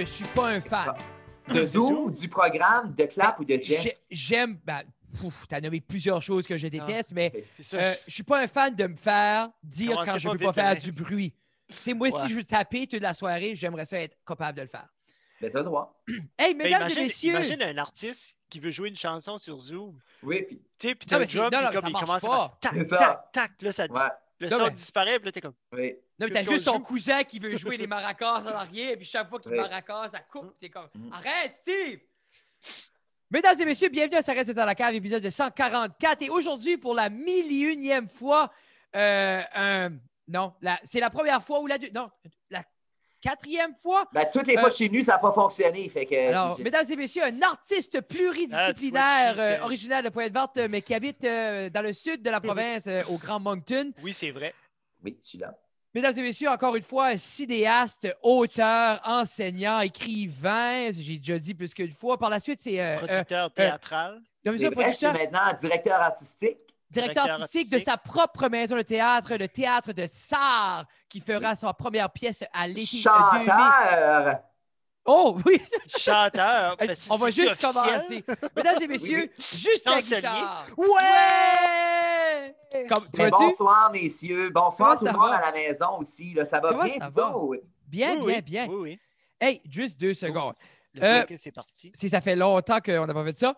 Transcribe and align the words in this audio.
je 0.00 0.04
suis 0.06 0.24
pas 0.26 0.48
un 0.48 0.60
fan. 0.60 0.94
De 1.48 1.64
Zoom, 1.64 2.12
du 2.12 2.28
programme, 2.28 2.94
de 2.94 3.04
Clap 3.04 3.38
ou 3.40 3.44
de 3.44 3.56
Jeff? 3.56 3.80
J'ai- 3.82 3.96
J'aime. 4.10 4.58
Ben, 4.64 4.82
pouf, 5.18 5.46
t'as 5.48 5.60
nommé 5.60 5.80
plusieurs 5.80 6.20
choses 6.22 6.46
que 6.46 6.58
je 6.58 6.66
déteste, 6.68 7.12
mais 7.12 7.32
C'est 7.56 7.62
ça, 7.62 7.76
euh, 7.78 7.94
je 8.06 8.12
suis 8.14 8.22
pas 8.22 8.42
un 8.42 8.46
fan 8.46 8.74
de 8.74 8.86
me 8.86 8.96
faire 8.96 9.48
dire 9.62 10.02
quand 10.04 10.18
je 10.18 10.28
peux 10.28 10.36
vite 10.36 10.46
pas 10.46 10.52
faire 10.52 10.76
du 10.76 10.92
bruit. 10.92 11.34
Tu 11.68 11.74
sais, 11.76 11.94
moi, 11.94 12.08
Ouais. 12.08 12.20
si 12.20 12.28
je 12.28 12.34
veux 12.34 12.44
taper 12.44 12.86
toute 12.86 13.00
la 13.00 13.14
soirée, 13.14 13.54
j'aimerais 13.56 13.86
ça 13.86 13.98
être 14.00 14.16
capable 14.26 14.56
de 14.58 14.62
le 14.62 14.68
faire. 14.68 14.88
Ben, 15.40 15.50
t'as 15.52 15.58
le 15.60 15.64
droit. 15.64 15.98
Hey, 16.38 16.54
Mais 16.54 16.64
mesdames 16.64 16.80
imagine, 16.82 16.98
et 16.98 17.02
messieurs! 17.04 17.30
imagine 17.30 17.62
un 17.62 17.78
artiste 17.78 18.36
qui 18.50 18.60
veut 18.60 18.70
jouer 18.70 18.88
une 18.88 18.96
chanson 18.96 19.38
sur 19.38 19.56
Zoom. 19.60 19.98
Oui, 20.22 20.42
puis 20.42 20.56
Tu 20.78 20.88
sais, 20.88 20.94
puis 20.94 21.06
t'as 21.06 21.18
mais 21.18 21.24
le 21.26 21.30
puis 21.30 21.38
mais 21.38 21.50
comme 21.50 21.80
ça 21.82 21.88
il 21.88 21.92
commence 21.92 22.24
à 22.24 22.28
pas. 22.28 22.58
tac, 22.60 22.88
tac, 22.88 23.32
tac, 23.32 23.52
là, 23.62 23.72
ça 23.72 23.86
Ouais. 23.86 24.00
Le 24.40 24.48
Non, 24.48 24.56
son 24.58 24.64
mais- 24.64 24.70
disparaît, 24.70 25.18
puis 25.18 25.26
là, 25.26 25.32
t'es 25.32 25.40
comme. 25.40 25.54
oui. 25.72 25.94
Non, 26.18 26.26
mais 26.26 26.30
t'as 26.32 26.42
juste 26.42 26.64
joue? 26.64 26.78
cousin 26.80 27.22
qui 27.24 27.38
veut 27.38 27.56
jouer 27.56 27.76
les 27.76 27.86
maracas 27.86 28.40
en 28.40 28.46
arrière, 28.46 28.96
puis 28.96 29.04
chaque 29.06 29.28
fois 29.28 29.38
qu'il 29.40 29.52
Oui. 29.52 29.58
maracas, 29.58 30.08
ça 30.08 30.20
coupe. 30.20 30.56
T'es 30.58 30.68
comme, 30.70 30.88
Mm. 30.94 31.12
arrête, 31.12 31.52
Steve! 31.54 32.00
Mesdames 33.30 33.60
et 33.60 33.64
messieurs, 33.64 33.88
bienvenue 33.88 34.16
à 34.16 34.22
Ça 34.22 34.32
reste 34.32 34.50
dans 34.52 34.64
la 34.64 34.74
cave, 34.74 34.94
épisode 34.94 35.22
de 35.22 35.30
144. 35.30 36.22
Et 36.22 36.30
aujourd'hui, 36.30 36.78
pour 36.78 36.94
la 36.94 37.10
mille 37.10 37.52
et 37.52 37.72
unième 37.72 38.08
fois, 38.08 38.50
euh, 38.96 39.42
un- 39.54 39.90
non, 40.28 40.54
la- 40.62 40.80
c'est 40.84 41.00
la 41.00 41.10
première 41.10 41.42
fois 41.42 41.60
ou 41.60 41.66
la 41.66 41.76
deux, 41.78 41.90
non, 41.94 42.10
la 42.50 42.62
quatrième 43.20 43.74
fois. 43.82 44.04
Ben, 44.12 44.26
toutes 44.32 44.46
les 44.46 44.56
Euh, 44.56 44.60
fois 44.60 44.70
chez 44.70 44.88
nous, 44.88 45.02
ça 45.02 45.12
n'a 45.12 45.18
pas 45.18 45.32
fonctionné. 45.32 45.88
Fait 45.88 46.06
que, 46.06 46.28
Alors, 46.28 46.58
mesdames 46.60 46.86
et 46.90 46.96
messieurs, 46.96 47.24
un 47.24 47.42
artiste 47.42 47.96
Ah, 47.98 48.02
pluridisciplinaire, 48.02 49.34
c'est- 49.36 49.60
euh, 49.60 49.64
originaire 49.64 50.02
de 50.02 50.08
Pointe-Verte, 50.08 50.56
euh, 50.58 50.68
mais 50.70 50.82
qui 50.82 50.94
habite 50.94 51.24
euh, 51.24 51.70
dans 51.70 51.82
le 51.82 51.92
sud 51.92 52.22
de 52.22 52.30
la 52.30 52.40
province, 52.40 52.86
euh, 52.86 53.02
au 53.08 53.18
Grand 53.18 53.40
Moncton. 53.40 53.92
Oui, 54.02 54.12
c'est 54.12 54.30
vrai. 54.30 54.54
Oui, 55.04 55.18
je 55.22 55.28
suis 55.28 55.38
là. 55.38 55.54
Mesdames 55.94 56.14
et 56.18 56.22
messieurs, 56.22 56.50
encore 56.50 56.76
une 56.76 56.82
fois, 56.82 57.06
un 57.06 57.16
cinéaste, 57.16 58.14
auteur, 58.22 59.00
enseignant, 59.04 59.80
écrivain, 59.80 60.90
j'ai 60.92 61.18
déjà 61.18 61.38
dit 61.38 61.54
plus 61.54 61.72
qu'une 61.72 61.92
fois. 61.92 62.18
Par 62.18 62.30
la 62.30 62.40
suite, 62.40 62.60
c'est 62.60 62.78
euh, 62.80 62.94
euh, 62.94 62.96
Producteur 62.98 63.52
théâtral. 63.52 64.20
comme 64.44 64.58
ça, 64.58 64.70
vrai, 64.70 64.86
je 64.86 64.92
suis 64.92 65.06
producteur, 65.06 65.12
maintenant 65.14 65.58
directeur 65.58 66.00
artistique. 66.00 66.58
Directeur 66.90 67.24
directeur 67.24 67.42
artistique 67.42 67.70
de 67.72 67.78
sa 67.78 67.96
propre 67.96 68.48
maison 68.48 68.76
de 68.76 68.82
théâtre, 68.82 69.34
le 69.36 69.48
théâtre 69.48 69.92
de 69.92 70.06
Sarre, 70.10 70.84
qui 71.08 71.20
fera 71.20 71.54
sa 71.54 71.72
première 71.72 72.10
pièce 72.10 72.44
à 72.52 72.66
l'été 72.66 72.80
2000. 72.80 73.02
Chanteur. 73.02 74.38
Oh 75.10 75.38
oui, 75.46 75.60
Chanteur. 75.98 76.76
Ben, 76.76 76.94
on 77.10 77.16
va 77.16 77.30
juste 77.30 77.60
commencer. 77.60 78.24
Mesdames 78.56 78.82
et 78.82 78.86
messieurs, 78.86 79.30
juste 79.38 79.86
la 79.86 80.00
guitare. 80.00 80.66
Ouais! 80.76 82.86
Comme, 82.88 83.04
tu 83.10 83.22
Mais 83.22 83.28
vois-tu? 83.30 83.44
bonsoir, 83.48 83.90
messieurs. 83.90 84.50
Bonsoir 84.50 84.96
Comment 84.98 85.10
tout 85.12 85.18
le 85.18 85.24
monde 85.26 85.34
à 85.34 85.40
la 85.40 85.52
maison 85.52 85.98
aussi. 85.98 86.34
Là. 86.34 86.44
Ça 86.44 86.60
va 86.60 86.70
Comment 86.70 86.84
bien, 86.84 86.98
ça 86.98 87.08
va? 87.08 87.32
Bien, 87.86 88.16
Oui, 88.16 88.18
bien, 88.18 88.26
oui. 88.36 88.42
bien. 88.42 88.66
Oui, 88.68 88.76
oui. 88.76 89.00
Hey, 89.40 89.62
juste 89.68 89.98
deux 89.98 90.14
secondes. 90.14 90.54
Le 90.94 91.02
Euh, 91.04 91.24
c'est 91.36 91.52
parti. 91.52 91.92
si 91.94 92.08
ça 92.08 92.20
fait 92.20 92.36
longtemps 92.36 92.80
qu'on 92.80 93.06
n'a 93.06 93.14
pas 93.14 93.24
fait 93.24 93.36
ça. 93.38 93.54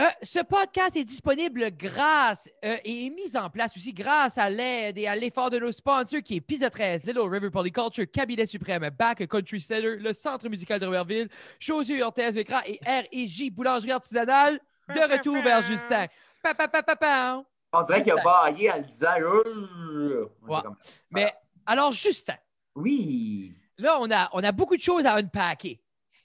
Euh, 0.00 0.04
ce 0.22 0.38
podcast 0.40 0.94
est 0.96 1.02
disponible 1.04 1.70
grâce 1.76 2.48
euh, 2.64 2.76
et 2.84 3.06
est 3.06 3.10
mis 3.10 3.36
en 3.36 3.50
place 3.50 3.76
aussi 3.76 3.92
grâce 3.92 4.38
à 4.38 4.48
l'aide 4.48 4.96
et 4.96 5.08
à 5.08 5.16
l'effort 5.16 5.50
de 5.50 5.58
nos 5.58 5.72
sponsors 5.72 6.22
qui 6.22 6.36
est 6.36 6.40
Pizza 6.40 6.70
13, 6.70 7.04
Little 7.04 7.28
River 7.28 7.50
Polyculture, 7.50 8.04
Cabinet 8.12 8.46
Suprême, 8.46 8.88
Back 8.96 9.26
Country 9.26 9.60
Center, 9.60 9.96
le 9.96 10.12
Centre 10.12 10.48
musical 10.48 10.78
de 10.78 10.86
Robertville, 10.86 11.28
Chaussures 11.58 12.06
Orthèse 12.06 12.34
Vécra 12.36 12.62
et 12.66 12.78
R&J 12.86 13.50
Boulangerie 13.50 13.90
Artisanale. 13.92 14.60
De 14.88 15.00
retour 15.12 15.36
vers 15.42 15.60
Justin. 15.62 16.06
Pa, 16.42 16.54
pa, 16.54 16.66
pa, 16.68 16.82
pa, 16.82 16.96
pa. 16.96 17.44
On 17.72 17.82
dirait 17.82 18.02
qu'il 18.02 18.12
a 18.12 18.22
baillé 18.22 18.70
en 18.70 18.76
le 18.78 18.84
disant. 18.84 19.08
Euh, 19.20 20.28
Ouais. 20.48 20.62
comme- 20.62 20.76
Mais 21.10 21.34
alors, 21.66 21.92
Justin, 21.92 22.36
Oui. 22.74 23.52
là, 23.76 23.98
on 24.00 24.10
a, 24.10 24.30
on 24.32 24.42
a 24.42 24.52
beaucoup 24.52 24.76
de 24.76 24.80
choses 24.80 25.04
à 25.04 25.16
unpacker. 25.16 25.78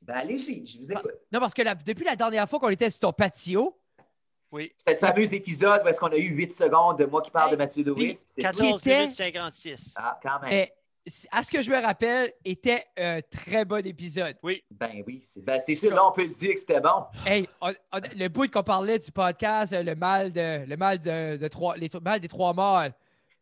Ben, 0.06 0.16
allez-y, 0.16 0.66
je 0.66 0.78
vous 0.80 0.92
écoute. 0.92 1.14
Non, 1.32 1.40
parce 1.40 1.54
que 1.54 1.62
la- 1.62 1.76
depuis 1.76 2.04
la 2.06 2.16
dernière 2.16 2.48
fois 2.50 2.60
qu'on 2.60 2.70
était 2.70 2.90
sur 2.90 3.00
ton 3.02 3.14
patio, 3.14 3.78
Oui. 4.52 4.72
C'était 4.78 4.92
le 4.92 4.98
fameux 5.00 5.34
épisode 5.34 5.82
où 5.84 5.88
est-ce 5.88 6.00
qu'on 6.00 6.12
a 6.12 6.16
eu 6.18 6.28
8 6.30 6.54
secondes 6.54 7.00
de 7.00 7.06
moi 7.06 7.24
qui 7.24 7.32
parle 7.32 7.48
Hey, 7.50 7.54
de 7.54 7.58
Mathieu 7.58 7.84
Lewis. 7.84 7.96
puis 7.96 8.08
puis 8.14 8.18
c'est- 8.28 8.42
14 8.44 8.82
était- 8.82 8.98
minutes 9.00 9.12
56. 9.12 9.94
Ah, 9.96 10.20
quand 10.22 10.40
même. 10.42 10.50
mais 10.52 10.74
à 11.32 11.42
ce 11.44 11.50
que 11.50 11.62
je 11.64 11.72
me 11.72 11.82
rappelle, 11.82 12.32
était 12.46 12.86
un 12.96 13.20
très 13.22 13.66
bon 13.66 13.84
épisode. 13.86 14.36
Ben 14.44 15.04
oui, 15.08 15.24
c'est 15.26 15.44
ben, 15.44 15.60
c'est 15.60 15.74
sûr, 15.74 15.92
là, 15.94 16.08
on 16.08 16.12
peut 16.12 16.22
le 16.26 16.34
dire 16.34 16.54
que 16.54 16.60
c'était 16.60 16.80
bon. 16.80 17.04
Hey, 17.26 17.50
on- 17.62 17.74
on- 17.94 18.00
le 18.16 18.28
bout 18.28 18.48
qu'on 18.52 18.62
parlait 18.64 19.00
du 19.00 19.12
podcast, 19.12 19.74
le 19.74 19.96
mal 19.96 20.32
de 20.32 20.66
le 20.68 20.78
mal 20.78 21.00
de, 21.00 21.38
de 21.38 21.48
trois, 21.48 21.76
les, 21.76 21.90
mal 22.02 22.20
des 22.20 22.28
trois 22.28 22.54
morts, 22.54 22.84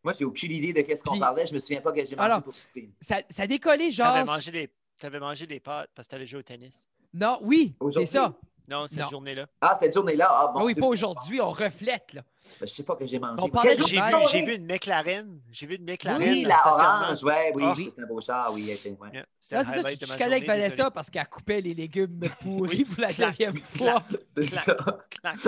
Moi, 0.04 0.14
j'ai 0.18 0.26
aucune 0.26 0.52
idée 0.54 0.72
de 0.74 0.82
qu'est-ce 0.82 1.04
qu'on 1.04 1.20
parlait. 1.20 1.46
Je 1.46 1.54
me 1.54 1.60
souviens 1.60 1.82
pas 1.82 1.92
que 1.92 2.04
j'ai 2.06 2.16
mangé 2.16 2.26
Alors, 2.26 2.42
pour 2.42 2.56
souper. 2.56 2.90
ça, 3.02 3.18
ça 3.30 3.46
décollait 3.46 3.92
genre. 3.92 4.14
T'avais 4.14 4.24
mangé, 4.26 4.50
des... 4.52 4.70
t'avais 5.02 5.20
mangé 5.20 5.48
des 5.48 5.60
pâtes 5.60 5.90
parce 5.96 6.08
que 6.08 6.12
t'allais 6.12 6.28
jouer 6.28 6.40
au 6.40 6.44
tennis? 6.44 6.86
Non, 7.14 7.40
oui, 7.42 7.76
c'est 7.90 8.06
ça. 8.06 8.34
Non, 8.70 8.88
cette 8.88 9.10
journée-là. 9.10 9.48
Ah, 9.60 9.76
cette 9.80 9.94
journée-là? 9.94 10.28
Ah, 10.30 10.52
bon. 10.54 10.60
Ah 10.62 10.64
oui, 10.64 10.76
pas 10.76 10.86
aujourd'hui, 10.86 11.42
on 11.42 11.50
reflète. 11.50 12.14
Là. 12.14 12.22
Ben, 12.60 12.68
je 12.68 12.74
sais 12.74 12.84
pas 12.84 12.96
que 12.96 13.06
j'ai 13.06 13.18
mangé. 13.20 13.44
J'ai 13.88 14.00
vu, 14.00 14.02
j'ai 14.32 14.42
vu 14.46 14.56
une 14.56 14.66
McLaren. 14.66 15.40
J'ai 15.52 15.66
vu 15.68 15.76
une 15.76 15.86
McLaren. 15.86 16.22
Oui, 16.22 16.44
la 16.44 16.56
orange, 16.66 17.24
ouais, 17.24 17.52
oui, 17.56 17.64
Ah. 17.66 17.74
oui, 17.78 17.92
c'est 17.96 18.04
un 18.04 18.08
beau 18.08 18.20
char, 18.22 18.52
oui. 18.54 18.70
était- 18.70 18.90
ouais. 18.90 19.10
Yeah, 19.14 19.26
c'était 19.40 19.56
Là, 19.56 19.64
c'est 19.64 19.82
ça, 19.82 19.90
tu, 19.96 20.06
journée, 20.20 20.46
Vanessa 20.46 20.70
désolé. 20.76 20.90
parce 20.94 21.10
qu'elle 21.10 21.28
coupait 21.28 21.62
les 21.62 21.74
légumes 21.74 22.20
pourris 22.42 22.78
Oui. 22.80 22.86
pour 22.86 23.02
la 23.02 23.08
neuvième 23.28 23.54
clac. 23.54 23.94
fois. 23.94 24.04
C'est 24.26 24.46
ça. 24.46 24.76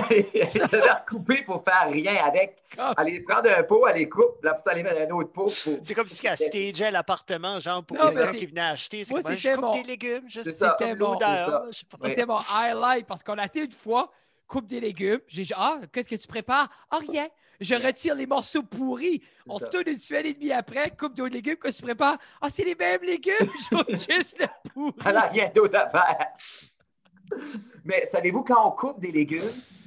Elle 0.00 0.46
s'est 0.46 0.80
recoupée 0.80 1.42
pour 1.44 1.62
faire 1.64 1.88
rien 1.90 2.16
avec. 2.24 2.58
Ah. 2.78 2.94
Aller 2.96 3.20
prendre 3.20 3.50
un 3.50 3.62
pot, 3.64 3.86
elle 3.86 3.96
les 3.96 4.08
coupe, 4.08 4.42
là, 4.42 4.54
pour 4.54 4.62
ça, 4.62 4.70
aller 4.70 4.82
mettre 4.82 5.00
un 5.02 5.10
autre 5.14 5.30
pot. 5.32 5.44
pour- 5.44 5.78
C'est 5.82 5.94
comme 5.94 6.04
si 6.06 6.26
elle 6.26 6.36
stageait 6.38 6.90
l'appartement, 6.90 7.60
genre, 7.60 7.84
pour 7.84 7.96
les 8.02 8.14
gens 8.24 8.32
qui 8.32 8.46
venaient 8.46 8.60
acheter. 8.62 9.04
C'est 9.04 9.12
Moi, 9.12 9.22
comme, 9.22 9.32
je 9.32 9.36
c'était 9.38 9.54
coupe 9.54 9.72
des 9.74 9.82
légumes, 9.82 10.30
ça. 10.30 10.42
ça. 10.44 10.76
je 10.80 11.72
sais. 11.72 11.84
C'était 12.02 12.26
mon 12.26 12.38
highlight 12.54 13.06
parce 13.06 13.22
qu'on 13.22 13.36
a 13.38 13.44
été 13.44 13.64
une 13.64 13.72
fois, 13.72 14.10
coupe 14.52 14.66
des 14.66 14.80
légumes. 14.80 15.20
J'ai 15.28 15.44
dit, 15.44 15.52
ah, 15.56 15.80
qu'est-ce 15.92 16.08
que 16.08 16.14
tu 16.14 16.28
prépares? 16.28 16.68
Ah, 16.90 16.98
rien. 16.98 17.26
Je 17.58 17.74
retire 17.74 18.14
les 18.14 18.26
morceaux 18.26 18.62
pourris. 18.62 19.22
On 19.46 19.54
retourne 19.54 19.84
une 19.86 19.98
semaine 19.98 20.26
et 20.26 20.34
demie 20.34 20.52
après, 20.52 20.90
coupe 20.90 21.14
d'autres 21.14 21.32
légumes. 21.34 21.56
Qu'est-ce 21.56 21.76
que 21.76 21.82
tu 21.82 21.86
prépares? 21.86 22.18
Ah, 22.40 22.50
c'est 22.50 22.64
les 22.64 22.74
mêmes 22.74 23.02
légumes. 23.02 23.32
Je 23.70 23.76
veux 23.76 23.96
juste 23.96 24.38
le 24.38 24.46
pourri. 24.70 24.92
Elle 25.06 25.14
n'a 25.14 25.20
rien 25.22 25.50
d'autre 25.54 25.78
à 25.78 25.88
faire. 25.88 26.26
Mais 27.84 28.04
savez-vous, 28.04 28.44
quand 28.44 28.68
on 28.68 28.72
coupe 28.72 29.00
des 29.00 29.10
légumes, 29.10 29.40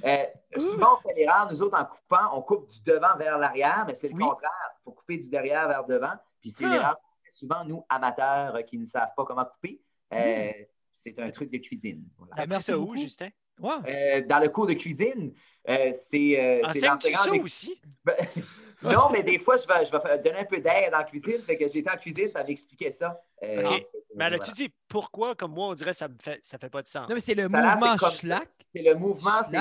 euh, 0.04 0.24
souvent 0.58 0.98
on 0.98 1.08
fait 1.08 1.14
l'erreur, 1.14 1.48
nous 1.50 1.62
autres, 1.62 1.78
en 1.78 1.84
coupant, 1.84 2.36
on 2.36 2.42
coupe 2.42 2.68
du 2.70 2.80
devant 2.82 3.16
vers 3.16 3.38
l'arrière, 3.38 3.84
mais 3.86 3.94
c'est 3.94 4.08
le 4.08 4.14
Oui. 4.14 4.24
contraire. 4.24 4.50
Il 4.80 4.84
faut 4.84 4.92
couper 4.92 5.18
du 5.18 5.28
derrière 5.28 5.68
vers 5.68 5.84
devant. 5.84 6.12
Puis 6.40 6.50
c'est 6.50 6.64
Ah. 6.64 6.70
l'erreur 6.70 6.96
souvent, 7.30 7.64
nous, 7.64 7.84
amateurs 7.90 8.56
euh, 8.56 8.62
qui 8.62 8.78
ne 8.78 8.86
savent 8.86 9.12
pas 9.16 9.24
comment 9.24 9.44
couper. 9.44 9.80
Euh, 10.12 10.50
C'est 10.90 11.18
un 11.20 11.30
truc 11.30 11.50
de 11.52 11.58
cuisine. 11.58 12.02
Voilà. 12.16 12.32
Appris 12.32 12.48
merci 12.48 12.72
beaucoup. 12.72 12.96
Justin? 12.96 13.28
Ouais. 13.60 13.76
Euh, 13.86 14.26
dans 14.26 14.38
le 14.38 14.48
cours 14.48 14.66
de 14.66 14.74
cuisine, 14.74 15.32
euh, 15.68 15.90
c'est 15.92 16.38
euh, 16.38 16.60
l'enseignant 16.62 16.98
ça 16.98 17.30
des- 17.30 17.40
aussi? 17.40 17.80
Ben, 18.04 18.14
non, 18.82 19.08
mais 19.10 19.22
des 19.22 19.38
fois, 19.38 19.56
je 19.56 19.66
vais, 19.66 19.84
je 19.84 19.90
vais 19.90 20.18
donner 20.22 20.38
un 20.40 20.44
peu 20.44 20.60
d'aide 20.60 20.94
en 20.94 21.02
cuisine. 21.04 21.42
Fait 21.46 21.56
que 21.56 21.66
j'étais 21.68 21.90
en 21.90 21.96
cuisine, 21.96 22.28
ça 22.28 22.44
m'expliquait 22.44 22.92
ça. 22.92 23.20
Euh, 23.42 23.64
OK. 23.64 23.86
Mais 24.14 24.24
a-tu 24.26 24.36
voilà. 24.38 24.52
dit 24.52 24.72
pourquoi, 24.88 25.34
comme 25.34 25.52
moi, 25.52 25.68
on 25.68 25.74
dirait 25.74 25.90
que 25.90 25.96
ça 25.96 26.08
me 26.08 26.16
fait, 26.22 26.38
ça 26.42 26.58
fait 26.58 26.70
pas 26.70 26.82
de 26.82 26.88
sens. 26.88 27.08
Non, 27.08 27.14
mais 27.14 27.20
c'est 27.20 27.34
le 27.34 27.48
Ça 27.48 27.76
mouvement 27.76 27.98
ça. 27.98 28.10
schlack. 28.10 28.48
C'est 28.72 28.82
le 28.82 28.94
mouvement, 28.94 29.42
c'est- 29.48 29.58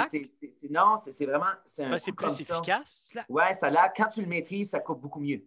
non, 0.70 0.98
c'est 0.98 1.12
c'est 1.12 1.26
vraiment 1.26 1.46
c'est 1.98 2.12
plus 2.12 2.16
comme 2.16 2.30
ça. 2.30 2.54
efficace? 2.56 3.10
Ouais, 3.30 3.54
ça 3.54 3.70
l'air 3.70 3.92
quand 3.96 4.08
tu 4.10 4.22
le 4.22 4.28
maîtrises, 4.28 4.70
ça 4.70 4.80
coupe 4.80 5.02
beaucoup 5.02 5.20
mieux. 5.20 5.42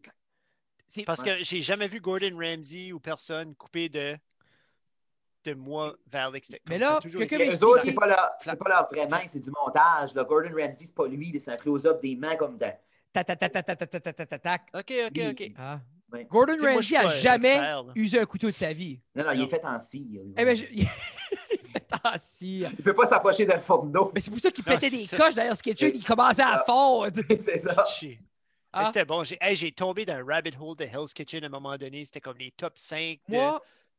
Parce 1.07 1.23
que 1.23 1.37
j'ai 1.43 1.61
jamais 1.63 1.87
vu 1.89 2.01
Gordon 2.01 2.37
Ramsay 2.39 2.93
ou 2.93 3.01
personne 3.01 3.55
couper 3.55 3.89
de, 3.89 4.17
de 5.45 5.55
moi 5.55 5.97
vers 6.11 6.31
l'extérieur. 6.31 6.65
Mais 6.69 6.79
là, 6.79 7.01
quelqu'un 7.03 7.39
Les 7.39 7.63
autres, 7.63 7.83
c'est 7.85 7.93
pas, 7.93 8.07
leur, 8.07 8.31
c'est 8.41 8.57
pas 8.57 8.69
leur 8.69 8.89
vrai 8.91 9.07
main, 9.09 9.23
c'est 9.27 9.41
du 9.41 9.51
montage. 9.51 10.15
Là. 10.15 10.25
Gordon 10.25 10.51
Ramsay, 10.51 10.87
c'est 10.87 10.95
pas 10.95 11.07
lui, 11.07 11.39
c'est 11.41 11.53
un 11.53 11.57
close-up 11.57 12.01
des 12.03 12.17
mains 12.17 12.37
comme 12.37 12.59
dans. 12.59 12.73
Tac, 13.13 13.27
tac, 13.27 13.39
tac, 13.39 13.53
tac, 13.53 13.91
tac, 13.91 14.43
tac. 14.43 14.63
OK, 14.75 14.93
OK, 15.07 15.21
OK. 15.31 15.53
Ah. 15.59 15.81
Gordon 16.31 16.57
Ramsay 16.61 16.97
a 16.97 17.09
jamais 17.09 17.61
usé 17.95 18.19
un 18.19 18.27
couteau 18.27 18.49
de 18.49 18.55
sa 18.55 18.73
vie. 18.73 19.01
Non, 19.15 19.25
non, 19.25 19.33
il 19.33 19.43
est 19.43 19.49
fait 19.49 19.65
en 19.65 19.79
cire. 19.79 20.23
Eh 20.37 20.45
ben, 20.45 20.57
je... 20.57 20.65
Il 22.41 22.63
ne 22.63 22.83
peut 22.83 22.95
pas 22.95 23.07
s'approcher 23.07 23.45
d'un 23.45 23.61
fourneau. 23.61 24.11
Mais 24.15 24.21
c'est 24.21 24.31
pour 24.31 24.41
ça 24.41 24.51
qu'il 24.51 24.65
pétait 24.65 24.91
des 24.91 25.07
coches 25.07 25.35
derrière 25.35 25.57
ce 25.57 25.63
ketchup, 25.63 25.93
il 25.95 26.05
commençait 26.05 26.43
à 26.43 26.59
fondre. 26.59 27.21
C'est 27.41 27.59
ça. 27.59 27.85
Ah. 28.73 28.87
C'était 28.87 29.05
bon. 29.05 29.25
J'ai 29.25 29.39
hey, 29.41 29.73
tombé 29.73 30.05
dans 30.05 30.15
un 30.15 30.25
rabbit 30.25 30.53
hole 30.61 30.77
de 30.77 30.85
Hell's 30.85 31.13
Kitchen 31.15 31.43
à 31.45 31.47
un 31.47 31.51
moment 31.51 31.77
donné. 31.77 32.05
C'était 32.05 32.21
comme 32.21 32.39
les 32.39 32.51
top 32.51 32.75
5 32.77 33.19
de, 33.29 33.37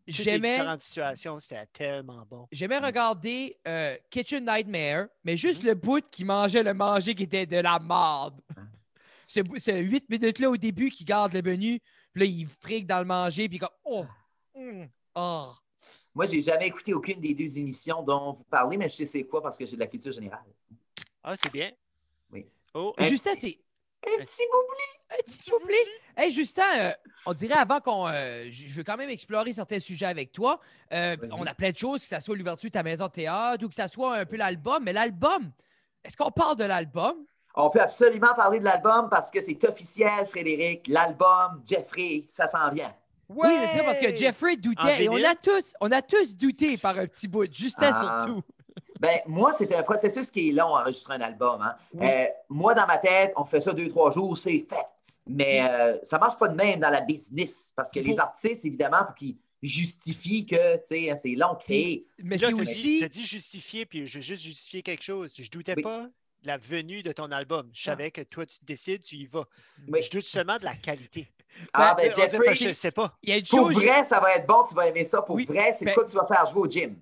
j'aimais 0.07 0.57
différentes 0.57 0.81
situations. 0.81 1.39
C'était 1.39 1.65
tellement 1.67 2.25
bon. 2.29 2.47
j'aimais 2.51 2.79
regarder 2.79 3.57
euh, 3.67 3.95
Kitchen 4.09 4.45
Nightmare, 4.45 5.07
mais 5.23 5.37
juste 5.37 5.63
le 5.63 5.75
bout 5.75 6.03
qui 6.09 6.25
mangeait 6.25 6.63
le 6.63 6.73
manger 6.73 7.15
qui 7.15 7.23
était 7.23 7.45
de 7.45 7.57
la 7.57 7.79
marde. 7.79 8.39
Ce, 9.27 9.41
bout- 9.41 9.59
ce 9.59 9.71
8 9.71 10.09
minutes-là 10.09 10.49
au 10.49 10.57
début 10.57 10.89
qui 10.89 11.03
garde 11.05 11.33
le 11.33 11.41
menu, 11.43 11.79
puis 12.11 12.19
là, 12.21 12.25
il 12.25 12.47
frique 12.47 12.87
dans 12.87 12.99
le 12.99 13.05
manger, 13.05 13.47
puis 13.47 13.59
comme 13.59 13.69
Oh! 13.83 14.05
oh. 15.15 15.51
Moi, 16.15 16.25
j'ai 16.25 16.41
jamais 16.41 16.67
écouté 16.67 16.93
aucune 16.93 17.21
des 17.21 17.33
deux 17.35 17.59
émissions 17.59 18.01
dont 18.01 18.33
vous 18.33 18.43
parlez, 18.45 18.75
mais 18.77 18.89
je 18.89 18.95
sais 18.95 19.05
c'est 19.05 19.23
quoi 19.23 19.41
parce 19.41 19.57
que 19.57 19.65
j'ai 19.65 19.75
de 19.75 19.79
la 19.81 19.87
culture 19.87 20.11
générale. 20.11 20.43
Ah, 21.23 21.35
c'est 21.37 21.51
bien. 21.51 21.71
Oui. 22.31 22.45
Oh, 22.73 22.93
Justin, 22.99 23.35
c'est. 23.37 23.59
Un 24.07 24.23
petit 24.23 24.43
boubli. 24.51 25.11
Un 25.11 25.23
petit 25.25 25.49
couplet. 25.49 25.75
Hey, 26.15 26.31
Justin, 26.31 26.63
euh, 26.77 26.91
on 27.25 27.33
dirait 27.33 27.55
avant 27.59 27.79
qu'on. 27.79 28.07
euh, 28.07 28.47
je 28.51 28.73
veux 28.73 28.83
quand 28.83 28.95
même 28.97 29.09
explorer 29.09 29.51
certains 29.53 29.79
sujets 29.79 30.05
avec 30.05 30.31
toi. 30.31 30.59
Euh, 30.93 31.17
on 31.33 31.45
a 31.45 31.53
plein 31.53 31.71
de 31.71 31.77
choses, 31.77 32.01
que 32.01 32.07
ce 32.07 32.19
soit 32.21 32.35
l'ouverture 32.35 32.69
de 32.69 32.73
ta 32.73 32.83
maison 32.83 33.07
de 33.07 33.11
théâtre 33.11 33.65
ou 33.65 33.69
que 33.69 33.75
ce 33.75 33.87
soit 33.87 34.17
un 34.17 34.25
peu 34.25 34.37
l'album. 34.37 34.83
Mais 34.83 34.93
l'album, 34.93 35.51
est-ce 36.03 36.15
qu'on 36.15 36.31
parle 36.31 36.55
de 36.55 36.63
l'album? 36.63 37.15
On 37.55 37.69
peut 37.69 37.81
absolument 37.81 38.33
parler 38.35 38.59
de 38.59 38.63
l'album 38.65 39.09
parce 39.09 39.31
que 39.31 39.41
c'est 39.43 39.61
officiel, 39.65 40.27
Frédéric. 40.27 40.87
L'album, 40.87 41.61
Jeffrey, 41.65 42.25
ça 42.29 42.47
s'en 42.47 42.69
vient. 42.71 42.93
Oui, 43.27 43.47
mais 43.47 43.67
c'est 43.67 43.77
ça, 43.79 43.83
parce 43.83 43.99
que 43.99 44.15
Jeffrey 44.15 44.55
doutait. 44.55 45.03
Et 45.03 45.09
on 45.09 45.15
a 45.23 45.35
tous, 45.35 45.73
on 45.81 45.91
a 45.91 46.01
tous 46.01 46.35
douté 46.35 46.77
par 46.77 46.97
un 46.97 47.05
petit 47.05 47.27
bout. 47.27 47.51
Justin 47.53 47.91
Ah. 47.93 48.25
surtout. 48.25 48.41
Ben, 48.99 49.19
moi, 49.27 49.53
c'est 49.57 49.73
un 49.73 49.83
processus 49.83 50.29
qui 50.29 50.49
est 50.49 50.51
long 50.51 50.75
à 50.75 50.81
enregistrer 50.81 51.15
un 51.15 51.21
album. 51.21 51.61
hein. 51.61 51.75
Oui. 51.93 52.05
Euh, 52.09 52.25
moi, 52.49 52.73
dans 52.75 52.85
ma 52.85 52.97
tête, 52.97 53.31
on 53.37 53.45
fait 53.45 53.61
ça 53.61 53.71
deux, 53.73 53.89
trois 53.89 54.11
jours, 54.11 54.37
c'est 54.37 54.65
fait. 54.69 54.85
Mais 55.25 55.61
euh, 55.69 55.97
ça 56.03 56.17
marche 56.19 56.37
pas 56.37 56.47
de 56.49 56.55
même 56.55 56.79
dans 56.79 56.89
la 56.89 57.01
business 57.01 57.71
parce 57.75 57.91
que 57.91 57.99
les 57.99 58.17
artistes, 58.19 58.65
évidemment, 58.65 58.97
il 59.01 59.07
faut 59.07 59.13
qu'ils 59.13 59.37
justifient 59.61 60.45
que 60.45 60.77
tu 60.77 60.81
sais, 60.85 61.13
c'est 61.21 61.35
long 61.35 61.55
créé. 61.55 62.05
Mais 62.23 62.37
t'as 62.37 62.51
aussi. 62.51 62.95
dit, 62.95 62.99
t'as 63.01 63.07
dit 63.07 63.25
justifier, 63.25 63.85
puis 63.85 64.05
je 64.07 64.17
veux 64.17 64.21
juste 64.23 64.43
justifier 64.43 64.81
quelque 64.81 65.03
chose. 65.03 65.33
Je 65.37 65.49
doutais 65.49 65.75
Oui. 65.77 65.83
pas 65.83 66.03
de 66.41 66.47
la 66.47 66.57
venue 66.57 67.03
de 67.03 67.11
ton 67.11 67.31
album. 67.31 67.69
Je 67.73 67.83
savais 67.83 68.11
que 68.11 68.21
toi, 68.21 68.45
tu 68.45 68.57
décides, 68.63 69.03
tu 69.03 69.15
y 69.17 69.25
vas. 69.27 69.45
Oui. 69.87 70.01
Je 70.01 70.09
doute 70.09 70.25
seulement 70.25 70.57
de 70.57 70.65
la 70.65 70.75
qualité. 70.75 71.27
Ah, 71.73 71.93
Ben, 71.95 72.11
ben, 72.11 72.29
Jeffrey, 72.29 72.55
je 72.55 72.73
sais 72.73 72.91
pas. 72.91 73.17
Il 73.23 73.29
y 73.29 73.33
a 73.33 73.37
une 73.37 73.45
pour 73.45 73.71
chose. 73.71 73.75
vrai, 73.75 74.03
ça 74.05 74.19
va 74.19 74.35
être 74.35 74.47
bon, 74.47 74.63
tu 74.67 74.73
vas 74.75 74.87
aimer 74.87 75.03
ça. 75.03 75.21
Pour 75.21 75.35
Oui, 75.35 75.45
vrai, 75.45 75.75
c'est 75.77 75.85
ben- 75.85 75.93
quoi 75.93 76.03
que 76.05 76.09
tu 76.09 76.15
vas 76.17 76.25
faire 76.25 76.45
jouer 76.47 76.61
au 76.61 76.67
gym? 76.69 76.95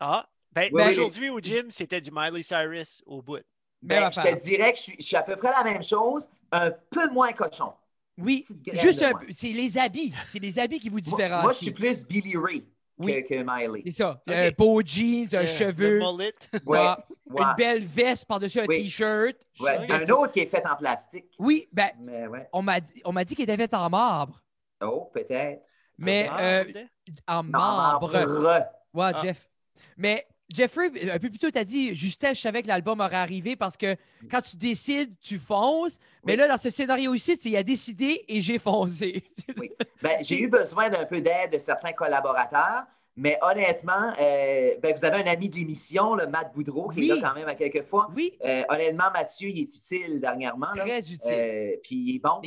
Ah, 0.00 0.26
ben, 0.54 0.68
Oui, 0.72 0.82
oui. 0.82 0.88
aujourd'hui 0.90 1.30
au 1.30 1.40
gym, 1.40 1.70
c'était 1.70 2.00
du 2.00 2.10
Miley 2.12 2.42
Cyrus 2.42 3.02
au 3.06 3.22
bout. 3.22 3.40
Ben, 3.82 4.10
je 4.10 4.20
te 4.20 4.42
dirais 4.42 4.72
que 4.72 4.78
je 4.78 4.82
suis, 4.82 4.96
je 4.98 5.04
suis 5.04 5.16
à 5.16 5.22
peu 5.22 5.36
près 5.36 5.50
la 5.50 5.64
même 5.64 5.82
chose, 5.84 6.26
un 6.52 6.70
peu 6.90 7.10
moins 7.10 7.32
cochon. 7.32 7.72
Oui, 8.16 8.44
juste 8.72 9.02
un 9.02 9.12
peu. 9.12 9.26
C'est 9.32 9.48
les 9.52 9.76
habits. 9.76 10.14
C'est 10.28 10.38
les 10.38 10.58
habits 10.58 10.78
qui 10.78 10.88
vous 10.88 11.00
différencient. 11.00 11.42
moi, 11.42 11.52
je 11.52 11.58
suis 11.58 11.70
plus 11.72 12.06
Billy 12.06 12.36
Ray 12.36 12.60
que, 12.62 12.66
Oui. 12.98 13.24
que 13.26 13.34
Miley. 13.42 13.82
C'est 13.86 13.90
ça. 14.02 14.22
Un 14.28 14.50
beau 14.56 14.80
jeans, 14.82 15.26
un 15.34 15.40
Le- 15.40 15.46
cheveu, 15.48 15.98
Le 15.98 16.12
mullet. 16.12 16.32
Ouais, 16.64 16.78
ouais, 16.78 16.86
ouais, 17.30 17.42
une 17.42 17.54
belle 17.58 17.82
veste 17.84 18.24
par-dessus 18.26 18.60
un 18.60 18.66
Oui. 18.68 18.84
t-shirt. 18.84 19.36
Un 19.66 20.08
autre 20.10 20.32
qui 20.32 20.40
est 20.40 20.46
fait 20.46 20.64
en 20.64 20.76
plastique. 20.76 21.26
Oui, 21.40 21.68
ben, 21.72 21.90
Mais 22.00 22.26
ouais. 22.28 22.48
on 22.52 22.62
m'a 22.62 22.80
dit, 22.80 23.02
on 23.04 23.12
m'a 23.12 23.24
dit 23.24 23.34
qu'il 23.34 23.42
était 23.44 23.56
fait 23.56 23.74
en 23.74 23.90
marbre. 23.90 24.40
Oh, 24.80 25.10
peut-être. 25.12 25.62
Mais 25.98 26.26
Ah, 26.30 26.40
euh, 26.40 26.64
c'était? 26.66 26.86
en 27.26 27.42
Non, 27.42 27.50
marbre. 27.50 28.12
marbre. 28.12 28.66
Ouais, 28.94 29.10
Ah. 29.12 29.22
Jeff. 29.22 29.48
Mais 29.96 30.26
Jeffrey, 30.54 30.90
un 31.10 31.18
peu 31.18 31.28
plus 31.28 31.38
tôt, 31.38 31.50
tu 31.50 31.58
as 31.58 31.64
dit, 31.64 31.94
Justin, 31.96 32.32
je 32.32 32.40
savais 32.40 32.62
que 32.62 32.68
l'album 32.68 33.00
aurait 33.00 33.16
arrivé 33.16 33.56
parce 33.56 33.76
que 33.76 33.96
quand 34.30 34.40
tu 34.40 34.56
décides, 34.56 35.12
tu 35.20 35.38
fonces. 35.38 35.98
Mais 36.24 36.32
Oui. 36.34 36.38
là, 36.38 36.48
dans 36.48 36.56
ce 36.58 36.70
scénario 36.70 37.12
ici, 37.14 37.36
c'est 37.36 37.48
il 37.50 37.56
a 37.56 37.62
décidé 37.64 38.24
et 38.28 38.40
j'ai 38.40 38.58
foncé. 38.58 39.24
Oui. 39.58 39.70
Ben, 40.00 40.18
j'ai 40.22 40.40
eu 40.40 40.48
besoin 40.48 40.88
d'un 40.90 41.04
peu 41.06 41.20
d'aide 41.20 41.52
de 41.52 41.58
certains 41.58 41.92
collaborateurs, 41.92 42.84
mais 43.16 43.38
honnêtement, 43.42 44.12
euh, 44.20 44.74
ben, 44.82 44.94
vous 44.96 45.04
avez 45.04 45.16
un 45.22 45.26
ami 45.26 45.48
de 45.48 45.56
l'émission, 45.56 46.14
le 46.14 46.26
Matt 46.26 46.52
Boudreau, 46.54 46.88
qui 46.88 47.00
Oui. 47.00 47.10
est 47.10 47.14
là 47.20 47.28
quand 47.30 47.34
même 47.38 47.48
à 47.48 47.54
quelques 47.54 47.82
fois. 47.84 48.08
oui, 48.16 48.32
Euh, 48.44 48.62
honnêtement, 48.68 49.10
Mathieu, 49.12 49.48
il 49.48 49.60
est 49.60 49.74
utile 49.76 50.20
dernièrement. 50.20 50.68
Là. 50.74 50.84
très 50.84 51.00
utile. 51.00 51.18
Euh, 51.32 51.76
puis 51.82 51.96
il 51.96 52.16
est 52.16 52.18
bon. 52.20 52.40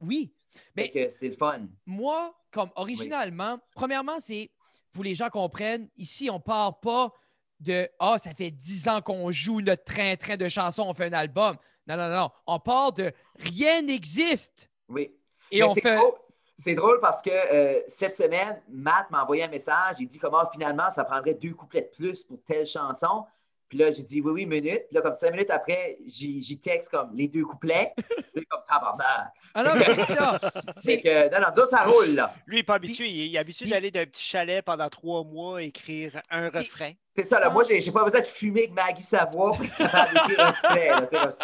Oui. 0.00 0.32
Mais 0.76 0.90
c'est 1.10 1.28
le 1.28 1.34
fun. 1.34 1.60
moi, 1.86 2.34
comme 2.50 2.70
originalement, 2.76 3.58
premièrement, 3.74 4.16
c'est 4.18 4.50
pour 4.98 5.04
les 5.04 5.14
gens 5.14 5.28
comprennent, 5.30 5.88
ici, 5.96 6.28
on 6.28 6.40
part 6.40 6.80
pas 6.80 7.12
de 7.60 7.88
Ah, 8.00 8.18
ça 8.18 8.34
fait 8.34 8.50
10 8.50 8.88
ans 8.88 9.00
qu'on 9.00 9.30
joue 9.30 9.60
notre 9.60 9.84
train-train 9.84 10.36
de 10.36 10.48
chansons, 10.48 10.82
on 10.88 10.92
fait 10.92 11.04
un 11.06 11.12
album. 11.12 11.56
Non, 11.86 11.96
non, 11.96 12.08
non. 12.08 12.30
On 12.48 12.58
part 12.58 12.92
de 12.92 13.12
rien 13.38 13.80
n'existe. 13.80 14.68
Oui. 14.88 15.14
Et 15.52 15.60
Mais 15.60 15.62
on 15.68 15.74
c'est 15.74 15.82
fait. 15.82 15.94
drôle- 15.96 16.14
C'est 16.58 16.74
drôle 16.74 16.98
parce 17.00 17.22
que 17.22 17.30
euh, 17.30 17.80
cette 17.86 18.16
semaine, 18.16 18.60
Matt 18.68 19.08
m'a 19.12 19.22
envoyé 19.22 19.44
un 19.44 19.48
message. 19.48 19.98
Il 20.00 20.08
dit 20.08 20.18
comment 20.18 20.44
finalement 20.50 20.90
ça 20.90 21.04
prendrait 21.04 21.34
deux 21.34 21.54
couplets 21.54 21.82
de 21.82 21.96
plus 21.96 22.24
pour 22.24 22.40
telle 22.44 22.66
chanson. 22.66 23.24
Puis 23.68 23.76
là, 23.78 23.90
j'ai 23.90 24.02
dit 24.02 24.20
oui, 24.22 24.30
oui, 24.32 24.46
minute. 24.46 24.84
Puis 24.88 24.94
là, 24.94 25.02
comme 25.02 25.14
cinq 25.14 25.32
minutes 25.32 25.50
après, 25.50 25.98
j'y 26.06 26.42
j'y 26.42 26.58
texte 26.58 26.90
comme 26.90 27.14
les 27.14 27.28
deux 27.28 27.44
couplets. 27.44 27.92
Puis 28.34 28.46
comme 28.46 28.62
tabarnak. 28.68 29.28
Ah 29.54 29.62
non, 29.62 29.74
mais 29.74 29.84
c'est 29.94 30.14
ça. 30.14 30.38
C'est- 30.78 31.00
que, 31.02 31.30
non, 31.34 31.46
non, 31.54 31.68
ça 31.70 31.84
roule, 31.84 32.14
là. 32.14 32.34
Lui, 32.46 32.56
il 32.56 32.60
n'est 32.60 32.62
pas 32.64 32.74
habitué. 32.76 33.08
Il 33.08 33.20
est, 33.20 33.26
il 33.28 33.34
est 33.34 33.38
habitué 33.38 33.64
puis- 33.66 33.72
d'aller 33.72 33.90
d'un 33.90 34.06
petit 34.06 34.24
chalet 34.24 34.64
pendant 34.64 34.88
trois 34.88 35.22
mois, 35.24 35.62
écrire 35.62 36.20
un 36.30 36.48
refrain. 36.48 36.92
C'est 37.10 37.24
ça, 37.24 37.40
là. 37.40 37.50
Moi, 37.50 37.64
j'ai 37.64 37.80
j'ai 37.80 37.92
pas 37.92 38.04
besoin 38.04 38.20
de 38.20 38.24
fumer 38.24 38.60
avec 38.60 38.72
Maggie 38.72 39.02
Savoie 39.02 39.50
pour 39.50 39.60
d'écrire 39.60 39.90
un 39.94 40.52
couplet, 40.52 40.88
là, 40.88 41.36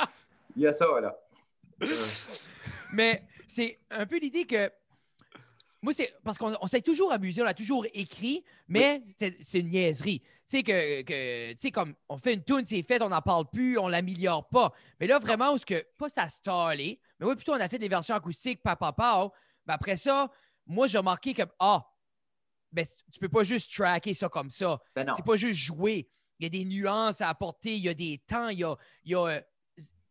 Il 0.56 0.62
y 0.62 0.66
a 0.66 0.72
ça, 0.72 0.86
là. 1.02 1.14
Mais 2.92 3.22
c'est 3.48 3.78
un 3.90 4.06
peu 4.06 4.18
l'idée 4.18 4.44
que. 4.46 4.70
Moi, 5.82 5.92
c'est 5.92 6.14
parce 6.24 6.38
qu'on 6.38 6.56
on 6.62 6.66
s'est 6.66 6.80
toujours 6.80 7.12
amusé, 7.12 7.42
on 7.42 7.46
a 7.46 7.52
toujours 7.52 7.84
écrit, 7.92 8.42
mais 8.68 9.02
c'est- 9.18 9.36
c'est 9.44 9.58
une 9.60 9.68
niaiserie. 9.68 10.22
Tu 10.46 10.58
sais, 10.58 10.62
que, 10.62 11.02
que- 11.02 11.52
tu 11.52 11.58
sais, 11.58 11.70
comme 11.70 11.94
on 12.08 12.18
fait 12.18 12.34
une 12.34 12.44
tune, 12.44 12.64
c'est 12.64 12.82
fait, 12.82 13.00
on 13.02 13.08
n'en 13.08 13.22
parle 13.22 13.48
plus, 13.50 13.78
on 13.78 13.88
l'améliore 13.88 14.46
pas. 14.48 14.72
Mais 15.00 15.06
là, 15.06 15.18
vraiment, 15.18 15.52
où 15.52 15.58
ce 15.58 15.64
que, 15.64 15.86
pas 15.96 16.08
ça 16.10 16.28
stallé, 16.28 17.00
mais 17.18 17.26
oui, 17.26 17.34
plutôt, 17.34 17.52
on 17.54 17.60
a 17.60 17.68
fait 17.68 17.78
des 17.78 17.88
versions 17.88 18.14
acoustiques, 18.14 18.62
papa, 18.62 18.92
papa. 18.92 19.30
Mais 19.66 19.72
après 19.72 19.96
ça, 19.96 20.30
moi, 20.66 20.86
j'ai 20.86 20.98
remarqué 20.98 21.32
que, 21.32 21.42
ah, 21.58 21.86
ben, 22.70 22.84
tu 23.10 23.18
peux 23.20 23.28
pas 23.30 23.44
juste 23.44 23.72
tracker 23.72 24.12
ça 24.12 24.28
comme 24.28 24.50
ça. 24.50 24.78
Ben. 24.94 25.10
C'est 25.16 25.24
pas 25.24 25.36
juste 25.36 25.60
jouer. 25.60 26.10
Il 26.38 26.44
y 26.44 26.46
a 26.46 26.50
des 26.50 26.64
nuances 26.66 27.20
à 27.22 27.28
apporter, 27.30 27.74
il 27.76 27.84
y 27.84 27.88
a 27.88 27.94
des 27.94 28.20
temps, 28.26 28.48
il 28.48 28.58
y 28.58 28.64
a. 28.64 28.74
il 29.04 29.12
y 29.12 29.14
a, 29.14 29.24
euh, 29.26 29.40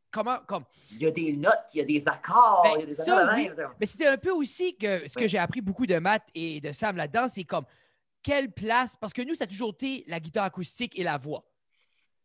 comment, 0.10 0.38
comme, 0.48 0.64
Il 0.92 1.02
y 1.02 1.06
a 1.06 1.12
des 1.12 1.34
notes, 1.34 1.66
il 1.74 1.78
y 1.80 1.82
a 1.82 1.86
des 1.86 2.08
accords, 2.08 2.62
Ben, 2.64 2.72
il 2.78 2.80
y 2.80 2.84
a 2.84 2.86
des 2.88 2.94
ça, 2.94 3.04
accords 3.20 3.36
de 3.36 3.40
oui. 3.42 3.50
même. 3.56 3.70
mais 3.80 3.86
c'était 3.86 4.08
un 4.08 4.18
peu 4.18 4.32
aussi 4.32 4.76
que 4.78 5.08
ce 5.08 5.14
que 5.16 5.22
Ouais. 5.22 5.28
j'ai 5.28 5.38
appris 5.38 5.60
beaucoup 5.62 5.86
de 5.86 5.98
Matt 6.00 6.24
et 6.34 6.62
de 6.62 6.72
Sam 6.72 6.96
là-dedans, 6.96 7.28
c'est 7.28 7.44
comme 7.44 7.66
quelle 8.24 8.52
place, 8.52 8.96
parce 8.96 9.14
que 9.14 9.22
nous, 9.22 9.36
ça 9.36 9.44
a 9.44 9.48
toujours 9.48 9.72
été 9.74 10.04
la 10.08 10.20
guitare 10.20 10.46
acoustique 10.46 10.98
et 10.98 11.04
la 11.04 11.18
voix. 11.18 11.46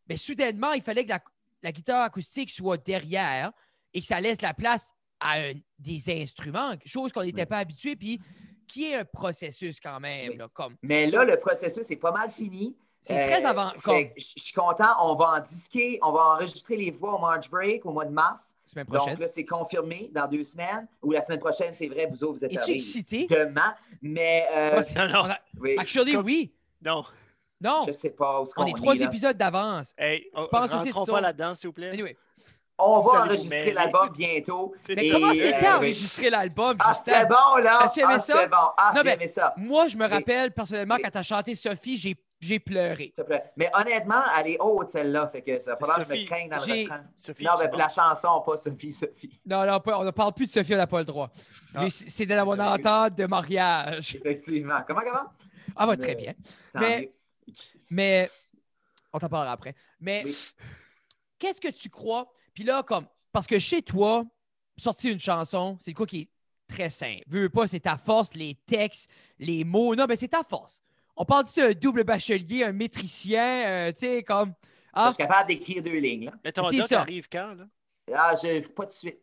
Mais 0.09 0.17
soudainement, 0.17 0.73
il 0.73 0.83
fallait 0.83 1.05
que 1.05 1.11
la, 1.11 1.23
la 1.63 1.73
guitare 1.73 2.03
acoustique 2.03 2.51
soit 2.51 2.79
derrière 2.79 3.53
et 3.93 4.01
que 4.01 4.07
ça 4.07 4.21
laisse 4.21 4.41
la 4.41 4.55
place 4.55 4.93
à 5.21 5.41
un- 5.41 5.55
des 5.79 6.23
instruments, 6.23 6.75
chose 6.87 7.13
qu'on 7.13 7.25
n'était 7.25 7.47
pas 7.47 7.59
habitué, 7.59 7.97
puis 7.97 8.21
qui 8.67 8.85
est 8.93 8.95
un 8.97 9.05
processus 9.05 9.81
quand 9.81 9.99
même. 9.99 10.37
Là, 10.39 10.49
comme, 10.53 10.77
Mais 10.83 11.07
là, 11.07 11.25
le 11.25 11.39
processus 11.41 11.91
est 11.91 11.97
pas 11.97 12.13
mal 12.13 12.31
fini. 12.31 12.77
C'est 13.03 13.15
très 13.27 13.45
Euh, 13.45 13.49
avant. 13.49 13.71
fait 13.79 14.13
Je 14.17 14.25
suis 14.37 14.53
content. 14.53 14.95
On 15.01 15.15
va 15.15 15.33
en 15.33 15.41
disquer, 15.41 15.99
on 16.03 16.13
va 16.13 16.21
enregistrer 16.35 16.77
les 16.77 16.91
voix 16.91 17.15
au 17.15 17.19
March 17.19 17.49
Break 17.51 17.85
au 17.87 17.93
mois 17.93 18.05
de 18.05 18.11
mars. 18.13 18.55
semaine 18.67 18.85
prochaine. 18.87 19.15
Donc 19.15 19.21
là, 19.21 19.27
c'est 19.27 19.47
confirmé 19.47 20.11
dans 20.15 20.27
deux 20.29 20.45
semaines. 20.45 20.87
Ou 21.03 21.13
la 21.13 21.23
semaine 21.23 21.39
prochaine, 21.41 21.73
c'est 21.75 21.89
vrai, 21.89 22.07
vous 22.11 22.23
autres, 22.25 22.39
vous 22.41 22.45
êtes 22.45 22.57
arrivés 22.57 22.77
excité? 22.77 23.27
demain. 23.27 23.75
Mais 24.03 24.47
euh, 24.55 24.83
Non, 24.95 25.09
non. 25.09 25.21
on 25.25 25.31
a- 25.31 25.39
oui, 25.59 25.77
Actually, 25.79 26.13
Comme- 26.13 26.27
oui. 26.27 26.53
Non. 26.85 27.03
Non. 27.61 27.81
je 27.87 27.93
sais 27.93 28.11
pas 28.11 28.41
où 28.43 28.47
ce 28.47 28.53
On 28.57 28.63
qu'on 28.65 28.69
est 28.71 28.75
trois 28.77 28.95
là. 28.95 29.05
épisodes 29.07 29.37
d'avance. 29.37 29.95
Hey, 29.99 30.29
on, 30.35 30.47
pense 30.47 30.73
aussi 30.75 30.93
de 30.93 31.11
pas 31.11 31.21
là-dedans, 31.21 31.55
s'il 31.55 31.69
vous 31.69 31.73
plaît. 31.73 31.91
Anyway. 31.91 32.17
On 32.81 33.01
va 33.01 33.25
enregistrer 33.25 33.73
l'album 33.73 34.11
bientôt. 34.11 34.73
Mais 34.89 35.07
Et, 35.07 35.11
comment 35.11 35.31
euh, 35.31 35.35
c'était 35.35 35.59
oui. 35.63 35.75
enregistrer 35.75 36.31
l'album, 36.31 36.77
Ah, 36.79 36.95
c'était 36.95 37.27
bon, 37.27 37.57
là! 37.61 37.81
As-tu 37.83 37.99
aimé 38.01 38.13
ah, 38.15 38.21
ça? 38.21 38.47
bon. 38.47 38.57
Ah, 38.77 38.93
Non, 38.95 39.03
mais- 39.05 39.27
ça. 39.27 39.53
Moi, 39.57 39.89
je 39.89 39.97
me 39.97 40.07
rappelle 40.07 40.53
personnellement 40.53 40.95
Oui. 40.95 41.03
quand 41.03 41.11
tu 41.11 41.19
as 41.19 41.23
chanté 41.25 41.55
Sophie, 41.57 41.97
j'ai, 41.97 42.15
j'ai 42.41 42.61
pleuré. 42.61 43.13
Mais 43.57 43.71
honnêtement, 43.75 44.23
elle 44.39 44.53
est 44.53 44.59
haute, 44.61 44.91
celle-là. 44.91 45.29
Fait 45.29 45.43
que 45.43 45.59
ça 45.59 45.73
va 45.73 45.77
falloir 45.79 45.97
que 45.99 46.05
je 46.05 46.09
me 46.09 46.15
Sophie, 46.15 46.25
craigne 46.27 46.49
dans 46.49 46.57
le 46.59 46.63
j'ai- 46.65 46.83
refrain. 46.85 47.05
Sophie, 47.17 47.45
Non, 47.45 47.51
mais 47.59 47.77
la 47.77 47.89
chanson, 47.89 48.41
pas 48.47 48.57
Sophie, 48.57 48.93
Sophie. 48.93 49.41
Non, 49.47 49.65
non, 49.67 49.81
pas- 49.81 49.99
on 49.99 50.05
ne 50.05 50.11
parle 50.13 50.33
plus 50.35 50.47
de 50.47 50.51
Sophie, 50.53 50.75
on 50.75 50.79
n'a 50.79 50.87
pas 50.87 51.01
le 51.01 51.05
droit. 51.05 51.31
Ah. 51.75 51.87
C'est 51.91 52.27
dans 52.27 52.45
mon 52.45 52.53
Désolé. 52.55 52.69
entente 52.69 53.15
de 53.17 53.27
mariage. 53.27 54.15
Effectivement. 54.17 54.81
Comment, 54.87 55.01
comment? 55.01 55.29
Ah, 55.77 55.87
va 55.87 55.97
Mais- 55.97 56.03
très 56.05 56.15
bien. 56.15 56.35
Mais-. 56.75 57.13
Mais 57.91 58.31
on 59.13 59.19
t'en 59.19 59.29
parlera 59.29 59.53
après. 59.53 59.75
Mais 60.01 60.23
Oui. 60.25 60.37
qu'est-ce 61.39 61.61
que 61.61 61.69
tu 61.69 61.89
crois? 61.89 62.31
Puis 62.55 62.65
là, 62.65 62.83
comme, 62.83 63.07
parce 63.33 63.47
que 63.47 63.59
chez 63.59 63.83
toi, 63.83 64.25
sortir 64.77 65.13
une 65.13 65.21
chanson, 65.21 65.79
c'est 65.81 65.93
quoi 65.95 66.07
qui 66.07 66.21
est 66.21 66.29
très 66.69 66.91
simple? 66.91 67.23
Veux, 67.27 67.41
veux 67.43 67.49
pas, 67.49 67.67
c'est 67.67 67.81
ta 67.81 67.97
force, 67.97 68.35
les 68.35 68.55
textes, 68.67 69.11
les 69.39 69.65
mots. 69.65 69.95
Non, 69.95 70.07
mais 70.09 70.17
c'est 70.17 70.29
ta 70.29 70.43
force. 70.45 70.83
On 71.19 71.25
parle 71.25 71.45
d'ici 71.45 71.61
un 71.61 71.73
double 71.73 72.05
bachelier, 72.05 72.65
un 72.65 72.73
métricien, 72.73 73.67
euh, 73.67 73.93
tu 73.93 73.99
sais, 74.01 74.23
comme. 74.23 74.51
Je 74.51 74.55
Ah, 74.93 75.11
suis 75.13 75.19
capable 75.19 75.49
d'écrire 75.49 75.83
deux 75.83 75.99
lignes. 75.99 76.27
Là. 76.27 76.33
Mais 76.45 76.53
ton 76.53 76.63
doc 76.71 76.89
ça. 76.89 77.01
arrive 77.01 77.29
quand, 77.29 77.55
là? 77.55 77.67
Ah, 78.15 78.35
je, 78.37 78.67
pas 78.69 78.87
de 78.87 78.93
suite. 78.93 79.21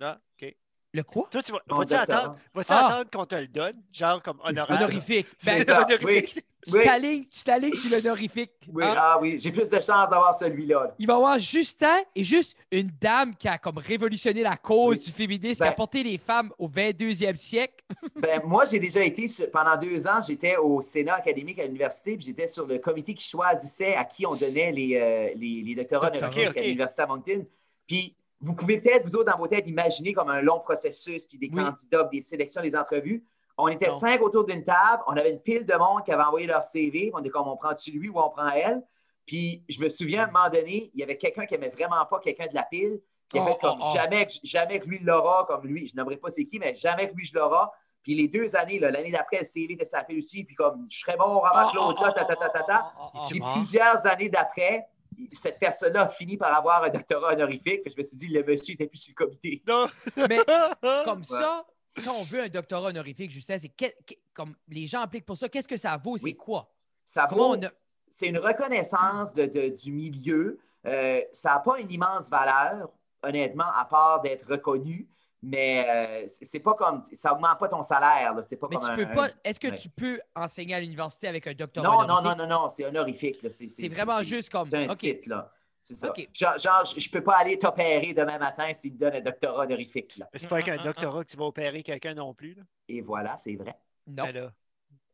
Ah, 0.00 0.20
OK. 0.40 0.56
Le 0.92 1.02
quoi? 1.02 1.28
Toi, 1.30 1.42
tu 1.42 1.52
vas, 1.52 1.60
vas-tu 1.68 1.94
attendre, 1.94 2.36
vas-tu 2.54 2.72
Ah. 2.72 2.86
attendre 2.86 3.10
qu'on 3.10 3.26
te 3.26 3.34
le 3.34 3.48
donne? 3.48 3.82
Genre 3.92 4.22
comme 4.22 4.38
honorable? 4.42 4.72
Honorifique? 4.84 5.26
C'est 5.36 5.56
Ben, 5.58 5.64
ça. 5.64 5.84
honorifique. 5.86 6.42
tu 6.66 6.72
Oui, 6.72 6.80
t'alignes 6.84 7.24
tu 7.28 7.44
t'alignes 7.44 7.74
sur 7.74 7.90
l'honorifique. 7.90 8.50
oui. 8.72 8.82
hein? 8.82 8.94
Ah 8.96 9.18
oui, 9.20 9.38
j'ai 9.38 9.52
plus 9.52 9.68
de 9.68 9.74
chances 9.76 10.08
d'avoir 10.10 10.34
celui-là. 10.34 10.84
là. 10.84 10.94
Il 10.98 11.06
va 11.06 11.12
y 11.12 11.16
avoir 11.16 11.38
Justin 11.38 11.98
et 12.14 12.24
juste 12.24 12.56
une 12.72 12.90
dame 13.00 13.36
qui 13.36 13.46
a 13.46 13.58
comme 13.58 13.78
révolutionné 13.78 14.42
la 14.42 14.56
cause 14.56 14.96
Oui. 14.98 15.04
du 15.04 15.12
féminisme, 15.12 15.56
qui 15.58 15.62
a 15.62 15.70
Ben- 15.70 15.76
porté 15.76 16.02
les 16.02 16.16
femmes 16.18 16.50
au 16.58 16.66
22e 16.68 17.36
siècle. 17.36 17.84
Ben, 18.16 18.40
moi, 18.44 18.64
j'ai 18.64 18.78
déjà 18.80 19.04
été, 19.04 19.26
pendant 19.52 19.76
deux 19.76 20.06
ans, 20.06 20.20
j'étais 20.26 20.56
au 20.56 20.80
Sénat 20.82 21.14
académique 21.16 21.58
à 21.58 21.64
l'université, 21.66 22.16
puis 22.16 22.24
j'étais 22.26 22.48
sur 22.48 22.66
le 22.66 22.78
comité 22.78 23.12
qui 23.14 23.28
choisissait 23.28 23.94
à 23.94 24.04
qui 24.04 24.24
on 24.26 24.34
donnait 24.34 24.72
les, 24.72 24.96
euh, 24.96 25.28
les, 25.36 25.62
les 25.62 25.74
doctorats 25.74 26.10
honorifiques 26.10 26.46
Ok, 26.48 26.50
ok. 26.52 26.56
à 26.56 26.62
l'Université 26.62 27.02
à 27.02 27.06
Moncton. 27.06 27.46
Puis 27.86 28.16
vous 28.40 28.54
pouvez 28.54 28.80
peut-être, 28.80 29.04
vous 29.04 29.16
autres, 29.16 29.30
dans 29.32 29.38
vos 29.38 29.48
têtes, 29.48 29.66
imaginer 29.66 30.12
comme 30.12 30.28
un 30.30 30.42
long 30.42 30.60
processus, 30.60 31.26
puis 31.26 31.38
des 31.38 31.48
Oui. 31.52 31.64
candidats, 31.64 32.04
des 32.04 32.20
sélections, 32.22 32.62
des 32.62 32.76
entrevues. 32.76 33.24
On 33.58 33.68
était 33.68 33.88
Non. 33.88 33.98
cinq 33.98 34.20
autour 34.20 34.44
d'une 34.44 34.62
table, 34.62 35.02
on 35.06 35.16
avait 35.16 35.30
une 35.32 35.40
pile 35.40 35.64
de 35.64 35.74
monde 35.74 36.04
qui 36.04 36.12
avait 36.12 36.22
envoyé 36.24 36.46
leur 36.46 36.62
CV, 36.62 37.10
on 37.14 37.20
était 37.20 37.30
comme 37.30 37.48
on 37.48 37.56
prend-tu 37.56 37.90
lui 37.92 38.08
ou 38.10 38.18
on 38.18 38.28
prend 38.30 38.50
elle? 38.50 38.82
Puis 39.24 39.64
je 39.68 39.80
me 39.80 39.88
souviens, 39.88 40.24
à 40.24 40.28
un 40.28 40.30
moment 40.30 40.50
donné, 40.50 40.90
il 40.94 41.00
y 41.00 41.02
avait 41.02 41.16
quelqu'un 41.16 41.46
qui 41.46 41.54
aimait 41.54 41.70
vraiment 41.70 42.04
pas 42.04 42.20
quelqu'un 42.20 42.46
de 42.46 42.54
la 42.54 42.62
pile, 42.64 43.00
qui 43.28 43.38
a 43.38 43.42
Oh, 43.42 43.46
fait 43.46 43.58
comme 43.60 43.78
oh, 43.80 43.84
oh. 43.86 43.94
jamais, 43.94 44.26
que- 44.26 44.32
jamais 44.44 44.78
que 44.78 44.86
lui 44.86 44.98
l'aura, 45.00 45.44
comme 45.48 45.66
lui, 45.66 45.88
je 45.88 45.96
n'aimerais 45.96 46.16
pas 46.18 46.30
c'est 46.30 46.44
qui, 46.44 46.58
mais 46.58 46.74
jamais 46.74 47.08
que 47.08 47.14
lui 47.14 47.24
je 47.24 47.34
l'aura. 47.34 47.72
Puis 48.02 48.14
les 48.14 48.28
deux 48.28 48.54
années, 48.54 48.78
l'année 48.78 49.10
d'après, 49.10 49.38
le 49.40 49.44
CV 49.44 49.72
était 49.72 49.88
la 49.92 50.04
pile 50.04 50.18
aussi, 50.18 50.44
puis 50.44 50.54
comme 50.54 50.86
je 50.88 50.98
serais 51.00 51.16
bon 51.16 51.40
avant 51.42 51.70
que 51.70 51.76
l'autre 51.76 52.02
là, 52.04 52.12
ta, 52.12 52.24
ta, 52.24 52.36
ta, 52.36 52.48
ta, 52.50 52.62
ta. 52.62 52.92
Es-tu 53.16 53.40
Puis 53.40 53.42
plusieurs 53.54 54.06
années 54.06 54.28
d'après, 54.28 54.86
cette 55.32 55.58
personne-là 55.58 56.02
a 56.02 56.08
fini 56.08 56.36
par 56.36 56.54
avoir 56.56 56.82
un 56.84 56.90
doctorat 56.90 57.32
honorifique. 57.34 57.82
Puis 57.82 57.92
je 57.92 57.98
me 57.98 58.02
suis 58.04 58.16
dit, 58.16 58.28
le 58.28 58.42
monsieur 58.44 58.72
n'était 58.74 58.86
plus 58.86 58.98
sur 58.98 59.12
le 59.16 59.24
comité. 59.24 59.62
Non. 59.66 59.86
Mais 60.28 60.38
comme 61.04 61.22
ça, 61.24 61.64
quand 62.04 62.14
on 62.18 62.22
veut 62.24 62.42
un 62.42 62.48
doctorat 62.48 62.88
honorifique, 62.90 63.30
Justin, 63.30 63.58
c'est 63.58 63.68
que- 63.70 63.86
que- 64.06 64.14
comme 64.34 64.54
les 64.68 64.86
gens 64.86 65.00
appliquent 65.00 65.26
pour 65.26 65.36
ça, 65.36 65.48
qu'est-ce 65.48 65.68
que 65.68 65.76
ça 65.76 65.96
vaut? 65.96 66.16
C'est 66.18 66.24
Oui. 66.24 66.36
quoi? 66.36 66.70
Ça 67.04 67.26
vaut, 67.30 67.54
a- 67.54 67.70
c'est 68.08 68.28
une 68.28 68.38
reconnaissance 68.38 69.32
de- 69.34 69.46
de- 69.46 69.68
du 69.74 69.92
milieu. 69.92 70.58
Euh, 70.86 71.20
ça 71.32 71.50
n'a 71.54 71.58
pas 71.60 71.78
une 71.80 71.90
immense 71.90 72.28
valeur, 72.30 72.90
honnêtement, 73.22 73.70
à 73.74 73.84
part 73.84 74.20
d'être 74.22 74.46
reconnu. 74.48 75.08
Mais 75.42 75.86
euh, 75.88 76.28
c'est 76.42 76.60
pas 76.60 76.74
comme. 76.74 77.04
Ça 77.12 77.32
augmente 77.32 77.58
pas 77.58 77.68
ton 77.68 77.82
salaire. 77.82 78.34
là. 78.34 78.42
C'est 78.42 78.56
pas 78.56 78.66
Mais 78.70 78.76
comme 78.76 78.86
tu 78.86 78.90
un- 78.92 78.96
peux 78.96 79.14
pas. 79.14 79.28
Est-ce 79.44 79.60
que 79.60 79.68
ouais. 79.68 79.76
tu 79.76 79.88
peux 79.88 80.18
enseigner 80.34 80.74
à 80.74 80.80
l'université 80.80 81.28
avec 81.28 81.46
un 81.46 81.52
doctorat 81.54 81.86
Non, 81.86 81.92
non, 82.02 82.14
honorifique? 82.14 82.38
non, 82.38 82.46
non, 82.46 82.62
non, 82.62 82.68
c'est 82.68 82.86
honorifique. 82.86 83.42
là. 83.42 83.50
C'est 83.50 83.68
C'est 83.68 83.88
vraiment 83.88 84.18
c'est- 84.18 84.24
juste 84.24 84.50
comme. 84.50 84.68
C'est 84.68 84.88
un 84.88 84.94
titre, 84.96 85.28
là. 85.28 85.52
C'est 85.82 85.94
ça. 85.94 86.12
Genre, 86.32 86.58
genre, 86.58 86.84
je 86.84 87.10
peux 87.10 87.22
pas 87.22 87.36
aller 87.36 87.58
t'opérer 87.58 88.12
demain 88.12 88.38
matin 88.38 88.72
s'il 88.74 88.94
me 88.94 88.98
donne 88.98 89.14
un 89.14 89.20
doctorat 89.20 89.62
honorifique. 89.66 90.16
Là. 90.16 90.28
Mais 90.32 90.38
c'est 90.40 90.48
pas 90.48 90.56
avec 90.56 90.68
un 90.68 90.82
doctorat 90.82 91.22
que 91.22 91.30
tu 91.30 91.36
vas 91.36 91.44
opérer 91.44 91.82
quelqu'un 91.84 92.14
non 92.14 92.34
plus. 92.34 92.54
Là? 92.54 92.62
Et 92.88 93.00
voilà, 93.02 93.36
c'est 93.36 93.54
vrai. 93.54 93.76
Non. 94.06 94.24
Ben 94.24 94.34
là. 94.34 94.52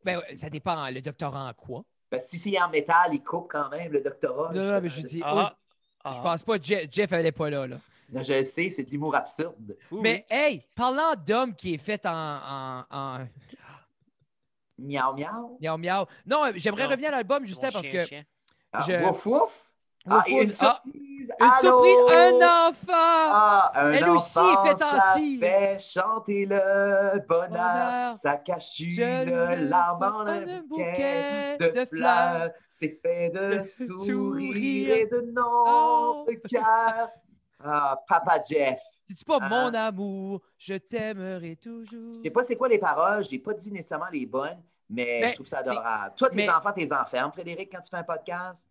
Ben, 0.02 0.20
ça 0.34 0.48
dépend. 0.48 0.88
Le 0.88 1.02
doctorat 1.02 1.50
en 1.50 1.52
quoi? 1.52 1.82
Ben, 2.10 2.20
si 2.20 2.38
c'est 2.38 2.58
en 2.58 2.70
métal, 2.70 3.10
il 3.12 3.22
coupe 3.22 3.48
quand 3.50 3.68
même 3.68 3.92
le 3.92 4.00
doctorat. 4.00 4.50
Non, 4.54 4.64
non, 4.64 4.80
mais 4.80 4.88
je 4.88 5.00
dis. 5.02 5.20
Ah, 5.22 5.52
oh, 5.52 5.56
ah. 6.04 6.14
je 6.16 6.22
pense 6.22 6.42
pas 6.42 6.58
que 6.58 6.64
Jeff, 6.64 6.86
Jeff 6.90 7.12
elle 7.12 7.30
pas 7.34 7.50
là. 7.50 7.66
là. 7.66 7.76
Non, 8.12 8.22
je 8.22 8.34
le 8.34 8.44
sais, 8.44 8.68
c'est 8.70 8.82
de 8.84 8.90
l'humour 8.90 9.14
absurde. 9.16 9.76
Mais 9.90 10.26
hey, 10.30 10.66
parlant 10.76 11.14
d'homme 11.16 11.54
qui 11.56 11.74
est 11.74 11.78
fait 11.78 12.04
en, 12.06 12.10
en, 12.12 12.84
en 12.90 13.18
Miaou, 14.78 15.14
miaou. 15.14 15.58
miaou 15.60 15.78
miaou. 15.78 16.04
Non, 16.26 16.44
euh, 16.46 16.52
j'aimerais 16.56 16.84
Non, 16.84 16.90
revenir 16.90 17.08
à 17.10 17.12
l'album. 17.12 17.44
Justin, 17.46 17.70
parce 17.70 17.84
chien, 17.86 18.02
que. 18.02 18.06
chien. 18.06 18.24
Ah, 18.72 18.84
Je- 18.86 19.04
Wouf, 19.04 19.26
wouf. 19.26 19.72
Ah, 20.08 20.16
Wouf, 20.16 20.28
et 20.28 20.32
wouf. 20.34 20.42
une 20.44 20.50
Ah, 20.60 20.78
surprise. 20.82 21.30
une 21.38 21.46
Allô? 21.46 21.60
surprise, 21.60 22.16
un 22.16 22.68
enfant! 22.68 22.92
Ah, 23.34 23.72
un 23.76 23.92
Elle 23.92 24.08
aussi 24.08 24.38
est 24.40 24.66
faite 24.66 24.82
en 24.82 24.98
ça 24.98 25.14
fait 25.40 25.78
chanter 25.78 26.46
le 26.46 27.20
bonheur. 27.28 27.48
Bonheur. 27.50 28.14
Ça 28.14 28.36
cache 28.38 28.80
une 28.80 29.24
le 29.24 29.54
larme 29.68 30.02
en 30.02 30.20
un 30.26 30.48
un 30.48 30.62
bouquet 30.62 31.56
de 31.60 31.68
de 31.80 31.84
fleurs. 31.84 32.50
C'est 32.68 32.98
fait 33.00 33.30
de 33.30 33.58
de 33.58 33.62
sourires 33.62 34.06
sourires. 34.06 34.96
et 34.96 35.06
de 35.06 35.20
nombreux 35.20 36.34
cœurs. 36.50 37.10
Ah, 37.64 38.02
Papa 38.08 38.40
Jeff. 38.48 38.80
C'est-tu 39.04 39.24
pas 39.24 39.38
Ah. 39.40 39.48
mon 39.48 39.74
amour, 39.74 40.42
je 40.58 40.74
t'aimerai 40.74 41.56
toujours. 41.56 42.16
Je 42.18 42.22
sais 42.24 42.30
pas 42.30 42.42
c'est 42.44 42.56
quoi 42.56 42.68
les 42.68 42.78
paroles, 42.78 43.24
j'ai 43.24 43.38
pas 43.38 43.52
dit 43.54 43.70
nécessairement 43.72 44.08
les 44.12 44.26
bonnes, 44.26 44.62
mais, 44.88 45.28
je 45.28 45.34
trouve 45.34 45.46
ça 45.46 45.62
c'est- 45.62 45.70
adorable. 45.70 46.14
Toi, 46.16 46.30
tes 46.30 46.36
mais- 46.36 46.48
enfants, 46.50 46.72
tes 46.72 46.92
enfermes, 46.92 47.32
Frédéric, 47.32 47.70
quand 47.72 47.80
tu 47.82 47.90
fais 47.90 47.96
un 47.96 48.04
podcast? 48.04 48.68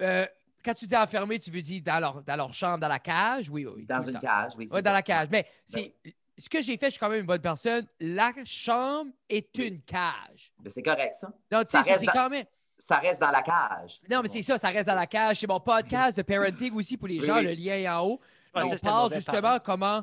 Euh, 0.00 0.26
quand 0.64 0.74
tu 0.74 0.86
dis 0.86 0.96
enfermé, 0.96 1.38
tu 1.38 1.50
veux 1.50 1.60
dire 1.60 1.82
dans 1.84 1.98
leur, 2.00 2.22
dans 2.22 2.36
leur 2.36 2.52
chambre, 2.54 2.78
dans 2.78 2.88
la 2.88 2.98
cage? 2.98 3.48
Oui, 3.50 3.66
oui. 3.66 3.72
oui, 3.78 3.86
Dans 3.86 4.02
une 4.02 4.20
cage, 4.20 4.52
oui. 4.56 4.68
ça. 4.68 4.80
dans 4.82 4.92
la 4.92 5.02
cage. 5.02 5.28
Mais 5.30 5.46
c'est 5.64 5.94
ce 6.38 6.48
que 6.48 6.60
j'ai 6.62 6.76
fait, 6.76 6.86
je 6.86 6.90
suis 6.92 7.00
quand 7.00 7.08
même 7.08 7.20
une 7.20 7.26
bonne 7.26 7.40
personne. 7.40 7.86
La 8.00 8.32
chambre 8.44 9.10
est 9.28 9.56
une 9.58 9.80
cage. 9.82 10.52
Mais 10.62 10.68
C'est 10.70 10.82
correct, 10.82 11.16
ça. 11.16 11.32
Donc, 11.50 11.64
tu 11.64 11.70
Ça 11.70 11.82
sais, 11.82 11.92
reste 11.92 12.04
c'est 12.04 12.10
quand 12.12 12.30
même. 12.30 12.44
Ça 12.84 12.96
reste 12.96 13.20
dans 13.20 13.30
la 13.30 13.42
cage. 13.42 14.00
Non, 14.10 14.22
mais 14.22 14.28
c'est 14.28 14.42
ça, 14.42 14.58
ça 14.58 14.68
reste 14.68 14.88
dans 14.88 14.96
la 14.96 15.06
cage. 15.06 15.38
C'est 15.38 15.46
mon 15.46 15.60
podcast 15.60 16.16
de 16.16 16.22
parenting 16.22 16.74
aussi 16.74 16.96
pour 16.96 17.06
les 17.06 17.20
gens, 17.20 17.36
oui. 17.36 17.44
le 17.44 17.52
lien 17.52 17.74
est 17.76 17.88
en 17.88 18.04
haut. 18.04 18.20
On 18.52 18.76
parle 18.82 19.14
justement 19.14 19.58
comment. 19.60 20.02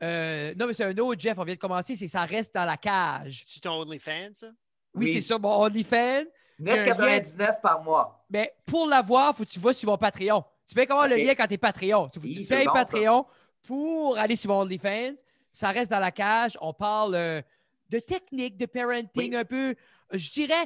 euh, 0.00 0.54
non, 0.56 0.68
mais 0.68 0.74
c'est 0.74 0.84
un 0.84 0.96
autre, 0.98 1.20
Jeff, 1.20 1.36
on 1.36 1.42
vient 1.42 1.56
de 1.56 1.60
commencer, 1.60 1.96
c'est 1.96 2.06
ça 2.06 2.22
reste 2.24 2.54
dans 2.54 2.64
la 2.64 2.76
cage. 2.76 3.42
C'est 3.48 3.58
ton 3.60 3.72
OnlyFans, 3.80 4.30
ça? 4.34 4.46
Oui, 4.94 5.06
Oui. 5.06 5.12
c'est 5.14 5.22
ça, 5.22 5.38
mon 5.38 5.60
OnlyFans. 5.62 6.22
9,99 6.60 7.60
par 7.60 7.82
mois. 7.82 8.24
Mais 8.30 8.54
pour 8.64 8.86
l'avoir, 8.86 9.30
il 9.32 9.36
faut 9.38 9.44
que 9.44 9.48
tu 9.50 9.58
vas 9.58 9.72
sur 9.72 9.90
mon 9.90 9.98
Patreon. 9.98 10.44
Tu 10.68 10.74
peux 10.76 10.82
avoir 10.82 11.08
le 11.08 11.16
Ok. 11.16 11.22
lien 11.22 11.34
quand 11.34 11.48
tu 11.48 11.54
es 11.54 11.58
Patreon? 11.58 12.06
Il 12.06 12.14
faut 12.14 12.20
que 12.20 12.26
Oui, 12.26 12.40
tu 12.40 12.46
payes 12.46 12.64
bon, 12.66 12.74
ça. 12.74 12.84
Patreon 12.84 13.26
pour 13.66 14.16
aller 14.18 14.36
sur 14.36 14.50
mon 14.52 14.60
OnlyFans. 14.60 15.14
Ça 15.50 15.70
reste 15.70 15.90
dans 15.90 15.98
la 15.98 16.12
cage. 16.12 16.56
On 16.60 16.72
parle 16.72 17.14
euh, 17.16 17.42
de 17.88 17.98
technique, 17.98 18.56
de 18.56 18.66
parenting 18.66 19.32
Oui. 19.32 19.36
un 19.36 19.44
peu, 19.44 19.74
je 20.12 20.30
dirais, 20.30 20.64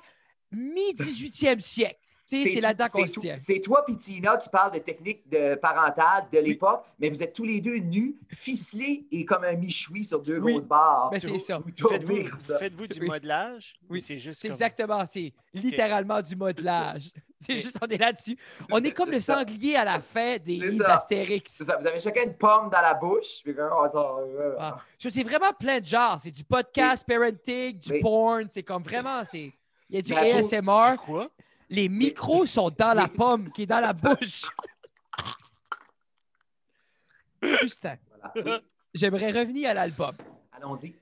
mi-18e 0.55 1.61
siècle. 1.61 1.99
C'est 2.27 2.61
là-dedans 2.61 2.87
qu'on 2.91 3.07
c'est 3.07 3.13
se 3.13 3.21
tient. 3.21 3.37
C'est 3.37 3.61
toi 3.61 3.85
et 3.87 3.97
Tina 3.97 4.39
qui 4.39 4.49
parlent 4.49 4.73
de 4.73 4.79
techniques 4.79 5.29
de 5.29 5.57
parentale 5.57 6.25
de 6.33 6.39
l'époque, 6.39 6.83
mais 6.99 7.11
vous 7.11 7.23
êtes 7.23 7.35
tous 7.35 7.45
les 7.45 7.61
deux 7.61 7.77
nus, 7.77 8.17
ficelés 8.31 9.07
et 9.13 9.27
comme 9.27 9.45
un 9.45 9.53
michoui 9.53 10.05
sur 10.05 10.21
deux 10.23 10.39
Oui. 10.39 10.55
grosses 10.55 10.67
barres. 10.67 11.11
Ben, 11.11 11.21
c'est 11.21 11.39
ça. 11.39 11.61
Faites-vous 12.59 12.87
du 12.87 13.01
Oui. 13.03 13.07
modelage? 13.09 13.75
Oui, 13.91 13.99
Ou 13.99 14.01
c'est 14.01 14.19
juste 14.19 14.41
C'est 14.41 14.49
comme- 14.49 14.55
exactement, 14.55 15.05
c'est 15.07 15.33
littéralement 15.53 16.21
du 16.23 16.35
modelage. 16.35 17.11
C'est 17.47 17.59
juste, 17.59 17.77
on 17.83 17.87
est 17.89 17.99
là-dessus. 17.99 18.39
On 18.71 18.79
est 18.83 18.93
comme 18.93 19.11
le 19.11 19.21
ça. 19.21 19.35
sanglier 19.45 19.77
à 19.77 19.85
la 19.85 20.01
fin 20.01 20.39
des 20.39 20.57
livres 20.57 20.79
d'Astérix. 20.87 21.53
C'est 21.55 21.65
ça, 21.65 21.77
vous 21.77 21.87
avez 21.87 22.01
chacun 22.01 22.23
une 22.23 22.33
pomme 22.39 22.71
dans 22.71 22.81
la 22.81 22.95
bouche. 22.95 23.43
puis 23.45 23.53
euh, 23.59 24.55
Ah. 24.59 24.79
C'est 24.99 25.23
vraiment 25.25 25.53
plein 25.53 25.79
de 25.79 25.85
genres. 25.85 26.19
C'est 26.23 26.31
du 26.31 26.43
podcast, 26.43 27.05
parenting, 27.07 27.79
du 27.79 27.93
Oui. 27.93 28.01
porn. 28.01 28.47
C'est 28.49 28.63
comme 28.63 28.83
vraiment, 28.83 29.23
c'est. 29.27 29.53
Il 29.91 29.97
y 29.97 29.99
a 29.99 30.03
du 30.03 30.15
ASMR. 30.15 30.97
Quoi? 31.05 31.31
Les 31.71 31.89
micros 31.89 32.47
sont 32.47 32.71
dans 32.71 32.95
la 32.95 33.09
pomme 33.09 33.51
qui 33.53 33.63
est 33.63 33.67
dans 33.67 33.81
la 33.81 33.93
bouche. 33.93 34.43
Justin, 37.63 37.97
voilà. 38.33 38.61
J'aimerais 38.95 39.31
revenir 39.31 39.71
à 39.71 39.75
l'album. 39.75 40.17
Allons-y. 40.53 40.95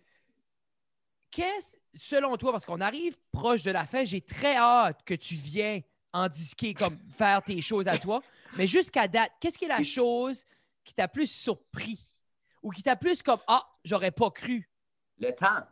Qu'est-ce, 1.31 1.77
selon 1.95 2.37
toi, 2.37 2.53
parce 2.53 2.65
qu'on 2.65 2.81
arrive 2.81 3.17
proche 3.31 3.63
de 3.63 3.71
la 3.71 3.87
fin, 3.87 4.05
j'ai 4.05 4.21
très 4.21 4.57
hâte 4.57 5.03
que 5.05 5.15
tu 5.15 5.35
viennes 5.35 5.83
en 6.13 6.29
disquer, 6.29 6.75
comme 6.75 6.99
faire 7.17 7.43
tes 7.43 7.61
choses 7.63 7.89
à 7.89 7.97
toi. 7.99 8.23
Mais 8.57 8.67
jusqu'à 8.67 9.09
date, 9.09 9.33
qu'est-ce 9.41 9.57
qui 9.57 9.65
est 9.65 9.69
la 9.69 9.83
chose 9.83 10.45
qui 10.85 10.95
t'a 10.95 11.09
plus 11.09 11.27
surpris 11.27 11.99
ou 12.63 12.71
qui 12.71 12.83
t'a 12.83 12.97
plus 12.97 13.23
comme 13.23 13.41
Ah, 13.47 13.67
j'aurais 13.85 14.11
pas 14.11 14.31
cru? 14.31 14.69
Le 15.19 15.31
temps. 15.33 15.67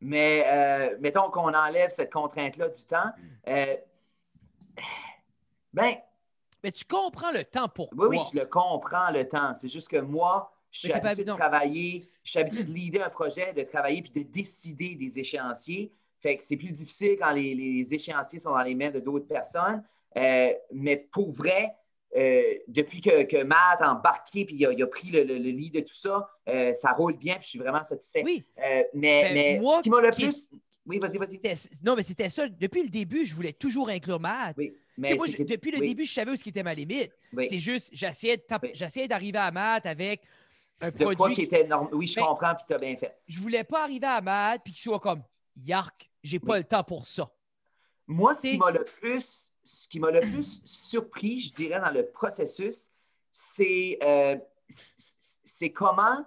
Mais 0.00 0.44
euh, 0.46 0.96
mettons 1.00 1.30
qu'on 1.30 1.52
enlève 1.52 1.90
cette 1.90 2.12
contrainte-là 2.12 2.68
du 2.68 2.84
temps. 2.84 3.10
euh, 3.48 3.76
ben, 5.72 5.96
Mais 6.64 6.72
tu 6.72 6.84
comprends 6.84 7.30
le 7.32 7.44
temps 7.44 7.68
pour 7.68 7.90
Oui, 7.96 8.06
oui, 8.10 8.18
je 8.32 8.38
le 8.38 8.46
comprends, 8.46 9.10
le 9.10 9.28
temps. 9.28 9.54
C'est 9.54 9.68
juste 9.68 9.88
que 9.88 9.98
moi, 9.98 10.52
je 10.70 10.80
suis 10.80 10.92
habitué 10.92 11.24
de 11.24 11.32
travailler, 11.32 12.08
je 12.24 12.30
suis 12.30 12.40
habitué 12.40 12.64
de 12.64 12.72
leader 12.72 13.06
un 13.06 13.10
projet, 13.10 13.52
de 13.52 13.62
travailler 13.62 14.02
puis 14.02 14.24
de 14.24 14.28
décider 14.28 14.94
des 14.94 15.18
échéanciers. 15.18 15.92
Fait 16.18 16.36
que 16.36 16.44
c'est 16.44 16.56
plus 16.56 16.72
difficile 16.72 17.16
quand 17.18 17.32
les, 17.32 17.54
les 17.54 17.94
échéanciers 17.94 18.38
sont 18.38 18.50
dans 18.50 18.62
les 18.62 18.74
mains 18.74 18.90
de 18.90 19.00
d'autres 19.00 19.26
personnes. 19.26 19.82
Euh, 20.16 20.52
mais 20.72 20.96
pour 20.96 21.30
vrai, 21.30 21.74
euh, 22.16 22.42
depuis 22.68 23.00
que, 23.00 23.22
que 23.22 23.42
Matt 23.44 23.80
a 23.80 23.92
embarqué 23.92 24.44
puis 24.44 24.56
il 24.56 24.66
a, 24.66 24.72
il 24.72 24.82
a 24.82 24.86
pris 24.86 25.10
le, 25.10 25.22
le, 25.22 25.34
le 25.38 25.50
lead 25.50 25.74
de 25.74 25.80
tout 25.80 25.94
ça, 25.94 26.28
euh, 26.48 26.74
ça 26.74 26.92
roule 26.92 27.16
bien 27.16 27.34
puis 27.34 27.44
je 27.44 27.48
suis 27.50 27.58
vraiment 27.58 27.84
satisfait. 27.84 28.22
Oui, 28.24 28.44
Euh, 28.58 28.82
mais, 28.94 29.22
Ben, 29.22 29.34
mais 29.34 29.58
moi 29.60 29.78
ce 29.78 29.82
qui 29.82 29.90
m'a 29.90 30.00
le 30.00 30.10
plus. 30.10 30.48
Oui, 30.86 30.98
vas-y, 30.98 31.18
vas-y. 31.18 31.40
non, 31.84 31.94
mais 31.94 32.02
c'était 32.02 32.28
ça. 32.30 32.48
Depuis 32.48 32.82
le 32.82 32.88
début, 32.88 33.24
je 33.24 33.34
voulais 33.34 33.52
toujours 33.52 33.90
inclure 33.90 34.18
Matt. 34.18 34.56
Oui, 34.56 34.74
mais 34.96 35.14
moi, 35.14 35.26
je- 35.28 35.42
depuis 35.44 35.70
le 35.70 35.78
oui, 35.78 35.88
début, 35.90 36.04
je 36.04 36.12
savais 36.12 36.32
où 36.32 36.36
ce 36.36 36.42
qui 36.42 36.48
était 36.48 36.62
ma 36.64 36.74
limite. 36.74 37.12
oui. 37.32 37.46
C'est 37.48 37.60
juste, 37.60 37.90
j'essayais 37.92 39.06
d'arriver 39.06 39.38
à 39.38 39.50
Matt 39.52 39.86
avec 39.86 40.22
un 40.80 40.90
De 40.90 40.96
produit. 40.96 41.34
qui 41.34 41.42
qui- 41.42 41.54
était. 41.54 41.68
Oui, 41.92 42.06
je 42.08 42.16
Ben, 42.16 42.22
comprends 42.26 42.54
puis 42.56 42.64
tu 42.66 42.74
as 42.74 42.78
bien 42.78 42.96
fait. 42.96 43.14
Je 43.28 43.38
voulais 43.38 43.62
pas 43.62 43.82
arriver 43.84 44.06
à 44.06 44.20
Matt 44.20 44.62
puis 44.64 44.72
qu'il 44.72 44.82
soit 44.82 44.98
comme 44.98 45.22
Yark, 45.54 46.10
j'ai 46.24 46.40
pas 46.40 46.56
le 46.58 46.64
temps 46.64 46.82
pour 46.82 47.06
ça. 47.06 47.30
Moi, 48.08 48.34
ce 48.34 48.40
qui 48.42 48.58
m'a 48.58 48.70
le 48.72 48.82
plus, 48.84 49.50
ce 49.70 49.88
qui 49.88 50.00
m'a 50.00 50.10
le 50.10 50.20
plus 50.20 50.60
surpris, 50.64 51.40
je 51.40 51.52
dirais, 51.52 51.80
dans 51.80 51.90
le 51.90 52.06
processus, 52.06 52.90
c'est 53.30 53.98
euh, 54.02 54.36
c'est 54.70 55.70
comment, 55.72 56.24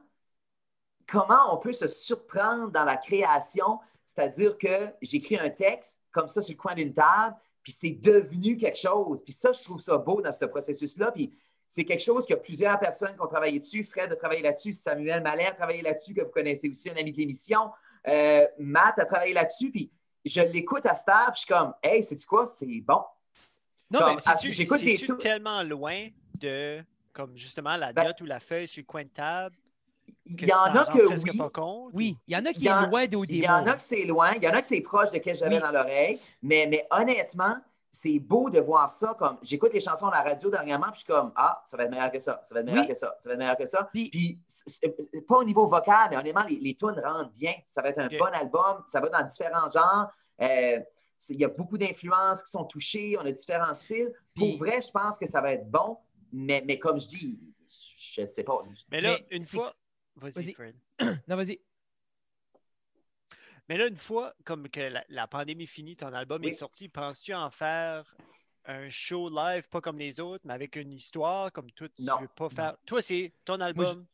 comment 1.07 1.53
on 1.53 1.57
peut 1.57 1.73
se 1.73 1.87
surprendre 1.87 2.71
dans 2.71 2.83
la 2.83 2.97
création. 2.97 3.79
C'est-à-dire 4.05 4.57
que 4.57 4.89
j'écris 5.01 5.37
un 5.37 5.49
texte 5.49 6.01
comme 6.11 6.27
ça 6.27 6.41
sur 6.41 6.53
le 6.53 6.57
coin 6.57 6.75
d'une 6.75 6.93
table, 6.93 7.35
puis 7.63 7.71
c'est 7.71 7.91
devenu 7.91 8.57
quelque 8.57 8.77
chose. 8.77 9.23
Puis 9.23 9.33
ça, 9.33 9.51
je 9.51 9.63
trouve 9.63 9.79
ça 9.79 9.97
beau 9.97 10.21
dans 10.21 10.31
ce 10.31 10.45
processus-là. 10.45 11.11
Puis 11.11 11.33
c'est 11.67 11.85
quelque 11.85 12.03
chose 12.03 12.27
que 12.27 12.35
plusieurs 12.35 12.77
personnes 12.79 13.15
qui 13.15 13.21
ont 13.21 13.27
travaillé 13.27 13.59
dessus. 13.59 13.83
Fred 13.83 14.11
a 14.11 14.15
travaillé 14.15 14.41
là-dessus, 14.41 14.73
Samuel 14.73 15.23
Mallet 15.23 15.47
a 15.47 15.53
travaillé 15.53 15.81
là-dessus, 15.81 16.13
que 16.13 16.21
vous 16.21 16.31
connaissez 16.31 16.69
aussi, 16.69 16.89
un 16.89 16.95
ami 16.95 17.11
de 17.11 17.17
l'émission. 17.17 17.71
Euh, 18.07 18.45
Matt 18.59 18.99
a 18.99 19.05
travaillé 19.05 19.33
là-dessus. 19.33 19.71
Puis 19.71 19.91
je 20.25 20.41
l'écoute 20.41 20.85
à 20.85 20.93
cette 20.93 21.09
heure, 21.09 21.31
puis 21.33 21.41
je 21.41 21.45
suis 21.45 21.53
comme, 21.53 21.73
hey, 21.81 22.03
c'est 22.03 22.23
quoi? 22.25 22.45
C'est 22.45 22.81
bon. 22.81 23.01
Non, 23.93 23.99
Comme, 23.99 24.15
mais 24.15 24.19
C'est-tu 24.21 24.51
j'écoute 24.51 24.81
des 24.81 24.93
c'est-tu 24.95 25.05
trucs. 25.07 25.19
tellement 25.19 25.61
loin 25.63 26.07
de 26.39 26.83
Comme 27.13 27.37
justement 27.37 27.75
la 27.77 27.93
Ben- 27.93 28.05
note 28.05 28.19
ou 28.21 28.25
la 28.25 28.39
feuille 28.39 28.67
sur 28.67 28.81
le 28.81 28.85
coin 28.87 29.03
de 29.03 29.09
table. 29.09 29.55
Il 30.25 30.33
y 30.47 30.51
en 30.53 30.71
tu 30.71 30.77
a 30.79 30.85
que 30.85 31.05
oui. 31.23 31.37
pas 31.37 31.49
compte, 31.49 31.91
Oui, 31.93 32.17
il 32.27 32.33
y 32.33 32.37
en 32.37 32.43
a 32.45 32.51
qui 32.51 32.61
Il 32.61 32.65
y 32.65 32.69
en- 32.71 32.81
est 32.81 32.87
loin 32.89 33.05
d'au 33.07 33.23
Il 33.25 33.35
y 33.37 33.47
en 33.47 33.65
a 33.67 33.75
que 33.75 33.81
c'est 33.81 34.03
loin, 34.05 34.31
il 34.35 34.43
y 34.43 34.47
en 34.49 34.53
a 34.53 34.61
que 34.61 34.65
c'est 34.67 34.81
proche 34.81 35.11
de 35.11 35.17
ce 35.17 35.21
que 35.21 35.33
j'avais 35.33 35.55
Oui. 35.55 35.61
dans 35.61 35.71
l'oreille, 35.71 36.19
mais, 36.41 36.67
mais 36.69 36.87
honnêtement, 36.91 37.55
c'est 37.91 38.17
beau 38.19 38.49
de 38.49 38.59
voir 38.59 38.89
ça 38.89 39.15
comme 39.19 39.37
j'écoute 39.43 39.71
les 39.73 39.79
chansons 39.79 40.07
à 40.07 40.23
la 40.23 40.23
radio 40.23 40.49
dernièrement, 40.49 40.87
puis 40.87 40.95
je 40.95 40.99
suis 41.05 41.13
comme 41.13 41.31
Ah, 41.35 41.61
ça 41.63 41.77
va 41.77 41.83
être 41.83 41.91
meilleur 41.91 42.11
que 42.11 42.19
ça, 42.19 42.41
ça 42.43 42.55
va 42.55 42.61
être 42.61 42.65
meilleur 42.65 42.81
Oui. 42.81 42.87
que 42.87 42.95
ça, 42.97 43.15
ça 43.19 43.29
va 43.29 43.33
être 43.33 43.39
meilleur 43.39 43.57
que 43.57 43.67
ça. 43.67 43.87
Puis- 43.93 44.09
Puis, 44.09 44.39
c'est- 44.47 44.69
c'est- 44.81 45.21
pas 45.27 45.37
au 45.37 45.43
niveau 45.43 45.65
vocal, 45.67 46.07
mais 46.09 46.17
honnêtement, 46.17 46.43
les, 46.49 46.55
les 46.59 46.73
tunes 46.73 46.99
rentrent 47.05 47.31
bien. 47.33 47.53
Ça 47.67 47.81
va 47.83 47.89
être 47.89 47.99
un 47.99 48.07
bon 48.07 48.33
album, 48.33 48.81
ça 48.87 48.99
va 48.99 49.09
dans 49.09 49.23
différents 49.25 49.69
genres. 49.69 50.07
Euh, 50.41 50.79
il 51.29 51.39
y 51.39 51.45
a 51.45 51.49
beaucoup 51.49 51.77
d'influences 51.77 52.43
qui 52.43 52.51
sont 52.51 52.65
touchées, 52.65 53.15
on 53.19 53.25
a 53.25 53.31
différents 53.31 53.73
styles. 53.75 54.11
Puis- 54.35 54.49
Pour 54.51 54.57
vrai, 54.59 54.81
je 54.81 54.91
pense 54.91 55.17
que 55.17 55.25
ça 55.25 55.41
va 55.41 55.53
être 55.53 55.69
bon, 55.69 55.97
mais, 56.31 56.63
mais 56.65 56.79
comme 56.79 56.99
je 56.99 57.07
dis, 57.07 57.39
je 58.15 58.21
ne 58.21 58.25
sais 58.25 58.43
pas. 58.43 58.61
Mais 58.91 59.01
là, 59.01 59.17
Mais 59.29 59.37
une 59.37 59.43
fois. 59.43 59.75
Vas-y. 60.15 60.53
Fred. 60.53 60.75
Non, 61.27 61.35
vas-y. 61.35 61.59
Mais 63.69 63.77
là, 63.77 63.87
une 63.87 63.95
fois 63.97 64.33
comme 64.43 64.67
que 64.69 64.81
la, 64.81 65.03
la 65.09 65.27
pandémie 65.27 65.67
finie, 65.67 65.95
ton 65.95 66.13
album 66.13 66.41
Oui. 66.43 66.49
est 66.49 66.53
sorti, 66.53 66.89
penses-tu 66.89 67.33
en 67.33 67.49
faire 67.49 68.13
un 68.65 68.89
show 68.89 69.29
live, 69.29 69.67
pas 69.69 69.81
comme 69.81 69.97
les 69.97 70.19
autres, 70.19 70.43
mais 70.45 70.53
avec 70.53 70.75
une 70.75 70.91
histoire, 70.91 71.51
comme 71.51 71.71
toi, 71.71 71.87
tu 71.89 72.01
Non. 72.03 72.19
veux 72.21 72.27
pas 72.27 72.49
faire? 72.49 72.77
Toi, 72.85 73.01
c'est 73.01 73.33
ton 73.45 73.59
album. 73.61 74.05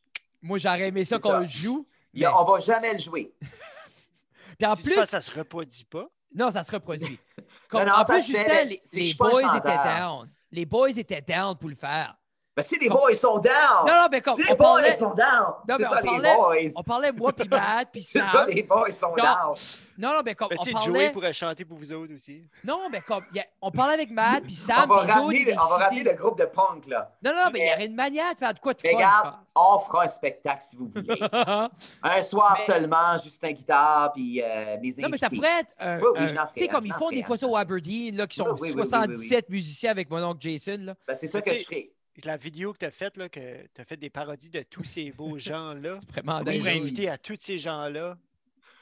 Moi, 0.41 0.57
j'aurais 0.57 0.87
aimé 0.87 1.03
ça 1.03 1.19
qu'on 1.19 1.29
ça. 1.29 1.39
le 1.41 1.47
joue. 1.47 1.87
Y 2.13 2.25
a- 2.25 2.29
mais- 2.31 2.35
on 2.37 2.45
ne 2.45 2.51
va 2.51 2.59
jamais 2.59 2.93
le 2.93 2.99
jouer. 2.99 3.33
Puis 4.57 4.67
en 4.67 4.75
Si 4.75 4.83
plus, 4.83 4.95
fais, 4.95 5.05
ça 5.05 5.21
se 5.21 5.31
reproduit 5.31 5.83
pas. 5.85 6.09
Non, 6.33 6.51
ça 6.51 6.63
se 6.63 6.71
reproduit. 6.71 7.19
Comme, 7.69 7.85
non, 7.85 7.93
en 7.93 8.05
plus, 8.05 8.25
Justin, 8.25 8.65
les, 8.65 8.81
les 8.93 9.13
boys 9.13 9.57
étaient 9.57 9.83
down. 9.83 10.29
Les 10.51 10.65
boys 10.65 10.89
étaient 10.89 11.21
down 11.21 11.55
pour 11.55 11.69
le 11.69 11.75
faire. 11.75 12.18
Ben, 12.59 12.63
si 12.63 12.77
les 12.79 12.89
boys 12.89 13.13
sont 13.15 13.39
down! 13.39 13.85
Non, 13.87 13.93
non, 13.95 14.07
mais 14.11 14.21
comme 14.21 14.35
si 14.35 14.41
les 14.43 14.55
boys 14.55 14.57
parlait, 14.57 14.91
sont 14.91 15.13
down! 15.13 15.53
Non, 15.67 15.75
C'est 15.77 15.77
mais 15.79 15.89
ça, 15.89 16.01
les 16.01 16.07
parlait- 16.07 16.35
boys! 16.35 16.71
on 16.75 16.83
parlait 16.83 17.11
moi 17.11 17.31
puis 17.33 17.47
Matt 17.49 17.89
puis 17.91 18.01
C'est 18.03 18.19
ça, 18.25 18.31
Sam. 18.31 18.49
les 18.49 18.63
boys 18.63 18.91
sont 18.91 19.09
Non. 19.17 19.23
down! 19.23 19.55
Non, 19.97 20.13
non, 20.13 20.21
mais 20.23 20.33
comme 20.33 20.47
Mais 20.51 20.57
on 20.59 20.63
Joey 20.63 20.73
parlait, 20.93 21.11
pourrait 21.11 21.33
chanter 21.33 21.65
pour 21.65 21.77
vous 21.77 21.91
autres 21.91 22.13
aussi. 22.15 22.45
non, 22.63 22.79
mais 22.89 23.01
comme 23.01 23.23
a- 23.37 23.43
on 23.61 23.69
parlait 23.71 23.95
avec 23.95 24.11
Matt 24.11 24.43
puis 24.43 24.57
On 24.61 24.65
Sam, 24.67 24.89
va, 24.89 24.95
ramener, 24.97 25.53
on 25.53 25.55
va 25.55 25.61
ramener 25.61 25.85
excités. 26.01 26.09
le 26.11 26.15
groupe 26.15 26.39
de 26.39 26.45
punk, 26.45 26.87
là. 26.87 27.11
Non, 27.23 27.31
non, 27.35 27.49
mais 27.51 27.59
il 27.59 27.67
y 27.69 27.73
aurait 27.73 27.85
une 27.85 27.95
manière 27.95 28.33
de 28.33 28.39
faire 28.39 28.53
de 28.53 28.59
quoi 28.59 28.73
de 28.73 28.81
fun. 28.81 28.89
regarde, 28.93 29.33
on 29.55 29.79
fera 29.79 30.03
un 30.05 30.07
spectacle 30.09 30.63
si 30.67 30.75
vous 30.77 30.89
voulez. 30.95 31.19
Un 32.03 32.21
soir 32.21 32.55
Mais- 32.57 32.63
seulement, 32.65 33.17
Justin 33.21 33.51
Guitare, 33.51 34.13
puis 34.13 34.41
euh, 34.41 34.77
mes 34.81 34.87
invités. 34.87 35.01
Non, 35.01 35.09
mais 35.09 35.17
ça 35.17 35.29
pourrait 35.29 35.59
être 35.61 35.73
un. 35.79 35.97
Oui, 35.99 36.07
oui, 36.13 36.19
un- 36.19 36.33
l'en 36.33 36.45
tu 36.47 36.61
sais, 36.61 36.67
comme 36.67 36.85
ils 36.85 36.93
font 36.93 37.09
des 37.09 37.23
fois 37.23 37.35
ça 37.37 37.45
au 37.47 37.55
Aberdeen, 37.57 38.15
là, 38.17 38.27
qui 38.27 38.37
sont 38.37 38.45
Oui, 38.45 38.51
oui, 38.53 38.69
oui, 38.69 38.75
oui, 38.75 38.81
oui, 38.83 38.87
77 38.87 39.49
musiciens 39.49 39.91
avec 39.91 40.09
mon 40.09 40.23
oncle 40.23 40.39
Jason. 40.41 40.77
Là. 40.79 40.93
Ben, 41.07 41.15
c'est 41.15 41.27
ça 41.27 41.41
que 41.41 41.53
je 41.53 41.63
ferai. 41.63 41.91
La 42.25 42.37
vidéo 42.37 42.73
que 42.73 42.79
tu 42.79 42.85
as 42.85 42.91
faite, 42.91 43.17
là, 43.17 43.29
que 43.29 43.39
tu 43.73 43.81
as 43.81 43.85
fait 43.85 43.97
des 43.97 44.09
parodies 44.09 44.49
de 44.49 44.61
tous 44.61 44.83
ces 44.83 45.11
beaux 45.11 45.37
gens-là. 45.37 45.97
C'est 45.99 46.11
vraiment 46.11 46.39
Oui, 46.39 46.53
Tu 46.53 46.59
pourrais 46.59 46.73
oui. 46.73 46.81
inviter 46.81 47.09
à 47.09 47.17
tous 47.17 47.37
ces 47.39 47.57
gens-là. 47.57 48.17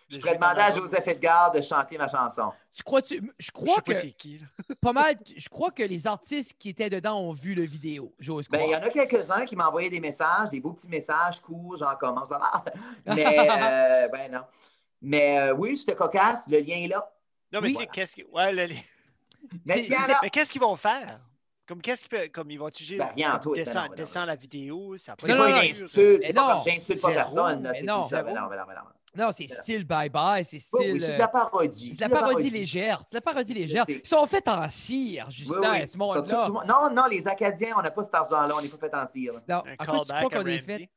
Je 0.10 0.20
pourrais 0.20 0.36
demander 0.36 0.62
à 0.62 0.72
Joseph. 0.72 1.06
Edgar 1.06 1.52
de 1.52 1.62
chanter 1.62 1.98
ma 1.98 2.08
chanson. 2.08 2.54
Tu 2.74 2.82
crois-tu. 2.82 3.16
Je 3.38 3.46
Je 3.48 3.52
crois 3.52 3.76
sais 3.76 3.82
que 3.82 3.92
pas 3.92 3.94
c'est 3.96 4.12
qui. 4.12 4.38
là. 4.40 4.46
pas 4.82 4.94
mal. 4.94 5.16
Je 5.36 5.50
crois 5.50 5.70
que 5.72 5.84
les 5.84 6.08
artistes 6.08 6.54
qui 6.58 6.70
étaient 6.70 6.90
dedans 6.90 7.20
ont 7.20 7.34
vu 7.34 7.54
le 7.56 7.64
vidéo. 7.64 8.14
J'ose 8.18 8.48
Ben, 8.48 8.62
il 8.62 8.72
y 8.72 8.76
en 8.76 8.82
a 8.84 8.90
quelques-uns 8.90 9.44
qui 9.46 9.58
m'ont 9.58 9.66
envoyé 9.66 9.90
des 9.90 10.00
messages, 10.00 10.50
des 10.50 10.62
beaux 10.62 10.72
petits 10.72 10.88
messages 10.88 11.42
courts, 11.42 11.76
genre 11.76 11.98
commence 11.98 12.30
de 12.30 12.36
mal. 12.36 12.74
Mais, 13.06 13.26
euh, 13.38 14.08
ben 14.08 14.32
non. 14.32 14.44
Mais 15.02 15.40
euh, 15.40 15.54
oui, 15.54 15.76
c'était 15.76 15.96
cocasse, 15.96 16.48
le 16.48 16.60
lien 16.60 16.78
est 16.78 16.88
là. 16.88 17.06
Non, 17.52 17.60
mais 17.62 17.68
Oui. 17.68 17.74
tu 17.74 17.82
sais, 17.82 17.88
qu'est-ce 17.88 18.16
qui. 18.16 18.24
Ouais, 18.32 18.52
le- 18.54 18.74
Mais 19.66 19.86
Mais 20.22 20.30
qu'est-ce 20.30 20.52
qu'ils 20.54 20.62
vont 20.62 20.76
faire? 20.78 21.20
Comme 21.68 21.82
qu'est-ce 21.82 22.04
qu'ils 22.08 22.18
peuvent- 22.18 22.30
comme 22.30 22.50
ils 22.50 22.58
vont 22.58 22.70
juger 22.76 22.98
Ben, 22.98 23.10
rien, 23.16 23.38
toi, 23.40 23.54
ben 23.56 23.64
descend, 23.64 23.76
non, 23.76 23.82
ben 23.84 23.90
non, 23.90 23.96
descend 23.96 24.26
la 24.28 24.36
vidéo, 24.36 24.98
ça 24.98 25.16
c'est 25.20 25.28
Non, 25.34 25.38
pas 25.38 25.44
non, 25.44 25.48
une 25.50 25.56
non, 25.56 25.62
insulte, 25.72 26.24
c'est 26.26 26.34
pas 26.34 26.42
non, 26.42 26.48
comme 26.54 26.62
j'insulte 26.72 27.02
pas 27.02 27.12
personne. 27.12 27.64
là, 27.64 27.72
mais 27.74 27.84
non, 27.84 28.04
c'est 28.04 28.16
ça, 28.16 28.24
ben 28.24 28.34
non, 28.34 28.48
ben 28.48 28.58
non, 28.58 28.64
ben 28.68 28.74
non. 28.76 28.82
Non, 29.26 29.32
c'est 29.32 29.48
style 29.48 29.84
bye-bye, 29.86 30.44
c'est 30.44 30.58
Oui, 30.58 30.62
style. 30.62 30.94
oui, 30.94 31.02
c'est 31.02 31.08
de 31.10 31.14
euh, 31.14 31.18
la 31.18 31.28
parodie. 31.28 31.96
C'est 31.98 32.06
de 32.06 32.10
la 32.14 32.20
parodie 32.22 32.50
légère. 32.52 33.02
C'est 33.04 33.12
de 33.14 33.16
la 33.18 33.22
parodie 33.22 33.54
légère. 33.54 33.84
Ils 33.88 34.06
sont 34.08 34.26
faits 34.28 34.48
en 34.48 34.70
cire, 34.70 35.26
Oui, 35.28 35.34
Justin, 35.34 35.72
oui. 35.72 35.88
ce 35.88 35.98
monde-là. 35.98 36.46
tout 36.48 36.60
Non, 36.68 36.90
non, 36.94 37.06
les 37.10 37.28
Acadiens, 37.28 37.74
on 37.78 37.82
n'a 37.82 37.90
pas 37.92 38.04
cet 38.04 38.14
argent-là, 38.14 38.54
on 38.56 38.62
n'est 38.62 38.68
pas 38.68 38.78
fait 38.78 38.96
en 38.96 39.08
cire. 39.08 39.34
Non, 39.50 39.64
Un 39.66 39.74
en 39.74 39.86
callback 39.86 40.32
qu'on 40.34 40.46
est 40.46 40.62
fait? 40.62 40.90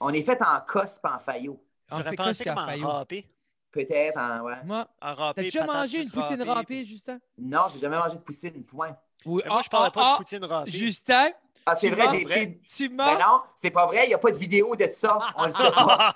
On 0.00 0.08
est 0.10 0.22
fait 0.22 0.40
en 0.42 0.60
cosse 0.66 0.98
et 1.04 1.08
en 1.08 1.18
faillot. 1.18 1.62
On 1.90 2.02
fait 2.02 2.16
comme 2.16 2.58
en 2.58 2.66
Faillot? 2.66 2.86
râpé. 2.88 3.26
Peut-être 3.70 4.16
en. 4.18 4.40
Ouais. 4.40 4.54
Moi, 4.64 4.80
En 5.02 5.06
t'as 5.08 5.12
râpé, 5.12 5.42
déjà 5.42 5.60
patate 5.60 5.74
mangé 5.76 6.02
une 6.02 6.10
poutine 6.10 6.38
râpée, 6.38 6.50
râpée, 6.50 6.64
puis- 6.64 6.84
Justin? 6.86 7.18
Non, 7.36 7.62
j'ai 7.72 7.78
jamais 7.78 7.98
mangé 7.98 8.16
de 8.16 8.22
poutine, 8.22 8.64
point. 8.64 8.96
Oui. 9.24 9.42
Mais 9.44 9.50
moi, 9.50 9.62
je 9.62 9.68
parlais 9.68 9.90
pas 9.90 10.12
de 10.12 10.16
poutine 10.18 10.44
râpée. 10.44 10.70
Justin, 10.70 11.30
Ah, 11.64 11.74
c'est 11.74 11.88
Tu 11.88 11.94
vrai, 11.96 12.06
j'ai 12.10 12.24
vrai? 12.24 12.46
pris. 12.46 12.60
tu 12.60 12.88
Ben 12.88 12.94
mens? 12.96 13.18
non, 13.18 13.42
c'est 13.56 13.70
pas 13.70 13.86
vrai, 13.86 14.04
il 14.04 14.08
n'y 14.08 14.14
a 14.14 14.18
pas 14.18 14.30
de 14.30 14.38
vidéo 14.38 14.76
de 14.76 14.88
ça. 14.92 15.18
On 15.36 15.46
le 15.46 15.52
sait 15.52 15.70
pas. 15.72 16.14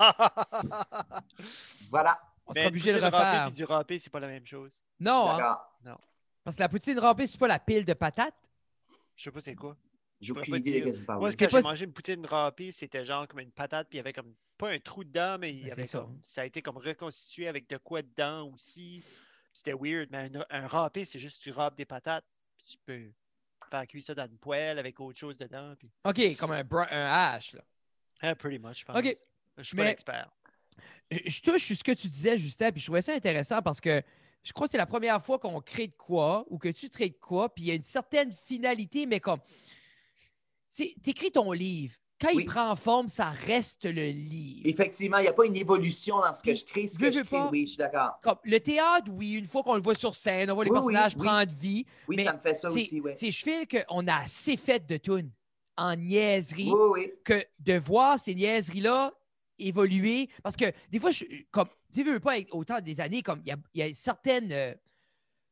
Voilà. 1.91 2.21
On 2.47 2.55
sera 2.55 2.67
obligé 2.67 2.93
de 2.93 2.97
le 2.99 3.03
poutine 3.03 3.15
râpée 3.17 3.27
refaire. 3.29 3.47
puis 3.47 3.57
du 3.57 3.65
râpé, 3.65 3.99
c'est 3.99 4.11
pas 4.11 4.21
la 4.21 4.27
même 4.29 4.47
chose. 4.47 4.83
Non, 4.99 5.31
hein, 5.31 5.37
D'accord. 5.83 6.01
parce 6.45 6.57
que 6.57 6.63
la 6.63 6.69
poutine 6.69 6.99
râpée, 6.99 7.27
c'est 7.27 7.39
pas 7.39 7.49
la 7.49 7.59
pile 7.59 7.85
de 7.85 7.93
patates? 7.95 8.35
Je 9.17 9.25
sais 9.25 9.31
pas 9.31 9.41
c'est 9.41 9.55
quoi. 9.55 9.77
J'ai 10.21 10.33
aucune 10.33 10.53
pas 10.53 10.59
idée 10.59 10.73
dire. 10.73 10.87
de 10.87 10.93
ce 10.93 10.97
que 10.97 11.01
vous 11.01 11.07
parlez. 11.07 11.21
Moi, 11.21 11.31
quand 11.33 11.49
j'ai 11.49 11.63
mangé 11.63 11.85
une 11.87 11.93
poutine 11.93 12.27
râpée, 12.27 12.73
c'était 12.73 13.05
genre 13.05 13.27
comme 13.27 13.41
une 13.41 13.53
patate, 13.53 13.89
puis 13.89 13.97
il 13.97 14.01
y 14.01 14.03
avait 14.03 14.13
comme 14.13 14.35
pas 14.59 14.71
un 14.71 14.79
trou 14.79 15.03
dedans, 15.05 15.37
mais 15.41 15.51
il 15.51 15.61
y 15.61 15.65
Ben, 15.65 15.73
avait 15.73 15.83
c'est 15.83 15.89
ça. 15.93 15.99
comme 16.01 16.19
ça 16.23 16.43
a 16.43 16.45
été 16.45 16.61
comme 16.63 16.77
reconstitué 16.77 17.49
avec 17.49 17.69
de 17.71 17.77
quoi 17.79 18.03
dedans 18.03 18.49
aussi. 18.53 19.03
C'était 19.53 19.73
weird, 19.73 20.09
mais 20.11 20.31
un, 20.37 20.45
un 20.63 20.67
râpé, 20.67 21.05
c'est 21.05 21.19
juste 21.19 21.41
tu 21.43 21.51
râpes 21.51 21.77
des 21.77 21.87
patates, 21.87 22.25
puis 22.63 22.73
tu 22.73 22.79
peux 22.85 23.13
faire 23.71 23.87
cuire 23.87 24.03
ça 24.03 24.15
dans 24.15 24.27
une 24.27 24.39
poêle 24.39 24.79
avec 24.79 24.99
autre 25.01 25.19
chose 25.19 25.37
dedans. 25.37 25.75
Puis... 25.79 25.91
OK, 26.05 26.37
comme 26.37 26.53
un, 26.53 26.65
un 26.91 27.07
hash. 27.35 27.55
Là. 27.55 27.63
Ah, 28.23 28.35
pretty 28.35 28.59
much, 28.59 28.81
je 28.81 28.85
pense. 28.85 28.97
Je 29.57 29.63
suis 29.63 29.77
Mais- 29.77 29.83
pas 29.83 29.89
l'expert. 29.89 30.31
Je, 31.11 31.19
je 31.27 31.43
touche 31.43 31.65
sur 31.65 31.77
ce 31.77 31.85
que 31.85 31.93
tu 31.93 32.09
disais, 32.09 32.39
Justin, 32.39 32.71
puis 32.71 32.81
je 32.81 32.87
trouvais 32.87 33.03
ça 33.03 33.13
intéressant 33.13 33.61
parce 33.63 33.81
que 33.81 34.03
je 34.43 34.53
crois 34.53 34.67
que 34.67 34.71
c'est 34.71 34.79
la 34.79 34.87
première 34.87 35.23
fois 35.23 35.39
qu'on 35.39 35.61
crée 35.61 35.89
de 35.89 35.95
quoi 35.97 36.47
ou 36.49 36.59
que 36.59 36.69
tu 36.69 36.89
crées 36.89 37.11
de 37.11 37.19
quoi, 37.19 37.53
puis 37.53 37.65
il 37.65 37.67
y 37.69 37.71
a 37.71 37.75
une 37.75 37.83
certaine 37.83 38.33
finalité, 38.33 39.07
mais 39.07 39.21
comme. 39.21 39.41
Tu 40.75 40.85
écris 41.07 41.33
ton 41.33 41.51
livre. 41.53 41.97
Quand 42.21 42.29
Oui. 42.35 42.43
il 42.43 42.47
prend 42.47 42.77
forme, 42.77 43.09
ça 43.09 43.31
reste 43.31 43.87
le 43.87 44.09
livre. 44.09 44.61
Effectivement, 44.67 45.19
il 45.19 45.23
n'y 45.23 45.29
a 45.29 45.33
pas 45.33 45.47
une 45.47 45.57
évolution 45.57 46.19
dans 46.21 46.33
ce 46.35 46.43
que 46.43 46.55
je 46.55 46.65
crée. 46.67 46.87
Ce 46.87 46.99
que 46.99 47.11
je 47.11 47.21
crée, 47.21 47.39
pas. 47.39 47.49
oui, 47.51 47.63
je 47.63 47.71
suis 47.73 47.77
d'accord. 47.79 48.19
Comme 48.23 48.37
le 48.45 48.61
théâtre, 48.61 49.11
oui, 49.11 49.35
une 49.35 49.47
fois 49.47 49.63
qu'on 49.63 49.75
le 49.77 49.83
voit 49.83 49.95
sur 49.95 50.15
scène, 50.15 50.51
on 50.51 50.55
voit 50.55 50.65
les 50.65 50.71
Oui, 50.71 50.77
personnages 50.77 51.15
oui, 51.17 51.25
prendre 51.27 51.53
vie. 51.59 51.87
Oui, 52.09 52.17
Mais 52.17 52.25
ça 52.25 52.35
me 52.35 52.39
fait 52.41 52.55
ça 52.55 52.69
aussi, 52.69 53.01
oui. 53.01 53.13
je 53.19 53.31
file 53.31 53.67
qu'on 53.67 54.07
a 54.07 54.17
assez 54.17 54.57
fait 54.59 54.87
de 54.87 54.99
tunes 54.99 55.31
en 55.79 55.97
niaiserie 55.97 56.71
Oui, 56.71 56.89
oui, 57.07 57.13
que 57.25 57.43
de 57.59 57.79
voir 57.79 58.19
ces 58.19 58.35
niaiseries-là 58.35 59.15
évoluer. 59.59 60.29
Parce 60.43 60.57
que 60.57 60.67
des 60.91 60.99
fois, 61.01 61.11
je, 61.13 61.25
comme, 61.51 61.69
tu 61.93 62.05
veux 62.05 62.21
pas, 62.21 62.35
autant 62.51 62.81
des 62.81 63.01
années, 63.01 63.23
comme 63.23 63.41
il 63.45 63.49
y 63.49 63.53
a, 63.53 63.57
il 63.75 63.81
y 63.81 63.83
a 63.91 63.95
certaines, 63.95 64.53
euh, 64.53 64.75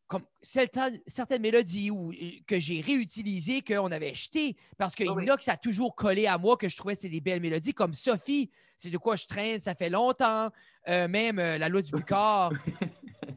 comme 0.08 0.22
certaines, 0.42 0.98
certaines 1.06 1.42
mélodies 1.42 1.90
euh, 1.90 2.12
que 2.46 2.58
j'ai 2.58 2.80
réutilisées, 2.80 3.60
qu'on 3.62 3.92
avait 3.92 4.14
jetées, 4.14 4.56
parce 4.78 4.94
qu'il 4.94 5.06
y 5.06 5.08
Ah 5.10 5.12
en 5.12 5.16
oui. 5.16 5.28
a 5.30 5.36
que 5.36 5.44
ça 5.44 5.52
a 5.52 5.56
toujours 5.56 5.94
collé 5.94 6.26
à 6.26 6.38
moi, 6.38 6.56
que 6.56 6.68
je 6.68 6.76
trouvais 6.76 6.94
que 6.94 7.00
c'était 7.02 7.12
des 7.12 7.20
belles 7.20 7.40
mélodies, 7.42 7.74
comme 7.74 7.94
Sophie, 7.94 8.50
c'est 8.76 8.90
de 8.90 8.98
quoi 8.98 9.16
je 9.16 9.26
traîne, 9.26 9.60
ça 9.60 9.74
fait 9.74 9.90
longtemps. 9.90 10.50
Euh, 10.88 11.06
même 11.08 11.38
euh, 11.38 11.58
La 11.58 11.68
loi 11.68 11.82
du 11.82 11.90
Bucard. 11.92 12.52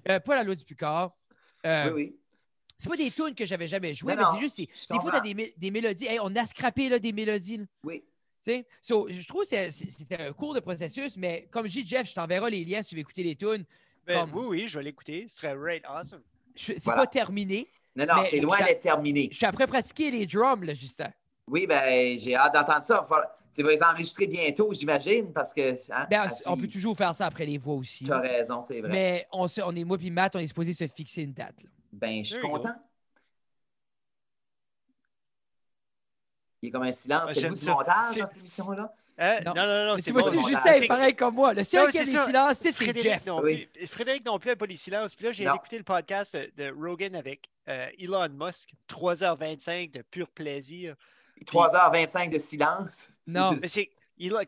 Euh, 0.10 0.20
pas 0.20 0.36
La 0.36 0.44
loi 0.44 0.56
du 0.56 0.66
Bucard. 0.66 1.16
Euh, 1.64 1.92
oui, 1.94 2.04
oui. 2.06 2.16
C'est 2.80 2.90
pas 2.90 2.98
des 2.98 3.12
tunes 3.12 3.36
que 3.36 3.46
j'avais 3.46 3.68
jamais 3.68 3.94
jouées, 3.94 4.16
mais 4.16 4.24
c'est 4.34 4.40
juste, 4.40 4.58
des 4.58 4.66
fois, 4.66 5.12
tu 5.12 5.18
as 5.18 5.20
comprends. 5.20 5.22
des, 5.22 5.54
des 5.56 5.70
mélodies. 5.70 6.08
Hey, 6.08 6.18
on 6.20 6.36
a 6.36 6.44
scrappé 6.48 6.90
là, 6.90 6.98
des 6.98 7.12
mélodies. 7.14 7.58
là. 7.58 7.66
Oui. 7.84 8.02
Tu 8.44 8.52
sais? 8.52 8.68
So, 8.82 9.08
je 9.10 9.28
trouve 9.28 9.44
que 9.48 9.70
c'était 9.70 10.20
un 10.20 10.34
cours 10.34 10.56
de 10.56 10.60
processus, 10.60 11.18
mais 11.18 11.48
comme 11.52 11.68
je 11.68 11.72
dis, 11.74 11.86
Jeff, 11.88 12.10
je 12.10 12.16
t'enverrai 12.16 12.50
les 12.50 12.66
liens 12.66 12.82
si 12.82 12.90
tu 12.90 12.96
veux 12.96 13.02
écouter 13.02 13.22
les 13.22 13.36
tunes. 13.36 13.64
Ben, 14.08 14.22
comme- 14.22 14.34
Oui, 14.34 14.46
oui, 14.62 14.68
je 14.68 14.80
vais 14.80 14.86
l'écouter. 14.86 15.28
Ce 15.30 15.38
serait 15.38 15.54
right 15.54 15.84
awesome. 15.86 16.24
C'est 16.66 16.84
Voilà. 16.84 17.02
pas 17.02 17.08
terminé. 17.08 17.68
Non, 17.96 18.06
non, 18.06 18.24
c'est 18.30 18.40
loin 18.40 18.58
d'être 18.60 18.82
terminé. 18.82 19.28
Je 19.32 19.38
suis 19.38 19.46
après 19.46 19.68
pratiquer 19.68 20.12
les 20.12 20.26
drums, 20.26 20.64
là, 20.64 20.74
Justin. 20.74 21.12
Oui, 21.48 21.68
ben, 21.68 22.18
j'ai 22.20 22.36
hâte 22.36 22.54
d'entendre 22.54 22.86
ça. 22.86 23.06
Faut- 23.08 23.16
Tu 23.54 23.64
vas 23.64 23.72
les 23.72 23.84
enregistrer 23.84 24.28
bientôt, 24.28 24.74
j'imagine, 24.74 25.34
parce 25.34 25.54
que. 25.54 25.74
hein, 25.92 26.08
Ben, 26.10 26.26
on 26.46 26.56
peut 26.56 26.70
toujours 26.70 26.96
faire 26.96 27.14
ça 27.14 27.26
après 27.26 27.46
les 27.46 27.58
voix 27.58 27.74
aussi. 27.76 28.06
Tu 28.06 28.12
as 28.14 28.20
raison, 28.20 28.62
c'est 28.62 28.80
vrai. 28.80 28.90
Mais 28.90 29.28
on, 29.34 29.46
se- 29.50 29.60
on 29.60 29.76
est, 29.76 29.84
moi 29.84 29.98
puis 29.98 30.10
Matt, 30.10 30.34
on 30.38 30.40
est 30.40 30.48
supposé 30.48 30.74
se 30.74 30.88
fixer 30.88 31.24
une 31.24 31.34
date. 31.34 31.62
là. 31.62 31.70
Ben, 31.92 32.24
je 32.24 32.32
suis 32.34 32.42
go. 32.42 32.48
content. 32.48 32.74
Il 36.62 36.68
y 36.68 36.70
a 36.70 36.72
comme 36.72 36.84
un 36.88 36.92
silence. 36.94 37.24
Ah, 37.28 37.34
C'est 37.34 37.42
le 37.42 37.50
goût 37.50 37.56
du 37.56 37.66
montage 37.66 38.16
dans 38.18 38.26
cette 38.26 38.38
émission-là? 38.38 38.94
Hein? 39.18 39.40
Non. 39.46 39.54
Non, 39.56 39.66
non, 39.68 39.86
non, 39.88 39.96
tu 39.98 40.12
vois-tu, 40.12 40.38
bon, 40.38 40.48
Justin 40.48 40.72
est 40.74 40.88
pareil 40.88 41.16
comme 41.16 41.36
moi. 41.36 41.54
Le 41.54 41.64
seul 41.64 41.86
Non, 41.86 41.92
qui 41.92 42.00
a 42.00 42.06
des 42.06 42.12
ça. 42.12 42.26
silences, 42.26 42.58
c'est 42.58 43.02
Jeff. 43.02 43.26
non 43.26 43.42
Oui. 43.42 43.68
plus. 43.74 43.88
Frédéric 43.88 44.26
non 44.26 44.40
plus 44.40 44.50
n'a 44.50 44.56
pas 44.56 44.66
les 44.66 44.76
silences. 44.76 45.16
Puis 45.16 45.26
là, 45.26 45.32
j'ai 45.32 45.44
écouté 45.44 45.78
le 45.78 45.84
podcast 45.84 46.36
de 46.58 46.74
Rogan 46.76 47.16
avec 47.16 47.50
euh, 47.68 47.88
Elon 48.00 48.30
Musk, 48.30 48.72
3h25 48.90 49.92
de 49.92 50.02
pur 50.02 50.28
plaisir. 50.30 50.96
3h25 51.46 52.30
de 52.32 52.40
silence? 52.40 53.10
Non. 53.28 53.52
Mais 53.62 53.68
c'est 53.68 53.90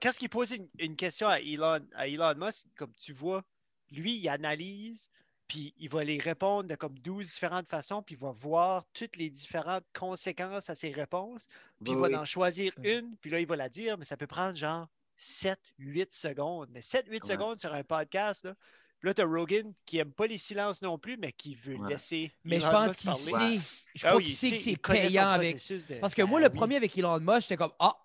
quand 0.01 0.21
il 0.21 0.29
pose 0.29 0.51
une, 0.51 0.67
une 0.79 0.95
question 0.95 1.27
à 1.27 1.39
Elon, 1.39 1.79
à 1.95 2.07
Elon 2.07 2.33
Musk, 2.37 2.67
comme 2.77 2.93
tu 2.93 3.11
vois, 3.13 3.43
lui, 3.91 4.15
il 4.17 4.29
analyse 4.29 5.09
puis 5.47 5.73
il 5.77 5.89
va 5.89 6.03
les 6.03 6.17
répondre 6.19 6.67
de 6.69 6.75
comme 6.75 6.97
12 6.99 7.25
différentes 7.25 7.69
façons, 7.69 8.01
puis 8.01 8.15
il 8.15 8.21
va 8.21 8.31
voir 8.31 8.85
toutes 8.93 9.17
les 9.17 9.29
différentes 9.29 9.85
conséquences 9.93 10.69
à 10.69 10.75
ses 10.75 10.91
réponses, 10.91 11.47
puis 11.83 11.93
il 11.93 11.97
va 11.97 12.07
Oui. 12.07 12.15
en 12.15 12.25
choisir 12.25 12.73
une, 12.83 13.15
puis 13.17 13.29
là, 13.29 13.39
il 13.39 13.47
va 13.47 13.55
la 13.55 13.69
dire, 13.69 13.97
mais 13.97 14.05
ça 14.05 14.17
peut 14.17 14.27
prendre 14.27 14.55
genre 14.55 14.87
7, 15.15 15.59
8 15.77 16.13
secondes. 16.13 16.69
Mais 16.71 16.81
7, 16.81 17.05
8 17.07 17.23
Ouais. 17.23 17.29
secondes 17.33 17.59
sur 17.59 17.73
un 17.73 17.83
podcast, 17.83 18.45
là. 18.45 18.55
Puis 18.99 19.09
là, 19.09 19.13
tu 19.13 19.21
as 19.21 19.25
Rogan 19.25 19.73
qui 19.85 19.97
aime 19.99 20.13
pas 20.13 20.27
les 20.27 20.37
silences 20.37 20.81
non 20.81 20.97
plus, 20.97 21.17
mais 21.17 21.33
qui 21.33 21.55
veut 21.55 21.75
Ouais. 21.75 21.89
laisser. 21.89 22.31
Mais 22.45 22.61
je 22.61 22.69
pense 22.69 22.95
qu'il 22.95 23.13
sait, 23.13 23.33
Ouais. 23.33 23.59
je 23.95 24.07
Ah 24.07 24.09
crois 24.11 24.21
qu'il 24.21 24.31
il 24.31 24.35
sait 24.35 24.51
que 24.51 24.57
c'est 24.57 24.77
payant 24.77 25.27
avec. 25.29 25.57
de- 25.57 25.99
Parce 25.99 26.13
que 26.15 26.21
Ben 26.21 26.29
moi, 26.29 26.39
le 26.39 26.47
oui. 26.47 26.55
premier 26.57 26.77
avec 26.77 26.97
Elon 26.97 27.19
Musk, 27.19 27.41
j'étais 27.41 27.57
comme 27.57 27.73
Ah, 27.79 27.95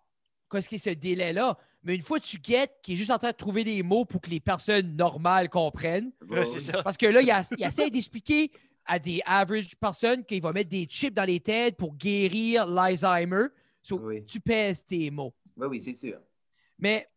qu'est-ce 0.51 0.69
qu'il 0.69 0.79
y 0.79 0.81
a 0.81 0.85
ce 0.93 0.99
délai-là? 0.99 1.57
Mais 1.83 1.95
une 1.95 2.03
fois 2.03 2.19
que 2.21 2.25
tu 2.27 2.39
guettes, 2.39 2.79
qui 2.83 2.93
est 2.95 2.97
juste 2.97 3.11
en 3.11 3.19
train 3.19 3.31
de 3.31 3.37
trouver 3.37 3.65
des 3.65 3.83
mots 3.83 4.05
pour 4.05 4.21
que 4.21 4.31
les 4.31 4.41
personnes 4.41 4.97
normales 4.97 5.49
comprennent. 5.49 6.11
Ouais, 6.29 6.45
ça. 6.47 6.83
Parce 6.83 6.97
que 6.97 7.07
là, 7.07 7.21
il, 7.23 7.31
a- 7.31 7.43
il 7.57 7.65
essaie 7.65 7.91
d'expliquer 7.91 8.51
à 8.85 8.99
des 8.99 9.21
average 9.25 9.77
personnes 9.77 10.25
qu'il 10.25 10.43
va 10.43 10.53
mettre 10.53 10.71
des 10.71 10.85
chips 10.87 11.15
dans 11.15 11.25
les 11.25 11.41
têtes 11.41 11.77
pour 11.77 11.95
guérir 11.95 12.67
l'Alzheimer. 12.67 13.47
So, 13.83 14.01
Oui. 14.01 14.25
Tu 14.27 14.41
pèses 14.41 14.85
tes 14.85 15.11
mots. 15.11 15.35
Oui, 15.57 15.67
oui, 15.69 15.81
c'est 15.81 15.95
sûr. 15.95 16.19
Mais 16.79 17.09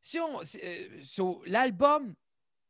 si 0.00 0.18
on. 0.18 0.40
euh, 0.40 1.00
so, 1.04 1.42
l'album, 1.46 2.14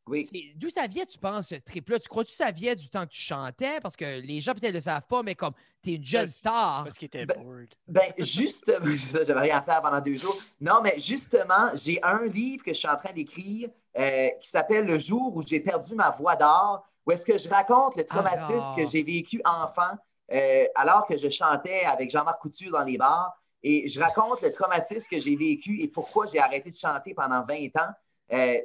Oui. 0.08 0.52
d'où 0.56 0.70
ça 0.70 0.86
vient, 0.86 1.04
tu 1.04 1.18
penses, 1.18 1.48
ce 1.48 1.56
trip-là? 1.56 1.98
Tu 1.98 2.08
crois-tu 2.08 2.30
que 2.30 2.36
ça 2.36 2.50
vient 2.52 2.74
du 2.74 2.88
temps 2.88 3.04
que 3.06 3.10
tu 3.12 3.20
chantais? 3.20 3.80
Parce 3.80 3.96
que 3.96 4.20
les 4.20 4.40
gens 4.40 4.52
peut-être 4.52 4.70
ne 4.72 4.78
le 4.78 4.80
savent 4.80 5.06
pas, 5.08 5.22
mais 5.22 5.34
comme 5.34 5.52
tu 5.82 5.90
es 5.90 5.94
une 5.94 6.04
jeune 6.04 6.22
Parce- 6.22 6.32
star. 6.34 6.84
Parce 6.84 6.96
qu'il 6.98 7.06
était 7.06 7.26
Ben- 7.26 7.42
bored. 7.42 7.68
Ben, 7.88 8.12
justement, 8.18 8.78
c'est 8.98 9.18
ça, 9.18 9.24
j'avais 9.24 9.40
rien 9.40 9.58
à 9.58 9.62
faire 9.62 9.82
pendant 9.82 10.00
deux 10.00 10.16
jours. 10.16 10.36
Non, 10.60 10.80
mais 10.82 10.94
justement, 10.98 11.70
j'ai 11.74 11.98
un 12.02 12.24
livre 12.26 12.62
que 12.64 12.72
je 12.72 12.78
suis 12.78 12.88
en 12.88 12.96
train 12.96 13.12
d'écrire 13.12 13.68
euh, 13.98 14.28
qui 14.40 14.48
s'appelle 14.48 14.84
Le 14.86 14.98
jour 14.98 15.34
où 15.36 15.42
j'ai 15.42 15.58
perdu 15.60 15.94
ma 15.94 16.10
voix 16.10 16.36
d'or, 16.36 16.86
où 17.04 17.10
est-ce 17.12 17.26
que 17.26 17.36
je 17.38 17.48
raconte 17.48 17.96
le 17.96 18.04
traumatisme 18.04 18.68
Ah. 18.70 18.74
que 18.76 18.86
j'ai 18.86 19.02
vécu 19.02 19.40
enfant 19.44 19.96
euh, 20.32 20.64
alors 20.74 21.06
que 21.06 21.16
je 21.16 21.28
chantais 21.28 21.80
avec 21.84 22.10
Jean-Marc 22.10 22.40
Couture 22.40 22.72
dans 22.72 22.82
les 22.84 22.98
bars. 22.98 23.32
Et 23.62 23.88
je 23.88 23.98
raconte 23.98 24.42
le 24.42 24.52
traumatisme 24.52 25.08
que 25.10 25.18
j'ai 25.20 25.34
vécu 25.36 25.80
et 25.80 25.88
pourquoi 25.88 26.26
j'ai 26.26 26.38
arrêté 26.38 26.70
de 26.70 26.74
chanter 26.76 27.14
pendant 27.14 27.44
20 27.44 27.68
ans. 27.80 27.90
Euh, 28.32 28.58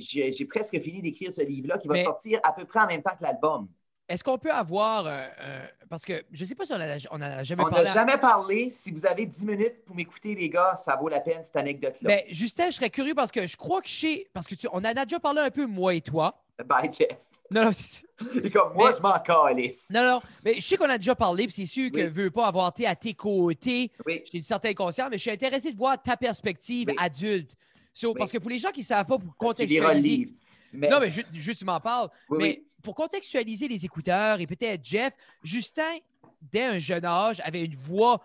j'ai- 0.00 0.44
presque 0.46 0.78
fini 0.80 1.00
d'écrire 1.00 1.32
ce 1.32 1.42
livre-là 1.42 1.78
qui 1.78 1.88
va 1.88 1.94
Mais- 1.94 2.04
sortir 2.04 2.40
à 2.42 2.52
peu 2.52 2.64
près 2.64 2.80
en 2.80 2.86
même 2.86 3.02
temps 3.02 3.16
que 3.18 3.22
l'album. 3.24 3.68
Est-ce 4.08 4.24
qu'on 4.24 4.38
peut 4.38 4.50
avoir. 4.52 5.06
euh, 5.06 5.26
euh, 5.40 5.66
parce 5.90 6.04
que 6.04 6.24
je 6.32 6.42
ne 6.42 6.48
sais 6.48 6.54
pas 6.54 6.64
si 6.64 6.72
on 6.72 6.76
en 6.76 6.80
a, 6.80 6.96
on 7.10 7.42
jamais 7.44 7.62
On 7.62 7.66
n'a 7.66 7.70
parlé. 7.70 7.88
à- 7.90 7.92
jamais 7.92 8.16
parlé. 8.18 8.70
Si 8.72 8.90
vous 8.90 9.04
avez 9.04 9.26
10 9.26 9.44
minutes 9.46 9.84
pour 9.84 9.94
m'écouter, 9.94 10.34
les 10.34 10.48
gars, 10.48 10.74
ça 10.76 10.96
vaut 10.96 11.08
la 11.08 11.20
peine, 11.20 11.42
cette 11.44 11.56
anecdote-là. 11.56 12.08
Mais 12.08 12.24
Justin, 12.30 12.66
je 12.70 12.76
serais 12.76 12.88
curieux 12.90 13.14
parce 13.14 13.30
que 13.30 13.46
je 13.46 13.56
crois 13.56 13.82
que 13.82 13.88
chez. 13.88 14.26
Parce 14.32 14.46
que 14.46 14.54
tu, 14.54 14.66
on 14.72 14.78
en 14.78 14.84
a 14.84 15.04
déjà 15.04 15.20
parlé 15.20 15.40
un 15.42 15.50
peu, 15.50 15.66
moi 15.66 15.94
et 15.94 16.00
toi. 16.00 16.42
Bye, 16.66 16.90
Jeff. 16.90 17.18
Non, 17.50 17.64
non, 17.66 17.72
c'est- 17.72 18.04
comme 18.52 18.74
moi, 18.74 18.90
Mais- 18.90 18.96
je 18.96 19.02
m'en 19.02 19.18
calisse. 19.20 19.88
non, 19.90 20.02
non. 20.02 20.18
Mais 20.44 20.54
je 20.54 20.60
sais 20.62 20.76
qu'on 20.78 20.88
a 20.88 20.96
déjà 20.98 21.14
parlé, 21.14 21.44
puis 21.46 21.54
c'est 21.54 21.66
sûr 21.66 21.90
que 21.90 22.00
je 22.00 22.10
veux 22.10 22.30
pas 22.30 22.46
avoir 22.46 22.68
été 22.70 22.86
à 22.86 22.94
tes 22.96 23.12
côtés. 23.14 23.90
Oui, 24.06 24.22
J'ai 24.30 24.38
une 24.38 24.42
certaine 24.44 24.74
conscience, 24.74 25.08
mais 25.10 25.16
je 25.18 25.22
suis 25.22 25.30
intéressé 25.30 25.72
de 25.72 25.76
voir 25.78 26.00
ta 26.02 26.16
perspective 26.16 26.88
Oui. 26.88 26.96
adulte. 26.98 27.54
So, 27.98 28.10
Oui. 28.12 28.14
Parce 28.18 28.30
que 28.30 28.38
pour 28.38 28.50
les 28.50 28.60
gens 28.60 28.70
qui 28.70 28.80
ne 28.80 28.84
savent 28.86 29.06
pas, 29.06 29.18
pour 29.18 29.28
tu 29.32 29.36
contextualiser. 29.36 30.08
livre. 30.08 30.32
Mais, 30.72 30.88
Non, 30.88 31.00
mais 31.00 31.10
juste, 31.10 31.26
juste 31.32 31.58
tu 31.58 31.64
m'en 31.64 31.80
parles. 31.80 32.08
oui, 32.28 32.38
mais 32.38 32.44
oui. 32.60 32.68
pour 32.82 32.94
contextualiser 32.94 33.66
les 33.66 33.84
écouteurs 33.84 34.38
et 34.40 34.46
peut-être 34.46 34.84
Jeff, 34.84 35.12
Justin, 35.42 35.96
dès 36.40 36.64
un 36.64 36.78
jeune 36.78 37.04
âge, 37.04 37.40
avait 37.44 37.64
une 37.64 37.74
voix 37.74 38.22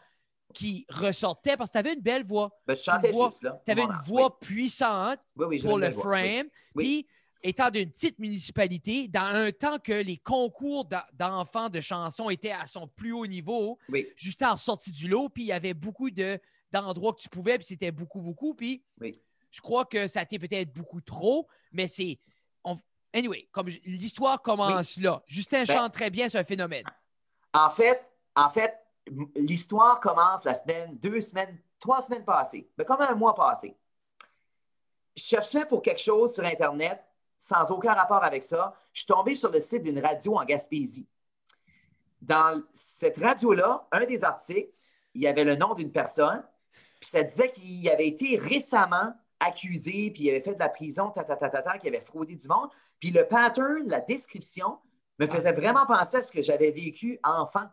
qui 0.54 0.86
ressortait 0.90 1.58
parce 1.58 1.72
que 1.72 1.74
tu 1.74 1.80
avais 1.80 1.94
une 1.94 2.02
belle 2.02 2.24
voix. 2.24 2.52
Ben, 2.68 2.76
je 2.76 2.84
chantais 2.84 3.10
voix- 3.10 3.30
juste, 3.32 3.42
là. 3.42 3.60
Tu 3.66 3.72
avais 3.72 3.82
une 3.84 3.98
voix 4.06 4.40
puissante 4.40 5.20
pour 5.36 5.78
le 5.80 5.92
frame. 5.92 6.48
Oui. 6.76 6.84
Puis, 6.84 7.08
étant 7.42 7.72
d'une 7.72 7.90
petite 7.90 8.20
municipalité, 8.20 9.08
dans 9.08 9.22
un 9.36 9.52
temps 9.52 9.80
que 9.80 9.94
les 9.94 10.18
concours 10.18 10.86
d'en- 10.86 11.02
d'enfants 11.14 11.70
de 11.70 11.82
chansons 11.82 12.30
étaient 12.30 12.52
à 12.52 12.68
son 12.68 12.88
plus 12.88 13.12
haut 13.14 13.26
niveau, 13.26 13.80
Oui. 13.90 14.06
Justin 14.16 14.52
a 14.52 14.58
sorti 14.58 14.92
du 14.92 15.08
lot, 15.08 15.30
puis 15.30 15.44
il 15.46 15.48
y 15.48 15.52
avait 15.52 15.74
beaucoup 15.74 16.12
de- 16.12 16.40
d'endroits 16.72 17.14
que 17.14 17.22
tu 17.22 17.30
pouvais, 17.30 17.58
puis 17.58 17.66
c'était 17.66 17.92
beaucoup, 17.92 18.22
beaucoup. 18.22 18.54
Puis, 18.54 18.84
Oui. 19.02 19.12
Je 19.54 19.62
crois 19.62 19.86
que 19.86 20.08
ça 20.08 20.22
a 20.22 20.24
été 20.24 20.40
peut-être 20.40 20.74
beaucoup 20.74 21.00
trop, 21.00 21.48
mais 21.72 21.88
c'est. 21.88 22.20
on- 22.64 22.78
Anyway, 23.14 23.48
comme 23.52 23.70
je- 23.70 23.80
l'histoire 23.86 24.42
commence 24.42 24.98
là. 24.98 25.22
Justin 25.28 25.64
Ben- 25.66 25.74
chante 25.76 25.94
très 25.94 26.10
bien, 26.10 26.28
c'est 26.28 26.40
un 26.40 26.44
phénomène. 26.44 26.84
En 27.54 27.70
fait, 27.70 28.10
en 28.36 28.50
fait, 28.50 28.76
l'histoire 29.36 30.00
commence 30.00 30.44
la 30.44 30.56
semaine, 30.56 30.98
deux 30.98 31.22
semaines, 31.22 31.56
trois 31.80 32.02
semaines 32.02 32.26
passées. 32.26 32.68
Mais 32.78 32.86
comme 32.86 33.02
un 33.02 33.14
mois 33.14 33.36
passé. 33.36 33.78
Je 35.16 35.22
cherchais 35.24 35.66
pour 35.68 35.84
quelque 35.84 36.02
chose 36.02 36.34
sur 36.34 36.44
Internet 36.44 37.00
sans 37.38 37.70
aucun 37.70 37.94
rapport 37.94 38.24
avec 38.24 38.44
ça. 38.44 38.74
Je 38.92 39.02
suis 39.02 39.06
tombé 39.08 39.36
sur 39.36 39.52
le 39.52 39.60
site 39.60 39.84
d'une 39.84 40.00
radio 40.00 40.36
en 40.40 40.44
Gaspésie. 40.46 41.08
Dans 42.20 42.64
cette 42.74 43.18
radio-là, 43.18 43.88
un 43.92 44.06
des 44.06 44.24
articles, 44.24 44.72
il 45.14 45.22
y 45.22 45.28
avait 45.28 45.44
le 45.44 45.56
nom 45.56 45.76
d'une 45.76 45.92
personne, 45.92 46.44
puis 47.00 47.10
ça 47.10 47.22
disait 47.22 47.52
qu'il 47.52 47.88
avait 47.90 48.08
été 48.08 48.38
récemment 48.38 49.14
accusé, 49.46 50.12
puis 50.14 50.24
il 50.26 50.30
avait 50.30 50.42
fait 50.42 50.54
de 50.56 50.60
la 50.60 50.70
prison, 50.70 51.10
ta, 51.10 51.24
ta, 51.24 51.36
ta, 51.36 51.50
ta, 51.50 51.62
ta, 51.62 51.78
qu'il 51.78 51.90
avait 51.90 52.04
fraudé 52.04 52.36
du 52.36 52.48
monde. 52.48 52.70
Puis 53.00 53.12
le 53.12 53.28
pattern, 53.28 53.88
la 53.88 54.00
description, 54.00 54.78
me 55.20 55.28
faisait 55.28 55.52
vraiment 55.52 55.86
penser 55.86 56.18
à 56.18 56.22
ce 56.24 56.32
que 56.32 56.42
j'avais 56.42 56.72
vécu 56.72 57.20
enfant. 57.24 57.66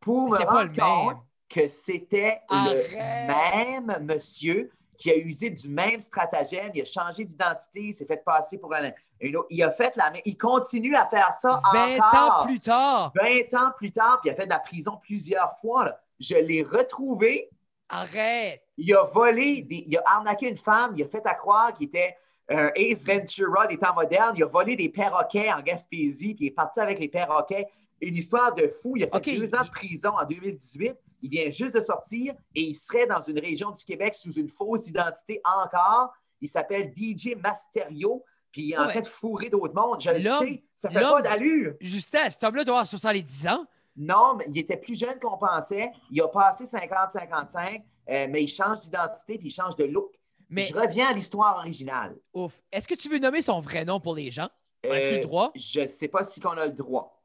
Pour 0.00 0.30
me 0.30 0.38
rendre 0.38 0.62
le 0.74 0.80
compte 0.80 1.22
que 1.48 1.68
c'était 1.68 2.40
le 2.50 3.26
même 3.26 3.98
monsieur 4.04 4.70
qui 4.96 5.10
a 5.10 5.16
usé 5.16 5.48
du 5.50 5.68
même 5.68 5.98
stratagème, 6.00 6.70
il 6.74 6.82
a 6.82 6.84
changé 6.84 7.24
d'identité, 7.24 7.80
il 7.84 7.94
s'est 7.94 8.04
fait 8.04 8.22
passer 8.22 8.58
pour 8.58 8.74
un, 8.74 8.84
un 9.22 9.34
autre. 9.34 9.46
Il 9.48 9.62
a 9.62 9.70
fait 9.70 9.96
la 9.96 10.10
même. 10.10 10.20
Il 10.26 10.36
continue 10.36 10.94
à 10.94 11.06
faire 11.06 11.32
ça 11.32 11.60
20 11.72 11.96
encore. 11.96 12.42
ans 12.42 12.46
plus 12.46 12.60
tard. 12.60 13.12
20 13.14 13.58
ans 13.58 13.72
plus 13.76 13.92
tard, 13.92 14.20
puis 14.20 14.28
il 14.30 14.32
a 14.32 14.36
fait 14.36 14.44
de 14.44 14.50
la 14.50 14.58
prison 14.58 14.98
plusieurs 15.02 15.58
fois. 15.58 15.86
là. 15.86 16.00
Je 16.18 16.34
l'ai 16.34 16.62
retrouvé. 16.62 17.48
Arrête. 17.88 18.62
Il 18.82 18.94
a 18.94 19.02
volé, 19.04 19.62
des- 19.62 19.84
il 19.86 19.96
a 19.98 20.02
arnaqué 20.06 20.48
une 20.48 20.56
femme, 20.56 20.94
il 20.96 21.02
a 21.02 21.08
fait 21.08 21.24
à 21.26 21.34
croire 21.34 21.72
qu'il 21.74 21.86
était 21.86 22.16
un 22.48 22.70
Ace 22.74 23.04
Ventura 23.04 23.66
des 23.66 23.76
temps 23.78 23.94
modernes. 23.94 24.34
Il 24.36 24.42
a 24.42 24.46
volé 24.46 24.74
des 24.74 24.88
perroquets 24.88 25.52
en 25.52 25.60
Gaspésie, 25.60 26.34
puis 26.34 26.46
il 26.46 26.48
est 26.48 26.54
parti 26.54 26.80
avec 26.80 26.98
les 26.98 27.08
perroquets. 27.08 27.66
Une 28.00 28.16
histoire 28.16 28.54
de 28.54 28.66
fou. 28.82 28.94
Il 28.96 29.04
a 29.04 29.08
fait 29.08 29.36
deux 29.36 29.54
ans 29.54 29.62
de 29.62 29.70
prison 29.70 30.10
en 30.18 30.24
2018. 30.24 30.96
Il 31.22 31.28
vient 31.30 31.50
juste 31.50 31.74
de 31.74 31.80
sortir 31.80 32.32
et 32.54 32.62
il 32.62 32.74
serait 32.74 33.06
dans 33.06 33.20
une 33.20 33.38
région 33.38 33.70
du 33.70 33.84
Québec 33.84 34.14
sous 34.14 34.32
une 34.32 34.48
fausse 34.48 34.88
identité 34.88 35.40
encore. 35.44 36.12
Il 36.40 36.48
s'appelle 36.48 36.90
DJ 36.94 37.36
Masterio, 37.40 38.24
puis 38.50 38.62
il 38.62 38.72
est 38.72 38.78
en 38.78 38.86
Ouais. 38.86 38.92
train 38.92 39.00
de 39.00 39.06
fourrer 39.06 39.50
d'autres 39.50 39.74
mondes. 39.74 40.00
Je 40.00 40.10
le 40.10 40.20
sais, 40.20 40.64
ça 40.74 40.88
fait 40.88 40.98
pas 41.00 41.20
d'allure. 41.20 41.74
Justin, 41.80 42.30
cet 42.30 42.42
homme-là 42.42 42.64
doit 42.64 42.76
avoir 42.76 42.86
70 42.86 43.46
ans. 43.48 43.66
Non, 43.96 44.34
mais 44.38 44.46
il 44.48 44.56
était 44.58 44.78
plus 44.78 44.98
jeune 44.98 45.18
qu'on 45.20 45.36
pensait. 45.36 45.90
Il 46.10 46.22
a 46.22 46.28
passé 46.28 46.64
50-55, 46.64 47.82
euh, 48.10 48.26
mais 48.30 48.42
il 48.42 48.48
change 48.48 48.80
d'identité 48.80 49.38
puis 49.38 49.48
il 49.48 49.52
change 49.52 49.76
de 49.76 49.84
look. 49.84 50.12
Mais 50.48 50.62
Je 50.64 50.74
reviens 50.74 51.08
à 51.08 51.12
l'histoire 51.12 51.56
originale. 51.58 52.16
ouf. 52.34 52.60
Est-ce 52.72 52.88
que 52.88 52.94
tu 52.94 53.08
veux 53.08 53.18
nommer 53.20 53.40
son 53.42 53.60
vrai 53.60 53.84
nom 53.84 54.00
pour 54.00 54.14
les 54.16 54.30
gens? 54.30 54.48
As-tu 54.82 54.90
Euh, 54.92 55.16
le 55.18 55.22
droit? 55.22 55.52
Je 55.54 55.80
ne 55.80 55.86
sais 55.86 56.08
pas 56.08 56.24
si 56.24 56.44
on 56.44 56.50
a 56.50 56.66
le 56.66 56.72
droit. 56.72 57.22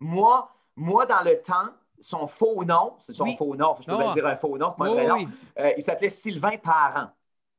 Moi, 0.00 0.50
moi, 0.74 1.06
dans 1.06 1.22
le 1.22 1.40
temps, 1.40 1.70
son 2.00 2.26
faux 2.26 2.64
nom, 2.64 2.94
c'est 3.00 3.14
son 3.14 3.24
Oui. 3.24 3.36
faux 3.36 3.56
nom, 3.56 3.74
je 3.80 3.86
peux 3.86 3.92
Ah. 3.92 3.96
bien 3.98 4.12
dire 4.14 4.26
un 4.26 4.36
faux 4.36 4.58
nom, 4.58 4.68
c'est 4.70 4.76
pas 4.76 4.84
un 4.84 4.88
Oui, 4.90 4.94
vrai 4.94 5.06
nom. 5.06 5.30
Euh, 5.58 5.72
il 5.76 5.82
s'appelait 5.82 6.10
Sylvain 6.10 6.58
Parent. 6.58 7.10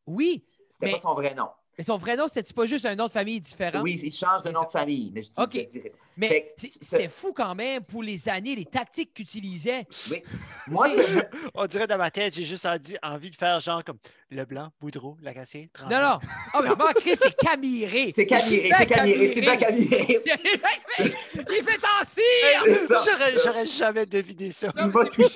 Oui, 0.06 0.45
C'était 0.69 0.88
Mais- 0.88 0.91
pas 0.91 0.97
son 1.00 1.13
vrai 1.13 1.34
nom. 1.34 1.47
mais 1.78 1.84
son 1.86 1.97
vrai 1.97 2.17
nom, 2.17 2.28
c'était 2.28 2.54
pas 2.54 2.65
juste 2.65 2.86
un 2.86 2.93
nom 2.95 3.08
de 3.08 3.12
famille 3.12 3.39
différent? 3.39 3.80
Oui, 3.82 3.97
il 4.04 4.13
change 4.13 4.43
de 4.43 4.52
nom 4.52 4.63
de 4.63 4.67
famille, 4.67 5.12
mais 5.15 5.23
je. 5.23 5.30
Mais 6.17 6.53
c'était 6.58 7.10
fou 7.10 7.32
quand 7.32 7.53
même 7.56 7.84
pour 7.84 8.01
les 8.01 8.27
années, 8.27 8.56
les 8.56 8.65
tactiques 8.65 9.13
qu'il 9.13 9.23
utilisait. 9.25 9.86
Oui. 10.12 10.23
Moi, 10.67 10.89
c'est- 10.89 11.30
On 11.53 11.65
dirait 11.67 11.88
dans 11.88 11.97
ma 11.97 12.10
tête, 12.12 12.34
j'ai 12.36 12.43
juste 12.43 12.65
envie, 12.65 12.97
envie 13.03 13.30
de 13.30 13.36
faire 13.36 13.60
genre 13.60 13.84
comme 13.84 13.99
Leblanc, 14.32 14.69
Boudreau, 14.82 15.15
Lagacé, 15.21 15.69
Non, 15.84 16.01
non. 16.01 16.19
Ah, 16.53 16.62
mais 16.62 16.69
m'en 16.69 16.91
crie, 16.93 17.15
c'est 17.15 17.36
Camiré. 17.38 18.12
c'est 18.13 18.25
Camiré, 18.25 18.71
c'est 18.75 18.86
Camiré, 18.88 19.27
c'est 19.27 19.41
bien 19.41 19.56
Camiré. 19.58 20.08
Il 20.99 21.06
est 21.06 21.62
fait 21.62 21.86
en 21.86 22.06
cire! 22.06 22.88
J'aurais, 23.06 23.38
j'aurais 23.43 23.65
jamais 23.65 24.06
deviné 24.06 24.51
ça. 24.51 24.67
Non, 24.75 24.88
Il 24.88 24.91
m'a 24.91 25.06
touché. 25.06 25.27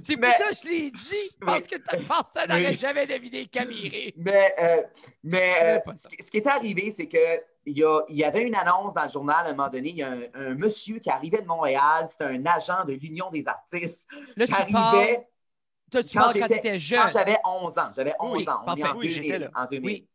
C'est 0.00 0.16
pour 0.16 0.32
ça 0.32 0.48
que 0.50 0.56
je 0.64 0.68
l'ai 0.68 0.90
dit, 0.90 1.30
parce 1.44 1.66
que 1.66 1.76
personne 1.76 2.48
n'aurait 2.48 2.74
jamais 2.74 3.06
deviné 3.06 3.46
Camiré. 3.46 4.14
Mais, 4.16 4.54
euh, 4.60 4.82
mais 5.24 5.52
euh, 5.62 5.78
pas 5.80 5.94
ce 5.96 6.30
qui 6.30 6.36
est 6.38 6.46
arrivé, 6.46 6.90
c'est 6.90 7.06
que 7.06 7.18
il 7.66 7.76
y, 7.78 7.84
a- 7.84 8.00
il 8.08 8.16
y 8.16 8.24
avait 8.24 8.42
une 8.42 8.54
annonce 8.54 8.94
dans 8.94 9.02
le 9.04 9.08
journal 9.10 9.46
à 9.46 9.50
un 9.50 9.54
moment 9.54 9.68
donné. 9.68 9.88
Il 9.90 9.96
y 9.96 10.02
a 10.02 10.10
un, 10.12 10.22
un 10.34 10.54
monsieur 10.54 10.98
qui 10.98 11.10
arrivait 11.10 11.42
de 11.42 11.46
Montréal. 11.46 12.06
C'était 12.08 12.24
un 12.24 12.46
agent 12.46 12.84
de 12.84 12.92
l'Union 12.94 13.28
des 13.30 13.46
artistes 13.48 14.08
Là, 14.36 14.46
qui 14.46 14.52
tu 14.66 14.72
parles, 14.72 14.96
arrivait 14.96 15.28
toi, 15.90 16.02
tu 16.02 16.16
quand 16.16 16.20
parles 16.24 16.32
quand 16.32 16.32
tu 16.32 16.40
j'étais- 16.54 16.56
étais 16.58 16.70
quand 16.72 16.78
jeune. 16.78 17.08
j'avais 17.08 17.38
11 17.44 17.78
ans. 17.78 17.90
J'avais 17.94 18.14
11 18.20 18.38
Oui, 18.38 18.48
ans. 18.48 18.60
On 18.66 18.74
est 18.76 18.84
en 18.84 18.96
Oui, 18.96 19.08
j'étais 19.08 19.38
2000. 19.38 19.40
là. 19.42 19.50
En 19.62 19.66
2000. 19.66 19.84
Oui. 19.90 20.08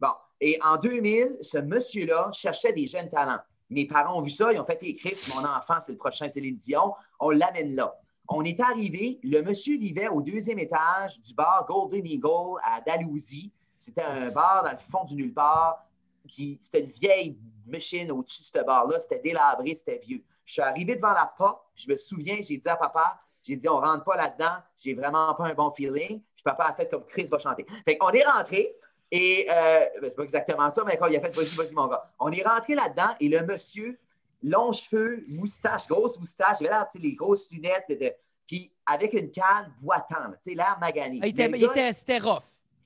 Bon. 0.00 0.08
Et 0.40 0.58
en 0.62 0.76
2000, 0.76 1.38
ce 1.40 1.58
monsieur-là 1.58 2.30
cherchait 2.32 2.72
des 2.72 2.86
jeunes 2.86 3.08
talents. 3.10 3.40
Mes 3.70 3.86
parents 3.86 4.18
ont 4.18 4.20
vu 4.22 4.30
ça. 4.30 4.52
Ils 4.52 4.58
ont 4.60 4.64
fait 4.64 4.82
écrire 4.82 5.16
mon 5.34 5.44
enfant, 5.48 5.76
c'est 5.80 5.92
le 5.92 5.98
prochain 5.98 6.28
Céline 6.28 6.56
Dion. 6.56 6.94
On 7.20 7.30
l'amène 7.30 7.74
là. 7.74 7.94
On 8.28 8.42
est 8.44 8.60
arrivé. 8.60 9.18
Le 9.22 9.40
monsieur 9.42 9.78
vivait 9.78 10.08
au 10.08 10.20
deuxième 10.20 10.58
étage 10.58 11.20
du 11.22 11.32
bar 11.34 11.64
Golden 11.66 12.06
Eagle 12.06 12.58
à 12.64 12.80
Dalhousie. 12.80 13.52
C'était 13.78 14.02
un 14.02 14.30
bar 14.30 14.62
dans 14.64 14.72
le 14.72 14.78
fond 14.78 15.04
du 15.04 15.16
nulle 15.16 15.32
part. 15.34 15.84
Puis 16.28 16.58
c'était 16.60 16.80
une 16.84 16.90
vieille 16.90 17.38
machine 17.66 18.10
au-dessus 18.12 18.42
de 18.42 18.46
ce 18.58 18.64
bar-là. 18.64 18.98
C'était 19.00 19.20
délabré, 19.20 19.74
c'était 19.74 19.98
vieux. 19.98 20.22
Je 20.44 20.54
suis 20.54 20.62
arrivé 20.62 20.96
devant 20.96 21.12
la 21.12 21.32
porte, 21.36 21.62
je 21.74 21.90
me 21.90 21.96
souviens, 21.96 22.36
j'ai 22.42 22.56
dit 22.58 22.68
à 22.68 22.76
papa, 22.76 23.20
j'ai 23.42 23.56
dit, 23.56 23.68
on 23.68 23.80
rentre 23.80 24.04
pas 24.04 24.16
là-dedans, 24.16 24.56
j'ai 24.76 24.94
vraiment 24.94 25.34
pas 25.34 25.44
un 25.46 25.54
bon 25.54 25.70
feeling. 25.72 26.20
Puis 26.20 26.42
papa 26.44 26.64
a 26.64 26.74
fait 26.74 26.88
comme 26.90 27.04
Chris 27.06 27.24
va 27.24 27.38
chanter. 27.38 27.64
Fait 27.84 27.96
qu'on 27.96 28.10
est 28.10 28.24
rentré, 28.24 28.74
et 29.10 29.46
euh, 29.50 29.84
ben, 30.00 30.04
c'est 30.04 30.14
pas 30.16 30.22
exactement 30.22 30.70
ça, 30.70 30.82
mais 30.84 30.96
quand 30.96 31.06
il 31.06 31.16
a 31.16 31.20
fait 31.20 31.34
vas-y, 31.34 31.54
vas-y, 31.56 31.74
mon 31.74 31.86
gars. 31.86 32.10
On 32.18 32.30
est 32.32 32.42
rentré 32.46 32.74
là-dedans, 32.74 33.14
et 33.20 33.28
le 33.28 33.44
monsieur, 33.46 33.98
longs 34.42 34.72
cheveux, 34.72 35.24
moustache, 35.28 35.86
grosse 35.86 36.18
moustache, 36.18 36.58
il 36.60 36.66
avait 36.66 36.76
l'air, 36.76 36.88
tu 36.90 36.98
sais, 36.98 37.04
les 37.04 37.14
grosses 37.14 37.50
lunettes, 37.50 37.84
de- 37.88 38.12
puis 38.46 38.72
avec 38.86 39.12
une 39.12 39.30
canne 39.30 39.72
boitant, 39.82 40.30
tu 40.42 40.50
sais, 40.50 40.54
l'air 40.56 40.76
magané. 40.80 41.20
Ah, 41.22 41.26
il 41.26 41.30
était, 41.30 41.48
il 41.58 41.64
était- 41.64 41.92
c'était 41.92 42.18
rough. 42.18 42.42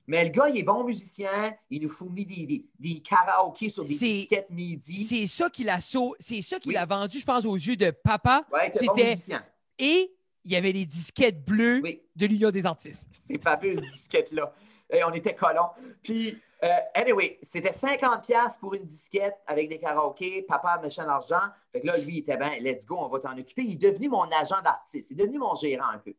Mais 0.07 0.23
le 0.23 0.29
gars, 0.29 0.49
il 0.49 0.57
est 0.57 0.63
bon 0.63 0.83
musicien, 0.83 1.53
il 1.69 1.81
nous 1.83 1.89
fournit 1.89 2.25
des, 2.25 2.45
des, 2.45 2.65
des 2.79 2.99
karaokés 3.01 3.69
sur 3.69 3.83
des 3.83 3.95
disquettes 3.95 4.49
midi. 4.49 5.05
C'est 5.05 5.27
ça 5.27 5.49
qu'il 5.49 5.69
a, 5.69 5.79
sau- 5.81 6.15
c'est 6.19 6.41
ça 6.41 6.59
qu'il 6.59 6.71
Oui. 6.71 6.77
a 6.77 6.85
vendu, 6.85 7.19
je 7.19 7.25
pense, 7.25 7.45
aux 7.45 7.55
yeux 7.55 7.75
de 7.75 7.91
papa. 7.91 8.45
Ouais, 8.53 8.67
il 8.73 8.77
était 8.77 8.85
bon 8.85 8.95
C'était- 8.95 9.09
musicien. 9.09 9.45
Et 9.79 10.13
il 10.43 10.51
y 10.51 10.55
avait 10.55 10.71
les 10.71 10.85
disquettes 10.85 11.43
bleues 11.45 11.81
Oui. 11.83 12.01
de 12.15 12.25
l'Union 12.25 12.49
des 12.51 12.65
artistes. 12.65 13.07
ces 13.11 13.37
fameuses 13.37 13.81
disquettes-là. 13.81 14.53
Et 14.89 15.03
on 15.03 15.11
était 15.11 15.35
colons. 15.35 15.67
Puis, 16.01 16.39
euh, 16.63 16.67
anyway, 16.95 17.37
c'était 17.43 17.71
50$ 17.73 18.21
piastres 18.25 18.61
pour 18.61 18.73
une 18.73 18.85
disquette 18.85 19.35
avec 19.45 19.67
des 19.67 19.77
karaokés. 19.77 20.43
Papa 20.43 20.79
cherche 20.89 21.05
l'argent. 21.05 21.41
Fait 21.73 21.81
que 21.81 21.87
là, 21.87 21.97
lui, 21.97 22.13
il 22.15 22.17
était 22.19 22.37
bien, 22.37 22.57
let's 22.61 22.85
go, 22.85 22.95
on 22.97 23.09
va 23.09 23.19
t'en 23.19 23.37
occuper. 23.37 23.63
Il 23.63 23.73
est 23.73 23.91
devenu 23.91 24.07
mon 24.07 24.23
agent 24.31 24.61
d'artiste. 24.63 25.11
Il 25.11 25.19
est 25.19 25.23
devenu 25.25 25.39
mon 25.39 25.53
gérant 25.55 25.89
un 25.93 25.97
peu. 25.97 26.13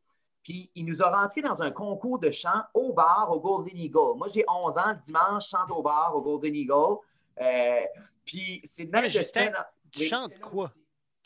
Puis, 0.49 0.71
il 0.75 0.87
nous 0.87 1.03
a 1.03 1.11
rentrés 1.11 1.43
dans 1.43 1.63
un 1.63 1.71
concours 1.71 2.19
de 2.19 2.31
chant 2.31 2.63
au 2.73 2.95
bar 2.95 3.29
au 3.31 3.39
Golden 3.39 3.77
Eagle. 3.77 4.17
Moi, 4.17 4.29
j'ai 4.33 4.47
11 4.49 4.79
ans. 4.79 4.93
Le 4.93 4.97
dimanche, 4.97 5.45
je 5.45 5.49
chante 5.51 5.71
au 5.71 5.83
bar 5.83 6.17
au 6.17 6.23
Golden 6.23 6.55
Eagle. 6.55 6.97
Euh, 7.39 7.81
puis, 8.25 8.59
c'est 8.65 8.91
Mais 8.91 9.03
de 9.03 9.09
Justin, 9.09 9.51
Tu 9.93 10.07
chantes 10.07 10.39
quoi? 10.41 10.73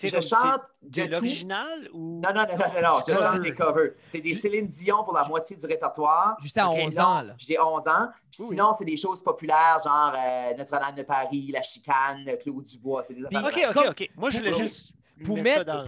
Je 0.02 0.08
chante 0.20 0.62
de 0.82 1.02
l'original 1.04 1.88
ou. 1.92 2.20
Non, 2.20 2.34
non, 2.34 2.46
non, 2.48 2.58
non, 2.58 2.74
non, 2.74 2.82
non. 2.82 2.98
Je 3.06 3.12
Cover. 3.12 3.22
chante 3.22 3.42
des 3.42 3.54
covers. 3.54 3.90
C'est 4.06 4.20
des 4.20 4.34
Céline 4.34 4.66
Dion 4.66 5.04
pour 5.04 5.14
la 5.14 5.22
moitié 5.28 5.56
du 5.56 5.66
répertoire. 5.66 6.36
Juste 6.42 6.58
à 6.58 6.66
Sinon, 6.66 6.88
11 6.88 6.98
ans, 6.98 7.22
là. 7.22 7.34
J'ai 7.38 7.60
11 7.60 7.86
ans. 7.86 8.08
Puis 8.28 8.42
Oui, 8.42 8.48
sinon, 8.48 8.72
c'est 8.72 8.84
des 8.84 8.96
choses 8.96 9.22
populaires, 9.22 9.78
genre 9.84 10.12
euh, 10.16 10.54
Notre-Dame 10.58 10.96
de 10.96 11.02
Paris, 11.04 11.52
La 11.52 11.62
Chicane, 11.62 12.28
Claude 12.40 12.64
Dubois. 12.64 13.04
C'est 13.06 13.14
des 13.14 13.24
Ok, 13.24 13.76
ok, 13.76 13.86
ok. 13.90 14.10
Moi, 14.16 14.30
je 14.30 14.38
voulais 14.38 14.52
juste. 14.52 14.94
Pour, 15.24 15.36
mettre, 15.36 15.84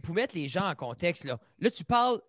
pour 0.00 0.14
mettre 0.14 0.34
les 0.34 0.48
gens 0.48 0.66
en 0.66 0.74
contexte, 0.74 1.24
là, 1.24 1.38
là 1.58 1.70
tu 1.70 1.84
parles 1.84 2.22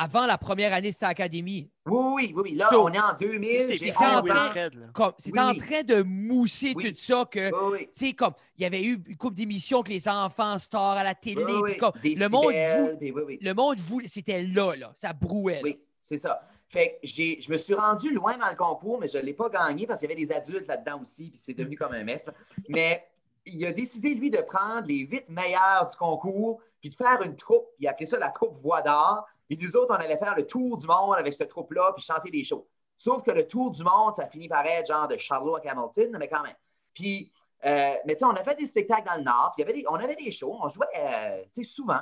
avant 0.00 0.26
la 0.26 0.38
première 0.38 0.72
année 0.72 0.88
de 0.88 0.92
cette 0.92 1.02
académie. 1.02 1.68
Oui, 1.86 1.98
oui, 2.14 2.32
oui, 2.36 2.42
oui. 2.44 2.54
Là, 2.54 2.68
Donc, 2.70 2.88
on 2.88 2.92
est 2.92 3.00
en 3.00 3.14
2000. 3.18 3.60
C'était 3.62 3.74
J'ai 3.74 3.92
quand 3.92 4.18
11 4.18 4.22
Will 4.24 4.32
ans. 4.32 4.50
Fred, 4.50 4.74
là. 4.74 4.86
Comme, 4.94 5.12
c'est 5.18 5.32
Oui, 5.32 5.40
en 5.40 5.50
oui. 5.50 5.58
train 5.58 5.82
de 5.82 6.02
mousser 6.02 6.72
Oui. 6.76 6.92
tout 6.92 7.00
ça 7.00 7.24
que, 7.30 7.72
Oui, 7.72 7.88
sais, 7.90 8.12
comme, 8.12 8.32
il 8.56 8.62
y 8.62 8.66
avait 8.66 8.82
eu 8.82 9.02
une 9.06 9.16
couple 9.16 9.34
d'émissions 9.34 9.82
que 9.82 9.88
les 9.90 10.08
enfants 10.08 10.58
stars 10.58 10.92
à 10.98 11.02
la 11.04 11.14
télé, 11.14 11.44
Oui, 11.44 11.52
oui. 11.62 11.70
puis 11.72 11.78
comme, 11.80 11.92
Des 12.02 12.14
le 12.14 12.28
monde, 12.28 12.44
Cybèles, 12.46 12.90
vou- 12.92 12.96
puis 12.98 13.10
oui, 13.12 13.22
oui. 13.26 13.38
le 13.42 13.54
monde 13.54 13.80
voulait, 13.80 14.08
c'était 14.08 14.42
là, 14.44 14.74
là, 14.76 14.92
ça 14.94 15.12
brouait. 15.12 15.54
là. 15.54 15.60
Oui, 15.64 15.80
c'est 16.00 16.16
ça. 16.16 16.40
Fait 16.68 16.90
que 16.92 16.94
j'ai, 17.08 17.40
je 17.40 17.50
me 17.50 17.56
suis 17.56 17.74
rendu 17.74 18.12
loin 18.12 18.36
dans 18.38 18.48
le 18.50 18.56
concours, 18.56 19.00
mais 19.00 19.08
je 19.08 19.18
ne 19.18 19.22
l'ai 19.22 19.32
pas 19.34 19.48
gagné 19.48 19.86
parce 19.86 20.00
qu'il 20.00 20.10
y 20.10 20.12
avait 20.12 20.22
des 20.22 20.30
adultes 20.32 20.68
là-dedans 20.68 21.00
aussi, 21.00 21.30
puis 21.30 21.38
c'est 21.38 21.54
devenu 21.54 21.76
comme 21.76 21.92
un 21.92 22.04
mess. 22.04 22.26
là. 22.26 22.34
Mais 22.68 23.08
il 23.46 23.64
a 23.64 23.72
décidé, 23.72 24.14
lui, 24.14 24.30
de 24.30 24.42
prendre 24.42 24.86
les 24.86 24.98
huit 24.98 25.24
meilleurs 25.28 25.86
du 25.90 25.96
concours, 25.96 26.60
puis 26.80 26.90
de 26.90 26.94
faire 26.94 27.20
une 27.24 27.34
troupe. 27.34 27.64
Il 27.80 27.88
appelait 27.88 28.04
ça 28.06 28.18
la 28.18 28.28
troupe 28.28 28.54
Voix 28.60 28.82
d'Or. 28.82 29.26
Puis 29.48 29.58
nous 29.60 29.76
autres, 29.76 29.94
on 29.94 29.98
allait 30.00 30.18
faire 30.18 30.34
le 30.36 30.46
tour 30.46 30.76
du 30.76 30.86
monde 30.86 31.16
avec 31.16 31.32
cette 31.34 31.48
troupe-là, 31.48 31.92
puis 31.94 32.04
chanter 32.04 32.30
des 32.30 32.44
shows. 32.44 32.66
Sauf 32.96 33.22
que 33.22 33.30
le 33.30 33.46
tour 33.46 33.70
du 33.70 33.82
monde, 33.82 34.14
ça 34.14 34.26
finit 34.28 34.48
par 34.48 34.64
être 34.66 34.86
genre 34.86 35.08
de 35.08 35.16
Charlotte 35.16 35.64
à 35.64 35.70
Hamilton, 35.72 36.16
mais 36.18 36.28
quand 36.28 36.42
même. 36.42 36.56
Puis, 36.92 37.32
euh, 37.64 37.94
mais 38.06 38.14
tu 38.14 38.18
sais, 38.18 38.24
on 38.24 38.30
a 38.34 38.42
fait 38.42 38.56
des 38.56 38.66
spectacles 38.66 39.06
dans 39.06 39.14
le 39.16 39.22
Nord, 39.22 39.52
puis 39.56 39.62
il 39.62 39.66
y 39.66 39.70
avait 39.70 39.80
des- 39.80 39.86
on 39.88 39.94
avait 39.94 40.16
des 40.16 40.30
shows, 40.30 40.56
on 40.60 40.68
jouait, 40.68 40.86
euh, 40.96 41.42
tu 41.54 41.62
sais, 41.62 41.74
souvent. 41.74 42.00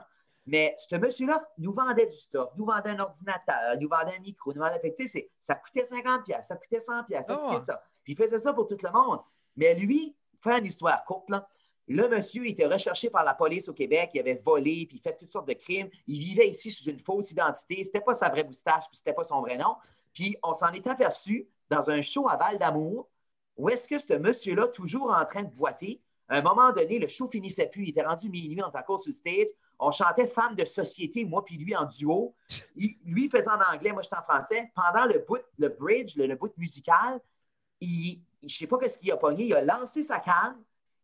Mais 0.48 0.74
ce 0.78 0.94
monsieur-là 0.96 1.42
nous 1.58 1.72
vendait 1.72 2.06
du 2.06 2.14
stock, 2.14 2.52
nous 2.56 2.64
vendait 2.64 2.90
un 2.90 3.00
ordinateur, 3.00 3.76
nous 3.80 3.88
vendait 3.88 4.16
un 4.16 4.20
micro, 4.20 4.52
nous 4.52 4.60
vendait. 4.60 4.80
Tu 4.94 5.06
sais, 5.06 5.28
ça 5.40 5.54
coûtait 5.56 5.84
50$, 5.84 6.22
piastres, 6.24 6.46
ça 6.46 6.56
coûtait 6.56 6.78
100$, 6.78 7.04
piastres, 7.06 7.32
ça 7.32 7.34
Ah 7.38 7.44
coûtait 7.44 7.56
ouais. 7.56 7.60
ça. 7.62 7.82
Puis 8.04 8.12
il 8.12 8.16
faisait 8.16 8.38
ça 8.38 8.52
pour 8.52 8.66
tout 8.68 8.78
le 8.80 8.90
monde. 8.90 9.20
Mais 9.56 9.74
lui, 9.74 10.14
faire 10.42 10.58
une 10.58 10.66
histoire 10.66 11.04
courte, 11.04 11.30
là, 11.30 11.48
le 11.88 12.08
monsieur 12.08 12.46
était 12.46 12.66
recherché 12.66 13.10
par 13.10 13.24
la 13.24 13.34
police 13.34 13.68
au 13.68 13.72
Québec, 13.72 14.10
il 14.14 14.20
avait 14.20 14.40
volé, 14.44 14.86
puis 14.88 14.98
fait 14.98 15.16
toutes 15.16 15.30
sortes 15.30 15.48
de 15.48 15.54
crimes. 15.54 15.88
Il 16.06 16.18
vivait 16.18 16.48
ici 16.48 16.70
sous 16.70 16.90
une 16.90 16.98
fausse 16.98 17.30
identité. 17.30 17.84
C'était 17.84 18.00
pas 18.00 18.14
sa 18.14 18.28
vraie 18.28 18.44
moustache, 18.44 18.84
puis 18.88 18.96
c'était 18.96 19.12
pas 19.12 19.24
son 19.24 19.40
vrai 19.40 19.56
nom. 19.56 19.76
Puis 20.12 20.36
on 20.42 20.52
s'en 20.52 20.72
est 20.72 20.86
aperçu 20.86 21.46
dans 21.70 21.88
un 21.90 22.02
show 22.02 22.28
à 22.28 22.36
Val 22.36 22.58
d'Amour, 22.58 23.08
où 23.56 23.68
est-ce 23.68 23.88
que 23.88 23.98
ce 23.98 24.18
monsieur-là, 24.18 24.68
toujours 24.68 25.10
en 25.10 25.24
train 25.24 25.42
de 25.42 25.50
boiter, 25.54 26.00
à 26.28 26.38
un 26.38 26.42
moment 26.42 26.72
donné, 26.72 26.98
le 26.98 27.06
show 27.06 27.28
finissait 27.28 27.68
plus, 27.68 27.84
il 27.84 27.88
était 27.90 28.02
rendu 28.02 28.28
minuit, 28.28 28.60
on 28.62 28.68
était 28.68 28.78
encore 28.78 29.00
sur 29.00 29.10
le 29.10 29.14
stage, 29.14 29.46
on 29.78 29.92
chantait 29.92 30.26
Femme 30.26 30.56
de 30.56 30.64
société, 30.64 31.24
moi 31.24 31.44
puis 31.44 31.56
lui 31.56 31.76
en 31.76 31.84
duo. 31.84 32.34
Lui 32.74 33.28
faisait 33.28 33.48
en 33.48 33.60
anglais, 33.72 33.92
moi 33.92 34.02
j'étais 34.02 34.16
en 34.16 34.22
français. 34.22 34.72
Pendant 34.74 35.06
le 35.06 35.24
bout, 35.26 35.42
le 35.58 35.68
bridge, 35.68 36.16
le, 36.16 36.26
le 36.26 36.34
bout 36.34 36.52
musical, 36.56 37.20
je 37.80 38.18
sais 38.48 38.66
pas 38.66 38.76
ce 38.88 38.98
qu'il 38.98 39.12
a 39.12 39.16
pogné, 39.16 39.44
il 39.44 39.54
a 39.54 39.62
lancé 39.62 40.02
sa 40.02 40.18
canne, 40.18 40.56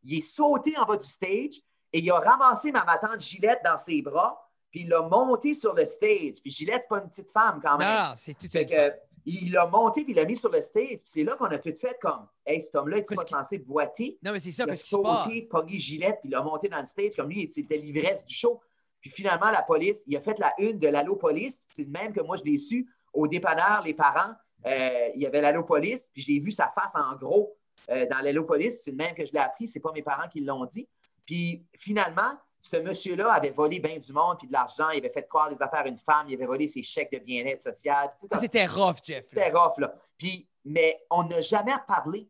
il 0.04 0.18
est 0.18 0.22
sauté 0.22 0.76
en 0.76 0.84
bas 0.84 0.96
du 0.96 1.06
stage 1.06 1.60
et 1.92 1.98
il 1.98 2.10
a 2.10 2.18
ramassé 2.18 2.72
ma, 2.72 2.84
tante 2.98 3.20
Gillette 3.20 3.60
dans 3.64 3.78
ses 3.78 4.02
bras, 4.02 4.38
puis 4.70 4.82
il 4.82 4.88
l'a 4.88 5.02
monté 5.02 5.54
sur 5.54 5.74
le 5.74 5.84
stage. 5.84 6.40
Puis 6.42 6.50
Gillette, 6.50 6.82
c'est 6.82 6.88
pas 6.88 6.98
une 6.98 7.08
petite 7.08 7.28
femme 7.28 7.60
quand 7.62 7.76
même. 7.78 7.88
Non, 7.88 8.14
c'est 8.16 8.34
tout 8.34 8.48
Fait 8.50 8.66
que, 8.66 8.92
il 9.24 9.52
l'a 9.52 9.66
monté 9.66 10.02
puis 10.02 10.12
il 10.12 10.16
l'a 10.16 10.24
mis 10.24 10.34
sur 10.34 10.50
le 10.50 10.60
stage. 10.60 10.86
Puis 10.86 11.02
c'est 11.06 11.24
là 11.24 11.36
qu'on 11.36 11.46
a 11.46 11.58
tout 11.58 11.74
fait 11.74 11.96
comme 12.00 12.26
Hey, 12.44 12.60
cet 12.60 12.74
homme-là, 12.74 12.98
il 12.98 13.04
n'est 13.08 13.16
pas 13.16 13.24
censé 13.24 13.58
boiter? 13.58 14.18
Non, 14.22 14.32
mais 14.32 14.40
c'est 14.40 14.52
ça, 14.52 14.64
Il 14.66 14.70
a 14.70 14.74
sauté, 14.74 15.48
pogné 15.50 15.78
Gillette, 15.78 16.18
puis 16.20 16.30
il 16.30 16.32
l'a 16.32 16.42
monté 16.42 16.68
dans 16.68 16.80
le 16.80 16.86
stage. 16.86 17.14
Comme 17.16 17.28
lui, 17.28 17.48
c'était 17.50 17.76
l'ivresse 17.76 18.24
du 18.24 18.34
show. 18.34 18.60
Puis 19.00 19.10
finalement, 19.10 19.50
la 19.50 19.62
police, 19.62 19.98
il 20.06 20.16
a 20.16 20.20
fait 20.20 20.38
la 20.38 20.52
une 20.58 20.78
de 20.78 20.88
l'Allo 20.88 21.16
Police. 21.16 21.66
C'est 21.74 21.84
le 21.84 21.90
même 21.90 22.12
que 22.12 22.20
moi, 22.20 22.36
je 22.36 22.44
l'ai 22.44 22.58
su. 22.58 22.88
Au 23.12 23.28
dépanneur, 23.28 23.82
les 23.84 23.94
parents, 23.94 24.32
euh, 24.64 25.08
il 25.14 25.20
y 25.20 25.26
avait 25.26 25.40
l'Allo 25.40 25.64
Police, 25.64 26.10
puis 26.12 26.22
j'ai 26.22 26.38
vu 26.38 26.50
sa 26.50 26.68
face 26.68 26.94
en 26.94 27.16
gros 27.16 27.56
euh, 27.90 28.06
dans. 28.06 28.46
Puis 28.56 28.70
c'est 28.72 28.90
le 28.90 28.96
même 28.96 29.14
que 29.14 29.24
je 29.24 29.32
l'ai 29.32 29.38
appris. 29.40 29.66
C'est 29.68 29.80
pas 29.80 29.92
mes 29.92 30.02
parents 30.02 30.28
qui 30.28 30.40
l'ont 30.40 30.64
dit. 30.66 30.88
Puis 31.26 31.64
finalement, 31.76 32.32
ce 32.60 32.76
monsieur-là 32.76 33.32
avait 33.32 33.50
volé 33.50 33.80
bien 33.80 33.98
du 33.98 34.12
monde, 34.12 34.38
puis 34.38 34.46
de 34.46 34.52
l'argent. 34.52 34.90
Il 34.90 34.98
avait 34.98 35.10
fait 35.10 35.26
croire 35.28 35.48
des 35.48 35.60
affaires 35.62 35.80
à 35.80 35.88
une 35.88 35.98
femme. 35.98 36.26
Il 36.28 36.34
avait 36.34 36.46
volé 36.46 36.68
ses 36.68 36.82
chèques 36.82 37.12
de 37.12 37.18
bien-être 37.18 37.62
social. 37.62 38.12
C'était 38.40 38.66
rough, 38.66 38.96
Jeff. 39.04 39.24
c'était 39.26 39.50
rough, 39.50 39.78
là. 39.78 39.94
Puis, 40.16 40.46
mais 40.64 41.04
on 41.10 41.24
n'a 41.24 41.40
jamais 41.40 41.74
reparlé 41.74 42.28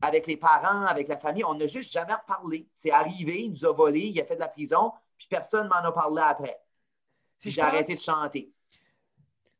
avec 0.00 0.26
les 0.26 0.36
parents, 0.36 0.84
avec 0.86 1.06
la 1.06 1.16
famille. 1.16 1.44
On 1.44 1.54
n'a 1.54 1.68
juste 1.68 1.92
jamais 1.92 2.14
reparlé. 2.14 2.66
C'est 2.74 2.90
arrivé, 2.90 3.44
il 3.44 3.50
nous 3.50 3.64
a 3.64 3.72
volé, 3.72 4.00
il 4.00 4.20
a 4.20 4.24
fait 4.24 4.34
de 4.34 4.40
la 4.40 4.48
prison, 4.48 4.92
puis 5.16 5.28
personne 5.30 5.68
m'en 5.68 5.76
a 5.76 5.92
parlé 5.92 6.20
après. 6.24 6.58
Si 7.38 7.50
j'ai 7.52 7.60
pense- 7.60 7.70
arrêté 7.70 7.94
de 7.94 8.00
chanter. 8.00 8.52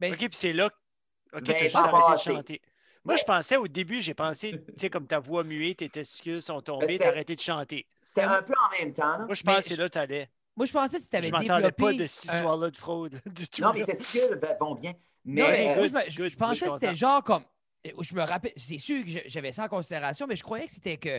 Ben, 0.00 0.12
OK, 0.12 0.18
puis 0.18 0.28
c'est 0.32 0.52
là. 0.52 0.68
que- 0.70 1.38
OK, 1.38 1.44
Ben, 1.44 1.70
pas 1.70 1.80
arrêté 1.84 2.12
de 2.30 2.34
chanter. 2.36 2.62
Moi, 3.04 3.16
je 3.16 3.24
pensais 3.24 3.56
au 3.56 3.66
début, 3.66 4.00
j'ai 4.00 4.14
pensé, 4.14 4.52
tu 4.52 4.72
sais, 4.76 4.90
comme 4.90 5.06
ta 5.06 5.18
voix 5.18 5.42
muée, 5.44 5.74
tes 5.74 5.88
testicules 5.88 6.40
sont 6.40 6.60
tombés, 6.62 6.86
c'était- 6.86 6.98
t'as 7.04 7.08
arrêté 7.10 7.34
de 7.34 7.40
chanter. 7.40 7.84
C'était 8.00 8.22
un 8.22 8.42
peu 8.42 8.54
en 8.54 8.78
même 8.84 8.92
temps. 8.94 9.18
là. 9.18 9.26
Moi, 9.26 9.34
je 9.34 9.74
je- 9.74 9.80
là 9.80 9.88
t'allais. 9.88 10.28
Moi, 10.56 10.66
je 10.66 10.72
pensais 10.72 10.98
que 10.98 11.02
tu 11.08 11.16
avais 11.16 11.26
Je 11.26 11.32
m'attendais 11.32 11.70
développé. 11.70 11.82
pas 11.82 11.92
de 11.94 12.06
cette 12.06 12.24
histoire-là 12.34 12.70
de 12.70 12.76
fraude 12.76 13.20
du 13.26 13.48
tout. 13.48 13.62
Non, 13.62 13.72
mes 13.72 13.84
testicules 13.84 14.36
ben, 14.36 14.56
vont 14.60 14.74
bien. 14.74 14.92
Mais, 15.24 15.40
Non, 15.42 15.48
mais 15.48 15.68
euh, 15.70 15.88
moi, 15.90 16.02
je, 16.06 16.10
je- 16.10 16.16
good, 16.18 16.30
je 16.30 16.36
pensais 16.36 16.54
je 16.56 16.64
que 16.66 16.70
c'était 16.72 16.94
genre 16.96 17.22
comme. 17.24 17.44
Je 17.84 18.14
me 18.14 18.22
rappelle, 18.22 18.52
c'est 18.56 18.78
sûr 18.78 19.02
que 19.04 19.10
je- 19.10 19.18
j'avais 19.26 19.50
ça 19.52 19.64
en 19.64 19.68
considération, 19.68 20.26
mais 20.28 20.36
je 20.36 20.42
croyais 20.44 20.66
que 20.66 20.72
c'était 20.72 20.98
que 20.98 21.18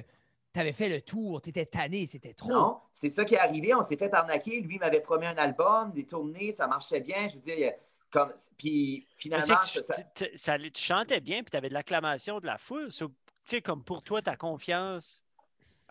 tu 0.53 0.59
avais 0.59 0.71
fait 0.71 0.87
le 0.87 1.01
tour, 1.01 1.41
tu 1.41 1.49
étais 1.49 1.65
tanné, 1.65 2.05
c'était 2.07 2.33
trop. 2.33 2.49
non, 2.49 2.77
c'est 2.93 3.09
ça 3.09 3.25
qui 3.25 3.33
est 3.35 3.39
arrivé. 3.39 3.73
On 3.73 3.81
s'est 3.81 3.97
fait 3.97 4.13
arnaquer. 4.13 4.61
Lui 4.61 4.77
m'avait 4.77 5.01
promis 5.01 5.25
un 5.25 5.35
album, 5.37 5.91
des 5.93 6.05
tournées, 6.05 6.53
ça 6.53 6.67
marchait 6.67 7.01
bien. 7.01 7.27
Je 7.27 7.35
veux 7.35 7.41
dire, 7.41 7.55
il 7.55 7.61
y 7.61 7.65
a- 7.67 7.75
comme, 8.13 8.31
puis 8.57 9.07
finalement, 9.17 9.45
ça- 9.63 9.95
tu, 10.15 10.25
ça 10.35 10.59
tu 10.59 10.71
chantais 10.81 11.19
bien, 11.19 11.41
puis 11.41 11.49
tu 11.49 11.57
avais 11.57 11.69
de 11.69 11.73
l'acclamation 11.73 12.39
de 12.39 12.45
la 12.45 12.59
foule. 12.59 12.91
So, 12.91 13.07
tu 13.09 13.13
sais, 13.45 13.61
comme 13.61 13.83
pour 13.83 14.03
toi, 14.03 14.21
ta 14.21 14.35
confiance, 14.35 15.23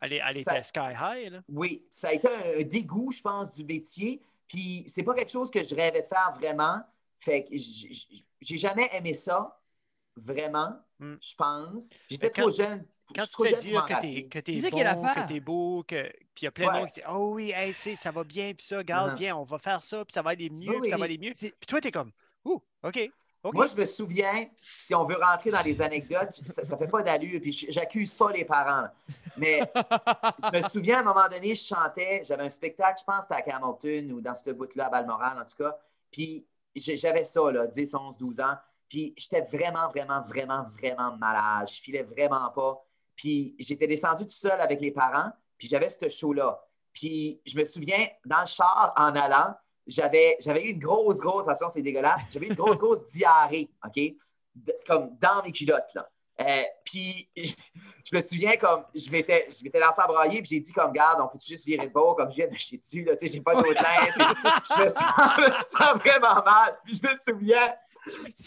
elle, 0.01 0.13
elle 0.15 0.45
Ça- 0.45 0.55
était 0.59 0.63
sky 0.63 0.93
high. 0.99 1.33
Là. 1.33 1.41
Oui, 1.49 1.85
ça 1.91 2.09
a 2.09 2.13
été 2.13 2.29
un, 2.29 2.61
un 2.61 2.63
dégoût, 2.63 3.11
je 3.11 3.21
pense, 3.21 3.53
du 3.53 3.65
métier. 3.65 4.23
Puis 4.47 4.85
c'est 4.87 5.03
pas 5.03 5.15
quelque 5.15 5.31
chose 5.33 5.51
que 5.51 5.65
je 5.65 5.75
rêvais 5.75 6.03
de 6.03 6.07
faire 6.07 6.33
vraiment. 6.39 6.81
Fait 7.19 7.45
que 7.45 7.51
j'ai 7.55 8.57
jamais 8.57 8.89
aimé 8.93 9.15
ça, 9.15 9.61
vraiment, 10.17 10.79
Hmm. 11.01 11.17
je 11.21 11.35
pense. 11.35 11.91
J'étais 12.09 12.31
trop 12.31 12.51
jeune. 12.51 12.87
Quand 13.15 13.27
tu 13.27 13.37
te 13.37 13.57
fais 13.57 13.63
dire 13.63 13.85
que 13.85 14.01
t'es 14.01 14.25
que 14.25 14.39
t'es 14.39 14.71
bon, 14.71 15.03
que 15.03 15.29
t'es 15.29 15.41
beau, 15.41 15.85
que... 15.87 16.03
puis 16.03 16.43
il 16.43 16.45
y 16.45 16.49
a 16.49 16.51
plein 16.51 16.73
de 16.73 16.79
monde 16.79 16.89
qui 16.89 17.01
disent 17.01 17.09
Oh 17.11 17.33
oui, 17.35 17.53
hey, 17.55 17.73
ça 17.75 18.11
va 18.11 18.25
bien, 18.25 18.53
puis 18.55 18.67
ça, 18.67 18.79
regarde, 18.79 19.13
Uh-huh. 19.13 19.19
viens, 19.19 19.37
on 19.37 19.45
va 19.45 19.59
faire 19.59 19.83
ça, 19.83 20.05
puis 20.05 20.13
ça 20.13 20.23
va 20.23 20.31
aller 20.31 20.51
mieux, 20.51 20.71
Oui, 20.71 20.81
puis 20.83 20.91
ça 20.91 20.97
va 20.97 21.05
aller 21.05 21.19
mieux. 21.19 21.33
Puis 21.33 21.53
toi, 21.67 21.81
t'es 21.81 21.91
comme 21.91 22.13
Ouh, 22.45 22.63
OK. 22.83 23.11
Moi, 23.45 23.67
je 23.67 23.75
me 23.75 23.87
souviens, 23.87 24.47
si 24.57 24.95
on 24.95 25.05
veut 25.05 25.17
rentrer 25.21 25.51
dans 25.51 25.63
les 25.63 25.83
anecdotes, 25.83 26.41
ça, 26.47 26.65
ça 26.65 26.77
fait 26.77 26.87
pas 26.87 27.03
d'allure, 27.03 27.41
puis 27.41 27.53
j'accuse 27.71 28.15
pas 28.15 28.31
les 28.31 28.45
parents. 28.45 28.87
Mais 29.37 29.61
je 30.53 30.59
me 30.59 30.63
souviens, 30.69 30.99
à 30.99 31.01
un 31.01 31.05
moment 31.05 31.29
donné, 31.29 31.53
je 31.57 31.65
chantais, 31.65 32.23
j'avais 32.25 32.45
un 32.45 32.51
spectacle, 32.51 33.01
je 33.01 33.05
pense 33.05 33.27
que 33.27 33.35
c'était 33.35 33.51
à 33.51 33.57
Hamilton 33.57 34.13
ou 34.13 34.21
dans 34.21 34.35
ce 34.35 34.51
bout-là, 34.53 34.87
à 34.87 34.91
Balmoral, 34.91 35.41
en 35.41 35.45
tout 35.45 35.57
cas. 35.57 35.77
Puis 36.13 36.47
j'avais 36.77 37.25
ça, 37.25 37.51
là, 37.51 37.67
10, 37.67 37.95
11, 37.95 38.17
12 38.17 38.41
ans. 38.41 38.55
Puis 38.89 39.13
j'étais 39.17 39.41
vraiment, 39.41 39.89
vraiment, 39.89 40.23
vraiment, 40.23 40.67
vraiment 40.79 41.17
malade. 41.17 41.69
Je 41.69 41.81
filais 41.81 42.03
vraiment 42.05 42.49
pas. 42.51 42.81
Puis 43.17 43.55
j'étais 43.59 43.87
descendu 43.87 44.25
tout 44.25 44.31
seul 44.31 44.61
avec 44.61 44.81
les 44.81 44.91
parents, 44.91 45.31
puis 45.59 45.69
j'avais 45.69 45.89
ce 45.89 46.09
show-là. 46.09 46.61
Puis 46.93 47.41
je 47.47 47.57
me 47.59 47.65
souviens, 47.65 48.07
dans 48.25 48.41
le 48.41 48.47
char, 48.47 48.93
en 48.97 49.15
allant, 49.15 49.55
j'avais, 49.87 50.39
eu 50.65 50.71
une 50.71 50.79
grosse, 50.79 51.19
grosse, 51.19 51.49
attention, 51.49 51.69
c'est 51.69 51.83
dégueulasse, 51.83 52.23
j'avais 52.31 52.47
eu 52.47 52.51
une 52.51 52.57
grosse, 52.57 52.79
grosse 52.79 53.05
diarrhée, 53.07 53.71
OK? 53.85 54.01
Comme 54.87 55.17
dans 55.19 55.43
mes 55.43 55.53
culottes, 55.53 55.93
là. 55.95 56.09
Euh, 56.41 56.63
puis 56.85 57.29
je, 57.37 57.55
me 58.15 58.21
souviens 58.21 58.57
comme 58.57 58.85
je 58.95 59.11
m'étais 59.11 59.47
je 59.51 59.63
m'étais 59.63 59.79
lancé 59.79 60.01
à 60.01 60.07
brailler 60.07 60.41
puis 60.41 60.49
j'ai 60.49 60.61
dit 60.61 60.73
comme 60.73 60.91
garde 60.91 61.21
on 61.21 61.29
peut 61.29 61.39
juste 61.47 61.67
virer 61.67 61.87
de 61.87 61.93
bord 61.93 62.17
comme 62.17 62.31
je 62.31 62.37
viens 62.37 62.49
de 62.49 62.57
chier 62.57 62.79
dessus 62.79 63.05
là 63.05 63.15
tu 63.17 63.29
sais 63.29 63.35
j'ai 63.35 63.43
pas 63.43 63.55
d'autre 63.55 63.75
linge 63.75 64.15
je 64.17 64.83
me 64.83 64.89
sens 64.89 65.99
vraiment 65.99 66.43
mal 66.43 66.79
puis 66.85 66.95
je 66.95 67.07
me 67.07 67.15
souviens 67.17 67.75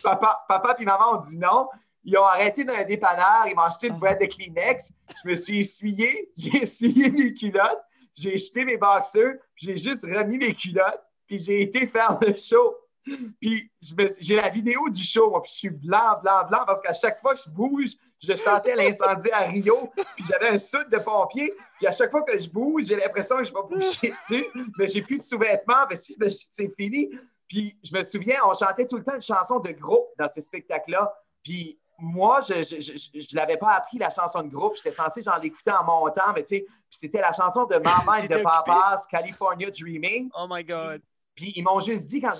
papa 0.03 0.43
papa 0.47 0.73
puis 0.73 0.83
maman 0.83 1.13
ont 1.13 1.21
dit 1.21 1.37
non 1.37 1.69
ils 2.05 2.17
ont 2.17 2.23
arrêté 2.23 2.63
dans 2.63 2.73
un 2.73 2.83
dépanneur 2.83 3.47
ils 3.47 3.55
m'ont 3.55 3.63
acheté 3.63 3.87
une 3.87 3.99
boîte 3.99 4.21
de 4.21 4.27
Kleenex. 4.27 4.93
Je 5.23 5.29
me 5.29 5.35
suis 5.35 5.59
essuyé 5.59 6.31
j'ai 6.37 6.63
essuyé 6.63 7.11
mes 7.11 7.33
culottes 7.33 7.81
j'ai 8.15 8.37
jeté 8.37 8.63
mes 8.63 8.77
boxers 8.77 9.35
puis 9.55 9.65
j'ai 9.65 9.77
juste 9.77 10.05
remis 10.05 10.37
mes 10.37 10.53
culottes 10.53 11.01
puis 11.27 11.39
j'ai 11.39 11.61
été 11.61 11.87
faire 11.87 12.17
le 12.21 12.35
show. 12.35 12.75
Puis 13.39 13.71
j'ai 14.19 14.35
la 14.35 14.49
vidéo 14.49 14.89
du 14.89 15.03
show, 15.03 15.29
moi, 15.29 15.41
puis 15.41 15.51
je 15.51 15.57
suis 15.57 15.69
blanc, 15.69 16.19
blanc, 16.23 16.45
blanc, 16.47 16.63
parce 16.65 16.81
qu'à 16.81 16.93
chaque 16.93 17.19
fois 17.19 17.35
que 17.35 17.41
je 17.45 17.49
bouge, 17.49 17.91
je 18.19 18.35
chantais 18.35 18.75
l'incendie 18.75 19.29
à 19.31 19.41
Rio, 19.41 19.91
puis 20.15 20.25
j'avais 20.27 20.49
un 20.49 20.57
soute 20.57 20.89
de 20.89 20.97
pompier, 20.97 21.53
puis 21.77 21.85
à 21.85 21.91
chaque 21.91 22.09
fois 22.09 22.23
que 22.23 22.37
je 22.37 22.49
bouge, 22.49 22.85
j'ai 22.85 22.95
l'impression 22.95 23.37
que 23.37 23.43
je 23.43 23.53
vais 23.53 23.61
bouger 23.69 24.09
dessus, 24.29 24.45
mais 24.77 24.87
j'ai 24.87 25.03
plus 25.03 25.19
de 25.19 25.23
sous-vêtements, 25.23 25.85
mais 25.87 25.95
si, 25.95 26.17
c'est 26.51 26.73
fini. 26.75 27.11
Puis 27.47 27.77
je 27.83 27.95
me 27.95 28.03
souviens, 28.03 28.39
on 28.43 28.53
chantait 28.55 28.87
tout 28.87 28.97
le 28.97 29.03
temps 29.03 29.15
une 29.15 29.21
chanson 29.21 29.59
de 29.59 29.71
groupe 29.71 30.07
dans 30.17 30.27
ces 30.27 30.41
spectacles-là, 30.41 31.13
puis 31.43 31.77
moi, 31.97 32.41
je 32.41 32.55
je, 32.63 32.79
je, 32.79 32.97
je- 32.97 33.19
je 33.21 33.35
l'avais 33.35 33.57
pas 33.57 33.73
appris, 33.73 33.97
la 33.97 34.09
chanson 34.09 34.41
de 34.43 34.49
groupe. 34.49 34.75
J'étais 34.75 34.91
censé, 34.91 35.21
j'en 35.21 35.37
l'écouter 35.37 35.71
en 35.71 35.83
montant, 35.83 36.33
mais 36.33 36.43
tu 36.43 36.57
sais, 36.57 36.65
c'était 36.89 37.21
la 37.21 37.31
chanson 37.33 37.65
de 37.65 37.75
Mama 37.77 38.19
et 38.23 38.27
de 38.27 38.37
Papa's 38.41 39.05
California 39.07 39.69
Dreaming. 39.71 40.29
Oh 40.37 40.45
my 40.49 40.63
God. 40.63 41.01
Puis 41.35 41.51
ils 41.55 41.63
m'ont 41.63 41.79
juste 41.81 42.07
dit 42.07 42.21
quand 42.21 42.31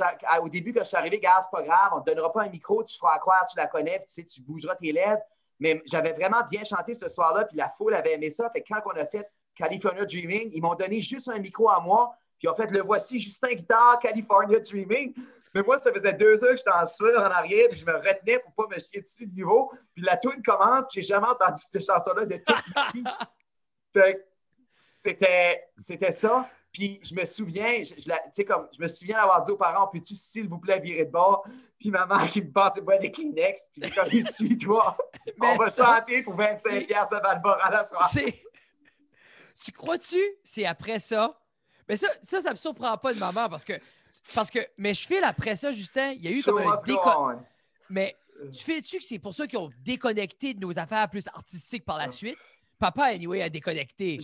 au 0.41 0.47
début, 0.49 0.71
quand 0.73 0.83
je 0.83 0.87
suis 0.87 0.97
arrivé, 0.97 1.19
garde, 1.19 1.43
c'est 1.43 1.51
pas 1.51 1.63
grave, 1.63 1.91
on 1.95 2.01
te 2.01 2.09
donnera 2.09 2.31
pas 2.31 2.43
un 2.43 2.49
micro, 2.49 2.81
tu 2.83 2.97
feras 2.97 3.17
croire, 3.19 3.45
tu 3.45 3.57
la 3.57 3.67
connais, 3.67 3.99
puis 3.99 4.07
tu 4.07 4.13
sais, 4.13 4.23
tu 4.23 4.41
bougeras 4.41 4.75
tes 4.75 4.91
lèvres. 4.93 5.21
Mais 5.59 5.81
j'avais 5.85 6.13
vraiment 6.13 6.41
bien 6.49 6.63
chanté 6.63 6.93
ce 6.93 7.07
soir-là, 7.09 7.45
puis 7.45 7.57
la 7.57 7.69
foule 7.69 7.93
avait 7.93 8.13
aimé 8.13 8.29
ça. 8.29 8.49
Fait 8.49 8.61
que 8.61 8.67
quand 8.73 8.81
on 8.85 8.97
a 8.99 9.05
fait 9.05 9.29
California 9.55 10.05
Dreaming, 10.05 10.49
ils 10.53 10.61
m'ont 10.61 10.75
donné 10.75 10.99
juste 11.01 11.29
un 11.29 11.39
micro 11.39 11.69
à 11.69 11.79
moi, 11.79 12.13
puis 12.37 12.47
ils 12.47 12.49
ont 12.49 12.55
fait 12.55 12.69
le 12.71 12.81
voici, 12.81 13.19
Justin 13.19 13.53
Guitare, 13.53 13.99
California 13.99 14.59
Dreaming. 14.59 15.13
Mais 15.55 15.61
moi, 15.63 15.77
ça 15.79 15.91
faisait 15.91 16.11
deux 16.13 16.43
heures 16.43 16.51
que 16.51 16.57
j'étais 16.57 16.69
en 16.71 16.85
sueur 16.85 17.17
en 17.19 17.31
arrière, 17.31 17.69
puis 17.69 17.79
je 17.79 17.85
me 17.85 17.93
retenais 17.95 18.39
pour 18.39 18.53
pas 18.53 18.75
me 18.75 18.79
chier 18.79 19.01
dessus 19.01 19.25
de 19.25 19.39
nouveau. 19.39 19.71
Puis 19.95 20.03
la 20.03 20.17
tune 20.17 20.41
commence, 20.43 20.85
puis 20.91 21.01
j'ai 21.01 21.07
jamais 21.07 21.27
entendu 21.27 21.61
cette 21.71 21.83
chanson-là 21.85 22.25
de 22.25 22.35
toute 22.35 22.75
ma 22.75 22.89
vie. 22.93 23.03
Fait 23.93 24.15
que 24.15 24.21
c'était, 24.69 25.63
c'était 25.77 26.11
ça. 26.11 26.47
Puis 26.73 26.99
je 27.01 27.15
me 27.15 27.23
souviens, 27.23 27.81
je, 27.83 27.93
je 28.03 28.09
la- 28.09 28.19
tu 28.19 28.29
sais, 28.33 28.43
comme, 28.43 28.67
je 28.77 28.81
me 28.81 28.87
souviens 28.89 29.15
d'avoir 29.15 29.41
dit 29.43 29.51
aux 29.51 29.55
parents, 29.55 29.87
peux-tu, 29.87 30.13
s'il 30.13 30.49
vous 30.49 30.59
plaît, 30.59 30.77
virer 30.81 31.05
de 31.05 31.11
bord? 31.11 31.47
Puis 31.79 31.89
maman 31.89 32.27
qui 32.27 32.41
me 32.41 32.51
passe 32.51 32.77
boire 32.79 32.99
des 32.99 33.09
Kleenex, 33.11 33.69
puis 33.73 33.89
comme, 33.91 34.11
suis-toi, 34.11 34.97
on 35.41 35.55
va 35.55 35.69
ça- 35.69 35.85
chanter 35.99 36.21
pour 36.21 36.35
25 36.35 36.85
piastres 36.85 37.15
à 37.15 37.19
Valbora 37.21 37.65
à 37.65 37.71
la 37.71 37.83
soirée. 37.85 38.43
Tu 39.63 39.71
crois-tu, 39.71 40.19
c'est 40.43 40.65
après 40.65 40.99
ça? 40.99 41.39
Mais 41.87 41.95
ça, 41.95 42.07
ça, 42.21 42.41
ça 42.41 42.51
me 42.51 42.55
surprend 42.57 42.97
pas 42.97 43.13
de 43.13 43.19
maman 43.19 43.47
parce 43.47 43.63
que, 43.63 43.73
parce 44.33 44.49
que, 44.49 44.59
mais 44.77 44.93
je 44.93 45.05
file 45.07 45.23
après 45.23 45.55
ça, 45.55 45.71
Justin, 45.73 46.11
il 46.13 46.23
y 46.23 46.27
a 46.27 46.31
eu 46.31 46.41
Show 46.41 46.51
comme 46.53 46.61
un 46.67 46.71
must 46.71 46.85
go 46.85 46.91
déco... 46.93 47.09
on. 47.17 47.39
Mais 47.89 48.15
tu 48.53 48.63
fais-tu 48.63 48.97
que 48.99 49.03
c'est 49.03 49.19
pour 49.19 49.33
ça 49.33 49.47
qu'ils 49.47 49.59
ont 49.59 49.69
déconnecté 49.83 50.53
de 50.53 50.59
nos 50.59 50.77
affaires 50.77 51.09
plus 51.09 51.27
artistiques 51.27 51.85
par 51.85 51.97
la 51.97 52.05
Ah. 52.05 52.11
suite? 52.11 52.37
Papa, 52.77 53.03
anyway, 53.05 53.41
a 53.41 53.49
déconnecté. 53.49 54.19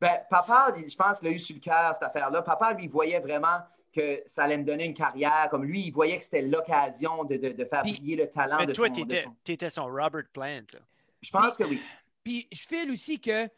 Ben, 0.00 0.20
papa, 0.28 0.74
je 0.86 0.94
pense 0.94 1.18
qu'il 1.18 1.28
a 1.28 1.30
eu 1.30 1.38
sur 1.38 1.54
le 1.54 1.60
cœur 1.60 1.94
cette 1.94 2.02
affaire-là. 2.02 2.42
Papa, 2.42 2.72
lui, 2.74 2.86
voyait 2.88 3.20
vraiment 3.20 3.58
que 3.94 4.22
ça 4.26 4.44
allait 4.44 4.58
me 4.58 4.64
donner 4.64 4.84
une 4.84 4.92
carrière. 4.94 5.48
Comme 5.50 5.64
lui, 5.64 5.86
il 5.86 5.90
voyait 5.92 6.18
que 6.18 6.24
c'était 6.24 6.42
l'occasion 6.42 7.24
de, 7.24 7.36
de- 7.36 7.52
de 7.52 7.64
faire 7.64 7.82
Puis- 7.82 7.92
briller 7.92 8.16
le 8.16 8.26
talent 8.30 8.58
Mais 8.58 8.66
de 8.66 8.72
toi, 8.72 8.88
son, 8.88 8.92
de 8.92 8.98
t'étais 9.00 9.22
son- 9.22 9.36
t'étais 9.44 9.70
son 9.70 9.84
Robert 9.86 10.24
Plant. 10.32 10.62
là. 10.74 10.80
Je 11.22 11.30
pense 11.30 11.54
que 11.54 11.64
oui. 11.64 11.80
Puis 12.22 12.46
je 12.52 12.58
file 12.60 12.90
aussi 12.90 13.18
que 13.20 13.48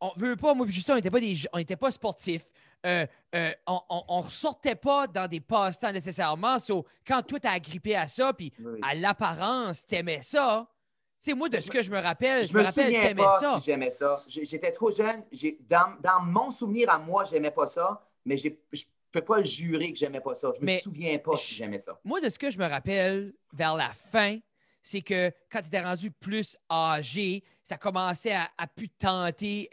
on 0.00 0.12
veut 0.16 0.36
pas, 0.36 0.54
moi 0.54 0.66
et 0.66 0.70
Justin, 0.70 0.94
on 0.94 0.96
n'était 0.96 1.10
pas 1.10 1.20
des 1.20 1.36
on 1.52 1.58
était 1.58 1.76
pas 1.76 1.90
sportifs. 1.90 2.46
Euh, 2.86 3.06
euh, 3.34 3.50
on, 3.66 3.80
on 3.88 4.20
ressortait 4.20 4.74
pas 4.74 5.06
dans 5.06 5.26
des 5.26 5.40
passe-temps 5.40 5.90
nécessairement. 5.92 6.58
So, 6.58 6.84
quand 7.06 7.22
toi 7.22 7.40
t'as 7.40 7.52
agrippé 7.52 7.96
à 7.96 8.06
ça, 8.06 8.32
puis 8.34 8.52
Oui, 8.58 8.78
à 8.82 8.94
l'apparence, 8.94 9.86
t'aimais 9.86 10.20
ça. 10.22 10.66
C'est 11.16 11.32
moi 11.32 11.48
de 11.48 11.58
ce 11.58 11.70
que 11.70 11.82
je 11.82 11.90
me 11.90 11.98
rappelle, 11.98 12.42
je, 12.44 12.48
Je 12.52 12.58
me 12.58 12.62
rappelle, 12.62 12.84
souviens 12.84 13.00
t'aimais 13.00 13.22
pas 13.22 13.40
ça. 13.40 13.54
si 13.58 13.64
j'aimais 13.64 13.90
ça. 13.90 14.22
J'étais 14.26 14.72
trop 14.72 14.90
jeune. 14.90 15.24
Dans, 15.70 15.96
dans 16.02 16.20
mon 16.20 16.50
souvenir 16.50 16.90
à 16.90 16.98
moi, 16.98 17.24
j'aimais 17.24 17.50
pas 17.52 17.66
ça, 17.66 18.06
mais 18.26 18.36
je 18.36 18.50
peux 19.10 19.22
pas 19.22 19.42
jurer 19.42 19.90
que 19.90 19.98
j'aimais 19.98 20.20
pas 20.20 20.34
ça. 20.34 20.50
Je 20.54 20.60
me 20.60 20.66
Mais 20.66 20.78
souviens 20.80 21.16
pas 21.18 21.36
si 21.38 21.54
j'aimais 21.54 21.78
ça. 21.78 21.98
Moi, 22.04 22.20
de 22.20 22.28
ce 22.28 22.38
que 22.38 22.50
je 22.50 22.58
me 22.58 22.66
rappelle 22.66 23.32
vers 23.54 23.74
la 23.76 23.92
fin, 24.12 24.38
c'est 24.86 25.00
que 25.00 25.32
quand 25.50 25.62
tu 25.62 25.68
étais 25.68 25.80
rendu 25.82 26.10
plus 26.10 26.58
âgé, 26.70 27.42
ça 27.62 27.78
commençait 27.78 28.34
à, 28.34 28.50
à 28.58 28.66
plus 28.66 28.90
te 28.90 28.98
tenter 28.98 29.68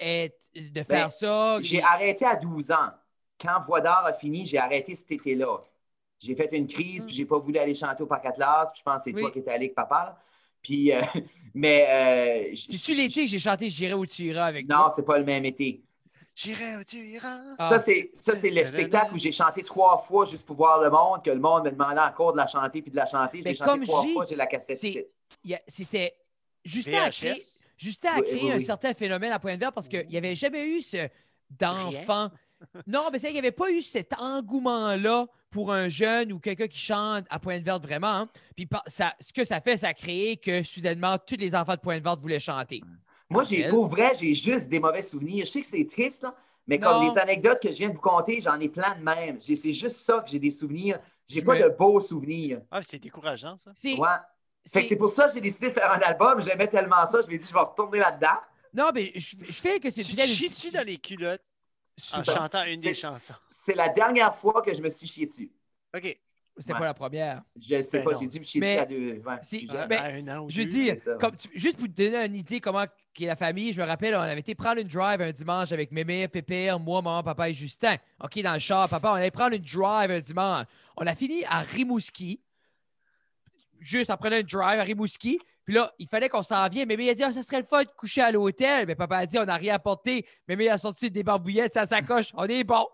de 0.56 0.84
faire 0.84 1.08
Ben, 1.08 1.10
ça. 1.10 1.58
J'ai 1.62 1.84
arrêté 1.84 2.24
à 2.26 2.38
12 2.38 2.71
ans. 2.71 2.91
Quand 3.39 3.60
Voix 3.60 3.82
d'or 3.82 4.06
a 4.06 4.13
fini, 4.13 4.45
j'ai 4.45 4.58
arrêté 4.58 4.95
cet 4.95 5.12
été-là. 5.12 5.58
J'ai 6.17 6.34
fait 6.36 6.50
une 6.56 6.65
crise, 6.67 7.06
puis 7.06 7.13
j'ai 7.13 7.26
pas 7.26 7.38
voulu 7.39 7.58
aller 7.60 7.76
chanter 7.76 8.04
au 8.04 8.06
Parc 8.08 8.26
Atlas, 8.26 8.71
puis 8.71 8.80
je 8.80 8.84
pense 8.84 8.97
que 8.97 9.04
c'est 9.04 9.12
Mm. 9.12 9.15
Oui. 9.15 9.21
toi 9.24 9.32
qui 9.32 9.39
étais 9.39 9.50
allé 9.52 9.65
avec 9.65 9.76
papa. 9.76 9.95
là. 10.06 10.19
Puis, 10.62 10.93
euh, 10.93 11.02
mais. 11.54 12.50
euh, 12.52 12.56
C'est-tu 12.56 12.93
l'été 12.93 13.26
que 13.26 13.30
j'ai 13.32 13.39
chanté 13.39 13.69
J'irai 13.69 13.95
où 13.95 14.06
tu 14.06 14.24
iras 14.24 14.45
avec 14.45 14.67
Non, 14.69 14.88
c'est 14.95 15.04
pas 15.04 15.17
le 15.17 15.26
même 15.26 15.43
été. 15.43 15.84
J'irai 16.43 16.75
où 16.77 16.84
tu 16.84 16.97
iras. 17.08 17.39
Ah. 17.60 17.69
Ça, 17.69 17.80
c'est 17.80 18.12
ça, 18.13 18.36
c'est 18.36 18.49
le 18.49 18.65
spectacle 18.65 19.13
où 19.13 19.17
j'ai 19.17 19.32
chanté 19.32 19.63
trois 19.63 19.97
fois 19.99 20.25
juste 20.25 20.45
pour 20.47 20.56
voir 20.56 20.82
le 20.82 20.89
monde, 20.89 21.23
que 21.23 21.30
le 21.30 21.39
monde 21.39 21.65
me 21.65 21.71
demandait 21.71 21.99
encore 22.01 22.32
de 22.34 22.38
la 22.38 22.47
chanter 22.47 22.82
puis 22.82 22.91
de 22.91 22.95
la 22.95 23.06
chanter. 23.06 23.41
L'ai 23.41 23.54
chanté 23.54 23.69
comme 23.69 23.86
trois 23.86 24.04
j'ai- 24.04 24.13
fois, 24.13 24.25
j'ai 24.27 24.36
la 24.36 24.47
cassette 24.47 24.77
C'était. 24.77 26.15
Justin 26.63 27.04
a 27.04 27.10
créé, 27.10 27.34
VHS. 27.34 27.62
Justin 27.77 28.10
a 28.13 28.19
Oui, 28.19 28.27
créé 28.27 28.43
oui, 28.43 28.51
un 28.51 28.60
certain 28.60 28.93
phénomène 28.93 29.32
à 29.32 29.39
Pointe-Verte 29.39 29.73
parce 29.73 29.88
qu'il 29.88 30.06
n'y 30.08 30.17
avait 30.17 30.36
jamais 30.36 30.65
eu 30.67 30.82
ce 30.82 31.08
d'enfant. 31.49 32.30
Non, 32.86 33.10
mais 33.12 33.17
c'est 33.17 33.27
qu'il 33.27 33.34
n'y 33.36 33.39
avait 33.39 33.51
pas 33.51 33.71
eu 33.71 33.82
cet 33.82 34.13
engouement-là 34.19 35.25
pour 35.49 35.71
un 35.73 35.89
jeune 35.89 36.32
ou 36.32 36.39
quelqu'un 36.39 36.67
qui 36.67 36.77
chante 36.77 37.25
à 37.30 37.39
Pointe-Verte 37.39 37.84
vraiment. 37.84 38.08
hein. 38.08 38.30
Puis 38.56 38.69
ça, 38.88 39.13
ce 39.19 39.34
que 39.34 39.43
ça 39.43 39.60
fait, 39.60 39.77
ça 39.77 39.88
a 39.89 39.93
créé 39.95 40.38
que 40.38 40.62
soudainement, 40.63 41.17
tous 41.17 41.38
les 41.38 41.56
enfants 41.56 41.73
de 41.75 41.80
Pointe-Verte 41.80 42.19
voulaient 42.21 42.39
chanter. 42.39 42.82
Moi, 43.32 43.44
j'ai, 43.44 43.70
pour 43.70 43.88
vrai, 43.88 44.13
j'ai 44.20 44.36
juste 44.36 44.70
des 44.70 44.80
mauvais 44.80 45.02
souvenirs. 45.02 45.46
Je 45.46 45.52
sais 45.52 45.62
que 45.62 45.67
c'est 45.67 45.88
triste, 45.88 46.24
là, 46.24 46.36
mais 46.67 46.80
comme 46.80 47.04
les 47.04 47.17
anecdotes 47.17 47.62
que 47.62 47.72
je 47.72 47.78
viens 47.78 47.89
de 47.89 47.96
vous 47.96 48.02
conter, 48.02 48.39
j'en 48.41 48.60
ai 48.60 48.70
plein 48.70 48.96
de 48.96 49.04
même. 49.04 49.41
J'ai- 49.41 49.56
C'est 49.56 49.74
juste 49.74 49.98
ça 49.98 50.20
que 50.20 50.30
j'ai 50.30 50.39
des 50.39 50.52
souvenirs. 50.52 51.00
J'ai 51.28 51.39
Je 51.39 51.46
pas 51.46 51.56
me- 51.56 51.63
de 51.63 51.70
beaux 51.70 52.00
souvenirs. 52.02 52.62
Ah, 52.70 52.82
c'est 52.84 53.00
décourageant, 53.00 53.58
ça. 53.58 53.72
C'est, 53.74 53.98
Ouais. 53.98 54.08
Fait 54.67 54.84
que 54.84 54.89
c'est 54.89 54.96
pour 54.96 55.10
ça 55.10 55.26
que 55.28 55.34
j'ai 55.34 55.41
décidé 55.41 55.70
de 55.70 55.74
faire 55.74 55.91
un 55.91 56.00
album. 56.02 56.44
J'aimais 56.44 56.67
tellement 56.67 57.08
ça. 57.08 57.20
Je 57.22 57.28
me 57.28 57.38
dit, 57.38 57.48
je 57.48 57.54
vais 57.54 57.60
retourner 57.62 57.98
là-dedans. 57.98 58.38
Non, 58.74 58.91
mais 58.94 59.12
je, 59.15 59.36
je 59.41 59.52
fais 59.54 59.80
que 59.80 59.89
c'est 59.89 60.04
Tu 60.04 60.15
chies-tu 60.15 60.70
dans 60.72 60.86
les 60.86 60.98
culottes 60.98 61.41
en 62.13 62.24
chantant 62.24 62.63
une 62.65 62.80
des 62.80 62.94
chansons? 62.94 63.34
C'est 63.50 63.74
la 63.76 63.89
dernière 63.89 64.36
fois 64.36 64.62
que 64.62 64.74
je 64.74 64.82
me 64.82 64.89
suis 64.89 65.08
chié 65.08 65.26
dessus. 65.26 65.52
OK. 65.96 66.20
C'était 66.62 66.74
Ouais. 66.74 66.80
pas 66.80 66.86
la 66.86 66.93
première. 66.93 67.41
Je 67.60 67.76
ne 67.76 67.82
sais 67.82 67.97
Ben 68.00 68.04
pas, 68.06 68.12
j'ai 68.19 68.26
Mais- 68.28 68.39
dessus 68.39 68.63
à 68.80 68.86
deux. 68.86 69.21
ouais, 69.26 69.36
Si- 69.41 69.65
plus 69.65 69.78
Ah, 69.78 69.88
ben, 69.88 70.00
à 70.00 70.06
un 70.06 70.28
an 70.38 70.45
ou 70.45 70.50
Je 70.50 70.62
deux. 70.62 70.69
dis, 70.69 70.86
c'est 70.88 70.95
ça. 70.95 71.13
comme 71.15 71.36
tu- 71.36 71.50
juste 71.54 71.78
pour 71.78 71.88
te 71.88 71.91
donner 71.91 72.26
une 72.26 72.36
idée 72.36 72.60
comment 72.60 72.84
est 72.84 73.26
la 73.26 73.36
famille, 73.36 73.74
je 73.74 73.82
me 73.82 73.86
rappelle, 73.86 74.15
on 74.15 74.19
avait 74.21 74.39
été 74.39 74.56
prendre 74.56 74.80
une 74.82 74.88
drive 74.88 75.21
un 75.21 75.32
dimanche 75.32 75.71
avec 75.71 75.91
Mémé, 75.91 76.28
Pépère, 76.28 76.80
moi, 76.80 77.02
maman, 77.02 77.24
papa 77.24 77.50
et 77.50 77.54
Justin. 77.54 77.95
OK, 78.24 78.41
dans 78.41 78.54
le 78.54 78.60
char, 78.60 78.88
papa, 78.89 79.12
on 79.12 79.15
allait 79.15 79.32
prendre 79.32 79.56
une 79.56 79.62
drive 79.63 80.12
un 80.12 80.19
dimanche. 80.21 80.65
On 80.97 81.06
a 81.08 81.15
fini 81.15 81.43
à 81.45 81.60
Rimouski. 81.62 82.39
Juste 83.80 84.10
en 84.12 84.17
prenant 84.17 84.38
une 84.38 84.43
drive 84.43 84.80
à 84.80 84.84
Rimouski. 84.84 85.39
Puis 85.65 85.74
là, 85.76 85.91
il 86.00 86.08
fallait 86.08 86.30
qu'on 86.30 86.43
s'en 86.43 86.67
vienne. 86.69 86.88
Mémé 86.88 87.10
a 87.10 87.13
dit, 87.13 87.24
Ah, 87.24 87.32
ça 87.32 87.43
serait 87.43 87.60
le 87.60 87.65
fun 87.65 87.84
de 87.84 87.89
coucher 87.97 88.21
à 88.21 88.32
l'hôtel. 88.32 88.86
Mais 88.88 88.96
papa 88.96 89.17
a 89.17 89.25
dit, 89.25 89.38
on 89.40 89.46
n'a 89.46 89.56
rien 89.56 89.75
apporté. 89.75 90.25
Mémé 90.48 90.69
a 90.69 90.77
sorti 90.77 91.10
des 91.12 91.23
barbouillettes, 91.23 91.73
sa 91.73 91.86
sacoche. 91.86 92.31
On 92.36 92.46
est 92.46 92.63
bon. 92.63 92.88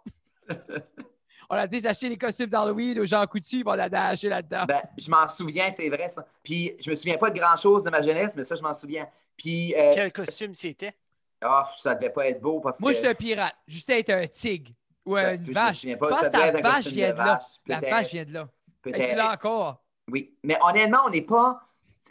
on 1.49 1.55
a 1.55 1.67
dit 1.67 1.85
acheter 1.87 2.09
les 2.09 2.17
costumes 2.17 2.47
d'Halloween 2.47 2.99
aux 2.99 3.05
Jean 3.05 3.25
Coutu, 3.27 3.63
on 3.65 3.71
a 3.71 3.83
acheté 4.09 4.29
là-dedans. 4.29 4.65
Ben, 4.67 4.81
je 4.97 5.09
m'en 5.09 5.27
souviens, 5.29 5.71
c'est 5.71 5.89
vrai 5.89 6.09
ça. 6.09 6.25
Puis 6.43 6.73
je 6.79 6.89
me 6.89 6.95
souviens 6.95 7.17
pas 7.17 7.29
de 7.29 7.39
grand-chose 7.39 7.83
de 7.83 7.89
ma 7.89 8.01
jeunesse, 8.01 8.33
mais 8.35 8.43
ça, 8.43 8.55
je 8.55 8.61
m'en 8.61 8.73
souviens. 8.73 9.07
Puis, 9.37 9.73
euh, 9.75 9.91
Quel 9.95 10.11
costume 10.11 10.55
c'était? 10.55 10.93
ah, 11.41 11.71
ça 11.77 11.93
devait 11.95 12.09
pas 12.09 12.27
être 12.27 12.41
beau 12.41 12.59
parce 12.59 12.79
Moi, 12.79 12.91
que... 12.91 12.95
je 12.95 13.01
suis 13.01 13.09
un 13.09 13.15
pirate. 13.15 13.55
Justin 13.67 13.95
est 13.97 14.09
un 14.09 14.25
tigre. 14.27 14.71
Ou 15.05 15.13
peut, 15.13 15.21
une 15.31 15.35
je 15.37 15.41
me 15.49 15.53
vache. 15.53 15.75
souviens 15.77 15.93
Je 15.95 15.99
pas. 15.99 16.09
pense 16.09 16.19
Ça 16.19 16.29
ta 16.29 16.47
être 16.47 16.55
un 16.57 16.61
vache 16.61 16.73
costume 16.75 16.93
vient 16.93 17.13
de 17.13 17.17
là. 17.17 17.23
vache, 17.25 17.43
La 17.67 17.79
peut-être. 17.79 17.91
vache 17.91 18.11
vient 18.11 18.25
de 18.25 18.33
là. 18.33 18.49
Tu 18.83 18.91
Peut-être. 18.91 19.15
l'as 19.15 19.31
encore? 19.33 19.83
Oui. 20.11 20.35
Mais 20.43 20.57
honnêtement, 20.61 20.99
on 21.05 21.09
n'est 21.09 21.21
pas. 21.21 21.61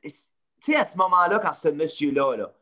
Tu 0.02 0.08
sais, 0.62 0.76
à 0.76 0.84
ce 0.86 0.96
moment-là, 0.96 1.38
quand 1.40 1.52
ce 1.52 1.68
monsieur-là, 1.68 2.36
là, 2.36 2.52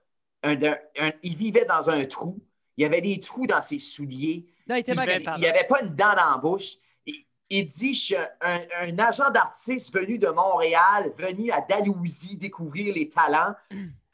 un- 0.42 0.60
un- 0.62 0.78
un- 1.00 1.12
il 1.22 1.36
vivait 1.36 1.64
dans 1.66 1.88
un 1.90 2.04
trou. 2.06 2.38
Il 2.76 2.82
y 2.82 2.84
avait 2.84 3.00
des 3.00 3.20
trous 3.20 3.46
dans 3.46 3.62
ses 3.62 3.78
souliers. 3.78 4.46
Non, 4.66 4.76
il 4.76 4.78
était 4.80 4.94
n'y 4.94 5.46
avait 5.46 5.66
pas 5.68 5.82
une 5.82 5.94
dent 5.94 6.14
dans 6.14 6.30
la 6.32 6.38
bouche. 6.38 6.74
Il, 7.06 7.24
il 7.50 7.68
dit 7.68 7.92
Je 7.94 8.00
suis 8.00 8.16
un, 8.16 8.58
un- 8.80 8.98
agent 8.98 9.30
d'artiste 9.30 9.92
venu 9.94 10.18
de 10.18 10.28
Montréal, 10.28 11.12
venu 11.16 11.50
à 11.50 11.60
Dalhousie 11.60 12.36
découvrir 12.36 12.94
les 12.94 13.08
talents. 13.08 13.54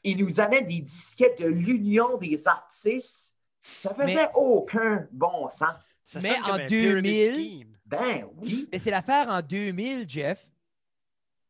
il 0.02 0.16
nous 0.24 0.40
amène 0.40 0.66
des 0.66 0.80
disquettes 0.80 1.40
de 1.40 1.46
l'Union 1.48 2.16
des 2.18 2.48
artistes. 2.48 3.34
Ça 3.60 3.94
faisait 3.94 4.14
Mais- 4.14 4.28
aucun 4.34 5.06
bon 5.12 5.48
sens. 5.50 5.68
Ça 6.06 6.18
Mais 6.22 6.30
en 6.40 6.54
un 6.54 6.66
pyramid 6.66 6.68
2000, 6.70 7.34
scheme. 7.34 7.76
Ben 7.86 8.26
oui. 8.38 8.68
Mais 8.72 8.78
c'est 8.78 8.90
l'affaire 8.90 9.28
en 9.28 9.42
2000, 9.42 10.08
Jeff. 10.08 10.44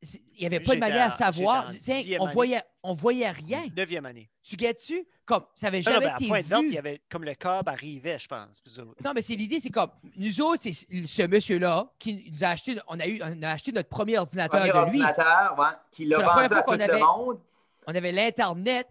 Il 0.02 0.20
n'y 0.40 0.46
avait 0.46 0.60
pas 0.60 0.74
de 0.74 0.80
manière 0.80 1.06
à 1.06 1.10
savoir. 1.10 1.70
Tiens, 1.80 2.00
on 2.18 2.24
année. 2.24 2.32
voyait, 2.34 2.62
on 2.82 2.92
voyait 2.92 3.30
rien. 3.30 3.64
Neuvième 3.76 4.06
année. 4.06 4.30
Tu 4.42 4.56
guettes-tu? 4.56 5.06
Comme, 5.26 5.44
ça 5.54 5.66
n'avait 5.68 5.78
Non, 5.80 5.84
non, 5.86 5.92
jamais 5.92 6.06
ben, 6.06 6.12
à 6.12 6.16
été 6.16 6.28
Pointe-Noire, 6.28 6.62
il 6.62 6.68
vu. 6.68 6.74
y 6.74 6.78
avait 6.78 7.00
comme 7.08 7.24
le 7.24 7.34
câble 7.34 7.68
arrivait, 7.68 8.18
je 8.18 8.26
pense. 8.26 8.62
Non, 9.04 9.12
mais 9.14 9.22
c'est 9.22 9.34
l'idée, 9.34 9.60
c'est 9.60 9.70
comme, 9.70 9.90
nous 10.16 10.40
autres, 10.40 10.62
c'est 10.62 10.72
ce 10.72 11.26
monsieur-là 11.26 11.86
qui 11.98 12.30
nous 12.32 12.42
a 12.44 12.48
acheté, 12.48 12.76
on 12.88 12.98
a, 12.98 13.06
eu, 13.06 13.20
on 13.22 13.42
a 13.42 13.50
acheté 13.50 13.70
notre 13.70 13.88
premier 13.88 14.18
ordinateur 14.18 14.58
Premier 14.60 14.72
de 14.72 14.90
lui. 14.90 15.02
ordinateur, 15.02 15.56
ouais, 15.58 15.66
qui 15.92 16.04
l'a 16.06 16.18
vendu 16.18 16.40
à 16.44 16.48
fois 16.48 16.56
tout 16.58 16.62
qu'on 16.64 16.76
le 16.76 16.82
avait- 16.82 16.98
monde. 17.00 17.40
On 17.86 17.94
avait 17.94 18.12
l'Internet. 18.12 18.88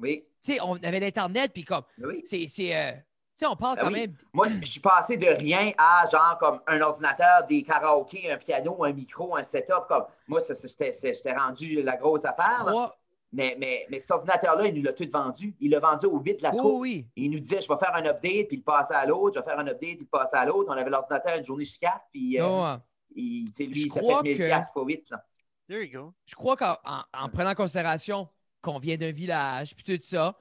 Oui, 0.00 0.24
Tu 0.44 0.52
sais, 0.54 0.60
on 0.62 0.74
avait 0.76 1.00
l'Internet, 1.00 1.52
puis 1.52 1.64
comme, 1.64 1.82
oui. 1.98 2.22
c'est. 2.24 2.46
c'est, 2.48 2.76
euh, 2.76 2.92
tu 2.92 2.98
sais, 3.38 3.46
on 3.46 3.56
parle 3.56 3.76
Ah 3.80 3.84
quand 3.84 3.92
oui. 3.92 4.00
même. 4.00 4.14
Moi, 4.32 4.48
je 4.60 4.70
suis 4.70 4.80
passé 4.80 5.16
de 5.16 5.26
rien 5.26 5.72
à 5.78 6.04
genre 6.10 6.36
comme 6.38 6.60
un 6.66 6.80
ordinateur, 6.80 7.46
des 7.48 7.62
karaokés, 7.62 8.30
un 8.30 8.36
piano, 8.36 8.84
un 8.84 8.92
micro, 8.92 9.34
un 9.36 9.42
setup. 9.42 9.86
Comme 9.88 10.04
moi, 10.28 10.40
j'étais 10.48 11.32
rendu 11.32 11.82
la 11.82 11.96
grosse 11.96 12.24
affaire. 12.24 12.58
Trois- 12.66 12.96
Mais, 13.32 13.56
mais, 13.58 13.86
mais 13.90 13.98
cet 13.98 14.10
ordinateur-là, 14.10 14.66
il 14.66 14.74
nous 14.74 14.82
l'a 14.82 14.92
tout 14.92 15.08
vendu. 15.10 15.54
Il 15.58 15.70
l'a 15.70 15.80
vendu 15.80 16.04
au 16.06 16.18
8 16.18 16.34
de 16.36 16.42
la 16.42 16.50
Oui, 16.50 16.56
troupe. 16.58 16.80
oui. 16.82 17.06
Il 17.16 17.30
nous 17.30 17.38
disait, 17.38 17.62
je 17.62 17.68
vais 17.68 17.78
faire 17.78 17.94
un 17.94 18.04
update, 18.04 18.48
puis 18.48 18.56
il 18.58 18.62
passait 18.62 18.94
à 18.94 19.06
l'autre. 19.06 19.34
Je 19.36 19.40
vais 19.40 19.44
faire 19.50 19.58
un 19.58 19.66
update, 19.66 19.96
puis 19.96 20.02
il 20.02 20.06
passait 20.06 20.36
à 20.36 20.44
l'autre. 20.44 20.68
On 20.70 20.76
avait 20.78 20.90
l'ordinateur 20.90 21.38
une 21.38 21.44
journée 21.44 21.64
sur 21.64 21.80
quatre, 21.80 22.04
puis 22.12 22.38
euh, 22.38 22.42
Non, 22.42 22.64
hein. 22.66 22.82
il, 23.14 23.46
tu 23.46 23.52
sais, 23.54 23.64
lui, 23.64 23.86
crois 23.86 24.22
fait 24.22 24.28
1000 24.28 24.38
que- 24.38 24.72
fois 24.72 24.84
8. 24.84 25.10
Là. 25.10 25.24
There 25.68 25.82
you 25.82 25.90
go. 26.00 26.14
je 26.26 26.34
crois 26.34 26.56
qu'en 26.56 26.76
en, 26.84 27.02
en 27.18 27.28
prenant 27.30 27.50
en 27.52 27.54
considération 27.54 28.28
qu'on 28.60 28.78
vient 28.78 28.96
d'un 28.98 29.12
village, 29.12 29.74
puis 29.74 29.82
tout 29.84 30.04
ça, 30.04 30.36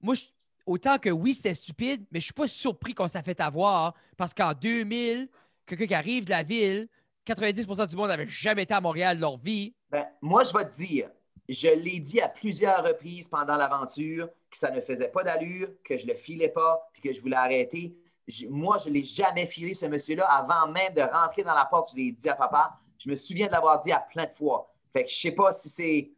moi, 0.00 0.14
je- 0.14 0.26
autant 0.64 0.98
que 0.98 1.10
oui, 1.10 1.34
c'était 1.34 1.54
stupide, 1.54 2.04
mais 2.12 2.20
je 2.20 2.26
suis 2.26 2.32
pas 2.34 2.46
surpris 2.46 2.94
qu'on 2.94 3.08
s'est 3.08 3.22
fait 3.22 3.40
avoir 3.40 3.94
parce 4.16 4.32
qu'en 4.32 4.52
2000, 4.52 5.28
quelqu'un 5.66 5.86
qui 5.86 5.94
arrive 5.94 6.24
de 6.24 6.30
la 6.30 6.44
ville, 6.44 6.86
90% 7.26 7.86
du 7.88 7.96
monde 7.96 8.08
n'avait 8.08 8.28
jamais 8.28 8.62
été 8.62 8.74
à 8.74 8.80
Montréal 8.80 9.16
de 9.16 9.22
leur 9.22 9.38
vie. 9.38 9.74
Ben, 9.90 10.06
moi, 10.22 10.44
je 10.44 10.52
vais 10.56 10.64
te 10.70 10.76
dire, 10.76 11.10
je 11.48 11.68
l'ai 11.68 12.00
dit 12.00 12.20
à 12.20 12.28
plusieurs 12.28 12.84
reprises 12.84 13.28
pendant 13.28 13.56
l'aventure 13.56 14.28
que 14.50 14.56
ça 14.56 14.70
ne 14.70 14.80
faisait 14.80 15.08
pas 15.08 15.22
d'allure, 15.24 15.68
que 15.84 15.96
je 15.96 16.06
le 16.06 16.14
filais 16.14 16.50
pas, 16.50 16.88
puis 16.92 17.02
que 17.02 17.12
je 17.12 17.20
voulais 17.20 17.36
arrêter. 17.36 17.94
Je- 18.26 18.46
moi, 18.46 18.76
je 18.78 18.88
ne 18.90 18.94
l'ai 18.94 19.04
jamais 19.04 19.46
filé, 19.46 19.72
ce 19.74 19.86
monsieur-là, 19.86 20.26
avant 20.26 20.70
même 20.70 20.92
de 20.94 21.00
rentrer 21.00 21.42
dans 21.44 21.54
la 21.54 21.64
porte. 21.64 21.90
Je 21.92 21.96
l'ai 21.96 22.12
dit 22.12 22.28
à 22.28 22.34
papa. 22.34 22.78
Je 22.98 23.08
me 23.08 23.16
souviens 23.16 23.46
de 23.46 23.52
l'avoir 23.52 23.80
dit 23.80 23.92
à 23.92 24.00
plein 24.00 24.24
de 24.24 24.30
fois. 24.30 24.70
Fait 24.92 25.04
que 25.04 25.10
je 25.10 25.16
sais 25.16 25.32
pas 25.32 25.52
si 25.52 25.68
c'est. 25.68 26.10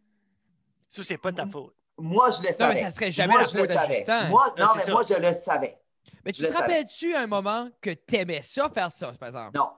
Ça, 0.88 1.04
c'est 1.04 1.18
pas 1.18 1.30
de 1.30 1.36
ta 1.36 1.46
faute. 1.46 1.74
Moi, 1.98 2.30
je 2.30 2.42
le 2.42 2.48
Non, 2.48 2.54
savais. 2.54 2.74
mais 2.74 2.80
ça 2.82 2.90
serait 2.90 3.12
jamais 3.12 3.32
moi, 3.34 3.42
la 3.42 3.48
je 3.48 3.56
le 3.56 3.66
faute. 3.68 3.90
Justin. 3.92 4.28
Moi, 4.28 4.54
Non, 4.58 4.64
non, 4.64 4.70
c'est 4.72 4.78
mais 4.78 4.84
ça. 4.84 4.92
moi, 4.92 5.02
je 5.02 5.14
le 5.14 5.32
savais. 5.32 5.78
Mais 6.24 6.32
tu 6.32 6.42
Je 6.42 6.48
te 6.48 6.52
rappelles-tu 6.56 7.14
à 7.14 7.20
un 7.20 7.26
moment 7.26 7.68
que 7.80 7.90
t'aimais 7.90 8.42
ça, 8.42 8.68
faire 8.70 8.90
ça, 8.90 9.12
par 9.12 9.28
exemple? 9.28 9.56
Non. 9.56 9.68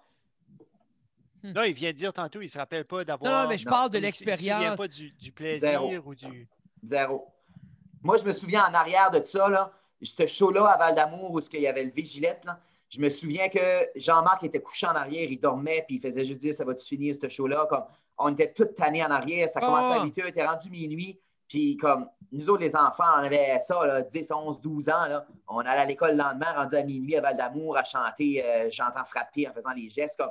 Là, 1.42 1.66
il 1.66 1.74
vient 1.74 1.90
de 1.90 1.96
dire 1.96 2.12
tantôt, 2.12 2.40
il 2.40 2.48
se 2.48 2.58
rappelle 2.58 2.84
pas 2.84 3.04
d'avoir. 3.04 3.30
Non, 3.32 3.42
non, 3.42 3.48
mais 3.48 3.58
je 3.58 3.66
Non. 3.66 3.70
parle 3.70 3.90
de 3.90 3.98
il 3.98 4.02
se- 4.02 4.06
il 4.06 4.12
se 4.12 4.18
souvient 4.18 4.32
l'expérience. 4.36 4.76
pas 4.76 4.88
du, 4.88 5.10
du 5.12 5.32
plaisir 5.32 5.68
Zéro. 5.70 5.92
ou 6.06 6.14
du. 6.14 6.48
Zéro. 6.84 7.26
Moi, 8.02 8.16
je 8.16 8.24
me 8.24 8.32
souviens 8.32 8.64
en 8.68 8.74
arrière 8.74 9.10
de 9.10 9.22
ça, 9.24 9.48
là, 9.48 9.72
ce 10.02 10.26
show-là 10.26 10.66
à 10.66 10.76
Val 10.76 10.94
d'Amour 10.94 11.30
où 11.32 11.40
il 11.52 11.60
y 11.60 11.66
avait 11.66 11.84
le 11.84 11.90
Vigilette, 11.92 12.44
là, 12.44 12.58
je 12.88 13.00
me 13.00 13.08
souviens 13.08 13.48
que 13.48 13.88
Jean-Marc 13.96 14.44
était 14.44 14.60
couché 14.60 14.86
en 14.86 14.94
arrière, 14.94 15.28
il 15.30 15.38
dormait, 15.40 15.84
puis 15.86 15.96
il 15.96 16.00
faisait 16.00 16.24
juste 16.24 16.40
dire 16.40 16.52
Ça 16.54 16.64
va-tu 16.64 16.84
finir 16.86 17.14
ce 17.14 17.28
show-là? 17.28 17.66
Comme, 17.70 17.84
on 18.18 18.32
était 18.32 18.52
toutes 18.52 18.74
tannés 18.74 19.02
en 19.04 19.10
arrière, 19.10 19.48
ça 19.48 19.60
commençait 19.60 19.98
Ah. 19.98 20.02
à 20.02 20.04
8 20.04 20.18
heures, 20.18 20.26
était 20.26 20.44
rendu 20.46 20.68
minuit. 20.70 21.18
Puis, 21.48 21.76
comme 21.76 22.08
nous 22.30 22.48
autres, 22.50 22.62
les 22.62 22.74
enfants, 22.74 23.04
on 23.18 23.24
avait 23.24 23.58
ça, 23.60 23.84
là, 23.86 24.00
10, 24.02 24.30
11, 24.32 24.60
12 24.60 24.88
ans. 24.88 25.06
Là. 25.06 25.26
On 25.48 25.58
allait 25.58 25.80
à 25.82 25.84
l'école 25.84 26.12
le 26.12 26.16
lendemain, 26.18 26.50
rendu 26.54 26.74
à 26.76 26.82
minuit 26.82 27.14
à 27.16 27.20
Val 27.20 27.36
d'Amour, 27.36 27.76
à 27.76 27.84
chanter 27.84 28.42
euh, 28.44 28.68
J'entends 28.70 29.04
frapper 29.04 29.46
en 29.48 29.52
faisant 29.52 29.72
les 29.72 29.90
gestes. 29.90 30.16
Comme... 30.18 30.30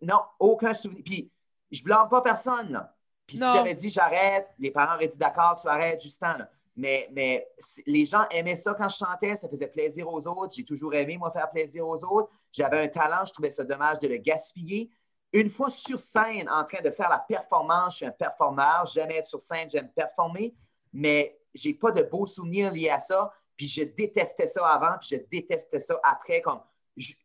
Non, 0.00 0.20
aucun 0.38 0.72
souvenir. 0.72 1.02
Puis, 1.04 1.32
je 1.70 1.82
blâme 1.82 2.08
pas 2.08 2.22
personne. 2.22 2.72
Là. 2.72 2.94
Puis, 3.26 3.38
si 3.38 3.44
j'avais 3.44 3.74
dit 3.74 3.90
j'arrête, 3.90 4.48
les 4.58 4.70
parents 4.70 4.94
auraient 4.94 5.08
dit 5.08 5.18
d'accord, 5.18 5.56
tu 5.60 5.68
arrêtes, 5.68 6.00
Justin. 6.00 6.38
Là. 6.38 6.50
Mais, 6.76 7.08
mais 7.12 7.48
les 7.86 8.04
gens 8.04 8.26
aimaient 8.30 8.54
ça 8.54 8.74
quand 8.74 8.88
je 8.88 8.98
chantais, 8.98 9.34
ça 9.36 9.48
faisait 9.48 9.68
plaisir 9.68 10.12
aux 10.12 10.26
autres. 10.28 10.54
J'ai 10.54 10.64
toujours 10.64 10.94
aimé, 10.94 11.16
moi, 11.16 11.30
faire 11.30 11.50
plaisir 11.50 11.88
aux 11.88 12.04
autres. 12.04 12.30
J'avais 12.52 12.80
un 12.80 12.88
talent, 12.88 13.24
je 13.24 13.32
trouvais 13.32 13.50
ça 13.50 13.64
dommage 13.64 13.98
de 13.98 14.08
le 14.08 14.18
gaspiller. 14.18 14.90
Une 15.32 15.48
fois 15.48 15.70
sur 15.70 15.98
scène, 15.98 16.48
en 16.50 16.64
train 16.64 16.82
de 16.82 16.90
faire 16.90 17.08
la 17.08 17.18
performance, 17.18 17.94
je 17.94 17.96
suis 17.96 18.06
un 18.06 18.10
performeur, 18.10 18.84
j'aime 18.86 19.10
être 19.10 19.26
sur 19.26 19.40
scène, 19.40 19.68
j'aime 19.70 19.88
performer, 19.88 20.54
mais 20.92 21.38
j'ai 21.54 21.74
pas 21.74 21.92
de 21.92 22.02
beaux 22.02 22.26
souvenirs 22.26 22.70
liés 22.72 22.90
à 22.90 23.00
ça. 23.00 23.32
Puis 23.56 23.66
je 23.66 23.82
détestais 23.82 24.46
ça 24.46 24.66
avant, 24.66 24.98
puis 25.00 25.16
je 25.16 25.16
détestais 25.30 25.80
ça 25.80 25.98
après. 26.02 26.42
Comme 26.42 26.60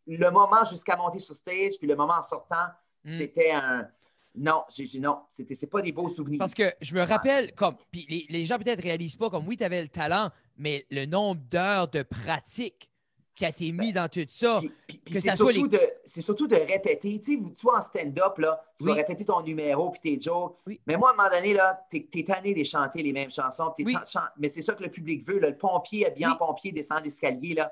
le 0.08 0.30
moment 0.32 0.64
jusqu'à 0.70 0.96
monter 0.98 1.20
sur 1.20 1.36
stage, 1.36 1.74
puis 1.80 1.88
le 1.88 1.96
moment 1.96 2.16
en 2.20 2.24
sortant, 2.24 2.68
Mm. 3.04 3.10
c'était 3.10 3.52
un. 3.52 3.88
Non, 4.36 4.64
j'ai 4.70 4.86
j'ai- 4.86 5.00
non, 5.00 5.20
c'était 5.28 5.56
c'est 5.56 5.68
pas 5.68 5.82
des 5.82 5.92
beaux 5.92 6.08
souvenirs. 6.08 6.40
Parce 6.40 6.54
que 6.54 6.72
je 6.82 6.94
me 6.96 7.02
rappelle, 7.02 7.54
comme, 7.54 7.76
puis 7.92 8.06
les, 8.10 8.26
les 8.30 8.46
gens 8.46 8.58
peut-être 8.58 8.82
réalisent 8.82 9.16
pas, 9.18 9.30
comme 9.30 9.48
oui, 9.48 9.58
tu 9.58 9.64
avais 9.64 9.82
le 9.82 9.90
talent, 9.90 10.30
mais 10.58 10.86
le 10.90 11.06
nombre 11.06 11.42
d'heures 11.50 11.88
de 11.90 12.04
pratique 12.04 12.90
qui 13.36 13.44
a 13.46 13.50
été 13.50 13.72
mis 13.72 13.92
dans 13.92 14.08
tout 14.08 14.26
ça. 14.30 14.60
C'est 15.08 15.32
surtout, 15.36 15.70
surtout 16.06 16.48
de 16.48 16.56
répéter. 16.56 17.20
Tu 17.20 17.38
sais, 17.38 17.44
vois, 17.64 17.78
en 17.78 17.82
stand-up, 17.82 18.38
là, 18.38 18.62
tu 18.78 18.86
vas 18.86 18.92
Oui. 18.92 18.98
répéter 18.98 19.26
ton 19.26 19.42
numéro 19.42 19.90
puis 19.90 20.00
tes 20.02 20.20
jokes. 20.20 20.58
Oui. 20.68 20.80
Mais 20.86 20.96
moi, 20.96 21.10
à 21.10 21.14
un 21.14 21.16
moment 21.16 21.30
donné, 21.30 21.54
là, 21.54 21.82
t'es 21.90 22.08
es 22.14 22.24
tanné 22.24 22.54
de 22.54 22.64
chanter 22.64 23.02
les 23.02 23.14
mêmes 23.14 23.32
chansons. 23.32 23.74
Oui. 23.80 23.96
chan- 24.06 24.20
Mais 24.38 24.50
c'est 24.50 24.62
ça 24.62 24.74
que 24.74 24.84
le 24.84 24.92
public 24.92 25.26
veut. 25.28 25.40
là. 25.40 25.50
Le 25.50 25.58
pompier, 25.58 26.06
habillé 26.06 26.28
en 26.28 26.36
pompier, 26.36 26.72
descend 26.72 27.04
l'escalier. 27.04 27.56
là. 27.56 27.72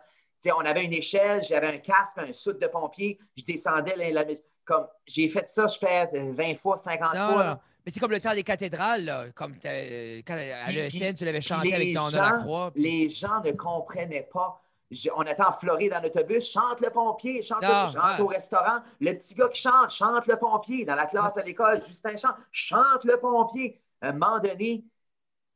On 0.55 0.59
avait 0.65 0.85
une 0.85 0.93
échelle, 0.93 1.41
j'avais 1.43 1.67
un 1.67 1.77
casque, 1.77 2.17
un 2.17 2.31
soute 2.33 2.61
de 2.61 2.67
pompier. 2.67 3.19
Je 3.37 3.43
descendais. 3.43 3.95
la- 3.95 4.11
la- 4.23 4.25
comme 4.65 4.87
J'ai 5.05 5.27
fait 5.29 5.47
ça, 5.49 5.65
je 5.67 5.77
fais 5.79 6.07
euh, 6.13 6.31
20 6.33 6.55
fois, 6.55 6.77
50 6.77 7.15
Non, 7.15 7.33
fois. 7.33 7.43
non, 7.43 7.57
mais 7.85 7.91
c'est 7.91 7.99
comme 7.99 8.11
le 8.11 8.21
temps 8.21 8.33
des 8.35 8.43
cathédrales, 8.43 9.03
là, 9.03 9.25
comme 9.35 9.55
euh, 9.65 10.21
quand 10.25 10.35
à 10.35 10.69
l'ESN, 10.71 11.13
tu 11.15 11.25
l'avais 11.25 11.41
chanté 11.41 11.73
avec 11.73 11.95
ton 11.95 12.07
gens- 12.09 12.71
puis- 12.73 12.81
Les 12.83 13.09
gens 13.09 13.41
ne 13.43 13.51
comprenaient 13.51 14.29
pas. 14.31 14.61
Je- 14.91 15.09
on 15.15 15.23
était 15.23 15.41
en 15.43 15.51
Floride 15.53 15.93
en 15.93 16.03
autobus, 16.03 16.51
chante 16.51 16.81
le 16.81 16.89
pompier, 16.91 17.41
chante 17.43 17.61
Non, 17.63 17.83
le, 17.85 17.89
je 17.91 17.97
rentre 17.97 18.15
ouais. 18.17 18.21
au 18.21 18.27
restaurant, 18.27 18.79
le 18.99 19.13
petit 19.13 19.33
gars 19.35 19.47
qui 19.49 19.61
chante, 19.61 19.89
chante 19.91 20.25
le 20.27 20.35
pompier. 20.35 20.85
Dans 20.85 20.95
la 20.95 21.05
classe 21.05 21.37
à 21.37 21.43
l'école, 21.43 21.81
Justin 21.81 22.15
chante, 22.15 22.35
chante 22.51 23.03
le 23.05 23.19
pompier. 23.19 23.79
À 24.01 24.09
un 24.09 24.11
moment 24.13 24.39
donné, 24.39 24.83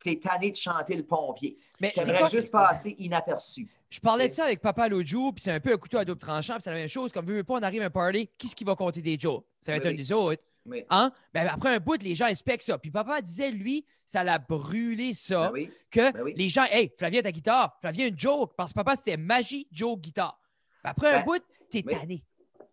t'es 0.03 0.19
tanné 0.19 0.51
de 0.51 0.55
chanter 0.55 0.95
le 0.95 1.03
pompier. 1.03 1.57
Mais 1.79 1.91
c'est 1.95 2.03
T'aimerais 2.03 2.29
juste 2.29 2.51
passer 2.51 2.95
inaperçu. 2.99 3.67
Je 3.89 3.99
parlais 3.99 4.27
de 4.27 4.33
ça 4.33 4.45
avec 4.45 4.59
papa 4.61 4.87
l'autre 4.87 5.07
jour, 5.07 5.33
puis 5.33 5.43
c'est 5.43 5.51
un 5.51 5.59
peu 5.59 5.73
un 5.73 5.77
couteau 5.77 5.97
à 5.99 6.05
double 6.05 6.19
tranchant, 6.19 6.55
puis 6.55 6.63
c'est 6.63 6.71
la 6.71 6.77
même 6.77 6.87
chose. 6.87 7.11
Comme 7.11 7.25
veut 7.25 7.43
pas, 7.43 7.53
on 7.55 7.61
arrive 7.61 7.81
à 7.81 7.85
un 7.85 7.89
party, 7.89 8.29
qui 8.37 8.47
ce 8.47 8.55
qui 8.55 8.63
va 8.63 8.75
compter 8.75 9.01
des 9.01 9.17
jokes? 9.19 9.45
Ça 9.61 9.71
va 9.71 9.77
être 9.77 9.85
un 9.85 9.93
des 9.93 10.11
autres. 10.11 10.41
Oui. 10.65 10.83
Hein? 10.89 11.11
Ben, 11.33 11.47
après 11.47 11.75
un 11.75 11.79
bout, 11.79 12.01
les 12.01 12.15
gens 12.15 12.27
expectent 12.27 12.63
ça. 12.63 12.77
Puis 12.77 12.89
papa 12.89 13.21
disait, 13.21 13.51
lui, 13.51 13.85
ça 14.05 14.23
l'a 14.23 14.39
brûlé 14.39 15.13
ça, 15.13 15.47
Ben 15.47 15.53
oui. 15.53 15.71
que 15.91 16.11
ben 16.11 16.33
les 16.35 16.49
gens, 16.49 16.63
hey, 16.71 16.91
Flavien, 16.97 17.21
ta 17.21 17.31
guitare, 17.31 17.77
Flavien, 17.81 18.07
une 18.07 18.17
joke, 18.17 18.53
parce 18.55 18.71
que 18.71 18.75
papa, 18.75 18.95
c'était 18.95 19.17
magie, 19.17 19.67
joke, 19.71 19.99
guitare. 20.01 20.39
Ben, 20.83 20.91
après 20.91 21.13
un 21.13 21.23
bout, 21.23 21.43
t'es 21.69 21.83
tanné. 21.83 22.23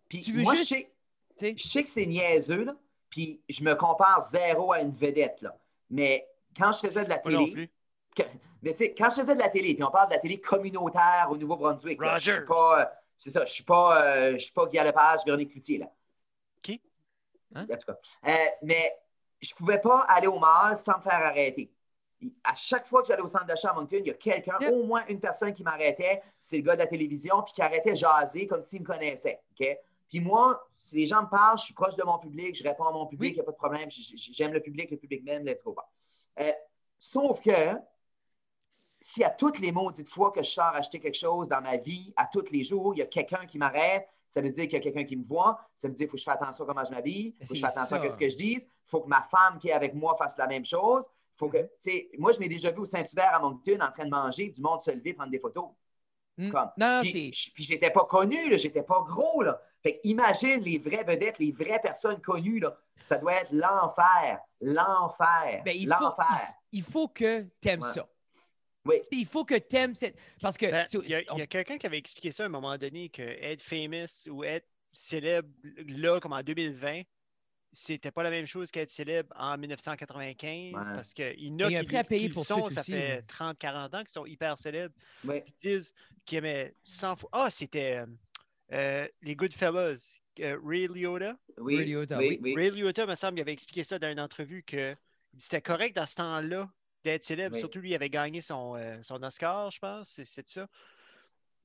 Puis 0.07 0.21
tu 0.21 0.31
veux 0.33 0.43
moi, 0.43 0.55
juste- 0.55 0.73
je 0.73 0.79
sais. 1.37 1.55
je 1.57 1.63
sais 1.67 1.83
que 1.83 1.89
c'est 1.89 2.05
niaiseux, 2.05 2.63
là, 2.63 2.75
puis 3.09 3.41
je 3.49 3.63
me 3.63 3.75
compare 3.75 4.25
zéro 4.31 4.71
à 4.71 4.81
une 4.81 4.91
vedette. 4.91 5.41
Là. 5.41 5.57
Mais 5.89 6.25
quand 6.57 6.71
je 6.71 6.79
faisais 6.79 7.03
de 7.03 7.09
la 7.09 7.21
Moi 7.23 7.33
non 7.33 7.45
télé, 7.45 7.51
plus. 7.53 7.69
que- 8.15 8.29
mais 8.61 8.71
tu 8.73 8.77
sais, 8.85 8.93
quand 8.93 9.09
je 9.09 9.15
faisais 9.21 9.33
de 9.33 9.39
la 9.39 9.49
télé, 9.49 9.73
puis 9.75 9.83
on 9.83 9.91
parle 9.91 10.09
de 10.09 10.13
la 10.13 10.19
télé 10.19 10.39
communautaire 10.39 11.27
au 11.29 11.37
Nouveau-Brunswick, 11.37 11.99
je 12.17 12.31
suis 12.31 12.45
pas, 12.45 12.81
euh, 12.81 12.85
c'est 13.17 13.29
ça, 13.29 13.45
je 13.45 13.51
suis 13.51 13.63
pas, 13.63 14.03
euh, 14.05 14.31
je 14.33 14.37
suis 14.37 14.53
pas 14.53 14.65
Guy 14.67 14.77
Lepage, 14.77 15.19
Véronique 15.25 15.51
Cloutier, 15.51 15.77
là. 15.79 15.87
Qui? 16.61 16.81
Hein? 17.55 17.65
En 17.71 17.75
tout 17.77 17.85
cas. 17.85 17.97
Euh, 18.27 18.35
mais 18.63 18.95
je 19.41 19.53
pouvais 19.55 19.79
pas 19.79 20.01
aller 20.01 20.27
au 20.27 20.37
mall 20.39 20.77
sans 20.77 20.97
me 20.97 21.01
faire 21.01 21.13
arrêter. 21.13 21.71
À 22.43 22.53
chaque 22.53 22.85
fois 22.85 23.01
que 23.01 23.07
j'allais 23.07 23.23
au 23.23 23.27
centre 23.27 23.45
d'achat 23.47 23.69
à 23.71 23.73
Moncton, 23.73 23.97
il 23.99 24.05
y 24.07 24.11
a 24.11 24.13
quelqu'un, 24.13 24.55
Yep. 24.61 24.73
au 24.73 24.83
moins 24.83 25.03
une 25.09 25.19
personne 25.19 25.51
qui 25.53 25.63
m'arrêtait, 25.63 26.21
c'est 26.39 26.57
le 26.57 26.61
gars 26.63 26.75
de 26.75 26.79
la 26.81 26.87
télévision, 26.87 27.41
puis 27.41 27.53
qui 27.53 27.61
arrêtait 27.63 27.95
jaser 27.95 28.45
comme 28.45 28.61
s'il 28.61 28.81
me 28.81 28.85
connaissait. 28.85 29.41
OK? 29.59 29.67
Puis 30.07 30.19
moi, 30.19 30.63
si 30.75 30.95
les 30.97 31.05
gens 31.07 31.23
me 31.23 31.29
parlent, 31.29 31.57
je 31.57 31.63
suis 31.63 31.73
proche 31.73 31.95
de 31.95 32.03
mon 32.03 32.19
public, 32.19 32.53
je 32.55 32.63
réponds 32.63 32.83
à 32.83 32.91
mon 32.91 33.07
public, 33.07 33.29
il 33.29 33.31
Oui. 33.31 33.35
n'y 33.37 33.41
a 33.41 33.43
pas 33.43 33.51
de 33.53 33.57
problème, 33.57 33.89
j'aime 33.89 34.53
le 34.53 34.59
public, 34.59 34.91
le 34.91 34.97
public 34.97 35.23
m'aime, 35.23 35.43
let's 35.45 35.63
go. 35.63 35.75
Euh, 36.39 36.51
sauf 36.97 37.41
que 37.41 37.75
si 38.99 39.23
à 39.23 39.29
toutes 39.29 39.59
les 39.59 39.71
maudites 39.71 40.07
fois 40.07 40.31
que 40.31 40.43
je 40.43 40.49
sors 40.49 40.65
acheter 40.75 40.99
quelque 40.99 41.17
chose 41.17 41.47
dans 41.47 41.61
ma 41.61 41.77
vie, 41.77 42.13
à 42.15 42.27
tous 42.27 42.45
les 42.51 42.63
jours, 42.63 42.93
il 42.95 42.99
y 42.99 43.01
a 43.01 43.05
quelqu'un 43.07 43.45
qui 43.45 43.57
m'arrête, 43.57 44.07
ça 44.29 44.41
veut 44.41 44.49
dire 44.49 44.63
qu'il 44.65 44.73
y 44.73 44.77
a 44.77 44.79
quelqu'un 44.79 45.03
qui 45.03 45.17
me 45.17 45.25
voit, 45.25 45.59
ça 45.75 45.87
veut 45.87 45.93
dire 45.93 46.05
qu'il 46.05 46.09
faut 46.11 46.15
que 46.15 46.19
je 46.19 46.23
fasse 46.25 46.35
attention 46.41 46.63
à 46.63 46.67
comment 46.67 46.85
je 46.85 46.91
m'habille, 46.91 47.35
il 47.39 47.47
faut 47.47 47.53
que 47.53 47.57
je 47.57 47.61
fasse 47.61 47.75
attention 47.77 47.97
à 47.97 48.09
ce 48.09 48.17
que 48.17 48.29
je 48.29 48.37
dise, 48.37 48.61
il 48.63 48.89
faut 48.89 49.01
que 49.01 49.09
ma 49.09 49.21
femme 49.23 49.57
qui 49.59 49.69
est 49.69 49.73
avec 49.73 49.93
moi 49.93 50.15
fasse 50.17 50.37
la 50.37 50.47
même 50.47 50.65
chose. 50.65 51.05
Faut 51.35 51.49
que, 51.49 51.57
Mhm. 51.57 51.63
tu 51.63 51.91
sais, 51.91 52.09
moi, 52.19 52.31
je 52.33 52.39
m'ai 52.39 52.47
déjà 52.47 52.71
vu 52.71 52.79
au 52.79 52.85
Saint-Hubert 52.85 53.33
à 53.33 53.39
Moncton 53.39 53.79
en 53.81 53.91
train 53.91 54.05
de 54.05 54.09
manger, 54.09 54.49
du 54.49 54.61
monde 54.61 54.81
se 54.81 54.91
lever, 54.91 55.13
prendre 55.13 55.31
des 55.31 55.39
photos. 55.39 55.69
Mm. 56.47 56.49
Comme, 56.49 56.69
Non, 56.77 56.99
puis, 57.01 57.11
c'est. 57.11 57.31
j- 57.33 57.51
puis 57.53 57.63
j'étais 57.63 57.91
pas 57.91 58.05
connu, 58.05 58.57
j'étais 58.57 58.83
pas 58.83 59.01
gros. 59.07 59.41
Là. 59.43 59.61
Fait 59.83 59.95
que 59.95 59.99
imagine 60.05 60.59
les 60.61 60.77
vraies 60.77 61.03
vedettes, 61.03 61.39
les 61.39 61.51
vraies 61.51 61.79
personnes 61.81 62.19
connues. 62.21 62.59
Là. 62.59 62.75
Ça 63.03 63.17
doit 63.17 63.33
être 63.33 63.51
l'enfer. 63.51 64.39
L'enfer. 64.61 65.61
Ben, 65.65 65.75
il, 65.75 65.87
faut, 65.87 66.03
l'enfer. 66.03 66.53
il, 66.71 66.79
il 66.79 66.83
faut 66.83 67.07
que 67.07 67.45
tu 67.61 67.69
aimes 67.69 67.81
Ouais. 67.81 67.93
ça. 67.93 68.07
Oui. 68.85 68.95
Il 69.11 69.25
faut 69.27 69.45
que 69.45 69.55
tu 69.55 69.75
aimes 69.75 69.93
cette. 69.95 70.17
Parce 70.41 70.57
que. 70.57 70.65
Ben, 70.65 70.85
Il 70.93 71.09
y 71.09 71.15
a, 71.15 71.21
il 71.21 71.37
y 71.37 71.41
a 71.41 71.47
quelqu'un 71.47 71.77
qui 71.77 71.85
avait 71.85 71.97
expliqué 71.99 72.31
ça 72.31 72.43
à 72.43 72.45
un 72.47 72.49
moment 72.49 72.77
donné 72.77 73.09
que 73.09 73.21
être 73.21 73.61
famous 73.61 74.27
ou 74.29 74.43
être 74.43 74.67
célèbre 74.93 75.47
là, 75.87 76.19
comme 76.19 76.33
en 76.33 76.41
2020, 76.41 77.01
c'était 77.73 78.11
pas 78.11 78.23
la 78.23 78.29
même 78.31 78.45
chose 78.45 78.69
qu'être 78.71 78.89
célèbre 78.89 79.33
en 79.37 79.57
1995 79.57 80.73
Ouais. 80.73 80.93
parce 80.93 81.13
qu'il 81.13 81.25
y 81.39 81.49
en 81.49 81.55
Mais 81.55 81.73
il 81.73 81.91
y 81.91 81.95
a 81.97 82.03
qui, 82.03 82.17
qui 82.17 82.29
pour 82.29 82.45
sont, 82.45 82.69
ça 82.69 82.81
aussi, 82.81 82.91
fait 82.91 83.15
là. 83.17 83.53
30-40 83.53 83.95
ans 83.95 83.99
qu'ils 83.99 84.09
sont 84.09 84.25
hyper 84.25 84.57
célèbres. 84.59 84.93
Ils 85.23 85.43
disent 85.61 85.93
qu'ils 86.25 86.39
aimaient 86.39 86.75
100 86.83 87.15
fois. 87.15 87.29
Ah, 87.31 87.49
c'était 87.49 87.97
euh, 87.97 88.05
euh, 88.73 89.07
les 89.21 89.35
Goodfellas, 89.35 90.15
euh, 90.39 90.57
Ray 90.63 90.87
Liotta. 90.87 91.37
Oui, 91.57 91.77
Ray 91.77 91.85
Liotta, 91.87 92.17
oui. 92.17 92.39
Ray 92.55 92.71
Liotta, 92.71 93.05
me 93.05 93.15
semble, 93.15 93.39
il 93.39 93.41
avait 93.41 93.53
expliqué 93.53 93.83
ça 93.83 93.99
dans 93.99 94.11
une 94.11 94.19
entrevue 94.19 94.63
que 94.63 94.95
c'était 95.37 95.61
correct 95.61 95.95
dans 95.95 96.05
ce 96.05 96.15
temps-là 96.15 96.69
d'être 97.03 97.23
célèbre. 97.23 97.55
Oui. 97.55 97.59
Surtout 97.59 97.79
lui, 97.79 97.91
il 97.91 97.95
avait 97.95 98.09
gagné 98.09 98.41
son, 98.41 98.75
euh, 98.75 98.97
son 99.01 99.23
Oscar, 99.23 99.71
je 99.71 99.79
pense. 99.79 100.19
C'est 100.23 100.47
ça. 100.47 100.67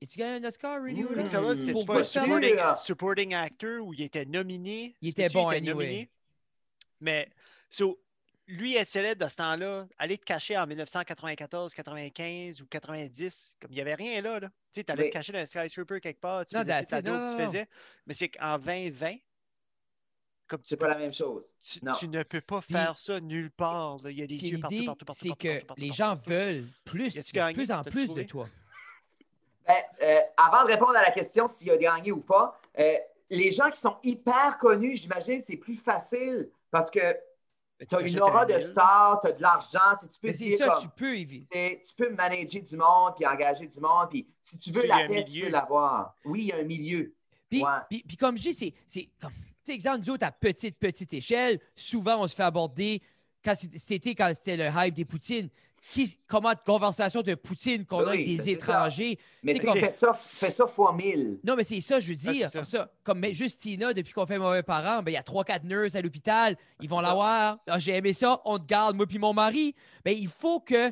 Et 0.00 0.06
tu 0.06 0.18
gagnes 0.18 0.44
un 0.44 0.48
Oscar, 0.48 0.82
Ray. 0.82 0.94
Liotta? 0.94 1.14
Goodfellas, 1.22 1.56
c'est 1.56 1.72
Pour 1.72 1.86
pas 1.86 2.04
supporting, 2.04 3.34
actor 3.34 3.80
où 3.80 3.94
il 3.94 4.02
était 4.02 4.26
nominé? 4.26 4.94
Il 5.00 5.08
était 5.08 5.28
bon 5.30 5.50
était 5.50 5.58
anyway. 5.58 5.74
nominé? 5.74 6.10
Mais, 7.00 7.28
so, 7.70 7.98
lui 8.46 8.76
être 8.76 8.88
célèbre 8.88 9.20
dans 9.20 9.28
ce 9.30 9.36
temps-là, 9.36 9.88
aller 9.98 10.18
te 10.18 10.24
cacher 10.24 10.56
en 10.58 10.66
1994, 10.66 11.72
95 11.74 12.60
ou 12.62 12.66
90, 12.66 13.56
comme 13.60 13.70
il 13.72 13.74
n'y 13.76 13.80
avait 13.80 13.94
rien 13.94 14.20
là. 14.20 14.38
là. 14.40 14.48
Tu 14.48 14.54
sais, 14.80 14.84
tu 14.84 14.92
allais 14.92 15.04
Oui. 15.04 15.08
te 15.10 15.14
cacher 15.14 15.32
dans 15.32 15.38
un 15.38 15.46
skyscraper 15.46 16.00
quelque 16.00 16.20
part, 16.20 16.44
tu 16.46 16.54
Non, 16.54 16.62
faisais. 16.62 17.02
Non, 17.02 17.18
non, 17.26 17.34
tu 17.36 17.42
faisais. 17.42 17.66
Mais 18.06 18.14
c'est 18.14 18.28
qu'en 18.28 18.58
2020, 18.58 19.16
comme 20.46 20.60
tu, 20.60 20.68
C'est 20.68 20.76
pas 20.76 20.88
la 20.88 20.98
même 20.98 21.12
chose. 21.12 21.44
tu, 21.60 21.84
non. 21.84 21.92
tu 21.98 22.06
ne 22.08 22.22
peux 22.22 22.40
pas 22.42 22.60
Puis- 22.60 22.72
faire 22.74 22.98
ça 22.98 23.18
nulle 23.20 23.50
part. 23.50 23.96
là. 24.04 24.10
Il 24.10 24.18
y 24.18 24.22
a 24.22 24.26
des 24.28 24.36
yeux 24.48 24.58
partout, 24.60 24.74
l'idée, 24.74 24.86
partout, 24.86 25.04
partout. 25.06 25.20
c'est 25.22 25.36
que 25.36 25.48
partout, 25.54 25.66
partout, 25.66 25.80
les 25.80 25.88
partout, 25.88 25.96
gens 25.98 26.14
partout. 26.16 26.30
veulent 26.30 26.68
plus, 26.84 27.14
de 27.14 27.32
gagné? 27.32 27.54
plus 27.54 27.70
en 27.72 27.82
plus 27.82 28.12
de 28.12 28.22
toi. 28.22 28.48
Ben, 29.66 29.74
euh, 30.02 30.20
avant 30.36 30.62
de 30.64 30.68
répondre 30.72 30.96
à 30.96 31.02
la 31.02 31.10
question 31.10 31.48
s'il 31.48 31.70
a 31.70 31.76
gagné 31.76 32.12
ou 32.12 32.20
pas, 32.20 32.60
euh, 32.78 32.94
les 33.30 33.50
gens 33.50 33.68
qui 33.70 33.80
sont 33.80 33.96
hyper 34.04 34.58
connus, 34.58 34.96
j'imagine, 34.96 35.42
c'est 35.42 35.56
plus 35.56 35.74
facile 35.76 36.48
parce 36.70 36.90
que 36.90 37.00
Mais 37.80 37.86
tu 37.86 37.96
as 37.96 38.00
une 38.02 38.20
aura 38.20 38.42
un 38.42 38.46
de 38.46 38.58
star, 38.58 39.20
tu 39.20 39.26
as 39.28 39.32
de 39.32 39.42
l'argent, 39.42 39.78
tu 39.98 40.06
sais, 40.06 40.10
tu 40.10 40.20
peux 40.20 40.26
Mais 40.28 40.32
c'est 40.34 40.44
dire 40.44 40.58
ça, 40.58 40.68
comme, 40.68 40.82
tu 40.82 40.88
peux 40.90 41.18
éviter. 41.18 41.46
c'est- 41.50 41.82
tu 41.84 41.94
peux 41.96 42.10
manager 42.10 42.62
du 42.62 42.76
monde 42.76 43.14
puis 43.16 43.26
engager 43.26 43.66
du 43.66 43.80
monde. 43.80 44.08
Puis 44.10 44.26
si 44.40 44.56
tu 44.58 44.70
veux 44.70 44.86
la 44.86 45.06
paix, 45.08 45.24
tu 45.24 45.40
peux 45.40 45.48
l'avoir. 45.48 46.14
Oui, 46.24 46.42
il 46.42 46.46
y 46.46 46.52
a 46.52 46.56
un 46.58 46.64
milieu. 46.64 47.12
Puis, 47.50 47.62
Ouais. 47.64 47.70
puis, 47.90 48.04
puis 48.06 48.16
comme 48.16 48.36
je 48.38 48.50
dis, 48.50 48.74
c'est- 48.86 49.10
comme, 49.20 49.32
tu 49.32 49.38
sais, 49.64 49.72
exemple, 49.74 49.98
nous 50.06 50.10
autres, 50.10 50.26
à 50.26 50.30
petite, 50.32 50.78
petite 50.78 51.12
échelle, 51.12 51.58
souvent, 51.74 52.22
on 52.22 52.28
se 52.28 52.34
fait 52.36 52.42
aborder, 52.44 53.02
quand 53.44 53.54
été, 53.90 54.14
quand 54.14 54.32
c'était 54.34 54.56
le 54.56 54.68
hype 54.74 54.94
des 54.94 55.04
poutines, 55.04 55.48
qui, 55.92 56.18
comment 56.26 56.52
de 56.52 56.58
conversation 56.64 57.22
de 57.22 57.34
poutine 57.34 57.84
qu'on 57.86 58.00
a 58.00 58.08
avec 58.08 58.26
des 58.26 58.38
ça. 58.38 58.50
étrangers. 58.50 59.18
Mais 59.42 59.52
C'est 59.52 59.60
tu 59.60 59.66
sais, 59.66 59.72
comme- 59.72 59.80
fais 59.80 59.90
ça, 59.90 60.12
fais 60.14 60.50
ça 60.50 60.66
fois 60.66 60.92
mille. 60.92 61.38
Non, 61.44 61.54
mais 61.56 61.64
c'est 61.64 61.80
ça, 61.80 62.00
je 62.00 62.12
veux 62.12 62.18
Ah, 62.26 62.32
dire. 62.32 62.50
comme 62.52 62.64
ça. 62.64 62.90
Comme 63.04 63.18
mais 63.20 63.34
juste 63.34 63.60
Tina, 63.60 63.92
depuis 63.94 64.12
qu'on 64.12 64.26
fait 64.26 64.38
mauvais 64.38 64.62
parents, 64.62 65.02
ben, 65.02 65.10
il 65.12 65.14
y 65.14 65.18
a 65.18 65.22
trois, 65.22 65.44
quatre 65.44 65.64
nurses 65.64 65.94
à 65.94 66.00
l'hôpital. 66.02 66.56
Ils 66.80 66.88
vont 66.88 67.00
l'avoir. 67.00 67.58
Ah, 67.66 67.78
J'ai 67.78 67.92
aimé 67.92 68.12
ça. 68.12 68.40
On 68.44 68.58
te 68.58 68.66
garde, 68.66 68.96
moi 68.96 69.06
puis 69.06 69.18
mon 69.18 69.32
mari. 69.32 69.74
Ben, 70.04 70.16
il 70.16 70.28
faut 70.28 70.60
que 70.60 70.90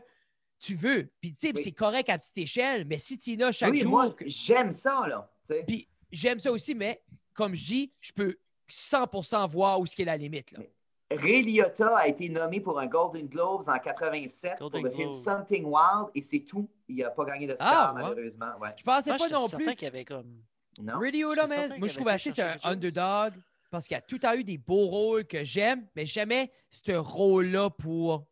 tu 0.60 0.74
veux. 0.76 1.10
Puis, 1.20 1.32
tu 1.34 1.48
sais, 1.48 1.52
Oui. 1.54 1.60
c'est 1.62 1.72
correct 1.72 2.08
à 2.08 2.18
petite 2.18 2.38
échelle, 2.38 2.84
mais 2.86 2.98
si 2.98 3.18
Tina, 3.18 3.52
chaque 3.52 3.70
oui, 3.72 3.80
jour. 3.80 3.90
moi, 3.90 4.10
que- 4.12 4.24
j'aime 4.26 4.70
ça, 4.70 5.02
là. 5.08 5.30
Puis, 5.66 5.88
j'aime 6.10 6.38
ça 6.40 6.50
aussi, 6.52 6.74
mais 6.74 7.02
comme 7.34 7.54
je 7.54 7.64
dis, 7.64 7.92
je 8.00 8.12
peux 8.12 8.36
100% 8.68 9.46
voir 9.46 9.80
où 9.80 9.86
ce 9.86 9.94
qu'est 9.96 10.04
la 10.04 10.16
limite. 10.16 10.52
Là. 10.52 10.58
Mais- 10.60 10.70
Ray 11.16 11.42
Liotta 11.42 11.96
a 11.96 12.08
été 12.08 12.28
nommé 12.28 12.60
pour 12.60 12.78
un 12.78 12.86
Golden 12.86 13.26
Globes 13.28 13.64
en 13.68 13.78
87 13.78 14.58
Golden 14.58 14.80
pour 14.80 14.90
le 14.90 14.90
film. 14.90 15.12
Something 15.12 15.64
Wild 15.64 16.08
et 16.14 16.22
c'est 16.22 16.40
tout. 16.40 16.68
Il 16.88 16.96
n'a 16.96 17.10
pas 17.10 17.24
gagné 17.24 17.46
d'Oscar, 17.46 17.68
Ah, 17.90 17.94
ouais. 17.94 18.02
malheureusement. 18.02 18.52
Ouais. 18.60 18.70
Je 18.76 18.84
pensais 18.84 19.10
Moi, 19.10 19.18
pas 19.18 19.28
non 19.28 19.48
plus. 19.48 19.74
qu'il 19.76 19.84
y 19.84 19.86
avait 19.86 20.04
comme. 20.04 20.42
Non? 20.82 20.98
Man. 21.46 21.48
certain 21.48 21.78
Moi, 21.78 21.88
je 21.88 21.94
trouve 21.94 22.08
été 22.08 22.32
c'est 22.32 22.42
un 22.42 22.56
underdog 22.64 23.34
parce 23.70 23.86
qu'il 23.86 23.96
a 23.96 24.00
tout 24.00 24.20
a 24.22 24.36
eu 24.36 24.44
des 24.44 24.58
beaux 24.58 24.86
rôles 24.86 25.24
que 25.24 25.44
j'aime, 25.44 25.86
mais 25.96 26.06
jamais 26.06 26.50
ce 26.70 26.92
rôle-là 26.92 27.70
pour. 27.70 28.26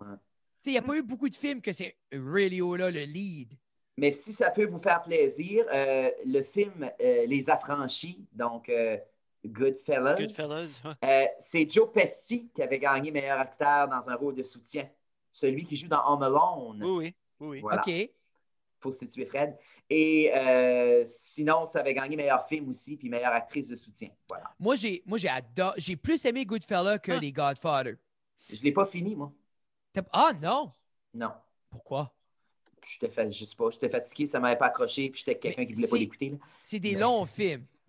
Ouais. 0.00 0.06
Tu 0.08 0.14
sais, 0.60 0.70
il 0.70 0.72
n'y 0.72 0.78
a 0.78 0.82
pas 0.82 0.96
eu 0.96 1.02
beaucoup 1.02 1.28
de 1.28 1.34
films 1.34 1.60
que 1.60 1.72
c'est 1.72 1.96
là, 2.74 2.90
le 2.90 3.00
lead. 3.00 3.54
Mais 3.96 4.10
si 4.10 4.32
ça 4.32 4.50
peut 4.50 4.64
vous 4.66 4.78
faire 4.78 5.02
plaisir, 5.02 5.64
euh, 5.72 6.10
le 6.26 6.42
film 6.42 6.90
euh, 7.00 7.26
Les 7.26 7.48
Affranchis, 7.48 8.26
donc 8.32 8.68
euh, 8.68 8.96
Goodfellas, 9.46 10.16
Goodfellas. 10.16 10.80
ouais. 10.84 10.94
euh, 11.04 11.26
c'est 11.38 11.68
Joe 11.70 11.90
Pesci 11.92 12.50
qui 12.54 12.62
avait 12.62 12.78
gagné 12.78 13.10
meilleur 13.10 13.38
acteur 13.38 13.88
dans 13.88 14.08
un 14.08 14.14
rôle 14.14 14.34
de 14.34 14.42
soutien. 14.42 14.88
Celui 15.30 15.64
qui 15.64 15.76
joue 15.76 15.88
dans 15.88 16.02
Home 16.06 16.22
Alone. 16.22 16.82
Oui, 16.82 17.14
oui. 17.40 17.46
oui. 17.48 17.60
Voilà. 17.60 17.82
OK. 17.86 18.10
faut 18.80 18.90
se 18.92 19.00
situer 19.00 19.26
Fred. 19.26 19.56
Et 19.90 20.30
euh, 20.34 21.04
sinon, 21.06 21.66
ça 21.66 21.80
avait 21.80 21.92
gagné 21.94 22.16
meilleur 22.16 22.46
film 22.46 22.70
aussi, 22.70 22.96
puis 22.96 23.08
meilleure 23.08 23.32
actrice 23.32 23.68
de 23.68 23.76
soutien. 23.76 24.08
Voilà. 24.28 24.44
Moi, 24.58 24.76
j'ai, 24.76 25.02
moi, 25.04 25.18
j'ai 25.18 25.28
adoré. 25.28 25.74
J'ai 25.78 25.96
plus 25.96 26.24
aimé 26.24 26.44
Goodfella 26.46 26.98
que 26.98 27.12
Ah. 27.12 27.18
les 27.20 27.32
Godfather. 27.32 27.96
Je 28.50 28.58
ne 28.58 28.64
l'ai 28.64 28.72
pas 28.72 28.86
fini, 28.86 29.14
moi. 29.16 29.32
Ah 30.12 30.32
non! 30.40 30.70
Non. 31.12 31.32
Pourquoi? 31.70 32.12
J'étais 32.86 33.08
fa... 33.08 33.28
je 33.28 33.44
sais 33.44 33.56
pas, 33.56 33.70
j'étais 33.70 33.88
fatigué, 33.88 34.26
ça 34.26 34.38
ne 34.38 34.42
m'avait 34.42 34.58
pas 34.58 34.66
accroché, 34.66 35.08
puis 35.08 35.18
j'étais 35.24 35.38
quelqu'un 35.38 35.64
qui 35.64 35.70
ne 35.72 35.76
voulait 35.76 35.88
pas 35.88 35.96
c'est- 35.96 36.00
l'écouter. 36.00 36.38
C'est 36.62 36.80
des 36.80 36.92
Mais- 36.94 37.00
longs 37.00 37.24
films. 37.26 37.64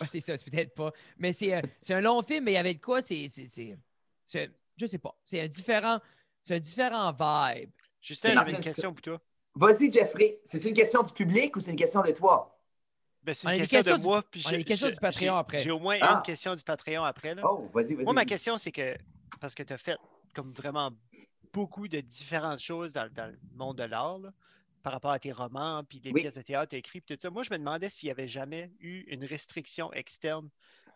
Ouais, 0.00 0.06
c'est 0.10 0.20
ça, 0.20 0.34
c'est 0.38 0.50
peut-être 0.50 0.74
pas. 0.74 0.92
Mais 1.18 1.34
c'est, 1.34 1.54
euh, 1.54 1.60
c'est 1.82 1.92
un 1.92 2.00
long 2.00 2.22
film, 2.22 2.44
mais 2.44 2.52
il 2.52 2.54
y 2.54 2.58
avait 2.58 2.72
de 2.72 2.80
quoi? 2.80 3.02
C'est, 3.02 3.28
c'est, 3.28 3.46
c'est, 3.48 3.76
c'est- 4.26 4.50
je 4.78 4.86
sais 4.86 4.96
pas. 4.98 5.14
C'est 5.26 5.42
un 5.42 5.48
différent, 5.48 5.98
c'est 6.42 6.54
un 6.54 6.58
différent 6.58 7.12
vibe. 7.12 7.70
Justin, 8.00 8.32
j'avais 8.32 8.52
une 8.52 8.60
question 8.60 8.94
pour 8.94 9.02
toi? 9.02 9.20
Vas-y, 9.54 9.92
Jeffrey. 9.92 10.40
C'est 10.46 10.64
une 10.64 10.72
question 10.74 11.02
du 11.02 11.12
public 11.12 11.54
ou 11.54 11.60
c'est 11.60 11.70
une 11.70 11.76
question 11.76 12.00
de 12.02 12.12
toi? 12.12 12.58
Ben, 13.22 13.34
c'est 13.34 13.46
une 13.58 13.66
question, 13.66 13.92
de 13.94 13.98
du- 13.98 14.04
moi. 14.04 14.22
Puis 14.30 14.42
on 14.44 14.48
a 14.48 14.52
je- 14.52 14.56
des 14.56 14.64
questions 14.64 14.88
je- 14.88 14.94
du 14.94 15.00
Patreon 15.00 15.20
j'ai- 15.34 15.38
après. 15.38 15.58
J'ai 15.58 15.70
au 15.70 15.78
moins 15.78 15.98
Ah. 16.00 16.14
une 16.16 16.22
question 16.22 16.54
du 16.54 16.62
Patreon 16.64 17.04
après. 17.04 17.34
Là. 17.34 17.42
Oh, 17.46 17.70
vas-y, 17.74 17.94
vas-y. 17.94 18.04
Moi, 18.04 18.12
ma 18.14 18.24
question, 18.24 18.56
c'est 18.58 18.72
que, 18.72 18.96
parce 19.40 19.54
que 19.54 19.62
tu 19.62 19.72
as 19.74 19.78
fait 19.78 19.98
comme 20.34 20.50
vraiment 20.50 20.90
beaucoup 21.52 21.88
de 21.88 22.00
différentes 22.00 22.58
choses 22.60 22.94
dans, 22.94 23.08
dans 23.12 23.26
le 23.30 23.38
monde 23.54 23.76
de 23.78 23.84
l'art, 23.84 24.18
là, 24.18 24.32
par 24.84 24.92
rapport 24.92 25.10
à 25.12 25.18
tes 25.18 25.32
romans, 25.32 25.82
puis 25.88 25.98
les 26.04 26.12
Oui. 26.12 26.20
pièces 26.20 26.34
de 26.34 26.42
théâtre 26.42 26.70
que 26.70 26.76
écrites, 26.76 27.06
tout 27.06 27.16
ça. 27.18 27.30
Moi, 27.30 27.42
je 27.42 27.50
me 27.50 27.58
demandais 27.58 27.88
s'il 27.88 28.06
n'y 28.08 28.10
avait 28.12 28.28
jamais 28.28 28.70
eu 28.80 29.00
une 29.08 29.24
restriction 29.24 29.90
externe 29.94 30.50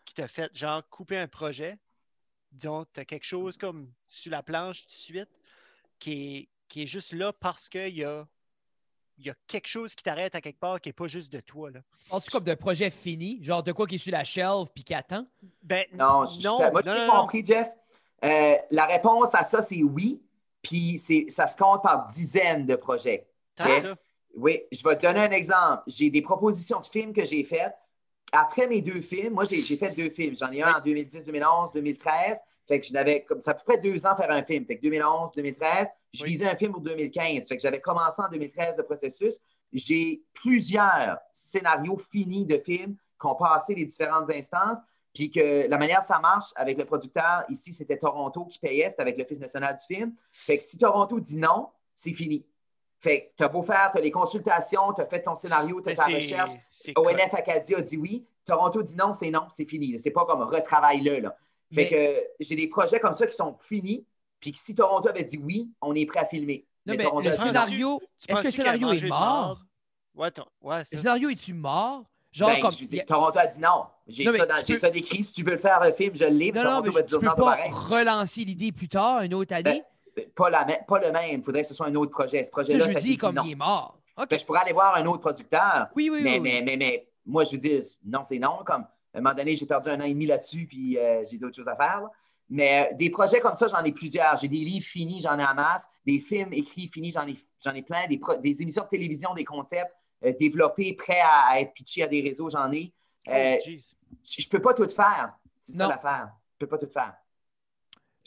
qui 0.04 0.12
t'a 0.14 0.28
fait, 0.28 0.54
genre, 0.54 0.86
couper 0.90 1.16
un 1.16 1.26
projet. 1.26 1.78
Disons, 2.52 2.84
tu 2.92 3.00
as 3.00 3.06
quelque 3.06 3.24
chose 3.24 3.56
comme 3.56 3.90
sur 4.06 4.30
la 4.30 4.42
planche 4.42 4.82
tout 4.82 4.88
de 4.88 4.92
suite 4.92 5.28
qui 5.98 6.12
est, 6.36 6.48
qui 6.68 6.82
est 6.82 6.86
juste 6.86 7.14
là 7.14 7.32
parce 7.32 7.70
qu'il 7.70 7.96
y 7.96 8.04
a, 8.04 8.28
il 9.16 9.26
y 9.26 9.30
a 9.30 9.34
quelque 9.46 9.66
chose 9.68 9.94
qui 9.94 10.02
t'arrête 10.04 10.34
à 10.34 10.42
quelque 10.42 10.60
part 10.60 10.82
qui 10.82 10.90
n'est 10.90 10.94
pas 10.94 11.08
juste 11.08 11.32
de 11.32 11.40
toi. 11.40 11.70
Là. 11.70 11.80
Penses-tu 12.10 12.30
comme 12.30 12.44
de 12.44 12.54
projet 12.54 12.90
fini, 12.90 13.42
genre 13.42 13.62
de 13.62 13.72
quoi 13.72 13.86
qui 13.86 13.94
est 13.94 13.98
sur 13.98 14.12
la 14.12 14.22
shelf 14.24 14.68
puis 14.74 14.84
qui 14.84 14.92
attend? 14.92 15.26
Ben, 15.62 15.86
Non, 15.94 16.26
je, 16.26 16.40
je- 16.40 16.46
non, 16.46 16.58
moi, 16.58 16.82
non, 16.84 16.94
j'ai 16.94 17.06
compris, 17.10 17.42
Jeff? 17.44 17.68
Euh, 18.22 18.54
la 18.70 18.84
réponse 18.84 19.34
à 19.34 19.44
ça, 19.44 19.62
c'est 19.62 19.82
oui. 19.82 20.22
Puis 20.60 20.98
c'est- 20.98 21.30
ça 21.30 21.46
se 21.46 21.56
compte 21.56 21.82
par 21.82 22.08
dizaines 22.08 22.66
de 22.66 22.76
projets. 22.76 23.26
Tant 23.58 23.64
Ok. 23.64 23.74
que 23.76 23.80
ça? 23.82 23.96
Oui, 24.34 24.62
je 24.70 24.82
vais 24.84 24.96
te 24.96 25.02
donner 25.06 25.20
un 25.20 25.30
exemple. 25.30 25.82
J'ai 25.86 26.10
des 26.10 26.22
propositions 26.22 26.80
de 26.80 26.84
films 26.84 27.12
que 27.12 27.24
j'ai 27.24 27.42
faites. 27.44 27.74
Après 28.32 28.66
mes 28.66 28.82
deux 28.82 29.00
films, 29.00 29.32
moi, 29.34 29.44
j'ai 29.44 29.62
fait 29.76 29.90
deux 29.96 30.10
films. 30.10 30.36
J'en 30.36 30.52
ai 30.52 30.62
un 30.62 30.74
en 30.74 30.80
2010, 30.80 31.24
2011, 31.24 31.72
2013. 31.72 32.38
Fait 32.68 32.78
que 32.78 32.86
je 32.86 32.92
n'avais 32.92 33.24
comme 33.24 33.40
ça 33.40 33.52
à 33.52 33.54
peu 33.54 33.62
près 33.64 33.78
deux 33.78 34.06
ans 34.06 34.14
faire 34.14 34.30
un 34.30 34.44
film. 34.44 34.66
Fait 34.66 34.76
que 34.76 34.82
2011, 34.82 35.30
2013, 35.34 35.88
je 36.12 36.22
Oui. 36.22 36.30
visais 36.30 36.46
un 36.46 36.54
film 36.54 36.72
pour 36.72 36.82
2015. 36.82 37.48
Fait 37.48 37.56
que 37.56 37.62
j'avais 37.62 37.80
commencé 37.80 38.20
en 38.20 38.28
2013 38.28 38.76
le 38.76 38.82
processus. 38.84 39.38
J'ai 39.72 40.22
plusieurs 40.34 41.18
scénarios 41.32 41.96
finis 41.98 42.44
de 42.44 42.58
films 42.58 42.96
qui 43.20 43.26
ont 43.26 43.34
passé 43.34 43.74
les 43.74 43.86
différentes 43.86 44.30
instances. 44.30 44.78
Puis 45.14 45.30
que 45.30 45.66
la 45.66 45.78
manière 45.78 46.02
ça 46.02 46.18
marche 46.20 46.52
avec 46.54 46.76
le 46.78 46.84
producteur, 46.84 47.44
ici, 47.48 47.72
c'était 47.72 47.96
Toronto 47.96 48.44
qui 48.44 48.58
payait, 48.58 48.90
c'était 48.90 49.02
avec 49.02 49.16
l'Office 49.16 49.40
national 49.40 49.74
du 49.74 49.82
film. 49.96 50.14
Fait 50.32 50.58
que 50.58 50.64
si 50.64 50.76
Toronto 50.78 51.18
dit 51.18 51.38
non, 51.38 51.68
c'est 51.94 52.12
fini. 52.12 52.44
Fait 53.00 53.20
que 53.26 53.36
tu 53.38 53.44
as 53.44 53.48
beau 53.48 53.62
faire, 53.62 53.90
tu 53.92 53.98
as 53.98 54.00
les 54.00 54.10
consultations, 54.10 54.92
tu 54.92 55.00
as 55.02 55.06
fait 55.06 55.22
ton 55.22 55.34
scénario, 55.34 55.80
tu 55.80 55.90
as 55.90 55.94
ta 55.94 56.06
recherche. 56.06 56.50
ONF 56.96 57.32
Acadie 57.34 57.74
a 57.74 57.80
dit 57.80 57.96
oui. 57.96 58.26
Toronto 58.44 58.82
dit 58.82 58.96
non, 58.96 59.12
c'est 59.12 59.30
non, 59.30 59.46
c'est 59.50 59.66
fini. 59.66 59.98
C'est 59.98 60.10
pas 60.10 60.24
comme 60.24 60.42
retravaille-le. 60.42 61.20
Là. 61.20 61.36
Fait 61.72 61.82
Mais- 61.82 61.88
que 61.88 62.26
j'ai 62.40 62.56
des 62.56 62.66
projets 62.68 62.98
comme 62.98 63.14
ça 63.14 63.26
qui 63.26 63.36
sont 63.36 63.56
finis. 63.60 64.04
Puis 64.40 64.52
que 64.52 64.58
si 64.58 64.74
Toronto 64.74 65.08
avait 65.08 65.24
dit 65.24 65.38
oui, 65.42 65.70
on 65.80 65.94
est 65.94 66.06
prêt 66.06 66.20
à 66.20 66.24
filmer. 66.24 66.64
Non, 66.86 66.94
mais 66.96 67.04
le 67.28 67.32
scénario, 67.34 68.00
est-ce 68.28 68.40
que 68.40 68.46
le 68.46 68.50
scénario 68.50 68.92
est 68.92 69.08
mort? 69.08 69.60
Ouais, 70.14 70.30
ton- 70.30 70.46
ouais, 70.62 70.82
Le 70.90 70.98
scénario 70.98 71.28
est-tu 71.28 71.54
mort? 71.54 72.04
Genre 72.32 72.50
Ben, 72.50 72.60
comme. 72.60 72.70
je 72.72 72.84
dis, 72.84 73.04
Toronto 73.04 73.38
a 73.38 73.46
dit 73.46 73.58
non. 73.60 73.84
J'ai 74.06 74.24
ça, 74.24 74.32
peux- 74.32 74.90
décrit. 74.90 75.22
Si 75.22 75.32
tu 75.32 75.42
veux 75.44 75.52
le 75.52 75.58
faire 75.58 75.80
un 75.82 75.92
film, 75.92 76.14
je 76.14 76.24
Non, 76.24 76.30
non, 76.30 76.62
Toronto 76.62 76.82
mais 76.84 76.90
va 76.90 77.00
je- 77.00 77.04
te 77.04 77.06
tu 77.06 77.10
dire 77.10 77.20
peux 77.20 77.26
non, 77.26 77.34
pas 77.34 77.56
pareil. 77.56 77.70
relancer 77.72 78.40
l'idée 78.44 78.72
plus 78.72 78.88
tard, 78.88 79.22
une 79.22 79.34
autre 79.34 79.54
année. 79.54 79.82
Pas, 80.34 80.50
la, 80.50 80.64
pas 80.64 80.98
le 80.98 81.12
même. 81.12 81.40
Il 81.40 81.44
faudrait 81.44 81.62
que 81.62 81.68
ce 81.68 81.74
soit 81.74 81.86
un 81.86 81.94
autre 81.94 82.10
projet. 82.10 82.44
Ce 82.44 82.50
projet-là, 82.50 82.86
je 82.88 82.92
ça 82.92 83.00
dit 83.00 83.16
comme 83.16 83.36
non. 83.36 83.42
il 83.44 83.52
est 83.52 83.54
mort. 83.54 83.98
Je 84.30 84.44
pourrais 84.44 84.60
aller 84.60 84.72
voir 84.72 84.94
un 84.96 85.06
autre 85.06 85.20
producteur. 85.20 85.88
Oui, 85.94 86.10
oui, 86.10 86.20
mais, 86.22 86.34
oui, 86.34 86.40
mais, 86.40 86.62
mais, 86.62 86.76
mais 86.76 87.08
moi, 87.24 87.44
je 87.44 87.52
veux 87.52 87.58
dire, 87.58 87.82
non, 88.04 88.24
c'est 88.24 88.38
non. 88.38 88.58
Comme, 88.66 88.82
à 88.82 89.18
un 89.18 89.20
moment 89.20 89.34
donné, 89.34 89.54
j'ai 89.54 89.66
perdu 89.66 89.88
un 89.90 90.00
an 90.00 90.04
et 90.04 90.12
demi 90.12 90.26
là-dessus, 90.26 90.66
puis 90.66 90.98
euh, 90.98 91.22
j'ai 91.24 91.38
d'autres 91.38 91.56
choses 91.56 91.68
à 91.68 91.76
faire. 91.76 92.00
là. 92.00 92.10
Mais 92.50 92.88
euh, 92.90 92.96
des 92.96 93.10
projets 93.10 93.40
comme 93.40 93.54
ça, 93.54 93.66
j'en 93.68 93.84
ai 93.84 93.92
plusieurs. 93.92 94.36
J'ai 94.36 94.48
des 94.48 94.56
livres 94.56 94.84
finis, 94.86 95.20
j'en 95.20 95.38
ai 95.38 95.44
en 95.44 95.54
masse. 95.54 95.86
Des 96.06 96.18
films 96.18 96.52
écrits 96.52 96.88
finis, 96.88 97.10
j'en 97.10 97.26
ai, 97.26 97.36
j'en 97.62 97.74
ai 97.74 97.82
plein. 97.82 98.06
Des, 98.08 98.18
des 98.40 98.62
émissions 98.62 98.84
de 98.84 98.88
télévision, 98.88 99.34
des 99.34 99.44
concepts 99.44 99.92
euh, 100.24 100.32
développés, 100.38 100.94
prêts 100.94 101.20
à, 101.20 101.50
à 101.50 101.60
être 101.60 101.72
pitchés 101.74 102.02
à 102.02 102.06
des 102.06 102.22
réseaux, 102.22 102.48
j'en 102.48 102.72
ai. 102.72 102.92
Oh, 103.28 103.32
je 103.32 103.72
je 104.38 104.48
peux 104.48 104.60
pas 104.62 104.72
tout 104.72 104.88
faire. 104.88 105.34
C'est 105.60 105.72
ça 105.72 105.86
l'affaire. 105.86 106.30
Je 106.54 106.58
peux 106.58 106.66
pas 106.66 106.78
tout 106.78 106.90
faire. 106.90 107.14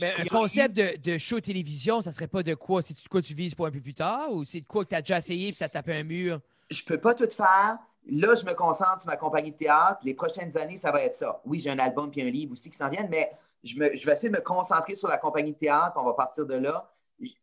Mais 0.02 0.14
un 0.20 0.26
concept 0.26 0.76
de, 0.76 0.98
de 1.14 1.18
show 1.18 1.40
télévision, 1.40 2.02
ça 2.02 2.12
serait 2.12 2.28
pas 2.28 2.44
de 2.44 2.54
quoi? 2.56 2.82
C'est 2.82 2.94
de 2.94 3.08
quoi 3.10 3.22
tu 3.22 3.34
vises 3.34 3.56
pour 3.56 3.66
un 3.68 3.72
peu 3.72 3.82
plus 3.82 3.94
tard 3.94 4.32
ou 4.32 4.44
c'est 4.44 4.62
de 4.62 4.66
quoi 4.66 4.84
que 4.84 4.90
tu 4.90 4.96
as 4.96 5.02
déjà 5.02 5.18
essayé 5.20 5.50
puis 5.50 5.58
ça 5.58 5.70
tape 5.70 5.90
un 5.90 6.04
mur? 6.04 6.40
je 6.70 6.84
peux 6.86 6.98
pas 7.00 7.14
tout 7.14 7.30
faire. 7.30 7.78
Là, 8.10 8.34
je 8.34 8.46
me 8.46 8.54
concentre 8.54 9.02
sur 9.02 9.10
ma 9.10 9.18
compagnie 9.18 9.52
de 9.52 9.58
théâtre. 9.58 10.00
Les 10.04 10.14
prochaines 10.14 10.58
années, 10.58 10.78
ça 10.78 10.92
va 10.92 11.02
être 11.04 11.18
ça. 11.18 11.42
Oui, 11.46 11.60
j'ai 11.60 11.70
un 11.70 11.78
album 11.80 12.10
puis 12.10 12.22
un 12.22 12.30
livre 12.30 12.54
aussi 12.54 12.70
qui 12.72 12.78
s'en 12.78 12.90
viennent, 12.90 13.10
mais 13.10 13.30
je, 13.64 13.76
me- 13.78 13.96
je 13.96 14.06
vais 14.06 14.14
essayer 14.14 14.30
de 14.30 14.36
me 14.38 14.42
concentrer 14.42 14.96
sur 14.96 15.08
la 15.10 15.18
compagnie 15.18 15.52
de 15.52 15.58
théâtre. 15.58 15.94
On 15.98 16.04
va 16.06 16.14
partir 16.14 16.46
de 16.46 16.56
là. 16.56 16.90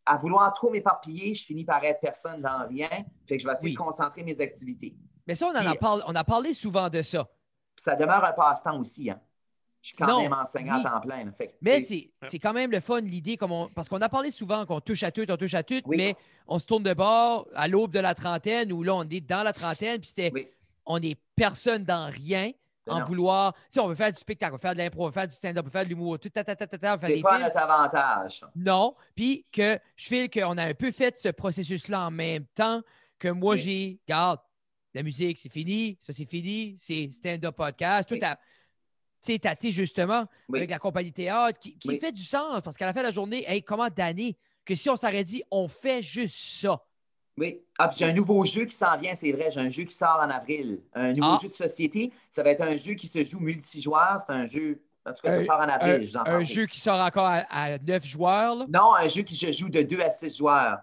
À 0.05 0.17
vouloir 0.17 0.51
trop 0.53 0.69
m'éparpiller, 0.71 1.33
je 1.35 1.45
finis 1.45 1.63
par 1.63 1.81
être 1.85 2.01
personne 2.01 2.41
dans 2.41 2.67
rien. 2.67 2.89
Fait 3.27 3.37
que 3.37 3.41
je 3.43 3.47
vais 3.47 3.53
essayer 3.53 3.69
Oui. 3.69 3.73
de 3.73 3.77
concentrer 3.79 4.23
mes 4.23 4.41
activités. 4.41 4.95
Mais 5.27 5.35
ça, 5.35 5.45
on 5.45 5.51
en 5.51 5.55
a, 5.55 5.69
Puis- 5.69 5.77
parlé, 5.77 6.03
on 6.07 6.15
a 6.15 6.23
parlé 6.25 6.53
souvent 6.53 6.89
de 6.89 7.01
ça. 7.03 7.25
Ça 7.77 7.95
demeure 7.95 8.25
un 8.25 8.33
passe-temps 8.33 8.77
aussi. 8.79 9.09
Hein. 9.11 9.21
Je 9.81 9.87
suis 9.89 9.95
quand 9.97 10.07
Non, 10.07 10.21
même 10.23 10.33
enseignant 10.33 10.75
oui. 10.75 10.81
à 10.85 10.89
temps 10.91 10.99
plein. 11.01 11.23
là. 11.25 11.31
Fait 11.37 11.55
Mais 11.61 11.79
c'est 11.81 12.39
quand 12.39 12.51
même 12.53 12.69
le 12.71 12.79
fun, 12.81 12.99
l'idée, 12.99 13.37
comme 13.37 13.51
on- 13.53 13.67
parce 13.69 13.87
qu'on 13.87 14.01
a 14.01 14.09
parlé 14.09 14.29
souvent 14.29 14.65
qu'on 14.65 14.81
touche 14.81 15.03
à 15.03 15.11
tout, 15.11 15.25
on 15.29 15.37
touche 15.37 15.53
à 15.53 15.63
tout, 15.63 15.81
Oui. 15.85 15.95
mais 15.97 16.15
on 16.47 16.59
se 16.59 16.65
tourne 16.65 16.83
de 16.83 16.93
bord 16.93 17.47
à 17.55 17.67
l'aube 17.67 17.91
de 17.93 17.99
la 17.99 18.13
trentaine 18.13 18.73
où 18.73 18.83
là, 18.83 18.95
on 18.95 19.03
est 19.09 19.21
dans 19.21 19.43
la 19.43 19.53
trentaine, 19.53 19.99
puis 20.01 20.09
c'était 20.09 20.31
Oui. 20.33 20.47
on 20.85 21.01
est 21.01 21.17
personne 21.35 21.83
dans 21.85 22.09
rien. 22.11 22.51
Ben 22.85 22.93
En 22.95 22.99
non. 23.01 23.05
vouloir, 23.05 23.53
sais, 23.69 23.79
on 23.81 23.87
veut 23.87 23.93
faire 23.95 24.11
du 24.11 24.17
spectacle, 24.17 24.53
on 24.53 24.55
veut 24.55 24.61
faire 24.61 24.73
de 24.73 24.79
l'impro, 24.79 25.03
on 25.03 25.05
veut 25.07 25.11
faire 25.11 25.27
du 25.27 25.35
stand-up, 25.35 25.63
on 25.63 25.67
veut 25.67 25.71
faire 25.71 25.83
de 25.83 25.89
l'humour, 25.89 26.17
tout, 26.17 26.29
ta, 26.29 26.43
ta, 26.43 26.55
ta, 26.55 26.65
ta, 26.65 26.97
C'est 26.97 27.21
pas 27.21 27.33
films. 27.35 27.43
notre 27.43 27.57
avantage. 27.57 28.43
Non. 28.55 28.95
Puis 29.15 29.45
que 29.51 29.77
je 29.95 30.05
file 30.07 30.29
qu'on 30.29 30.57
a 30.57 30.63
un 30.63 30.73
peu 30.73 30.91
fait 30.91 31.15
ce 31.15 31.29
processus-là 31.29 32.07
en 32.07 32.11
même 32.11 32.45
temps 32.55 32.81
que 33.19 33.27
moi, 33.27 33.55
j'ai, 33.57 33.99
regarde, 34.07 34.39
la 34.95 35.03
musique, 35.03 35.37
c'est 35.37 35.51
fini, 35.51 35.97
ça, 35.99 36.13
c'est 36.13 36.25
fini, 36.25 36.77
c'est 36.79 37.09
stand-up 37.11 37.55
podcast, 37.55 38.09
tout 38.09 38.17
à. 38.25 38.37
Tu 39.21 39.33
sais, 39.33 39.39
tâté 39.39 39.71
justement 39.71 40.25
Oui. 40.47 40.59
avec 40.59 40.69
la 40.69 40.79
compagnie 40.79 41.11
théâtre 41.11 41.59
qui, 41.59 41.77
qui 41.77 41.89
Oui. 41.89 41.99
fait 41.99 42.11
du 42.11 42.23
sens 42.23 42.61
parce 42.63 42.77
qu'à 42.77 42.85
la 42.85 42.93
fin 42.93 43.01
de 43.01 43.07
la 43.07 43.11
journée, 43.11 43.43
hey, 43.47 43.61
comment 43.61 43.89
d'années 43.89 44.37
que 44.65 44.75
si 44.75 44.89
on 44.89 44.95
s'aurait 44.95 45.23
dit 45.23 45.43
on 45.51 45.67
fait 45.67 46.01
juste 46.01 46.37
ça? 46.61 46.81
Oui. 47.37 47.61
Ah, 47.77 47.89
j'ai 47.95 48.05
un 48.05 48.13
nouveau 48.13 48.43
jeu 48.45 48.65
qui 48.65 48.75
s'en 48.75 48.97
vient, 48.97 49.15
c'est 49.15 49.31
vrai. 49.31 49.49
J'ai 49.51 49.59
un 49.61 49.69
jeu 49.69 49.83
qui 49.83 49.95
sort 49.95 50.19
en 50.21 50.29
avril. 50.29 50.81
Un 50.93 51.13
nouveau 51.13 51.35
Ah. 51.35 51.39
jeu 51.41 51.49
de 51.49 51.53
société. 51.53 52.11
Ça 52.31 52.43
va 52.43 52.49
être 52.51 52.61
un 52.61 52.75
jeu 52.77 52.93
qui 52.93 53.07
se 53.07 53.23
joue 53.23 53.39
multijoueur. 53.39 54.17
C'est 54.25 54.33
un 54.33 54.45
jeu. 54.45 54.81
En 55.05 55.13
tout 55.13 55.21
cas, 55.23 55.31
Un- 55.33 55.39
ça 55.41 55.45
sort 55.47 55.59
en 55.59 55.69
avril. 55.69 55.91
Un, 55.93 55.99
je 56.05 56.11
vous 56.11 56.17
en 56.17 56.25
un 56.25 56.43
jeu 56.43 56.65
qui 56.65 56.79
sort 56.79 56.99
encore 56.99 57.25
à, 57.25 57.45
à 57.49 57.77
9 57.77 58.05
joueurs. 58.05 58.55
là? 58.55 58.65
Non, 58.69 58.93
un 58.95 59.07
jeu 59.07 59.21
qui 59.23 59.35
se 59.35 59.51
joue 59.51 59.69
de 59.69 59.81
2 59.81 59.99
à 60.01 60.09
6 60.09 60.37
joueurs. 60.37 60.79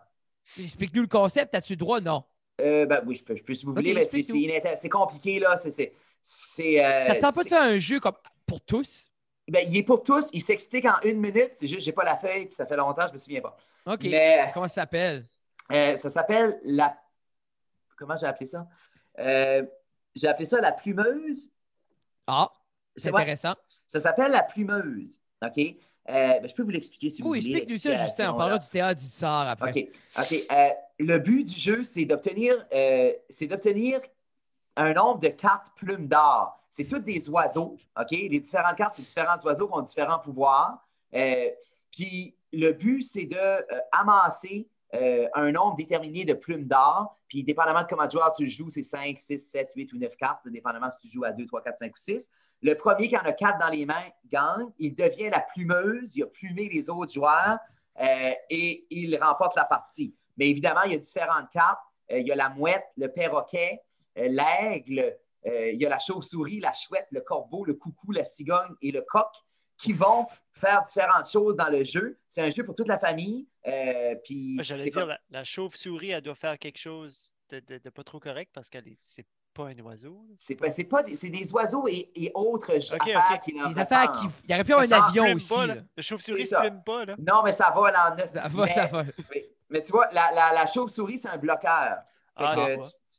Explique-nous 0.59 1.03
le 1.03 1.09
concept, 1.09 1.55
as-tu 1.55 1.76
droit? 1.76 2.01
Non. 2.01 2.24
Euh, 2.61 2.87
ben, 2.87 3.03
oui, 3.07 3.14
je 3.16 3.22
peux, 3.22 3.37
je 3.37 3.43
peux 3.43 3.53
si 3.53 3.66
vous 3.66 3.74
voulez, 3.74 3.93
mais 3.93 4.07
c'est 4.07 4.89
compliqué, 4.89 5.39
là. 5.39 5.57
C'est. 5.59 5.93
C'est- 6.29 6.85
euh, 6.85 7.07
T'attends 7.07 7.33
pas 7.33 7.45
de 7.45 7.49
faire 7.49 7.62
un 7.62 7.79
jeu 7.79 8.01
comme 8.01 8.16
pour 8.47 8.61
tous? 8.61 9.12
ben, 9.49 9.64
il 9.68 9.77
est 9.77 9.85
pour 9.85 10.03
tous. 10.03 10.29
Il 10.33 10.43
s'explique 10.43 10.85
en 10.87 11.01
une 11.05 11.20
minute. 11.20 11.53
C'est 11.55 11.68
juste, 11.68 11.83
j'ai 11.83 11.93
pas 11.93 12.03
la 12.03 12.16
feuille, 12.16 12.47
puis 12.47 12.55
ça 12.57 12.66
fait 12.66 12.77
longtemps, 12.77 13.07
je 13.07 13.12
me 13.12 13.18
souviens 13.18 13.41
pas. 13.41 13.57
OK. 13.87 14.01
Mais 14.03 14.51
Comment 14.53 14.66
ça 14.66 14.74
s'appelle? 14.83 15.24
euh, 15.72 15.95
ça 15.95 16.11
s'appelle 16.11 16.59
la. 16.64 16.97
Comment 17.97 18.16
j'ai 18.16 18.27
appelé 18.27 18.47
ça? 18.47 18.66
Euh, 19.20 19.64
j'ai 20.16 20.27
appelé 20.27 20.47
ça 20.47 20.61
la 20.61 20.72
plumeuse. 20.72 21.51
Ah, 22.27 22.51
c'est 22.97 23.14
intéressant. 23.14 23.55
Ça 23.87 24.01
s'appelle 24.01 24.33
la 24.33 24.43
plumeuse. 24.43 25.18
OK? 25.45 25.59
Euh, 25.59 25.74
ben, 26.09 26.49
je 26.49 26.55
peux 26.55 26.62
vous 26.64 26.70
l'expliquer 26.70 27.11
si 27.11 27.22
vous 27.22 27.31
Oui, 27.31 27.41
voulez. 27.41 27.59
explique-nous 27.59 27.79
ça, 27.79 28.05
Justin. 28.05 28.33
On 28.33 28.37
parlera 28.37 28.59
du 28.59 28.68
théâtre 28.68 29.01
du 29.01 29.07
sort 29.09 29.47
après. 29.47 29.70
OK. 29.70 29.89
OK. 30.18 30.35
Euh, 30.51 30.68
le 30.99 31.18
but 31.18 31.45
du 31.45 31.57
jeu, 31.59 31.83
c'est 31.85 32.05
d'obtenir 32.05 32.66
euh, 32.72 33.12
c'est 33.31 33.47
d'obtenir 33.47 34.01
un 34.77 34.93
nombre 34.93 35.20
de 35.20 35.29
cartes 35.29 35.72
plumes 35.77 36.07
d'or. 36.07 36.57
C'est 36.70 36.85
toutes 36.85 37.05
des 37.05 37.29
oiseaux. 37.31 37.79
OK? 37.99 38.11
Les 38.11 38.41
différentes 38.41 38.77
cartes, 38.77 38.95
c'est 38.97 39.03
différents 39.03 39.39
oiseaux 39.45 39.66
qui 39.66 39.74
ont 39.74 39.83
différents 39.83 40.18
pouvoirs. 40.18 40.87
Euh, 41.14 41.49
puis 41.91 42.37
le 42.53 42.72
but, 42.72 43.01
c'est 43.01 43.24
de 43.24 43.37
euh, 43.37 43.62
amasser 43.93 44.68
euh, 44.95 45.27
un 45.35 45.51
nombre 45.53 45.77
déterminé 45.77 46.24
de 46.24 46.35
plumes 46.35 46.66
d'or. 46.66 47.18
Puis 47.29 47.43
dépendamment 47.43 47.83
de 47.83 47.87
comment 47.87 48.05
de 48.05 48.11
joueurs 48.11 48.33
tu 48.33 48.49
joues, 48.49 48.68
c'est 48.68 48.83
5, 48.83 49.18
6, 49.18 49.39
7, 49.39 49.70
8 49.74 49.93
ou 49.95 49.99
9 49.99 50.16
cartes, 50.16 50.47
dépendamment 50.49 50.91
si 50.93 51.09
tu 51.09 51.14
joues 51.14 51.24
à 51.24 51.33
2, 51.33 51.47
3, 51.47 51.62
4, 51.62 51.79
5 51.79 51.93
ou 51.93 51.99
6. 51.99 52.31
Le 52.62 52.74
premier 52.74 53.09
qui 53.09 53.16
en 53.16 53.20
a 53.20 53.33
quatre 53.33 53.59
dans 53.59 53.68
les 53.68 53.87
mains 53.87 54.09
gagne. 54.31 54.68
Il 54.79 54.95
devient 54.95 55.31
la 55.31 55.41
plumeuse. 55.41 56.16
Il 56.16 56.22
a 56.24 56.27
plumé 56.27 56.68
les 56.68 56.89
autres 56.89 57.12
joueurs 57.12 57.59
et 58.51 58.87
il 58.91 59.16
remporte 59.22 59.57
la 59.57 59.64
partie. 59.64 60.14
Mais 60.37 60.49
évidemment, 60.51 60.83
il 60.85 60.93
y 60.93 60.95
a 60.95 60.99
différentes 60.99 61.51
cartes. 61.51 61.81
Il 62.11 62.27
y 62.27 62.33
a 62.33 62.37
la 62.37 62.49
mouette, 62.49 62.85
le 62.97 63.09
perroquet, 63.09 63.83
l'aigle, 64.17 65.17
euh, 65.47 65.71
il 65.71 65.81
y 65.81 65.87
a 65.87 65.89
la 65.89 65.99
chauve-souris, 65.99 66.61
la 66.61 66.73
chouette, 66.73 67.07
le 67.11 67.21
corbeau, 67.21 67.64
le 67.64 67.75
coucou, 67.75 68.12
la 68.12 68.25
cigogne 68.25 68.75
et 68.83 68.91
le 68.91 69.03
coq 69.03 69.29
qui 69.79 69.93
vont 69.93 70.27
faire 70.53 70.83
différentes 70.83 71.29
choses 71.31 71.57
dans 71.57 71.69
le 71.69 71.85
jeu. 71.85 72.19
C'est 72.29 72.41
un 72.43 72.51
jeu 72.51 72.64
pour 72.64 72.75
toute 72.75 72.89
la 72.89 72.99
famille. 72.99 73.47
euh, 73.67 74.14
puis 74.25 74.57
J'allais 74.61 74.85
dire, 74.85 74.93
comme- 74.95 75.09
la, 75.11 75.17
la 75.31 75.45
chauve-souris, 75.45 76.11
elle 76.11 76.23
doit 76.23 76.35
faire 76.35 76.59
quelque 76.59 76.79
chose 76.79 77.33
de, 77.51 77.61
de- 77.61 77.79
de 77.79 77.91
pas 77.91 78.03
trop 78.03 78.19
correct 78.19 78.51
parce 78.55 78.71
qu'elle 78.71 78.89
est, 78.89 78.99
c'est 79.03 79.27
pas 79.55 79.69
un 79.69 79.79
oiseau. 79.81 80.25
c'est 80.39 80.55
pas, 80.55 80.71
c'est 80.71 80.85
pas 80.85 81.03
des, 81.03 81.14
c'est 81.14 81.29
des 81.31 81.51
oiseaux 81.53 81.87
et, 81.89 82.11
et 82.14 82.31
autres 82.35 82.75
Ok, 82.95 83.03
affaires 83.09 83.41
qui 83.43 83.53
leur 83.53 83.79
affaires 83.79 84.12
qui. 84.12 84.27
Il 84.49 84.55
aurait 84.55 84.64
pu 84.64 84.71
y 84.71 84.73
avoir 84.75 84.89
Ça 84.89 84.99
un 84.99 85.09
avion 85.09 85.35
aussi. 85.35 85.49
pas, 85.55 85.67
là. 85.67 85.75
Le 85.97 86.03
chauve-souris 86.03 86.47
ça. 86.47 86.61
plume 86.61 86.83
pas, 86.85 87.05
là. 87.05 87.14
Non, 87.19 87.43
mais 87.45 87.53
ça 87.53 87.71
vole 87.75 87.95
en 87.97 88.14
neuf. 88.17 88.33
Ça 88.33 88.49
va, 88.49 88.64
mais, 88.64 88.73
ça 88.73 88.87
va. 88.87 89.05
Mais 89.71 89.83
tu 89.83 89.93
vois, 89.93 90.09
la, 90.12 90.31
la- 90.33 90.53
la 90.55 90.67
chauve-souris, 90.67 91.19
c'est 91.19 91.29
un 91.29 91.39
bloqueur. 91.39 91.99
Fait 92.39 92.45
Ah, 92.45 92.55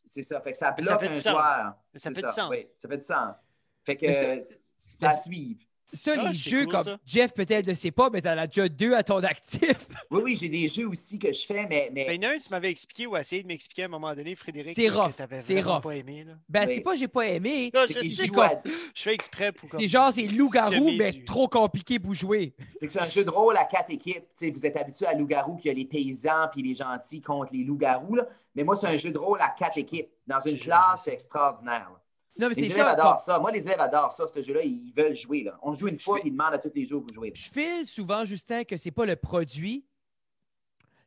c'est 0.05 0.22
ça. 0.24 0.41
Fait 0.41 0.51
que 0.51 0.57
ça 0.57 0.72
bloque 0.72 0.88
ça 0.88 0.99
fait 0.99 1.07
un 1.07 1.13
joueur. 1.13 1.76
Ça 1.95 2.11
fait 2.11 2.22
du 2.22 2.28
sens. 2.30 2.49
Oui, 2.51 2.63
ça 2.78 2.88
fait 2.88 2.97
du 2.97 3.03
sens. 3.05 3.38
Fait 3.84 3.97
que 3.97 4.13
ça- 4.13 4.41
ça 4.43 5.11
ça- 5.11 5.18
suit. 5.18 5.66
Ça, 5.93 6.13
Ah, 6.19 6.29
les 6.29 6.35
jeux 6.35 6.63
cool, 6.65 6.73
comme 6.73 6.83
ça. 6.83 6.97
Jeff, 7.05 7.33
peut-être 7.33 7.65
ne 7.67 7.73
sait 7.73 7.91
pas, 7.91 8.09
mais 8.09 8.21
t'en 8.21 8.38
as 8.38 8.47
déjà 8.47 8.67
deux 8.67 8.93
à 8.93 9.03
ton 9.03 9.23
actif. 9.23 9.88
Oui, 10.11 10.21
oui, 10.23 10.35
j'ai 10.38 10.49
des 10.49 10.67
jeux 10.67 10.88
aussi 10.88 11.17
que 11.19 11.31
je 11.31 11.45
fais, 11.45 11.65
mais, 11.67 11.89
mais 11.93 12.05
Mais 12.07 12.15
il 12.15 12.23
y 12.23 12.25
en 12.27 12.29
a 12.29 12.33
un, 12.33 12.38
tu 12.39 12.49
m'avais 12.51 12.69
expliqué 12.69 13.07
ou 13.07 13.15
essayé 13.17 13.41
de 13.43 13.47
m'expliquer 13.47 13.83
à 13.83 13.85
un 13.85 13.89
moment 13.89 14.13
donné, 14.15 14.35
Frédéric, 14.35 14.75
C'est 14.75 14.89
rough, 14.89 15.11
c'est 15.41 15.61
rough. 15.61 15.81
pas 15.81 15.95
aimé. 15.95 16.23
Là. 16.25 16.33
Ben, 16.49 16.65
Oui. 16.67 16.73
c'est 16.75 16.81
pas 16.81 16.95
j'ai 16.95 17.07
pas 17.07 17.27
aimé. 17.27 17.71
C'est 17.88 18.09
je, 18.09 18.39
à- 18.39 18.61
je 18.95 19.01
fais 19.01 19.13
exprès 19.13 19.51
pour 19.51 19.69
C'est 19.77 19.88
genre, 19.88 20.11
c'est 20.13 20.27
loup-garou, 20.27 20.91
mais 20.97 21.11
du- 21.11 21.25
trop 21.25 21.47
compliqué 21.47 21.99
pour 21.99 22.13
jouer. 22.13 22.53
c'est 22.77 22.88
que 22.88 22.91
c'est 22.93 23.01
un 23.01 23.09
jeu 23.09 23.23
de 23.25 23.29
rôle 23.29 23.57
à 23.57 23.65
quatre 23.65 23.89
équipes. 23.91 24.23
Tu 24.38 24.45
sais, 24.45 24.49
vous 24.49 24.65
êtes 24.65 24.77
habitué 24.77 25.05
à 25.05 25.13
loup-garou, 25.13 25.55
qu'il 25.57 25.67
y 25.67 25.71
a 25.71 25.73
les 25.73 25.85
paysans 25.85 26.47
puis 26.51 26.61
les 26.63 26.73
gentils 26.75 27.21
contre 27.21 27.53
les 27.53 27.63
loups-garous. 27.63 28.15
là. 28.15 28.27
Mais 28.55 28.63
moi, 28.63 28.75
c'est 28.75 28.88
un 28.88 28.97
jeu 28.97 29.11
de 29.11 29.17
rôle 29.19 29.39
à 29.41 29.49
quatre 29.49 29.77
équipes. 29.77 30.09
Dans 30.25 30.39
une 30.41 30.57
classe, 30.59 31.07
extraordinaire. 31.07 31.89
là. 31.91 32.01
Non, 32.39 32.49
mais 32.49 32.55
Les 32.55 32.65
élèves 32.65 32.77
ça. 32.77 32.89
adorent 32.91 33.19
ça. 33.19 33.39
Moi, 33.39 33.51
les 33.51 33.63
élèves 33.63 33.79
adorent 33.79 34.11
ça, 34.11 34.25
ce 34.27 34.41
jeu-là. 34.41 34.61
Ils 34.63 34.91
veulent 34.95 35.15
jouer. 35.15 35.43
Là. 35.43 35.57
On 35.63 35.73
joue 35.73 35.88
une 35.88 35.97
Je 35.97 36.03
fois, 36.03 36.15
fais- 36.17 36.21
puis 36.21 36.29
ils 36.29 36.33
demandent 36.33 36.53
à 36.53 36.57
tous 36.59 36.71
les 36.75 36.85
jours 36.85 37.03
pour 37.03 37.13
jouer. 37.13 37.31
Je 37.35 37.49
file 37.49 37.85
souvent, 37.85 38.25
Justin, 38.25 38.63
que 38.63 38.77
c'est 38.77 38.91
pas 38.91 39.05
le 39.05 39.15
produit, 39.15 39.85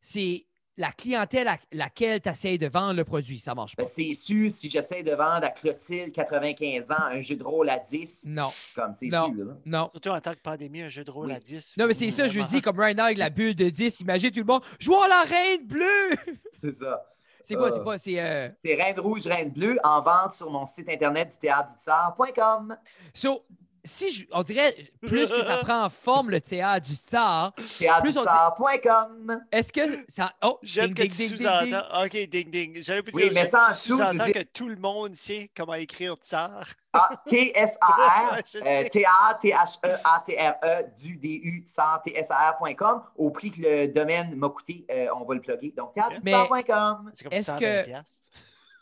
c'est 0.00 0.46
la 0.76 0.92
clientèle 0.92 1.46
à 1.48 1.58
laquelle 1.72 2.22
tu 2.22 2.28
essaies 2.30 2.56
de 2.56 2.66
vendre 2.66 2.94
le 2.94 3.04
produit. 3.04 3.38
Ça 3.38 3.54
marche 3.54 3.76
pas. 3.76 3.82
Ben, 3.82 3.88
c'est 3.92 4.14
sûr, 4.14 4.50
si 4.50 4.70
j'essaie 4.70 5.02
de 5.02 5.10
vendre 5.10 5.44
à 5.44 5.50
Clotilde, 5.50 6.10
95 6.12 6.90
ans, 6.90 6.94
un 7.10 7.20
jeu 7.20 7.36
de 7.36 7.42
rôle 7.44 7.68
à 7.68 7.78
10, 7.78 8.24
Non, 8.26 8.48
comme 8.74 8.94
c'est 8.94 9.08
Non. 9.08 9.26
sûr. 9.34 9.44
là. 9.44 9.52
non. 9.66 9.90
Surtout 9.92 10.08
en 10.10 10.20
tant 10.20 10.32
que 10.32 10.40
pandémie, 10.40 10.80
un 10.82 10.88
jeu 10.88 11.04
de 11.04 11.10
rôle 11.10 11.26
Oui. 11.28 11.34
à 11.34 11.38
10. 11.38 11.74
Non, 11.76 11.86
mais 11.86 11.92
c'est 11.92 12.10
ça, 12.10 12.24
je 12.28 12.30
vraiment- 12.38 12.46
dis, 12.46 12.62
comme 12.62 12.78
right 12.78 12.96
now, 12.96 13.04
avec 13.04 13.18
la 13.18 13.28
bulle 13.28 13.54
de 13.54 13.68
10, 13.68 14.00
imagine 14.00 14.30
tout 14.30 14.38
le 14.40 14.44
monde, 14.46 14.62
jouons 14.78 15.02
à 15.02 15.08
la 15.08 15.22
reine 15.24 15.66
bleue! 15.66 16.10
C'est 16.54 16.72
ça. 16.72 17.04
C'est 17.45 17.55
quoi, 17.57 17.70
c'est 17.72 17.82
pas, 17.84 17.99
c'est... 17.99 18.20
euh, 18.20 18.49
C'est 18.62 18.74
Reine 18.74 18.99
Rouge, 19.01 19.26
Reine 19.26 19.51
Bleue 19.51 19.78
en 19.82 20.01
vente 20.03 20.32
sur 20.32 20.51
mon 20.51 20.66
site 20.66 20.88
internet 20.88 21.30
du 21.32 21.38
théâtre 21.38 21.72
du 21.72 21.78
tsar.com. 21.78 22.76
So, 23.14 23.45
si 23.84 24.12
je- 24.12 24.26
on 24.32 24.42
dirait, 24.42 24.74
plus 25.00 25.26
que 25.28 25.42
ça 25.44 25.58
prend 25.58 25.88
forme 25.88 26.30
le 26.30 26.40
théâtre 26.40 26.86
du 26.86 26.94
tsar, 26.94 27.52
Théâtre 27.78 28.02
Plus 28.02 28.12
du 28.12 28.18
on 28.18 28.22
dit- 28.22 28.26
tsar.com. 28.28 29.40
est-ce 29.52 29.72
que 29.72 29.80
ça... 30.08 30.32
Oh, 30.42 30.58
J'aime 30.62 30.92
ding, 30.92 31.08
que 31.08 31.14
ding, 31.14 31.30
tu 31.30 31.36
sous-entends. 31.38 31.64
ding. 31.64 31.76
Ok, 32.04 32.28
ding 32.30 32.50
ding. 32.50 32.82
J'allais 32.82 33.02
plus 33.02 33.14
Oui, 33.14 33.22
dire, 33.24 33.32
mais 33.34 33.48
ça 33.48 33.66
en 33.66 33.70
dessous, 33.70 33.96
je 33.96 34.24
dire- 34.24 34.32
que 34.34 34.42
tout 34.52 34.68
le 34.68 34.76
monde 34.76 35.14
sait 35.16 35.50
comment 35.56 35.74
écrire 35.74 36.14
tsar. 36.22 36.66
Ah, 36.92 37.10
T-S-A-R, 37.26 38.38
Je 38.52 38.58
euh, 38.58 38.62
sais. 38.64 38.88
T-A, 38.90 39.38
T-H-E-A-T-R-E, 39.40 40.84
du 41.00 41.16
D-U, 41.16 41.64
tsar, 41.66 42.02
T-S-A-R.com, 42.04 43.02
au 43.16 43.30
prix 43.30 43.50
que 43.50 43.60
le 43.62 43.88
domaine 43.88 44.34
m'a 44.36 44.48
coûté, 44.48 44.84
euh, 44.90 45.06
on 45.16 45.24
va 45.24 45.34
le 45.34 45.40
plugger. 45.40 45.72
Donc, 45.76 45.94
théâtre 45.94 46.12
du 46.16 46.20
Mais- 46.24 46.32
tsar.com. 46.32 47.10
C'est 47.14 47.24
comme 47.24 47.32
Est-ce 47.32 47.44
120 47.46 47.58
que-. 47.84 47.90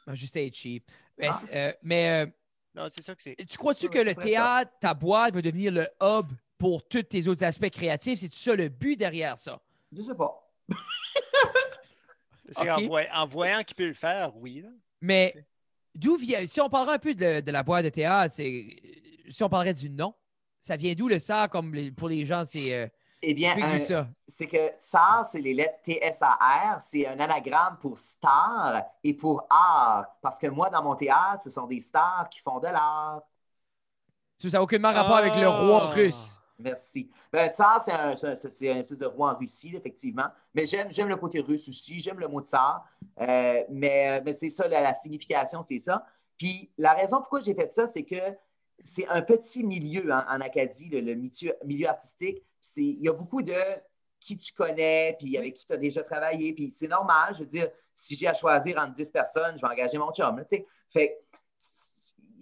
Ah, 0.07 0.15
Juste 0.15 0.37
être 0.37 0.55
cheap. 0.55 0.85
Mais, 1.19 1.29
Ah. 1.29 1.41
euh, 1.53 1.73
mais, 1.83 2.25
euh, 2.25 2.31
Non, 2.79 2.87
c'est 2.89 3.03
ça 3.03 3.15
que 3.15 3.23
c'est. 3.23 3.35
tu 3.37 3.59
crois-tu 3.59 3.89
que 3.89 3.99
le 3.99 4.15
théâtre, 4.15 4.71
ta 4.81 4.95
boîte, 4.95 5.35
va 5.35 5.43
devenir 5.43 5.73
le 5.73 5.89
hub 6.01 6.27
pour 6.57 6.87
tous 6.87 7.03
tes 7.03 7.27
autres 7.29 7.45
aspects 7.45 7.71
créatifs? 7.71 8.21
C'est 8.21 8.33
ça 8.35 8.55
le 8.55 8.69
but 8.69 8.97
derrière 8.97 9.37
ça? 9.37 9.61
Je 9.93 10.01
sais 10.01 10.15
pas. 10.15 10.33
C'est 12.51 12.71
en, 12.71 12.79
Ok. 12.79 12.85
voy- 12.87 13.09
en 13.13 13.27
voyant 13.27 13.63
qu'il 13.63 13.77
peut 13.77 13.89
le 13.89 13.95
faire, 13.95 14.35
oui. 14.37 14.63
là. 14.63 14.69
Mais 15.03 15.35
d'où 15.95 16.17
vient. 16.17 16.47
Si 16.47 16.61
on 16.61 16.69
parlerait 16.71 16.95
un 16.95 16.99
peu 16.99 17.15
de, 17.15 17.41
de 17.41 17.51
la 17.51 17.63
boîte 17.63 17.85
de 17.85 17.91
théâtre, 17.91 18.35
c'est. 18.35 18.65
Si 19.31 19.43
on 19.43 19.49
parlerait 19.49 19.75
du 19.75 19.91
nom, 19.91 20.15
ça 20.61 20.77
vient 20.77 20.95
d'où 20.95 21.09
le 21.09 21.19
ça 21.19 21.49
comme 21.49 21.75
les- 21.75 21.93
pour 21.93 22.09
les 22.09 22.25
gens, 22.25 22.45
c'est. 22.47 22.75
Euh, 22.75 22.87
Eh 23.21 23.35
bien, 23.35 23.81
ça. 23.81 24.07
c'est 24.27 24.47
que 24.47 24.71
SAR, 24.81 25.27
c'est 25.27 25.41
les 25.41 25.53
lettres 25.55 25.81
T-S-A-R, 25.83 26.81
c'est 26.81 27.07
un 27.07 27.19
anagramme 27.19 27.77
pour 27.81 27.99
star 27.99 28.85
et 29.03 29.13
pour 29.15 29.45
art. 29.51 30.07
Parce 30.23 30.39
que 30.39 30.47
moi, 30.47 30.71
dans 30.71 30.83
mon 30.83 30.95
théâtre, 30.95 31.43
ce 31.43 31.51
sont 31.51 31.67
des 31.67 31.81
stars 31.81 32.29
qui 32.31 32.41
font 32.41 32.61
de 32.61 32.69
l'art. 32.69 33.23
Ça 34.41 34.49
n'a 34.51 34.63
aucunement 34.63 34.93
rapport 34.93 35.17
avec 35.17 35.35
le 35.35 35.49
roi 35.49 35.89
Ah. 35.91 35.95
russe. 35.95 36.35
Merci. 36.61 37.09
Ben, 37.33 37.51
tsar, 37.51 37.83
c'est 37.85 37.93
un, 37.93 38.77
espèce 38.77 38.99
de 38.99 39.07
roi 39.07 39.33
en 39.33 39.39
Russie, 39.39 39.75
effectivement. 39.77 40.27
Mais 40.55 40.67
j'aime, 40.67 40.89
j'aime 40.91 41.09
le 41.09 41.17
côté 41.17 41.41
russe 41.41 41.69
aussi. 41.69 42.01
J'aime 42.01 42.19
le 42.19 42.27
mot 42.29 42.41
tsar. 42.41 42.85
Euh, 43.21 43.63
mais, 43.71 44.21
mais 44.25 44.35
c'est 44.35 44.51
ça, 44.51 44.67
la, 44.67 44.81
la 44.81 44.95
signification, 44.95 45.63
c'est 45.63 45.79
ça. 45.79 46.05
Puis 46.37 46.71
la 46.79 46.95
raison 46.95 47.19
pourquoi 47.19 47.41
j'ai 47.41 47.55
fait 47.55 47.73
ça, 47.73 47.87
c'est 47.87 48.05
que 48.05 48.17
c'est 48.83 49.07
un 49.09 49.23
petit 49.23 49.65
milieu 49.65 50.13
hein, 50.13 50.25
en 50.29 50.41
Acadie, 50.41 50.89
le, 50.89 51.01
le 51.01 51.15
milieu, 51.15 51.55
milieu 51.65 51.89
artistique. 51.89 52.45
Il 52.77 53.03
y 53.03 53.09
a 53.09 53.13
beaucoup 53.13 53.43
de 53.43 53.55
qui 54.21 54.37
tu 54.37 54.53
connais, 54.53 55.17
puis 55.19 55.37
avec 55.37 55.55
qui 55.55 55.67
tu 55.67 55.73
as 55.73 55.77
déjà 55.77 56.03
travaillé. 56.03 56.53
Puis 56.53 56.71
c'est 56.71 56.89
normal. 56.89 57.35
Je 57.35 57.41
veux 57.41 57.47
dire, 57.47 57.71
si 57.95 58.17
j'ai 58.17 58.27
à 58.27 58.35
choisir 58.35 58.79
entre 58.79 58.93
10 58.95 59.11
personnes, 59.11 59.57
je 59.57 59.67
vais 59.67 59.73
engager 59.73 59.99
mon 59.99 60.13
chum. 60.13 60.37
là, 60.37 60.45
fait 60.89 61.25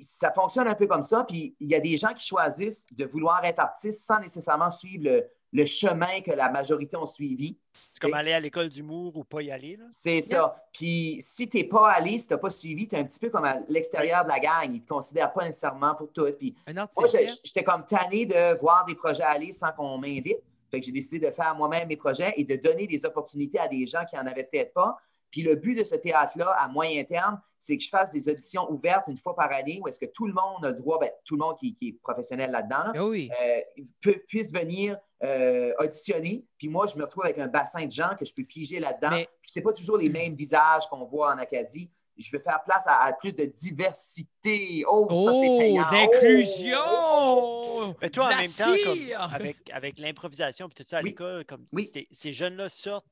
ça 0.00 0.30
fonctionne 0.32 0.68
un 0.68 0.74
peu 0.74 0.86
comme 0.86 1.02
ça. 1.02 1.24
Puis 1.24 1.56
il 1.60 1.68
y 1.68 1.74
a 1.74 1.80
des 1.80 1.96
gens 1.96 2.12
qui 2.12 2.26
choisissent 2.26 2.86
de 2.92 3.04
vouloir 3.04 3.44
être 3.44 3.60
artiste 3.60 4.04
sans 4.04 4.20
nécessairement 4.20 4.70
suivre 4.70 5.04
le, 5.04 5.30
le 5.52 5.64
chemin 5.64 6.20
que 6.20 6.32
la 6.32 6.50
majorité 6.50 6.96
ont 6.96 7.06
suivi. 7.06 7.58
C'est 7.92 8.00
comme 8.00 8.14
aller 8.14 8.32
à 8.32 8.40
l'école 8.40 8.68
d'humour 8.68 9.16
ou 9.16 9.24
pas 9.24 9.42
y 9.42 9.50
aller. 9.50 9.76
Là. 9.76 9.84
C'est 9.90 10.20
ça. 10.20 10.56
Puis 10.72 11.18
si 11.20 11.48
tu 11.48 11.58
n'es 11.58 11.64
pas 11.64 11.90
allé, 11.90 12.18
si 12.18 12.26
tu 12.26 12.34
n'as 12.34 12.38
pas 12.38 12.50
suivi, 12.50 12.88
tu 12.88 12.94
es 12.94 12.98
un 12.98 13.04
petit 13.04 13.20
peu 13.20 13.30
comme 13.30 13.44
à 13.44 13.60
l'extérieur 13.68 14.24
de 14.24 14.28
la 14.28 14.40
gang. 14.40 14.64
Ils 14.64 14.74
ne 14.74 14.78
te 14.78 14.88
considèrent 14.88 15.32
pas 15.32 15.44
nécessairement 15.44 15.94
pour 15.94 16.12
tout. 16.12 16.26
Puis 16.38 16.54
Un 16.66 16.74
moi, 16.74 17.06
j'étais 17.44 17.64
comme 17.64 17.86
tanné 17.86 18.26
de 18.26 18.58
voir 18.58 18.84
des 18.84 18.94
projets 18.94 19.22
aller 19.22 19.52
sans 19.52 19.72
qu'on 19.72 19.98
m'invite. 19.98 20.38
Fait 20.70 20.80
que 20.80 20.86
j'ai 20.86 20.92
décidé 20.92 21.26
de 21.26 21.30
faire 21.30 21.54
moi-même 21.54 21.88
mes 21.88 21.96
projets 21.96 22.34
et 22.36 22.44
de 22.44 22.56
donner 22.56 22.86
des 22.86 23.04
opportunités 23.06 23.58
à 23.58 23.68
des 23.68 23.86
gens 23.86 24.04
qui 24.04 24.16
n'en 24.16 24.26
avaient 24.26 24.44
peut-être 24.44 24.72
pas. 24.72 24.96
Puis 25.30 25.42
le 25.42 25.54
but 25.54 25.74
de 25.74 25.84
ce 25.84 25.94
théâtre-là, 25.94 26.56
à 26.58 26.68
moyen 26.68 27.04
terme, 27.04 27.40
c'est 27.58 27.76
que 27.76 27.82
je 27.82 27.88
fasse 27.88 28.10
des 28.10 28.28
auditions 28.28 28.70
ouvertes 28.70 29.04
une 29.08 29.16
fois 29.16 29.34
par 29.34 29.50
année 29.52 29.80
où 29.82 29.88
est-ce 29.88 29.98
que 29.98 30.06
tout 30.06 30.26
le 30.26 30.32
monde 30.32 30.64
a 30.64 30.70
le 30.70 30.76
droit, 30.76 30.98
ben, 30.98 31.10
tout 31.24 31.36
le 31.36 31.44
monde 31.44 31.56
qui, 31.58 31.74
qui 31.74 31.88
est 31.88 31.92
professionnel 31.92 32.50
là-dedans, 32.50 32.92
là, 32.92 33.06
oui. 33.06 33.30
euh, 33.40 34.12
puisse 34.28 34.52
venir 34.52 34.96
euh, 35.22 35.72
auditionner. 35.78 36.44
Puis 36.58 36.68
moi, 36.68 36.86
je 36.86 36.96
me 36.96 37.04
retrouve 37.04 37.24
avec 37.24 37.38
un 37.38 37.48
bassin 37.48 37.84
de 37.86 37.90
gens 37.90 38.14
que 38.18 38.24
je 38.24 38.34
peux 38.34 38.44
piger 38.44 38.80
là-dedans. 38.80 39.10
Mais- 39.10 39.28
Puis 39.40 39.50
c'est 39.50 39.62
pas 39.62 39.72
toujours 39.72 39.96
les 39.98 40.08
mêmes 40.10 40.34
visages 40.34 40.86
qu'on 40.88 41.04
voit 41.04 41.32
en 41.34 41.38
Acadie. 41.38 41.90
Je 42.18 42.30
veux 42.32 42.38
faire 42.42 42.62
place 42.64 42.82
à, 42.86 43.04
à 43.04 43.12
plus 43.12 43.36
de 43.36 43.44
diversité. 43.44 44.84
Oh, 44.88 45.06
ça, 45.12 45.32
c'est 45.32 45.48
Oh, 45.48 45.58
payant. 45.58 45.84
l'inclusion! 45.90 47.94
Mais 48.00 48.10
toi, 48.10 48.26
en 48.32 48.36
même 48.36 48.50
temps, 48.50 48.74
comme 48.84 48.98
avec, 49.18 49.56
avec 49.72 49.98
l'improvisation 49.98 50.68
et 50.68 50.72
tout 50.72 50.82
ça 50.86 50.98
à 50.98 51.02
Oui. 51.02 51.10
l'école, 51.10 51.44
comme 51.44 51.66
Oui. 51.72 51.88
ces, 52.10 52.32
jeunes-là 52.32 52.68
sortent. 52.68 53.06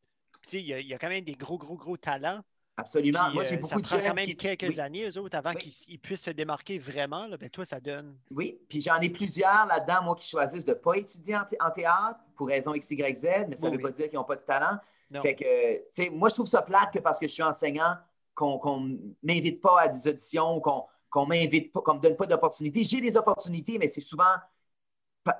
y, 0.52 0.58
il 0.58 0.86
y 0.86 0.94
a 0.94 0.98
quand 0.98 1.08
même 1.08 1.24
des 1.24 1.34
gros, 1.34 1.58
gros, 1.58 1.76
gros 1.76 1.96
talents. 1.96 2.40
Absolument. 2.76 3.26
Puis, 3.26 3.34
moi, 3.34 3.44
j'ai 3.44 3.54
euh, 3.54 3.58
beaucoup 3.58 3.68
ça 3.68 3.76
de 3.76 3.82
prend 3.82 3.96
jeunes 3.96 4.06
quand 4.08 4.14
même 4.14 4.26
qui- 4.26 4.36
quelques 4.36 4.62
oui. 4.68 4.80
années, 4.80 5.08
eux 5.08 5.18
autres, 5.18 5.36
avant 5.36 5.50
Oui. 5.50 5.56
qu'ils 5.56 5.72
ils 5.94 5.98
puissent 5.98 6.22
se 6.24 6.30
démarquer 6.30 6.78
vraiment. 6.78 7.26
Là, 7.26 7.36
ben, 7.36 7.48
toi, 7.48 7.64
ça 7.64 7.78
donne. 7.78 8.16
Oui, 8.30 8.58
puis 8.68 8.80
j'en 8.80 8.98
ai 9.00 9.10
plusieurs 9.10 9.66
là-dedans, 9.66 10.02
moi, 10.02 10.16
qui 10.16 10.28
choisissent 10.28 10.64
de 10.64 10.70
ne 10.72 10.78
pas 10.78 10.94
étudier 10.96 11.36
en, 11.36 11.44
thé- 11.44 11.56
en 11.60 11.70
théâtre 11.70 12.18
pour 12.36 12.48
raison 12.48 12.74
X, 12.74 12.90
Y, 12.90 13.14
Z, 13.16 13.26
mais 13.48 13.56
ça 13.56 13.66
ne 13.66 13.70
Oui, 13.70 13.76
veut 13.76 13.82
pas 13.82 13.90
dire 13.92 14.08
qu'ils 14.08 14.18
n'ont 14.18 14.24
pas 14.24 14.36
de 14.36 14.42
talent. 14.42 14.78
Non. 15.10 15.20
Fait 15.20 15.36
que, 15.36 15.76
tu 15.76 15.82
sais, 15.92 16.10
moi, 16.10 16.28
je 16.28 16.34
trouve 16.34 16.46
ça 16.46 16.62
plate 16.62 16.92
que 16.92 16.98
parce 16.98 17.20
que 17.20 17.28
je 17.28 17.32
suis 17.32 17.42
enseignant, 17.44 17.94
qu'on 18.34 18.80
ne 18.80 18.96
m'invite 19.22 19.60
pas 19.60 19.82
à 19.82 19.88
des 19.88 20.08
auditions, 20.08 20.60
qu'on 20.60 20.84
qu'on 21.10 21.26
m'invite 21.26 21.72
pas, 21.72 21.80
qu'on 21.80 21.94
me 21.94 22.00
donne 22.00 22.16
pas 22.16 22.26
d'opportunités. 22.26 22.82
J'ai 22.82 23.00
des 23.00 23.16
opportunités, 23.16 23.78
mais 23.78 23.86
c'est 23.86 24.00
souvent 24.00 24.24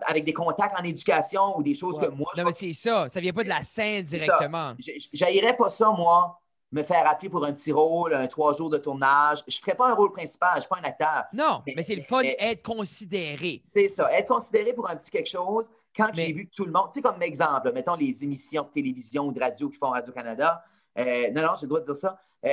avec 0.07 0.25
des 0.25 0.33
contacts 0.33 0.79
en 0.79 0.85
éducation 0.85 1.59
ou 1.59 1.65
des 1.65 1.75
choses 1.75 1.99
Ouais. 1.99 2.07
que 2.07 2.13
moi, 2.13 2.31
je 2.37 2.41
Non, 2.41 2.47
mais 2.47 2.55
c'est 2.55 2.73
ça. 2.73 3.09
Ça 3.09 3.21
vient 3.21 3.33
pas 3.33 3.43
de 3.43 3.49
la 3.49 3.65
scène 3.65 4.07
ça. 4.07 4.17
directement. 4.17 4.75
J'haïrais 5.13 5.57
pas 5.57 5.69
ça, 5.71 5.91
moi, 5.91 6.41
me 6.75 6.83
faire 6.83 7.07
appeler 7.09 7.29
pour 7.29 7.45
un 7.45 7.53
petit 7.53 7.73
rôle, 7.73 8.13
un 8.15 8.27
trois 8.27 8.53
jours 8.53 8.69
de 8.69 8.79
tournage. 8.79 9.45
Je 9.47 9.57
ne 9.57 9.61
ferais 9.61 9.77
pas 9.77 9.89
un 9.91 9.95
rôle 9.95 10.13
principal, 10.13 10.51
je 10.55 10.57
ne 10.57 10.61
suis 10.63 10.69
pas 10.69 10.79
un 10.79 10.85
acteur. 10.85 11.25
Non, 11.33 11.63
Mais- 11.67 11.75
mais 11.77 11.83
c'est 11.83 11.95
le 11.95 12.03
fun 12.03 12.23
d'être 12.23 12.63
considéré. 12.63 13.61
C'est 13.67 13.89
ça, 13.89 14.13
être 14.13 14.29
considéré 14.29 14.73
pour 14.73 14.89
un 14.91 14.97
petit 14.97 15.11
quelque 15.11 15.29
chose. 15.31 15.71
Quand 15.97 16.09
Mais- 16.17 16.27
j'ai 16.27 16.33
vu 16.33 16.47
que 16.47 16.55
tout 16.55 16.65
le 16.65 16.73
monde, 16.73 16.87
tu 16.89 16.95
sais, 16.95 17.03
comme 17.03 17.23
exemple, 17.23 17.71
mettons 17.73 17.95
les 17.95 18.25
émissions 18.25 18.65
de 18.65 18.69
télévision 18.69 19.27
ou 19.29 19.33
de 19.33 19.39
radio 19.41 19.69
qui 19.69 19.77
font 19.79 19.91
Radio-Canada. 19.91 20.63
euh, 20.99 21.31
non, 21.33 21.43
non, 21.43 21.49
j'ai 21.59 21.63
le 21.67 21.69
droit 21.69 21.81
de 21.81 21.87
dire 21.87 21.97
ça. 21.97 22.17
Euh, 22.45 22.51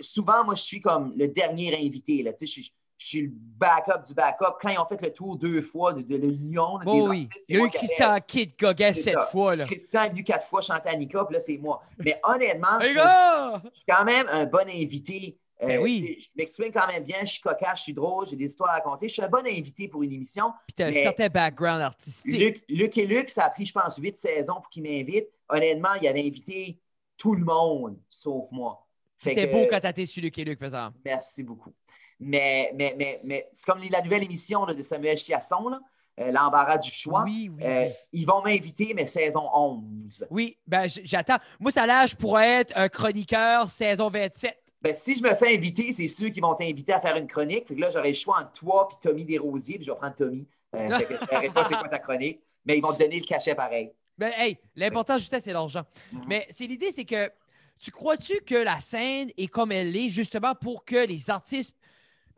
souvent, 0.00 0.44
moi, 0.44 0.54
je 0.54 0.62
suis 0.62 0.80
comme 0.80 1.12
le 1.16 1.28
dernier 1.28 1.76
invité. 1.86 2.22
Là, 2.22 2.32
je, 2.40 2.46
suis- 2.46 2.72
je 2.98 3.06
suis 3.06 3.22
le 3.22 3.30
backup 3.32 4.04
du 4.06 4.12
backup. 4.12 4.56
Quand 4.60 4.68
ils 4.70 4.78
ont 4.78 4.84
fait 4.86 5.00
le 5.00 5.12
tour 5.12 5.36
deux 5.36 5.62
fois 5.62 5.92
de, 5.92 6.02
de 6.02 6.16
l'Union, 6.16 6.78
des 6.78 6.90
oui. 6.90 7.28
Il 7.48 7.56
y 7.56 7.60
a 7.60 7.64
eu 7.64 7.70
Christian 7.70 8.18
Kid 8.26 8.52
Goguet 8.58 8.92
C'est 8.92 9.02
cette 9.02 9.22
fois. 9.30 9.54
Là. 9.54 9.64
Christian 9.64 10.02
est 10.02 10.10
venu 10.10 10.24
quatre 10.24 10.44
fois 10.44 10.60
chanter 10.60 10.88
Annika, 10.88 11.24
puis 11.24 11.34
là, 11.34 11.40
c'est 11.40 11.58
moi. 11.58 11.80
Mais 11.98 12.20
honnêtement, 12.24 12.78
je 12.80 12.86
suis 12.88 13.84
quand 13.88 14.04
même 14.04 14.26
un 14.28 14.46
bon 14.46 14.68
invité. 14.68 15.38
Euh, 15.62 15.66
Ben 15.66 15.80
oui. 15.80 16.16
tu 16.16 16.20
Je 16.22 16.28
m'exprime 16.36 16.72
quand 16.72 16.86
même 16.86 17.02
bien, 17.02 17.18
je 17.22 17.32
suis 17.32 17.40
cocasse, 17.40 17.78
je 17.78 17.82
suis 17.84 17.92
drôle, 17.92 18.26
j'ai 18.26 18.36
des 18.36 18.44
histoires 18.44 18.70
à 18.70 18.74
raconter. 18.74 19.08
Je 19.08 19.14
suis 19.14 19.22
un 19.22 19.28
bon 19.28 19.44
invité 19.46 19.88
pour 19.88 20.02
une 20.02 20.12
émission. 20.12 20.52
Puis 20.66 20.74
t'as 20.76 20.86
un 20.86 20.90
Mais- 20.90 21.02
certain 21.02 21.28
background 21.28 21.82
artistique. 21.82 22.38
Luc, 22.40 22.64
Luc 22.68 22.98
et 22.98 23.06
Luc, 23.06 23.28
ça 23.28 23.44
a 23.44 23.50
pris, 23.50 23.66
je 23.66 23.72
pense, 23.72 23.96
huit 23.98 24.16
saisons 24.18 24.54
pour 24.54 24.68
qu'ils 24.68 24.84
m'invitent. 24.84 25.30
Honnêtement, 25.48 25.94
il 26.00 26.06
avait 26.06 26.20
invité 26.26 26.78
tout 27.16 27.34
le 27.34 27.44
monde, 27.44 27.96
sauf 28.08 28.50
moi. 28.52 28.84
C'était 29.20 29.48
beau 29.48 29.66
quand 29.68 29.80
t'as 29.80 29.90
été 29.90 30.06
sur 30.06 30.22
Luc 30.22 30.38
et 30.38 30.44
Luc, 30.44 30.58
par 30.60 30.66
exemple. 30.66 30.98
Merci 31.04 31.42
beaucoup. 31.42 31.72
Mais, 32.20 32.72
mais, 32.74 32.94
mais, 32.98 33.20
mais 33.24 33.48
c'est 33.52 33.70
comme 33.70 33.80
la 33.90 34.02
nouvelle 34.02 34.24
émission 34.24 34.64
là, 34.64 34.74
de 34.74 34.82
Samuel 34.82 35.16
Chiasson, 35.16 35.68
là, 35.68 35.80
euh, 36.20 36.32
l'embarras 36.32 36.78
du 36.78 36.90
choix. 36.90 37.22
Oui, 37.24 37.50
oui. 37.54 37.62
Euh, 37.64 37.84
oui. 37.86 37.92
ils 38.12 38.26
vont 38.26 38.42
m'inviter, 38.42 38.92
mais 38.94 39.06
saison 39.06 39.48
11. 39.54 40.26
Oui, 40.30 40.58
ben 40.66 40.86
j'attends. 41.04 41.38
Moi, 41.60 41.70
ça 41.70 41.86
l'âge 41.86 42.16
pour 42.16 42.40
être 42.40 42.72
un 42.76 42.88
chroniqueur 42.88 43.70
saison 43.70 44.10
27. 44.10 44.56
Ben, 44.80 44.94
si 44.96 45.16
je 45.16 45.22
me 45.22 45.34
fais 45.34 45.54
inviter, 45.54 45.92
c'est 45.92 46.06
ceux 46.06 46.28
qui 46.28 46.40
vont 46.40 46.54
t'inviter 46.54 46.92
à 46.92 47.00
faire 47.00 47.16
une 47.16 47.26
chronique. 47.26 47.66
Fait 47.68 47.74
que 47.74 47.80
là, 47.80 47.90
j'aurai 47.90 48.08
le 48.08 48.14
choix 48.14 48.40
entre 48.40 48.52
toi 48.52 48.88
et 48.92 49.08
Tommy 49.08 49.24
Desrosiers, 49.24 49.76
puis 49.76 49.84
je 49.84 49.90
vais 49.90 49.96
prendre 49.96 50.14
Tommy. 50.14 50.46
Euh, 50.74 50.88
fait 50.98 51.04
que 51.06 51.14
je 51.14 51.52
pas 51.52 51.64
c'est 51.68 51.76
quoi 51.76 51.88
ta 51.88 51.98
chronique, 51.98 52.40
mais 52.64 52.78
ils 52.78 52.82
vont 52.82 52.92
te 52.92 52.98
donner 52.98 53.18
le 53.18 53.26
cachet 53.26 53.54
pareil. 53.54 53.92
Ben, 54.16 54.32
hey, 54.36 54.58
l'important, 54.74 55.18
juste 55.18 55.38
c'est 55.38 55.52
l'argent. 55.52 55.84
Mhm. 56.12 56.24
Mais 56.26 56.46
c'est 56.50 56.66
l'idée, 56.66 56.90
c'est 56.90 57.04
que 57.04 57.30
tu 57.78 57.90
crois-tu 57.90 58.40
que 58.40 58.56
la 58.56 58.80
scène 58.80 59.30
est 59.36 59.46
comme 59.46 59.70
elle 59.70 59.96
est, 59.96 60.08
justement 60.08 60.54
pour 60.54 60.84
que 60.84 61.06
les 61.06 61.30
artistes. 61.30 61.72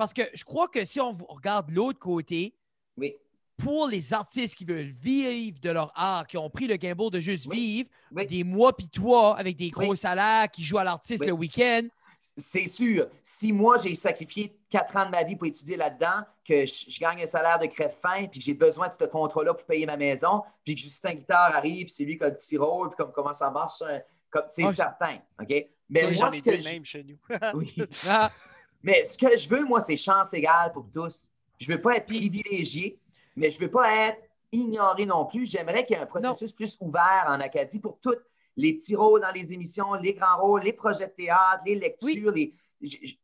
Parce 0.00 0.14
que 0.14 0.22
je 0.32 0.44
crois 0.44 0.66
que 0.66 0.82
si 0.86 0.98
on 0.98 1.12
regarde 1.28 1.70
l'autre 1.70 1.98
côté, 1.98 2.54
Oui, 2.96 3.14
pour 3.58 3.86
les 3.86 4.14
artistes 4.14 4.54
qui 4.54 4.64
veulent 4.64 4.94
vivre 4.98 5.58
de 5.60 5.68
leur 5.68 5.92
art, 5.94 6.26
qui 6.26 6.38
ont 6.38 6.48
pris 6.48 6.66
le 6.66 6.76
gamble 6.76 7.10
de 7.10 7.20
juste 7.20 7.44
Oui. 7.48 7.56
vivre, 7.58 7.90
oui. 8.12 8.26
des 8.26 8.42
mois 8.42 8.74
puis 8.74 8.88
toi, 8.88 9.36
avec 9.38 9.58
des 9.58 9.68
gros 9.68 9.94
salaires, 9.94 10.50
qui 10.50 10.64
jouent 10.64 10.78
à 10.78 10.84
l'artiste 10.84 11.26
le 11.26 11.32
week-end, 11.32 11.82
C'est 12.18 12.66
sûr. 12.66 13.08
Si 13.22 13.52
moi, 13.52 13.76
j'ai 13.76 13.94
sacrifié 13.94 14.58
quatre 14.70 14.96
ans 14.96 15.04
de 15.04 15.10
ma 15.10 15.22
vie 15.22 15.36
pour 15.36 15.46
étudier 15.46 15.76
là-dedans, 15.76 16.24
que 16.46 16.64
je, 16.64 16.84
je 16.88 16.98
gagne 16.98 17.22
un 17.22 17.26
salaire 17.26 17.58
de 17.58 17.66
crève-fin, 17.66 18.26
puis 18.28 18.40
que 18.40 18.44
j'ai 18.46 18.54
besoin 18.54 18.88
de 18.88 18.94
ce 18.98 19.04
contrat-là 19.04 19.52
pour 19.52 19.66
payer 19.66 19.84
ma 19.84 19.98
maison, 19.98 20.42
puis 20.64 20.74
que 20.74 20.80
Justin 20.80 21.12
Guitare 21.14 21.54
arrive, 21.54 21.84
puis 21.86 21.94
c'est 21.94 22.04
lui 22.04 22.16
qui 22.16 22.24
a 22.24 22.28
le 22.30 22.36
petit 22.36 22.56
rôle, 22.56 22.88
puis 22.88 22.96
comme, 22.96 23.12
comment 23.12 23.34
ça 23.34 23.50
marche, 23.50 23.82
hein, 23.82 24.00
comme- 24.30 24.44
c'est 24.46 24.64
Ah, 24.66 24.72
certain. 24.74 25.18
OK? 25.40 25.66
Mais 25.90 26.10
moi, 26.12 26.30
ce 26.30 26.42
que 26.42 26.72
même 26.72 26.84
chez 26.86 27.04
nous. 27.04 27.18
Oui. 27.54 27.74
Mais 28.82 29.04
ce 29.04 29.18
que 29.18 29.36
je 29.36 29.48
veux, 29.48 29.64
moi, 29.64 29.80
c'est 29.80 29.96
chance 29.96 30.32
égale 30.32 30.72
pour 30.72 30.86
tous. 30.92 31.28
Je 31.58 31.70
veux 31.72 31.80
pas 31.80 31.96
être 31.96 32.06
privilégié, 32.06 32.98
mais 33.36 33.50
je 33.50 33.58
veux 33.60 33.70
pas 33.70 33.94
être 34.08 34.22
ignoré 34.52 35.04
non 35.06 35.26
plus. 35.26 35.44
J'aimerais 35.44 35.84
qu'il 35.84 35.96
y 35.96 35.98
ait 35.98 36.02
un 36.02 36.06
processus 36.06 36.52
plus 36.52 36.76
ouvert 36.80 37.26
en 37.28 37.38
Acadie 37.40 37.78
pour 37.78 37.98
tous 38.00 38.16
les 38.56 38.74
petits 38.74 38.96
rôles 38.96 39.20
dans 39.20 39.30
les 39.32 39.52
émissions, 39.52 39.94
les 39.94 40.14
grands 40.14 40.38
rôles, 40.40 40.62
les 40.62 40.72
projets 40.72 41.06
de 41.06 41.12
théâtre, 41.12 41.62
les 41.66 41.76
lectures, 41.76 42.32
les... 42.32 42.54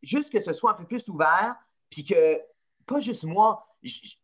juste 0.02 0.32
que 0.32 0.38
ce 0.40 0.52
soit 0.52 0.72
un 0.72 0.74
peu 0.74 0.84
plus 0.84 1.08
ouvert, 1.08 1.56
puis 1.90 2.04
que 2.04 2.38
pas 2.86 3.00
juste 3.00 3.24
moi. 3.24 3.66
j- 3.82 4.00
j- 4.02 4.18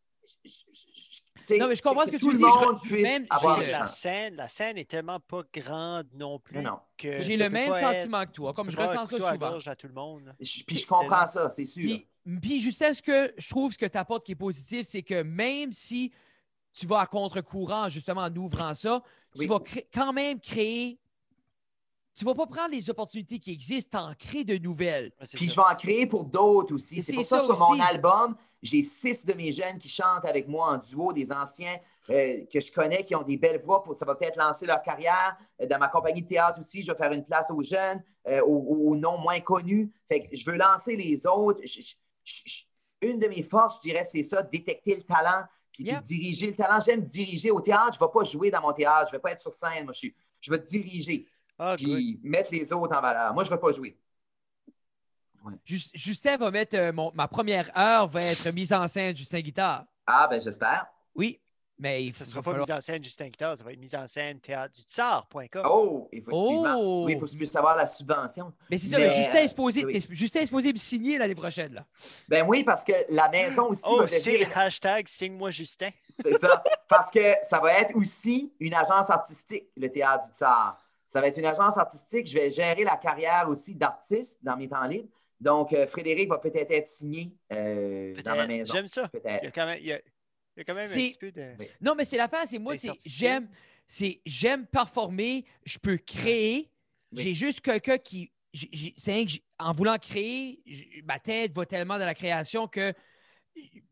j- 0.45 0.69
j- 0.71 0.87
tu 0.95 1.13
sais, 1.13 1.22
Non, 1.59 1.69
mais 1.69 1.77
je 1.77 1.83
comprends 1.83 2.05
ce 2.07 2.11
que 2.11 2.17
tu 2.17 2.23
tout 2.23 2.31
le 2.31 2.39
dire. 2.39 2.49
Je- 2.61 2.65
monde 2.67 2.81
puisse 2.81 3.03
même- 3.03 3.27
avoir 3.31 3.59
la 3.61 3.71
chance. 3.71 3.97
scène, 3.97 4.37
la 4.37 4.49
scène 4.49 4.79
est 4.79 4.89
tellement 4.89 5.21
pas 5.21 5.43
grande 5.53 6.07
non 6.15 6.39
plus. 6.39 6.57
Non, 6.59 6.71
non. 6.73 6.79
que 6.97 7.21
j'ai 7.23 7.37
le 7.37 7.51
même 7.51 7.73
être- 7.73 7.81
sentiment 7.81 8.25
que 8.25 8.31
toi, 8.33 8.53
comme 8.53 8.71
je 8.71 8.77
ressens 8.77 9.07
ça 9.07 9.17
à 9.17 9.33
souvent. 9.33 9.51
gorge 9.51 9.69
à 9.69 9.75
tout 9.77 9.89
le 9.89 9.95
monde. 9.95 10.35
Je- 10.41 10.63
Puis 10.65 10.77
je 10.79 10.87
comprends 10.87 11.27
ça, 11.27 11.51
c'est 11.51 11.65
sûr. 11.67 11.83
Puis, 11.83 12.07
puis 12.41 12.61
je 12.63 12.71
sais 12.71 12.95
ce 12.95 13.03
que 13.03 13.33
je 13.37 13.49
trouve 13.49 13.73
ce 13.73 13.79
que 13.79 13.87
tu 13.87 13.99
apportes 13.99 14.25
qui 14.25 14.33
est 14.33 14.37
positif, 14.37 14.87
c'est 14.87 15.03
que 15.03 15.23
même 15.23 15.73
si 15.73 16.13
tu 16.73 16.87
vas 16.87 17.01
à 17.01 17.07
contre-courant, 17.07 17.89
justement, 17.89 18.23
en 18.23 18.37
ouvrant 18.37 18.75
ça, 18.75 19.03
tu 19.39 19.47
vas 19.47 19.59
quand 19.93 20.13
même 20.13 20.41
créer 20.41 20.99
tu 22.15 22.25
vas 22.25 22.35
pas 22.35 22.47
prendre 22.47 22.71
les 22.73 22.91
opportunités 22.91 23.39
qui 23.39 23.53
existent, 23.53 23.99
t'en 24.07 24.15
crées 24.15 24.45
de 24.45 24.59
nouvelles. 24.59 25.13
Ouais, 25.21 25.27
Puis 25.35 25.49
ça. 25.49 25.55
je 25.55 25.61
vais 25.61 25.75
en 25.75 25.77
créer 25.77 26.07
pour 26.07 26.25
d'autres 26.25 26.75
aussi. 26.75 27.01
C'est 27.01 27.13
pour 27.15 27.25
ça, 27.25 27.39
ça 27.41 27.47
sur 27.47 27.59
mon 27.59 27.81
album, 27.81 28.37
j'ai 28.63 28.83
six 28.83 29.25
de 29.25 29.33
mes 29.33 29.51
jeunes 29.53 29.79
qui 29.79 29.89
chantent 29.89 30.25
avec 30.25 30.47
moi 30.47 30.73
en 30.75 30.79
duo, 30.79 31.13
des 31.13 31.33
anciens 31.33 31.79
euh, 32.11 32.45
que 32.53 32.61
je 32.61 32.71
connais, 32.73 33.05
qui 33.05 33.15
ont 33.15 33.23
des 33.23 33.37
belles 33.37 33.61
voix. 33.61 33.83
Pour, 33.83 33.95
ça 33.95 34.05
va 34.05 34.15
peut-être 34.15 34.37
lancer 34.37 34.67
leur 34.67 34.83
carrière. 34.83 35.37
Euh, 35.61 35.67
Dans 35.67 35.79
ma 35.79 35.89
compagnie 35.89 36.23
de 36.23 36.27
théâtre 36.27 36.61
aussi, 36.61 36.83
je 36.83 36.93
vais 36.93 36.99
faire 36.99 37.13
une 37.13 37.25
place 37.25 37.51
aux 37.51 37.63
jeunes, 37.63 38.03
euh, 38.29 38.41
aux, 38.43 38.91
aux- 38.91 38.97
noms 38.97 39.19
moins 39.19 39.41
connus. 39.41 39.91
Fait 40.09 40.21
que 40.23 40.37
je 40.37 40.45
veux 40.51 40.57
lancer 40.57 40.97
les 40.97 41.27
autres. 41.27 41.61
Je- 41.65 41.81
je- 41.81 41.95
je- 42.25 42.43
je- 42.45 42.63
une 43.09 43.19
de 43.19 43.27
mes 43.29 43.43
forces, 43.43 43.77
je 43.77 43.89
dirais, 43.89 44.05
c'est 44.05 44.23
ça, 44.23 44.43
détecter 44.43 44.97
le 44.97 45.03
talent, 45.03 45.45
puis, 45.73 45.85
diriger 46.03 46.49
le 46.49 46.55
talent. 46.55 46.79
J'aime 46.85 47.01
diriger 47.03 47.51
au 47.51 47.61
théâtre. 47.61 47.97
Je 47.99 48.05
ne 48.05 48.07
vais 48.09 48.13
pas 48.13 48.25
jouer 48.25 48.51
dans 48.51 48.61
mon 48.61 48.73
théâtre. 48.73 49.09
Je 49.11 49.15
ne 49.15 49.19
vais 49.19 49.23
pas 49.23 49.33
être 49.33 49.41
sur 49.41 49.53
scène. 49.53 49.85
Moi, 49.85 49.93
je, 49.93 49.99
suis- 50.01 50.15
je 50.41 50.51
vais 50.51 50.59
diriger, 50.59 51.27
Ah, 51.59 51.77
good. 51.77 51.87
puis 51.95 52.21
mettre 52.23 52.51
les 52.53 52.73
autres 52.73 52.97
en 52.97 53.01
valeur. 53.01 53.33
Moi, 53.35 53.45
je 53.45 53.51
ne 53.51 53.55
vais 53.57 53.61
pas 53.61 53.73
jouer. 53.73 53.97
Jus- 55.65 55.91
Justin 55.95 56.37
va 56.37 56.51
mettre 56.53 56.77
euh, 56.79 56.93
mon- 56.93 57.11
ma 57.15 57.27
première 57.27 57.77
heure 57.77 58.07
va 58.07 58.23
être 58.23 58.49
mise 58.53 58.73
en 58.73 58.87
scène 58.87 59.17
Justin 59.17 59.41
Guitare. 59.41 59.85
Ah, 60.07 60.29
ben 60.31 60.41
j'espère. 60.41 60.87
Oui, 61.17 61.41
mais 61.81 62.05
il 62.05 62.13
Ça 62.13 62.23
va 62.23 62.31
sera 62.31 62.43
pas 62.43 62.51
falloir- 62.53 62.69
mise 62.69 62.77
en 62.77 62.81
scène 62.81 63.03
Justin 63.03 63.25
Guitare, 63.27 63.59
ça 63.59 63.65
va 63.65 63.73
être 63.73 63.81
mise 63.81 63.95
en 63.97 64.07
scène 64.07 64.39
théâtre 64.39 64.73
du 64.75 64.83
tsar.com. 64.83 65.67
Oh, 65.69 66.09
effectivement. 66.13 66.77
Oh! 66.79 67.05
Oui, 67.07 67.17
pour 67.17 67.25
que 67.27 67.33
je 67.33 67.37
puisse 67.37 67.57
avoir 67.57 67.77
la 67.77 67.89
subvention. 67.89 68.53
Mais 68.71 68.79
c'est 68.79 68.87
ça, 68.87 68.99
Mais, 68.99 69.09
mais 69.09 69.15
Justin 69.17 69.39
est 69.41 69.49
supposé, 69.49 69.85
oui. 69.85 70.01
t'es- 70.01 70.15
Justin 70.15 70.41
est 70.43 70.47
supposé 70.47 70.73
me 70.73 70.79
signer 70.79 71.19
l'année 71.19 71.35
prochaine. 71.35 71.75
Là. 71.75 71.87
Ben 72.29 72.47
oui, 72.47 72.63
parce 72.63 72.85
que 72.85 72.93
la 73.09 73.29
maison 73.29 73.67
aussi 73.71 73.83
Oh, 73.87 73.99
va 73.99 74.07
c'est 74.07 74.33
devenir. 74.39 74.57
hashtag 74.57 75.09
signe-moi 75.09 75.51
Justin. 75.51 75.91
C'est 76.09 76.35
ça. 76.39 76.63
Parce 76.89 77.11
que 77.11 77.35
ça 77.43 77.59
va 77.59 77.73
être 77.81 77.97
aussi 77.97 78.53
une 78.61 78.75
agence 78.75 79.11
artistique, 79.11 79.65
le 79.77 79.89
théâtre 79.91 80.29
du 80.29 80.35
Tsar. 80.37 80.79
Ça 81.13 81.21
va 81.21 81.29
être 81.29 81.37
une 81.37 81.45
agence 81.45 81.77
artistique. 81.77 82.27
Je 82.27 82.35
vais 82.39 82.51
gérer 82.51 82.85
la 82.85 82.97
carrière 82.97 83.47
aussi 83.47 83.75
d'artiste 83.75 84.39
dans 84.43 84.57
mes 84.57 84.67
temps 84.67 84.87
libres. 84.87 85.11
Donc, 85.39 85.75
euh, 85.75 85.87
Frédéric 85.87 86.31
va 86.31 86.39
peut-être 86.39 86.71
être 86.71 86.89
signé 86.89 87.35
euh, 87.53 88.15
dans 88.23 88.35
ma 88.35 88.47
maison. 88.47 88.73
J'aime 88.73 88.89
ça. 88.89 89.11
Il 89.13 89.21
y 89.45 89.47
a 89.47 89.51
quand 89.51 89.67
même, 89.67 89.79
il 89.79 89.89
y 89.89 89.93
a, 89.93 89.99
il 89.99 90.01
y 90.57 90.61
a 90.63 90.65
quand 90.65 90.75
même 90.75 90.89
un 90.89 90.91
petit 90.95 91.19
peu 91.21 91.31
de. 91.31 91.55
Oui. 91.59 91.69
Non, 91.83 91.95
mais 91.95 92.07
c'est 92.07 92.17
l'affaire, 92.17 92.45
c'est 92.47 92.59
moi, 92.59 92.77
c'est 92.77 92.93
j'aime, 93.05 93.47
c'est 93.87 94.23
j'aime 94.25 94.67
performer, 94.67 95.45
je 95.67 95.77
peux 95.79 95.99
créer. 95.99 96.71
Oui. 97.15 97.23
J'ai 97.25 97.35
juste 97.35 97.61
quelqu'un 97.61 97.99
qui, 97.99 98.33
j'ai- 98.55 98.71
j'ai- 98.73 98.95
c'est 98.97 99.13
rien 99.13 99.25
que 99.27 99.33
j'ai- 99.33 99.45
en 99.59 99.73
voulant 99.73 99.99
créer, 99.99 100.63
j'ai- 100.65 101.03
ma 101.05 101.19
tête 101.19 101.55
va 101.55 101.67
tellement 101.67 101.99
dans 101.99 102.07
la 102.07 102.15
création 102.15 102.67
que 102.69 102.95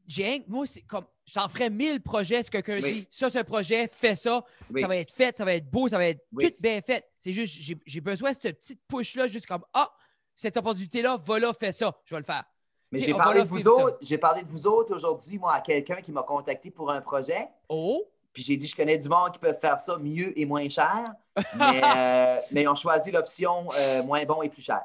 j'ai 0.06 0.24
rien- 0.24 0.40
moi 0.48 0.66
c'est 0.66 0.80
comme 0.82 1.04
j'en 1.32 1.48
ferais 1.48 1.70
mille 1.70 2.00
projets 2.00 2.42
si 2.42 2.50
quelqu'un 2.50 2.76
Oui. 2.82 2.82
dit 2.82 3.08
ça 3.10 3.30
c'est 3.30 3.38
un 3.38 3.44
projet, 3.44 3.88
fais 3.92 4.14
ça, 4.14 4.44
Oui. 4.70 4.80
ça 4.80 4.88
va 4.88 4.96
être 4.96 5.12
fait, 5.12 5.36
ça 5.36 5.44
va 5.44 5.54
être 5.54 5.70
beau, 5.70 5.88
ça 5.88 5.98
va 5.98 6.06
être 6.08 6.24
Oui. 6.32 6.50
tout 6.50 6.56
bien 6.60 6.80
fait. 6.80 7.06
C'est 7.18 7.32
juste 7.32 7.56
j'ai, 7.86 8.00
besoin 8.00 8.30
de 8.30 8.36
cette 8.40 8.58
petite 8.60 8.80
push 8.88 9.14
là, 9.16 9.26
juste 9.26 9.46
comme 9.46 9.64
ah 9.72 9.90
cette 10.34 10.56
opportunité 10.56 11.02
là, 11.02 11.16
va 11.22 11.38
là, 11.38 11.52
fais 11.58 11.72
ça, 11.72 11.94
je 12.04 12.14
vais 12.14 12.20
le 12.20 12.24
faire. 12.26 12.44
Mais 12.92 12.98
j'ai 13.00 13.12
on 13.14 13.18
parlé 13.18 13.42
de 13.42 13.46
vous 13.48 13.68
autres. 13.68 13.98
J'ai 14.00 14.18
parlé 14.18 14.42
de 14.42 14.48
vous 14.48 14.66
autres 14.66 14.94
aujourd'hui, 14.94 15.38
moi, 15.38 15.52
à 15.54 15.60
quelqu'un 15.60 16.00
qui 16.00 16.10
m'a 16.10 16.22
contacté 16.24 16.70
pour 16.70 16.90
un 16.90 17.00
projet. 17.00 17.46
Oh, 17.68 18.04
Puis 18.32 18.42
j'ai 18.42 18.56
dit, 18.56 18.66
je 18.66 18.74
connais 18.74 18.98
du 18.98 19.08
monde 19.08 19.30
qui 19.32 19.38
peuvent 19.38 19.60
faire 19.60 19.78
ça 19.78 19.96
mieux 19.96 20.36
et 20.36 20.44
moins 20.44 20.68
cher. 20.68 21.04
mais, 21.54 21.80
euh, 21.84 22.40
mais 22.50 22.62
ils 22.62 22.68
ont 22.68 22.74
choisi 22.74 23.12
l'option 23.12 23.68
euh, 23.78 24.02
moins 24.02 24.24
bon 24.24 24.42
et 24.42 24.48
plus 24.48 24.62
cher. 24.62 24.82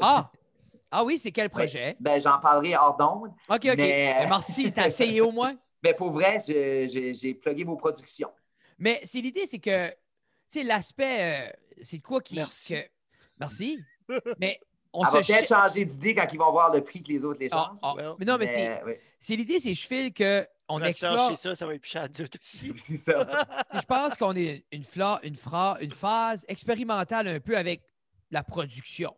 Ah 0.00 0.30
ah 0.90 1.02
oui, 1.04 1.18
c'est 1.18 1.30
quel 1.30 1.44
Ouais. 1.46 1.48
projet? 1.48 1.96
Ben, 1.98 2.20
j'en 2.20 2.38
parlerai 2.38 2.76
hors 2.76 2.96
d'onde. 2.96 3.30
Ok 3.48 3.64
ok. 3.64 3.76
Mais- 3.78 4.16
Mais 4.18 4.26
merci, 4.26 4.70
t'as 4.72 4.86
essayé 4.88 5.20
au 5.22 5.30
moins. 5.32 5.54
Mais 5.86 5.94
pour 5.94 6.10
vrai, 6.10 6.40
j'ai 6.46 7.34
plugué 7.34 7.64
vos 7.64 7.76
productions. 7.76 8.30
Mais 8.78 9.00
c'est 9.04 9.20
l'idée, 9.20 9.46
c'est 9.46 9.58
que, 9.58 9.88
tu 9.88 9.94
sais, 10.48 10.64
l'aspect, 10.64 11.46
euh, 11.48 11.50
c'est 11.82 12.00
quoi 12.00 12.20
qui. 12.20 12.34
Merci. 12.36 12.74
que- 12.74 12.88
Merci. 13.38 13.78
Mais 14.40 14.60
on 14.92 15.04
Elle 15.04 15.12
va 15.12 15.22
se. 15.22 15.32
peut-être 15.32 15.46
chi- 15.46 15.54
changer 15.54 15.84
d'idée 15.84 16.14
quand 16.14 16.26
ils 16.32 16.38
vont 16.38 16.50
voir 16.50 16.72
le 16.74 16.82
prix 16.82 17.02
que 17.02 17.08
les 17.12 17.24
autres 17.24 17.40
les 17.40 17.48
Ah, 17.52 17.68
changent. 17.70 17.78
ah. 17.82 17.94
Well, 17.96 18.12
mais 18.18 18.24
non, 18.24 18.36
mais 18.38 18.46
c'est- 18.46 18.68
Mais, 18.68 18.82
oui, 18.86 18.92
c'est 19.18 19.36
l'idée, 19.36 19.60
c'est 19.60 19.74
je 19.74 19.86
file 19.86 20.12
que 20.12 20.46
on 20.68 20.80
on 20.80 20.84
explore. 20.84 21.30
chez 21.30 21.36
ça, 21.36 21.54
ça 21.54 21.66
va 21.66 21.74
être 21.74 21.80
plus 21.82 21.90
cher 21.90 22.08
aussi. 22.40 22.72
c'est 22.78 22.96
ça. 22.96 23.26
Je 23.74 23.86
pense 23.86 24.14
qu'on 24.16 24.34
est 24.34 24.64
une, 24.72 24.82
fla- 24.84 25.20
une, 25.22 25.36
fra- 25.36 25.76
une 25.80 25.90
phase 25.92 26.44
expérimentale 26.48 27.28
un 27.28 27.40
peu 27.40 27.56
avec 27.56 27.82
la 28.30 28.42
production. 28.42 29.14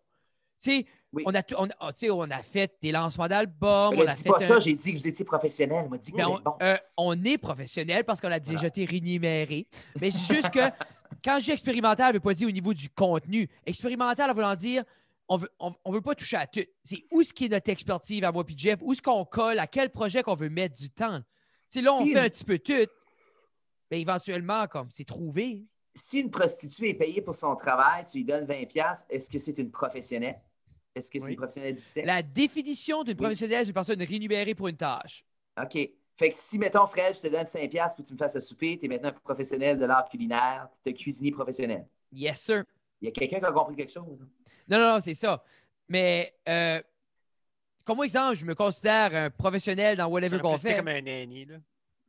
Tu 0.60 0.70
sais, 0.70 0.86
Oui. 1.12 1.22
on, 1.26 1.34
a 1.34 1.42
tout- 1.42 1.54
on, 1.58 1.64
a- 1.66 1.92
tu 1.92 1.98
sais, 2.00 2.10
on 2.10 2.20
a 2.30 2.42
fait 2.42 2.74
des 2.82 2.92
lancements 2.92 3.28
d'albums, 3.28 3.94
on 3.96 4.06
a 4.06 4.14
fait 4.14 4.28
pas 4.28 4.36
un- 4.36 4.40
ça, 4.40 4.60
j'ai 4.60 4.74
dit 4.74 4.92
que 4.92 4.98
vous 4.98 5.06
étiez 5.08 5.24
professionnel. 5.24 5.88
Dit 6.02 6.12
que 6.12 6.16
Ben, 6.18 6.24
vous 6.26 6.32
on, 6.32 6.38
êtes 6.38 6.44
bon. 6.44 6.56
euh, 6.62 6.76
on 6.98 7.24
est 7.24 7.38
professionnel 7.38 8.04
parce 8.04 8.20
qu'on 8.20 8.30
a 8.30 8.38
déjà 8.40 8.66
été 8.66 8.84
rémunéré. 8.84 9.66
Mais 10.00 10.10
c'est 10.10 10.34
juste 10.34 10.50
que 10.50 10.60
quand 11.24 11.38
je 11.40 11.46
dis 11.46 11.50
expérimental, 11.52 12.06
ça 12.06 12.08
ne 12.08 12.12
veut 12.14 12.20
pas 12.20 12.34
dire 12.34 12.48
au 12.48 12.50
niveau 12.52 12.74
du 12.74 12.90
contenu. 12.90 13.48
Expérimental, 13.64 14.30
en 14.30 14.34
voulant 14.34 14.54
dire, 14.54 14.84
on 15.28 15.38
veut, 15.38 15.48
on, 15.58 15.74
on 15.84 15.92
veut 15.92 16.02
pas 16.02 16.14
toucher 16.14 16.36
à 16.36 16.46
tout. 16.46 16.60
C'est 16.84 17.02
où 17.10 17.22
ce 17.22 17.32
qui 17.32 17.46
est 17.46 17.48
notre 17.48 17.70
expertise 17.70 18.22
à 18.24 18.30
moi 18.30 18.44
puis 18.44 18.54
Jeff, 18.58 18.78
où 18.82 18.92
est-ce 18.92 19.00
qu'on 19.02 19.24
colle, 19.24 19.58
à 19.58 19.66
quel 19.66 19.88
projet 19.90 20.22
qu'on 20.22 20.34
veut 20.34 20.50
mettre 20.50 20.76
du 20.78 20.90
temps? 20.90 21.20
C'est 21.70 21.80
là, 21.80 21.94
on 21.94 21.98
Si 22.04 22.12
fait 22.12 22.18
une- 22.18 22.24
un 22.26 22.28
petit 22.28 22.44
peu 22.44 22.58
tout. 22.58 22.86
Mais 23.90 24.00
éventuellement, 24.02 24.66
comme 24.66 24.88
c'est 24.90 25.04
trouvé. 25.06 25.64
Si 25.94 26.20
une 26.20 26.30
prostituée 26.30 26.90
est 26.90 26.94
payée 26.94 27.22
pour 27.22 27.34
son 27.34 27.56
travail, 27.56 28.04
tu 28.10 28.18
lui 28.18 28.24
donnes 28.24 28.44
20$, 28.46 29.06
est-ce 29.08 29.30
que 29.30 29.38
c'est 29.38 29.56
une 29.58 29.70
professionnelle? 29.70 30.38
Est-ce 30.98 31.10
que 31.10 31.18
c'est 31.18 31.26
Oui. 31.26 31.30
une 31.32 31.36
professionnelle 31.38 31.74
du 31.74 31.82
sexe? 31.82 32.06
La 32.06 32.22
définition 32.22 33.02
d'une 33.02 33.12
Oui. 33.12 33.16
professionnelle, 33.22 33.60
c'est 33.64 33.68
une 33.68 33.74
personne 33.74 34.02
rémunérée 34.02 34.54
pour 34.54 34.68
une 34.68 34.76
tâche. 34.76 35.24
OK. 35.60 35.72
Fait 36.16 36.30
que 36.32 36.36
si, 36.36 36.58
mettons, 36.58 36.86
Fred, 36.86 37.14
je 37.14 37.20
te 37.20 37.28
donne 37.28 37.46
5$ 37.46 37.94
pour 37.94 38.04
que 38.04 38.08
tu 38.08 38.12
me 38.14 38.18
fasses 38.18 38.34
un 38.36 38.40
souper, 38.40 38.76
tu 38.78 38.86
es 38.86 38.88
maintenant 38.88 39.10
un 39.10 39.12
professionnel 39.12 39.78
de 39.78 39.84
l'art 39.84 40.08
culinaire, 40.08 40.68
tu 40.84 40.90
es 40.90 40.94
cuisinier 40.94 41.30
professionnel. 41.30 41.86
Yes, 42.12 42.40
sir. 42.42 42.64
Il 43.00 43.04
y 43.06 43.08
a 43.08 43.12
quelqu'un 43.12 43.38
qui 43.38 43.44
a 43.44 43.52
compris 43.52 43.76
quelque 43.76 43.92
chose. 43.92 44.22
hein? 44.22 44.28
Non, 44.68 44.78
non, 44.80 44.94
non, 44.94 45.00
c'est 45.00 45.14
ça. 45.14 45.42
Mais 45.88 46.34
euh, 46.48 46.82
comme 47.84 48.02
exemple, 48.02 48.36
je 48.36 48.44
me 48.44 48.54
considère 48.54 49.14
un 49.14 49.30
professionnel 49.30 49.96
dans 49.96 50.06
whatever 50.08 50.40
qu'on 50.40 50.52
fait. 50.58 50.58
C'était 50.58 50.76
comme 50.78 50.88
un 50.88 51.00
nanny, 51.00 51.44
là. 51.44 51.56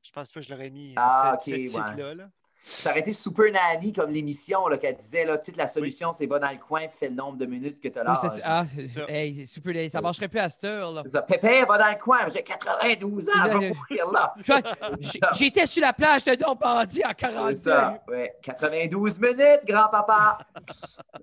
Je 0.01 0.11
pense 0.11 0.31
pas 0.31 0.39
que 0.39 0.45
je 0.47 0.51
l'aurais 0.53 0.69
mis 0.71 0.93
Ah, 0.95 1.37
ce, 1.39 1.51
ok, 1.51 1.55
ce 1.55 1.59
ouais. 1.61 1.65
titre-là. 1.67 2.15
là. 2.15 2.31
Ça 2.61 2.91
aurait 2.91 2.99
été 2.99 3.13
Super 3.13 3.51
Nanny 3.51 3.93
comme 3.93 4.11
l'émission 4.11 4.67
là, 4.67 4.77
qu'elle 4.77 4.97
disait 4.97 5.25
là, 5.25 5.37
toute 5.37 5.55
la 5.57 5.67
solution, 5.67 6.11
c'est 6.13 6.25
va 6.27 6.39
dans 6.39 6.51
le 6.51 6.57
coin 6.57 6.81
et 6.81 6.89
fais 6.89 7.07
le 7.09 7.15
nombre 7.15 7.37
de 7.37 7.45
minutes 7.45 7.79
que 7.81 7.87
tu 7.87 7.97
as 7.97 8.03
là. 8.03 8.15
c'est- 8.21 8.41
ah, 8.43 8.63
c'est- 8.65 8.87
Ça. 8.87 9.05
hey, 9.07 9.47
ça 9.89 10.01
marcherait 10.01 10.27
plus 10.27 10.39
à 10.39 10.49
cette 10.49 10.65
heure. 10.65 10.91
là. 10.91 11.03
Ça. 11.07 11.21
Pépé, 11.21 11.63
va 11.65 11.77
dans 11.77 11.89
le 11.89 11.97
coin. 11.97 12.19
J'ai 12.33 12.43
92 12.43 13.27
ans, 13.29 13.31
je 13.53 13.57
vais 13.57 13.69
mourir 13.69 14.11
là. 14.11 14.33
J'étais 15.35 15.65
sur 15.65 15.81
la 15.81 15.93
plage 15.93 16.25
de 16.25 16.35
Don 16.35 16.53
Bandit 16.55 17.03
en 17.05 17.09
C'est 17.09 17.15
42. 17.15 17.55
ça. 17.55 18.03
Ouais. 18.07 18.35
92 18.43 19.19
minutes, 19.19 19.61
grand-papa. 19.65 20.39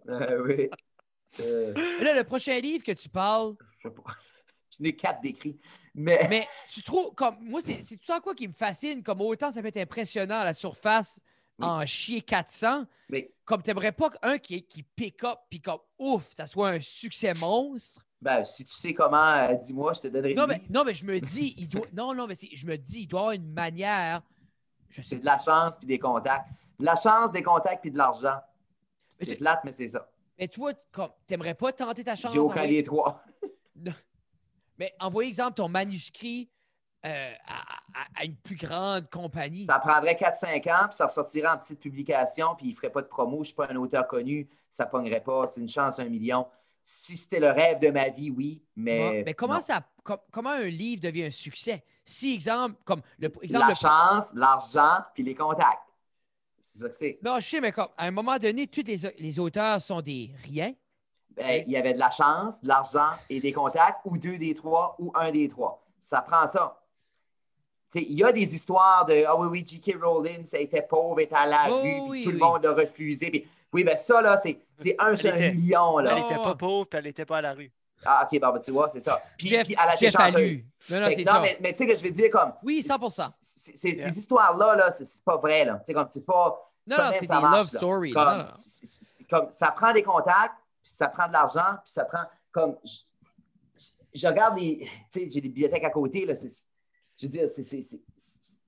Euh, 0.09 0.43
oui. 0.47 0.71
Euh, 1.41 1.75
Là, 2.01 2.15
le 2.15 2.23
prochain 2.25 2.59
livre 2.61 2.85
que 2.85 2.93
tu 2.93 3.09
parles, 3.09 3.55
je 3.79 3.89
sais 3.89 3.95
pas. 3.95 4.03
Je 4.77 4.83
n'ai 4.83 4.95
quatre 4.95 5.21
décrits. 5.21 5.59
Mais, 5.99 6.27
mais 6.29 6.47
tu 6.71 6.83
trouves 6.83 7.15
comme 7.15 7.37
moi, 7.41 7.61
c'est 7.63 7.79
tout 7.97 8.05
ça 8.07 8.21
quoi 8.21 8.35
qui 8.35 8.47
me 8.47 8.53
fascine, 8.53 9.03
comme 9.03 9.23
autant 9.23 9.51
ça 9.51 9.63
peut 9.63 9.69
être 9.69 9.79
impressionnant 9.79 10.41
à 10.41 10.45
la 10.45 10.53
surface 10.53 11.19
Oui. 11.59 11.67
en 11.67 11.87
chier 11.87 12.21
400, 12.21 12.85
mais 13.09 13.33
comme 13.47 13.63
t'aimerais 13.63 13.93
pas 13.93 14.11
qu'un 14.11 14.37
qui, 14.37 14.63
qui 14.63 14.83
pick 14.83 15.25
up 15.25 15.39
puis 15.49 15.61
comme 15.63 15.81
ouf, 15.99 16.31
ça 16.35 16.47
soit 16.47 16.69
un 16.69 16.81
succès 16.83 17.33
monstre. 17.35 18.05
ben, 18.21 18.45
si 18.45 18.65
tu 18.67 18.75
sais 18.75 18.93
comment, 18.93 19.17
euh, 19.33 19.55
dis-moi, 19.55 19.95
je 19.95 20.03
te 20.03 20.09
donnerai 20.09 20.35
Non, 20.35 20.47
mais, 20.47 20.61
non, 20.69 20.85
mais 20.85 20.95
je 20.95 21.07
me 21.07 21.19
dis, 21.33 21.55
il 21.57 21.67
doit. 21.69 21.87
Non, 21.95 22.13
non, 22.15 22.27
mais 22.27 22.35
je 22.35 22.67
me 22.67 22.77
dis, 22.77 23.01
il 23.03 23.07
doit 23.07 23.21
y 23.21 23.23
avoir 23.23 23.33
une 23.33 23.53
manière. 23.53 24.21
Je 24.91 25.01
sais 25.01 25.09
C'est 25.09 25.19
de 25.21 25.25
la 25.25 25.39
chance 25.39 25.79
puis 25.79 25.87
des 25.87 25.99
contacts. 25.99 26.47
De 26.79 26.85
la 26.85 26.95
chance, 26.97 27.33
des 27.33 27.43
contacts 27.43 27.81
puis 27.81 27.91
de 27.91 27.97
l'argent. 27.97 28.37
C'est 29.09 29.37
plate, 29.37 29.61
mais 29.65 29.73
c'est 29.73 29.89
ça. 29.89 30.07
Mais 30.39 30.47
toi, 30.49 30.73
comme, 30.93 31.11
t'aimerais 31.27 31.55
pas 31.55 31.73
tenter 31.73 32.05
ta 32.05 32.15
chance? 32.17 32.33
J'ai 32.35 32.39
aucun 32.39 32.67
des 32.67 32.83
trois. 32.83 33.23
Mais 34.79 34.95
envoyer, 35.01 35.29
exemple, 35.29 35.55
ton 35.55 35.69
manuscrit 35.69 36.51
euh, 37.05 37.33
à, 37.47 37.61
à- 38.01 38.21
à 38.21 38.25
une 38.25 38.37
plus 38.37 38.57
grande 38.57 39.09
compagnie. 39.11 39.67
Ça 39.67 39.79
prendrait 39.79 40.15
4-5 40.17 40.67
ans, 40.69 40.89
puis 40.89 40.97
ça 40.97 41.07
ressortirait 41.07 41.49
en 41.49 41.59
petite 41.59 41.79
publication, 41.81 42.55
puis 42.57 42.67
il 42.67 42.71
ne 42.71 42.77
ferait 42.77 42.91
pas 42.91 43.03
de 43.03 43.07
promo. 43.07 43.37
Je 43.37 43.39
ne 43.41 43.45
suis 43.45 43.55
pas 43.55 43.69
un 43.71 43.77
auteur 43.77 44.07
connu, 44.09 44.49
ça 44.69 44.87
ne 44.87 44.91
pognerait 44.91 45.23
pas. 45.23 45.47
C'est 45.47 45.61
une 45.61 45.69
chance, 45.69 45.99
un 46.01 46.09
million. 46.09 46.47
Si 46.83 47.17
c'était 47.17 47.41
le 47.41 47.51
rêve 47.51 47.79
de 47.81 47.91
ma 47.91 48.09
vie, 48.09 48.31
oui, 48.31 48.63
mais. 48.77 49.23
mais 49.25 49.35
comment 49.35 49.55
non. 49.55 49.61
ça 49.61 49.83
com- 50.05 50.19
comment 50.31 50.51
un 50.51 50.65
livre 50.67 51.03
devient 51.03 51.25
un 51.25 51.31
succès? 51.31 51.85
Si, 52.05 52.35
exemple, 52.35 52.77
comme 52.85 53.03
le 53.19 53.33
exemple. 53.43 53.65
La 53.65 53.69
le- 53.69 53.75
chance, 53.75 54.33
l'argent, 54.35 55.05
puis 55.15 55.23
les 55.25 55.35
contacts. 55.35 55.83
C'est 56.59 56.79
ça 56.79 56.89
que 56.89 56.95
c'est. 56.95 57.19
Non, 57.25 57.41
je 57.41 57.47
sais, 57.47 57.61
mais 57.61 57.73
comme, 57.73 57.89
à 57.97 58.07
un 58.07 58.11
moment 58.11 58.39
donné, 58.39 58.67
tous 58.67 58.83
les, 58.85 58.99
les 59.19 59.39
auteurs 59.39 59.81
sont 59.81 60.01
des 60.01 60.33
riens. 60.45 60.73
Ben, 61.37 61.63
il 61.67 61.73
y 61.73 61.77
avait 61.77 61.93
de 61.95 61.99
la 61.99 62.11
chance, 62.11 62.63
de 62.63 62.69
l'argent 62.69 63.11
et 63.29 63.41
des 63.41 63.53
contacts, 63.53 63.99
ou 64.05 64.17
deux 64.17 64.39
des 64.39 64.55
trois, 64.55 64.97
ou 64.99 65.13
un 65.15 65.31
des 65.31 65.49
trois. 65.49 65.83
Ça 66.01 66.23
prend 66.23 66.47
ça. 66.47 66.81
Tu 67.93 68.01
sais, 68.01 68.07
Il 68.09 68.19
y 68.19 68.25
a 68.25 68.33
des 68.33 68.55
histoires 68.55 69.05
de 69.05 69.25
Ah 69.27 69.37
oui, 69.37 69.49
oui, 69.51 69.65
J.K. 69.67 69.99
Rowling, 70.03 70.47
ça 70.47 70.59
était 70.59 70.83
pauvre, 70.83 71.21
était 71.21 71.35
à 71.35 71.47
la 71.47 71.67
Oh, 71.69 71.83
rue, 71.83 71.83
puis 71.83 72.01
oui, 72.09 72.25
tout 72.25 72.31
le 72.33 72.39
monde 72.39 72.63
l'a 72.65 72.73
refusé. 72.73 73.31
Puis, 73.31 73.47
oui, 73.73 73.85
ben 73.85 73.97
ça, 73.97 74.23
là, 74.23 74.37
c'est 74.39 74.59
c'est 74.77 74.97
un 74.99 75.15
sur 75.15 75.33
un 75.33 75.37
million. 75.53 75.99
Là. 75.99 76.13
Elle 76.17 76.25
était 76.25 76.37
Oh. 76.41 76.43
pas 76.45 76.55
pauvre, 76.55 76.87
puis 76.87 76.99
elle 76.99 77.07
était 77.09 77.27
pas 77.27 77.39
à 77.39 77.43
la 77.43 77.53
rue. 77.53 77.71
Ah, 78.05 78.27
OK, 78.31 78.41
bon, 78.41 78.51
ben, 78.53 78.61
tu 78.61 78.71
vois, 78.73 78.89
c'est 78.89 79.01
ça. 79.01 79.21
Puis, 79.37 79.49
Jeff, 79.49 79.67
puis 79.67 79.77
elle 79.83 79.89
a 79.91 79.95
été 79.95 80.07
a 80.07 80.11
chanceuse. 80.11 80.63
Non, 80.91 81.01
non, 81.01 81.07
Fait 81.07 81.15
c'est 81.17 81.23
que 81.25 81.29
non, 81.29 81.35
ça. 81.35 81.41
mais, 81.41 81.59
mais 81.61 81.73
tu 81.73 81.79
sais 81.79 81.87
que 81.87 81.95
je 81.97 82.03
veux 82.05 82.11
dire 82.11 82.31
comme. 82.31 82.53
Oui, 82.63 82.83
c'est- 82.83 82.89
100%. 82.89 83.25
c'est- 83.41 83.73
c'est- 83.73 83.77
c'est- 83.77 83.89
Yeah. 83.97 84.11
Ces 84.11 84.19
histoires-là, 84.21 84.75
là, 84.77 84.91
c'est 84.91 85.05
c'est 85.05 85.25
pas 85.25 85.37
vrai. 85.37 85.65
Là. 85.65 85.75
Tu 85.81 85.87
sais, 85.87 85.95
comme 85.95 86.07
c'est 86.07 86.25
pas. 86.25 86.63
Non, 86.89 86.97
pas 86.97 87.11
non, 87.11 87.17
c'est 87.19 87.27
ça 87.27 87.37
des 87.37 87.43
marche, 87.43 87.57
love 87.73 87.79
stories. 87.79 88.13
Comme 89.29 89.47
ça 89.51 89.71
prend 89.73 89.93
des 89.93 90.03
contacts, 90.03 90.55
puis 90.87 90.95
ça 90.95 91.09
prend 91.09 91.27
de 91.27 91.33
l'argent, 91.33 91.79
puis 91.85 91.93
ça 91.93 92.05
prend 92.05 92.23
comme 92.53 92.77
je, 94.15 94.27
regarde 94.27 94.57
les, 94.59 94.89
tu 95.13 95.21
sais, 95.21 95.31
j'ai 95.31 95.41
des 95.41 95.49
bibliothèques 95.49 95.85
à 95.85 95.91
côté 95.91 96.25
là, 96.25 96.33
je 96.35 97.27
veux 97.27 97.31
dire, 97.31 97.49
c'est, 97.49 97.63
c'est, 97.63 97.83
c'est, 97.83 98.01
c'est- 98.17 98.61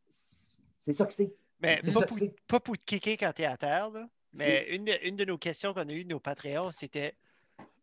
c'est 0.81 0.93
ça 0.95 1.07
que 1.07 1.13
c'est. 1.13 1.33
Mais 1.61 1.79
C'est 1.83 1.93
pas 1.93 2.01
ça 2.01 2.07
pour, 2.07 2.19
que 2.19 2.25
pas 2.47 2.61
pour 2.61 2.79
te 2.79 2.85
kicker 2.85 3.17
quand 3.17 3.33
tu 3.35 3.43
es 3.43 3.47
à 3.47 3.57
terre, 3.57 3.91
là, 3.91 4.09
mais 4.33 4.67
une 4.71 4.85
de, 4.85 4.93
une 5.03 5.17
de 5.17 5.25
nos 5.25 5.39
questions 5.39 5.73
qu'on 5.75 5.89
a 5.89 5.93
eues 5.93 6.05
de 6.05 6.09
nos 6.09 6.19
Patreons, 6.21 6.73
c'était 6.73 7.15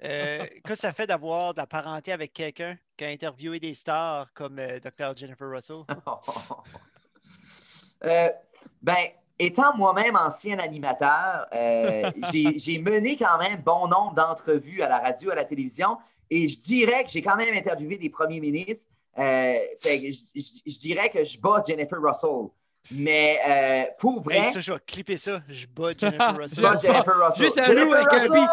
euh, 0.04 0.46
que 0.64 0.76
ça 0.76 0.92
fait 0.92 1.08
d'avoir 1.08 1.54
de 1.54 1.60
la 1.60 1.68
parenté 1.68 2.12
avec 2.12 2.34
quelqu'un 2.34 2.78
qui 2.98 3.06
a 3.06 3.10
interviewé 3.10 3.60
des 3.60 3.74
stars 3.74 4.34
comme 4.34 4.60
euh, 4.60 4.80
Dr. 4.80 5.16
Jennifer 5.16 5.48
Russell? 5.50 5.84
Euh, 8.04 8.30
ben, 8.82 9.08
étant 9.40 9.76
moi-même 9.76 10.16
ancien 10.16 10.60
animateur, 10.60 11.46
euh, 11.54 12.10
j'ai, 12.32 12.58
j'ai 12.58 12.80
mené 12.80 13.18
quand 13.18 13.38
même 13.38 13.62
bon 13.62 13.88
nombre 13.88 14.14
d'entrevues 14.16 14.82
à 14.82 14.90
la 14.90 15.00
radio, 15.00 15.32
à 15.32 15.36
la 15.36 15.46
télévision, 15.46 15.98
et 16.30 16.48
je 16.48 16.60
dirais 16.60 17.04
que 17.04 17.10
j'ai 17.12 17.22
quand 17.22 17.36
même 17.36 17.54
interviewé 17.56 17.98
des 17.98 18.10
premiers 18.10 18.40
ministres. 18.40 18.88
Euh, 19.18 19.58
fait 19.82 20.02
que 20.02 20.12
je, 20.12 20.18
je- 20.36 20.72
je 20.74 20.80
dirais 20.80 21.10
que 21.10 21.24
je 21.24 21.40
bats 21.40 21.62
Jennifer 21.66 21.98
Russell. 22.02 22.50
Mais 22.92 23.40
euh, 23.48 23.92
pour 23.98 24.22
vrai, 24.22 24.40
Hey, 24.40 24.54
ça, 24.54 24.60
je 24.60 24.74
vais 24.74 24.80
clipper 24.86 25.18
ça. 25.18 25.42
Je 25.48 25.66
bats 25.68 25.92
Jennifer 25.98 26.34
je 26.36 26.42
Russell. 26.42 26.64
bats 26.64 26.78
Jennifer 26.78 27.26
Russell. 27.26 27.46
Juste 27.46 27.58
un 27.60 27.74
loup 27.74 27.78
Jennifer 27.78 27.98
avec 27.98 28.14
un 28.14 28.20
Russell! 28.34 28.48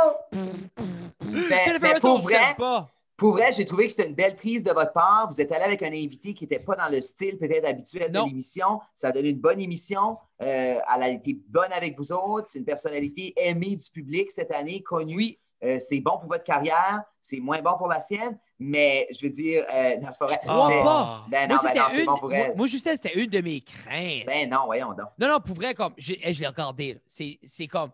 Mais, 1.25 1.65
Jennifer 1.65 1.81
mais 1.81 1.89
Russell, 1.89 2.01
pour 2.01 2.19
je 2.19 2.23
vrai, 2.23 2.55
pas. 2.57 2.89
Pour 3.17 3.33
vrai, 3.33 3.53
j'ai 3.53 3.65
trouvé 3.65 3.87
que 3.87 3.93
c'était 3.93 4.09
une 4.09 4.15
belle 4.15 4.35
prise 4.37 4.65
de 4.65 4.73
votre 4.73 4.93
part. 4.93 5.29
Vous 5.31 5.41
êtes 5.41 5.53
allé 5.53 5.65
avec 5.65 5.83
un 5.83 5.93
invité 5.93 6.35
qui 6.35 6.45
n'était 6.45 6.59
pas 6.59 6.75
dans 6.75 6.89
le 6.89 7.01
style 7.01 7.39
peut-être 7.39 7.65
habituel 7.67 8.11
Non. 8.11 8.25
de 8.25 8.29
l'émission. 8.29 8.81
Ça 8.95 9.09
a 9.09 9.13
donné 9.13 9.31
une 9.31 9.39
bonne 9.41 9.61
émission. 9.61 10.17
Euh, 10.43 10.47
elle 10.95 11.03
a 11.03 11.09
été 11.09 11.39
bonne 11.49 11.73
avec 11.73 11.97
vous 11.99 12.11
autres. 12.13 12.49
C'est 12.49 12.59
une 12.59 12.65
personnalité 12.65 13.33
aimée 13.37 13.77
du 13.77 13.91
public 13.91 14.31
cette 14.31 14.51
année, 14.51 14.83
connue. 14.83 15.17
Oui, 15.17 15.39
Euh, 15.65 15.79
c'est 15.79 16.01
bon 16.01 16.19
pour 16.19 16.29
votre 16.29 16.43
carrière. 16.43 17.03
C'est 17.21 17.39
moins 17.39 17.63
bon 17.63 17.75
pour 17.79 17.87
la 17.87 18.01
sienne. 18.01 18.37
Mais 18.59 19.07
je 19.13 19.25
veux 19.25 19.31
dire, 19.31 19.65
euh, 19.73 19.97
non, 19.99 20.09
c'est 20.11 20.19
pas 20.19 20.27
vrai. 20.27 20.39
crois 20.43 20.69
Mais- 20.69 20.83
pas. 20.83 21.25
Ben 21.31 21.49
non, 21.49 21.55
moi, 21.63 21.71
ben 21.73 21.81
non, 21.81 21.99
une. 22.01 22.05
bon 22.07 22.15
pour 22.17 22.29
moi, 22.31 22.39
elle. 22.39 22.57
moi, 22.57 22.67
je 22.67 22.79
sais, 22.79 22.97
c'était 22.97 23.17
une 23.23 23.31
de 23.31 23.41
mes 23.41 23.61
craintes. 23.61 24.27
Ben 24.27 24.51
non, 24.51 24.65
voyons 24.67 24.89
donc. 24.89 25.07
Non, 25.21 25.29
non, 25.29 25.39
pour 25.39 25.55
vrai, 25.55 25.73
comme, 25.75 25.93
je, 25.97 26.15
hey, 26.15 26.35
je 26.35 26.41
l'ai 26.41 26.49
regardé. 26.49 26.99
c'est 27.07 27.39
comme, 27.69 27.91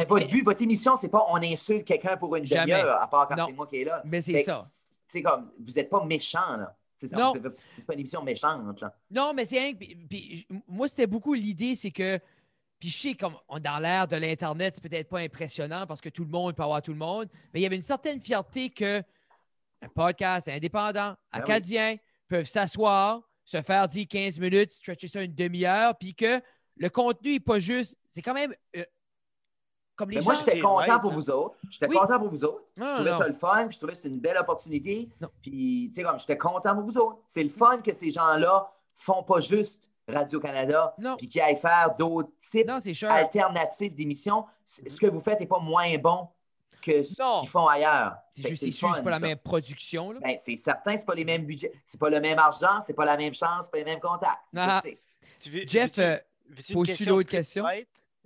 Ben, 0.00 0.08
votre 0.08 0.28
but, 0.28 0.42
votre 0.44 0.62
émission, 0.62 0.96
c'est 0.96 1.08
pas 1.08 1.26
on 1.28 1.36
insulte 1.36 1.84
quelqu'un 1.86 2.16
pour 2.16 2.34
une 2.36 2.44
demi-heure, 2.44 3.00
à 3.00 3.08
part 3.08 3.28
quand 3.28 3.46
c'est 3.46 3.52
moi 3.52 3.66
qui 3.66 3.76
est 3.82 3.84
là. 3.84 4.02
mais 4.04 4.22
c'est 4.22 4.42
ça. 4.42 4.62
C'est 5.08 5.22
comme, 5.22 5.50
vous 5.58 5.72
n'êtes 5.72 5.90
pas 5.90 6.04
méchant, 6.04 6.56
là. 6.56 6.76
C'est 6.96 7.86
pas 7.86 7.94
une 7.94 8.00
émission 8.00 8.22
méchante, 8.22 8.80
là. 8.80 8.94
Non, 9.10 9.32
mais 9.34 9.44
c'est 9.46 9.74
Puis, 9.74 10.46
moi, 10.68 10.86
c'était 10.86 11.06
beaucoup 11.06 11.34
l'idée, 11.34 11.74
c'est 11.76 11.90
que. 11.90 12.18
Puis 12.78 12.88
je 12.88 12.96
sais, 12.96 13.14
comme 13.14 13.34
on- 13.48 13.58
dans 13.58 13.78
l'ère 13.78 14.08
de 14.08 14.16
l'Internet, 14.16 14.74
c'est 14.74 14.82
peut-être 14.82 15.08
pas 15.08 15.18
impressionnant 15.18 15.86
parce 15.86 16.00
que 16.00 16.08
tout 16.08 16.24
le 16.24 16.30
monde 16.30 16.54
peut 16.54 16.62
avoir 16.62 16.80
tout 16.80 16.92
le 16.92 16.98
monde, 16.98 17.28
mais 17.52 17.60
il 17.60 17.62
y 17.62 17.66
avait 17.66 17.76
une 17.76 17.82
certaine 17.82 18.22
fierté 18.22 18.70
que 18.70 19.02
un 19.82 19.88
podcast 19.88 20.48
indépendant, 20.48 21.10
oui. 21.10 21.40
acadien, 21.40 21.96
peuvent 22.28 22.46
s'asseoir, 22.46 23.20
se 23.44 23.60
faire 23.60 23.86
dire 23.86 24.06
15 24.08 24.38
minutes, 24.38 24.70
stretcher 24.70 25.08
ça 25.08 25.22
une 25.22 25.34
demi-heure, 25.34 25.96
puis 25.98 26.14
que 26.14 26.40
le 26.76 26.88
contenu 26.88 27.34
n'est 27.34 27.40
pas 27.40 27.60
juste. 27.60 27.98
C'est 28.06 28.22
quand 28.22 28.34
même. 28.34 28.54
Comme 30.00 30.10
les 30.10 30.18
Mais 30.18 30.24
moi, 30.24 30.34
gens. 30.34 30.40
j'étais 30.40 30.50
c'est 30.52 30.60
content 30.60 30.98
pour 31.00 31.12
hein. 31.12 31.14
vous 31.14 31.30
autres. 31.30 31.56
J'étais 31.70 31.86
Oui. 31.88 31.96
content 31.96 32.18
pour 32.18 32.28
vous 32.28 32.44
autres. 32.44 32.64
Non, 32.76 32.86
je 32.86 32.94
trouvais 32.94 33.10
non. 33.10 33.18
ça 33.18 33.28
le 33.28 33.34
fun, 33.34 33.66
puis 33.66 33.74
je 33.74 33.78
trouvais 33.78 33.92
que 33.92 33.96
c'était 33.98 34.08
une 34.08 34.20
belle 34.20 34.36
opportunité. 34.38 35.08
Non. 35.20 35.28
Puis, 35.42 35.90
tu 35.90 35.94
sais, 35.94 36.02
comme 36.02 36.18
j'étais 36.18 36.38
content 36.38 36.74
pour 36.74 36.84
vous 36.84 36.98
autres. 36.98 37.18
C'est 37.28 37.42
le 37.42 37.48
fun 37.50 37.78
que 37.78 37.92
ces 37.92 38.10
gens-là 38.10 38.70
font 38.94 39.22
pas 39.22 39.40
juste 39.40 39.88
Radio-Canada, 40.08 40.94
Non. 40.98 41.16
puis 41.16 41.28
qu'ils 41.28 41.40
aillent 41.40 41.54
faire 41.56 41.94
d'autres 41.96 42.30
types 42.40 42.68
alternatifs 43.08 43.94
d'émissions. 43.94 44.44
Ce 44.64 45.00
que 45.00 45.06
vous 45.06 45.20
faites 45.20 45.38
n'est 45.40 45.46
pas 45.46 45.60
moins 45.60 45.96
bon 45.98 46.28
que 46.82 47.02
ce 47.02 47.40
qu'ils 47.40 47.48
font 47.48 47.66
ailleurs. 47.68 48.14
C'est 48.32 48.48
juste, 48.48 48.64
c'est 48.64 48.70
sûr, 48.70 48.88
c'est 48.88 48.96
fun, 48.96 49.02
pas 49.04 49.10
la 49.10 49.18
ça. 49.18 49.26
même 49.26 49.38
production. 49.38 50.14
Ben, 50.20 50.36
c'est 50.40 50.56
certain, 50.56 50.96
c'est 50.96 51.04
pas 51.04 51.14
les 51.14 51.24
mêmes 51.26 51.44
budgets, 51.44 51.72
c'est 51.84 52.00
pas 52.00 52.08
le 52.08 52.20
même 52.20 52.38
argent, 52.38 52.80
c'est 52.86 52.94
pas 52.94 53.04
la 53.04 53.16
même 53.18 53.34
chance, 53.34 53.66
c'est 53.66 53.70
pas 53.70 53.78
les 53.78 53.84
mêmes 53.84 54.00
contacts. 54.00 54.38
Ah. 54.56 54.80
que 54.82 54.88
c'est. 54.90 54.98
Tu 55.38 55.50
veux- 55.50 55.66
Jeff, 55.66 55.96
veux-tu- 55.96 56.00
euh, 57.10 57.18
une 57.20 57.24
question? 57.24 57.64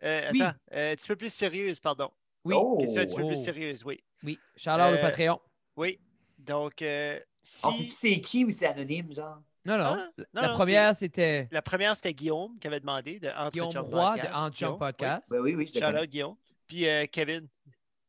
Euh, 0.05 0.31
Oui. 0.33 0.43
Attends, 0.43 0.57
euh, 0.73 0.93
un 0.93 0.97
petit 0.97 1.09
peu 1.09 1.17
plus 1.17 1.33
sérieuse, 1.33 1.81
pardon. 1.81 2.11
oui, 2.45 2.55
Oh. 2.59 2.77
Question 2.79 3.01
un 3.03 3.07
petit 3.07 3.17
peu 3.17 3.23
Oh. 3.23 3.29
plus 3.29 3.43
sérieuse, 3.43 3.85
oui. 3.85 4.03
oui. 4.23 4.39
Charlotte 4.57 4.93
au 4.95 4.99
Euh, 4.99 5.01
Patreon. 5.03 5.41
Oui. 5.77 5.99
Donc, 6.39 6.83
euh, 6.83 7.19
si... 7.41 7.67
On 7.67 7.73
sait-tu 7.73 7.89
c'est 7.89 8.21
qui 8.21 8.45
ou 8.45 8.51
c'est 8.51 8.67
anonyme, 8.67 9.15
genre? 9.15 9.41
Non, 9.65 9.79
non. 9.79 9.85
Ah, 9.85 9.97
la 10.19 10.25
non, 10.35 10.43
la 10.43 10.49
non, 10.49 10.55
première, 10.57 10.95
c'était 10.95 11.49
La 11.51 11.63
première, 11.63 11.97
c'était 11.97 12.13
Guillaume 12.13 12.59
qui 12.59 12.67
avait 12.67 12.81
demandé 12.81 13.19
de 13.19 13.29
Entre 13.29 13.53
Guillaume 13.53 13.73
Chum 13.73 13.87
Roy 13.87 14.17
de. 14.19 14.27
Entre 14.35 14.57
Guillaume, 14.59 14.79
Podcast. 14.79 15.27
Ben 15.31 15.41
oui, 15.41 15.55
oui, 15.55 15.65
Oui. 15.65 15.73
le. 15.75 15.81
Shout-out, 15.81 16.11
Guillaume. 16.11 16.37
Puis 16.69 16.87
euh, 16.87 17.07
Kevin. 17.11 17.49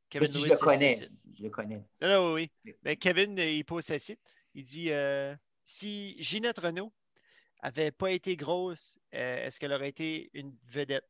Kevin 0.09 0.27
si 0.27 0.39
je 0.41 0.47
le 0.49 0.57
connais, 0.57 0.95
je 1.37 1.43
le 1.43 1.49
connais. 1.49 1.81
Non, 2.01 2.07
non, 2.09 2.33
oui, 2.33 2.51
oui. 2.65 2.75
Mais 2.83 2.97
Kevin, 2.97 3.39
euh, 3.39 3.45
il 3.49 3.63
pose 3.63 3.85
sa 3.85 3.97
site. 3.99 4.19
Il 4.53 4.63
dit 4.63 4.91
euh, 4.91 5.33
si 5.65 6.15
Ginette 6.21 6.59
Renault 6.59 6.91
avait 7.61 7.91
pas 7.91 8.11
été 8.11 8.35
grosse, 8.35 8.99
euh, 9.13 9.45
est-ce 9.47 9.57
qu'elle 9.59 9.71
aurait 9.73 9.89
été 9.89 10.29
une 10.33 10.53
vedette? 10.67 11.05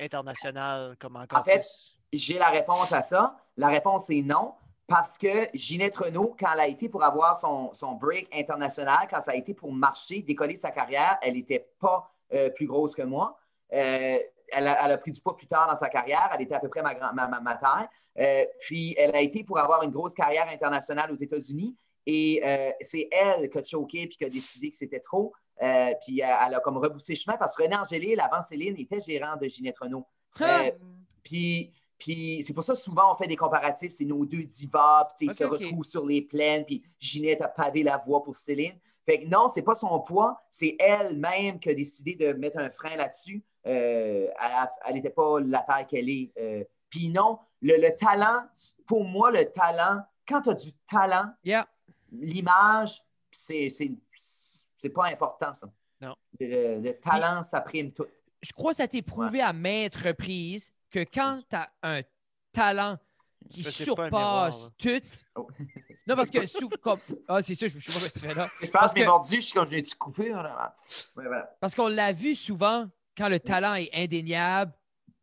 Internationale 0.00 0.96
comme 0.98 1.16
encore 1.16 1.40
En 1.40 1.44
fait? 1.44 1.66
J'ai 2.12 2.38
la 2.38 2.48
réponse 2.48 2.92
à 2.92 3.02
ça. 3.02 3.36
La 3.56 3.68
réponse 3.68 4.10
est 4.10 4.22
non, 4.22 4.54
parce 4.88 5.16
que 5.18 5.48
Ginette 5.54 5.96
Renault, 5.96 6.34
quand 6.38 6.52
elle 6.54 6.60
a 6.60 6.66
été 6.66 6.88
pour 6.88 7.04
avoir 7.04 7.36
son, 7.36 7.72
son 7.74 7.92
break 7.92 8.28
international, 8.34 9.06
quand 9.08 9.20
ça 9.20 9.30
a 9.32 9.34
été 9.36 9.54
pour 9.54 9.72
marcher, 9.72 10.22
décoller 10.22 10.56
sa 10.56 10.70
carrière, 10.72 11.18
elle 11.22 11.34
n'était 11.34 11.68
pas 11.78 12.10
euh, 12.32 12.50
plus 12.50 12.66
grosse 12.66 12.94
que 12.96 13.02
moi. 13.02 13.38
Euh, 13.72 14.18
elle, 14.52 14.66
a, 14.66 14.84
elle 14.84 14.92
a 14.92 14.98
pris 14.98 15.12
du 15.12 15.20
poids 15.20 15.36
plus 15.36 15.46
tard 15.46 15.68
dans 15.68 15.76
sa 15.76 15.88
carrière. 15.88 16.28
Elle 16.34 16.42
était 16.42 16.54
à 16.54 16.60
peu 16.60 16.68
près 16.68 16.82
ma, 16.82 16.94
grand- 16.94 17.12
ma, 17.12 17.28
ma- 17.28 17.40
ma 17.40 17.54
taille. 17.54 17.86
Euh, 18.18 18.44
puis, 18.58 18.96
elle 18.98 19.14
a 19.14 19.20
été 19.20 19.44
pour 19.44 19.58
avoir 19.58 19.84
une 19.84 19.92
grosse 19.92 20.14
carrière 20.14 20.48
internationale 20.48 21.12
aux 21.12 21.16
États-Unis. 21.16 21.76
Et 22.06 22.40
c'est 22.80 23.08
elle 23.12 23.48
qui 23.50 23.58
a 23.58 23.62
choqué 23.62 24.06
puis 24.08 24.16
qui 24.16 24.24
a 24.24 24.28
décidé 24.28 24.70
que 24.70 24.76
c'était 24.76 24.98
trop. 25.00 25.32
Euh, 25.62 25.92
puis, 26.02 26.20
elle, 26.20 26.34
elle 26.46 26.54
a 26.54 26.60
comme 26.60 26.78
reboussé 26.78 27.14
chemin 27.14 27.36
parce 27.36 27.56
que 27.56 27.62
René 27.62 27.76
Angélil, 27.76 28.20
avant 28.20 28.42
Céline, 28.42 28.76
était 28.78 29.00
gérant 29.00 29.36
de 29.36 29.46
Ginette 29.46 29.78
Renault. 29.78 30.06
Euh, 30.40 30.70
puis, 31.22 31.72
puis 31.98 32.42
c'est 32.42 32.54
pour 32.54 32.62
ça 32.62 32.74
souvent 32.74 33.12
on 33.12 33.16
fait 33.16 33.26
des 33.26 33.36
comparatifs. 33.36 33.92
C'est 33.92 34.04
nos 34.06 34.24
deux 34.24 34.44
divas, 34.44 35.08
puis 35.16 35.26
ils 35.26 35.32
se 35.32 35.44
retrouvent 35.44 35.84
sur 35.84 36.06
les 36.06 36.22
plaines, 36.22 36.64
puis 36.64 36.82
Ginette 36.98 37.42
a 37.42 37.48
pavé 37.48 37.82
la 37.82 37.98
voie 37.98 38.22
pour 38.22 38.34
Céline. 38.36 38.78
Fait 39.04 39.22
que 39.22 39.26
non, 39.26 39.48
c'est 39.48 39.62
pas 39.62 39.74
son 39.74 40.00
poids, 40.00 40.40
c'est 40.50 40.76
elle-même 40.78 41.58
qui 41.58 41.68
a 41.70 41.74
décidé 41.74 42.14
de 42.14 42.32
mettre 42.32 42.58
un 42.58 42.70
frein 42.70 42.96
là-dessus. 42.96 43.42
Euh, 43.66 44.28
elle 44.86 44.94
n'était 44.94 45.10
pas 45.10 45.40
la 45.40 45.60
taille 45.60 45.86
qu'elle 45.86 46.08
est. 46.08 46.32
Euh, 46.38 46.64
puis 46.88 47.08
non, 47.08 47.38
le, 47.60 47.76
le 47.76 47.96
talent, 47.96 48.42
pour 48.86 49.04
moi, 49.04 49.30
le 49.30 49.44
talent, 49.50 50.00
quand 50.26 50.42
tu 50.42 50.50
as 50.50 50.54
du 50.54 50.72
talent, 50.90 51.26
Yeah. 51.44 51.66
l'image, 52.12 53.02
c'est 53.30 53.68
c'est- 54.80 54.90
pas 54.90 55.06
important, 55.06 55.52
ça. 55.54 55.68
Non. 56.00 56.14
Le, 56.38 56.80
le 56.80 56.92
talent, 56.98 57.42
ça 57.42 57.60
prime 57.60 57.92
tout. 57.92 58.06
Je 58.42 58.52
crois 58.52 58.70
que 58.72 58.78
ça 58.78 58.88
t'est 58.88 59.02
prouvé 59.02 59.40
à 59.42 59.52
maintes 59.52 59.96
reprises 59.96 60.72
que 60.90 61.00
quand 61.00 61.40
tu 61.48 61.56
as 61.56 61.70
un 61.82 62.00
talent 62.52 62.96
qui 63.50 63.62
Ça, 63.62 63.70
surpasse 63.70 64.10
miroir, 64.12 64.70
tout. 64.78 65.00
Oh. 65.36 65.48
Non, 66.06 66.16
parce 66.16 66.30
que 66.30 66.44
sou- 66.46 66.68
comme. 66.82 66.98
Ah, 67.28 67.40
c'est 67.42 67.54
sûr, 67.54 67.68
je 67.68 67.76
ne 67.76 67.80
sais 67.80 67.92
pas 67.92 67.98
ce 68.00 68.08
que 68.08 68.12
tu 68.18 68.26
fais 68.26 68.34
là. 68.34 68.48
Je 68.60 68.70
pense 68.70 68.92
que 68.92 69.04
mordus, 69.04 69.36
je 69.36 69.40
suis 69.40 69.52
comme 69.52 69.66
je 69.66 69.70
viens 69.76 69.82
de 69.82 69.94
couper. 69.96 70.34
Ouais, 70.34 70.42
voilà. 71.14 71.56
Parce 71.60 71.74
qu'on 71.74 71.86
l'a 71.88 72.10
vu 72.12 72.34
souvent, 72.34 72.88
quand 73.16 73.28
le 73.28 73.38
talent 73.38 73.74
est 73.74 73.90
indéniable, 73.94 74.72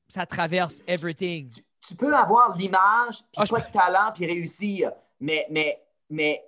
ça 0.08 0.26
traverse 0.26 0.82
everything. 0.88 1.51
Tu 1.86 1.95
peux 1.95 2.16
avoir 2.16 2.55
l'image, 2.55 3.18
puis 3.20 3.28
Ah, 3.38 3.45
je 3.45 3.51
pas 3.51 3.62
de 3.62 3.72
talent, 3.72 4.12
puis 4.14 4.26
réussir. 4.28 4.91
Mais, 5.20 5.45
mais, 5.49 5.84
mais 6.10 6.41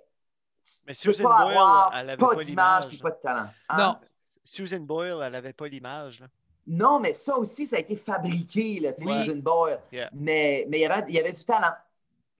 Mais 0.86 0.94
Susan 0.94 1.24
pas 1.24 1.42
Boyle, 1.44 1.56
avoir 1.56 1.92
elle 1.94 2.10
avait 2.10 2.16
pas 2.16 2.34
pas 2.34 2.44
d'image, 2.44 2.88
puis 2.88 2.98
pas 2.98 3.10
de 3.10 3.18
talent. 3.22 3.50
Hein? 3.68 3.76
Non. 3.78 3.96
Susan 4.44 4.80
Boyle, 4.80 5.18
elle 5.22 5.34
avait 5.34 5.52
pas 5.52 5.68
l'image. 5.68 6.20
là. 6.20 6.26
Non, 6.66 7.00
mais 7.00 7.12
ça 7.12 7.36
aussi, 7.36 7.66
ça 7.66 7.76
a 7.76 7.80
été 7.80 7.96
fabriqué, 7.96 8.80
là, 8.80 8.92
tu 8.92 9.04
sais, 9.06 9.12
Oui. 9.12 9.24
Susan 9.24 9.38
Boyle. 9.38 9.80
Yeah. 9.90 10.10
Mais, 10.12 10.66
mais 10.68 10.78
il, 10.78 10.82
y 10.82 10.86
avait, 10.86 11.04
il 11.08 11.14
y 11.14 11.18
avait 11.18 11.32
du 11.32 11.44
talent. 11.44 11.72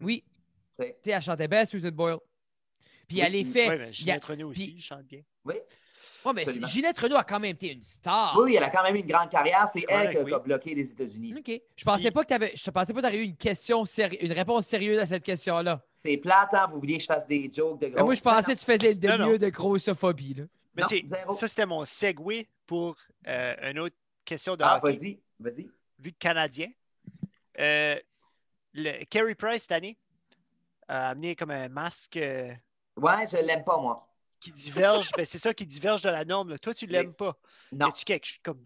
Oui, 0.00 0.24
tu 0.74 0.84
sais. 0.84 0.98
elle 1.06 1.22
chantait 1.22 1.48
bien, 1.48 1.64
Susan 1.64 1.90
Boyle. 1.90 2.18
Puis 3.08 3.16
Oui, 3.18 3.22
elle 3.26 3.34
est 3.34 3.44
fait. 3.44 3.68
Ouais, 3.68 3.78
mais 3.78 3.90
il 3.90 4.06
y 4.06 4.10
a- 4.12 4.18
aussi, 4.46 4.66
puis- 4.66 4.74
il 4.76 4.80
chante 4.82 5.02
bien. 5.02 5.22
Oui. 5.44 5.56
Ouais, 6.24 6.32
mais 6.34 6.42
Absolument. 6.42 6.66
Ginette 6.66 6.98
Renault 6.98 7.16
a 7.16 7.24
quand 7.24 7.40
même 7.40 7.52
été 7.52 7.72
une 7.72 7.82
star. 7.82 8.36
oui, 8.38 8.54
elle 8.56 8.64
a 8.64 8.70
quand 8.70 8.82
même 8.82 8.94
eu 8.96 9.00
une 9.00 9.06
grande 9.06 9.30
carrière. 9.30 9.66
C'est 9.72 9.84
elle 9.88 10.10
qui 10.10 10.16
a, 10.18 10.22
oui. 10.22 10.32
bloqué 10.44 10.74
les 10.74 10.90
États-Unis. 10.90 11.34
OK. 11.38 11.60
Je 11.76 11.84
pensais 11.84 12.02
Puis- 12.04 12.10
pas 12.10 12.22
que 12.22 12.28
t'avais. 12.28 12.52
Je 12.54 12.70
pensais 12.70 12.92
pas 12.92 13.00
que 13.00 13.06
tu 13.06 13.12
aurais 13.12 13.18
eu 13.22 13.24
une 13.24 13.36
question 13.36 13.84
une 14.20 14.32
réponse 14.32 14.66
sérieuse 14.66 14.98
à 14.98 15.06
cette 15.06 15.22
question-là. 15.24 15.82
C'est 15.92 16.16
plate, 16.16 16.52
hein? 16.54 16.68
Vous 16.72 16.78
vouliez 16.80 16.96
que 16.96 17.02
je 17.02 17.06
fasse 17.06 17.26
des 17.26 17.50
jokes 17.52 17.80
de 17.80 17.86
Mais 17.86 17.92
gros. 17.92 18.04
moi, 18.04 18.14
je 18.14 18.20
pensais 18.20 18.54
que 18.54 18.58
tu 18.58 18.64
faisais 18.64 18.94
de 18.94 19.08
Non, 19.08 19.18
non. 19.18 19.26
mieux 19.28 19.38
de 19.38 19.48
grossophobie. 19.48 20.34
Là. 20.34 20.44
Mais 20.74 20.82
Non, 21.26 21.32
ça, 21.32 21.48
c'était 21.48 21.66
mon 21.66 21.84
segue 21.84 22.46
pour 22.66 22.96
euh, 23.26 23.70
une 23.70 23.78
autre 23.80 23.96
question 24.24 24.56
de 24.56 24.62
Ah, 24.62 24.78
vas-y, 24.82 25.18
vas-y. 25.38 25.68
vu 25.98 26.12
que 26.12 26.18
Canadien. 26.18 26.68
Euh, 27.58 27.96
le, 28.74 29.04
Carey 29.04 29.34
Price, 29.34 29.62
cette 29.62 29.72
année, 29.72 29.98
a 30.88 31.10
amené 31.10 31.34
comme 31.36 31.50
un 31.50 31.68
masque 31.68 32.16
euh, 32.16 32.52
Ouais, 32.96 33.26
je 33.30 33.36
l'aime 33.44 33.64
pas, 33.64 33.78
moi. 33.78 34.06
Qui 34.40 34.52
diverge. 34.52 35.10
ben, 35.16 35.24
c'est 35.24 35.38
ça 35.38 35.52
qui 35.54 35.66
diverge 35.66 36.02
de 36.02 36.08
la 36.10 36.24
norme. 36.24 36.50
là. 36.50 36.58
Toi, 36.58 36.74
tu 36.74 36.86
l'aimes 36.86 37.14
pas. 37.14 37.36
Y 37.72 37.76
Non. 37.76 37.86
a-tu 37.88 38.04
quelque 38.04 38.26
chose 38.26 38.38
comme. 38.42 38.62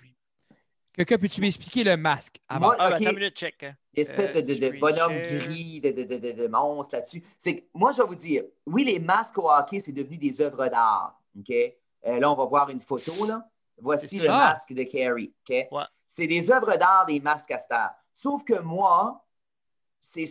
Quelqu'un 0.93 1.19
peux-tu 1.19 1.41
m'expliquer 1.41 1.83
le 1.83 1.97
masque 1.97 2.41
avant? 2.49 2.67
Moi, 2.67 2.77
Ah, 2.79 2.91
ben, 2.91 2.97
ok. 2.97 3.03
attends 3.03 3.11
une 3.11 3.19
minute, 3.19 3.37
check. 3.37 3.63
hein. 3.65 3.75
espèce 3.97 4.31
Euh, 4.31 4.41
de, 4.41 4.47
de- 4.47 4.55
de 4.55 4.67
screen 4.67 4.81
bonhomme 4.81 5.23
gris, 5.23 5.81
de, 5.81 5.91
de, 5.91 6.05
de, 6.05 6.17
de, 6.19 6.33
de 6.33 6.47
monstre 6.47 6.95
là-dessus. 6.95 7.25
C'est 7.37 7.57
que 7.61 7.65
moi, 7.75 7.91
je 7.91 8.01
vais 8.01 8.07
vous 8.09 8.15
dire, 8.15 8.45
oui, 8.67 8.85
les 8.85 9.01
masques 9.01 9.37
au 9.39 9.51
hockey, 9.51 9.81
c'est 9.81 9.91
devenu 9.93 10.17
des 10.19 10.41
œuvres 10.41 10.69
d'art. 10.69 11.21
OK? 11.37 11.51
Euh, 11.51 12.19
là, 12.21 12.31
on 12.31 12.37
va 12.37 12.45
voir 12.45 12.71
une 12.71 12.81
photo. 12.81 13.27
Là. 13.27 13.45
Voici 13.79 14.21
le 14.21 14.29
masque 14.29 14.73
de 14.73 14.85
Carrie. 14.85 15.35
Ouais. 15.51 15.67
C'est 16.07 16.29
des 16.29 16.51
œuvres 16.53 16.77
d'art, 16.77 17.07
des 17.07 17.19
masques 17.19 17.51
à 17.51 17.59
star. 17.59 17.91
Sauf 18.13 18.45
que 18.45 18.61
moi, 18.61 19.27
c'est. 20.01 20.27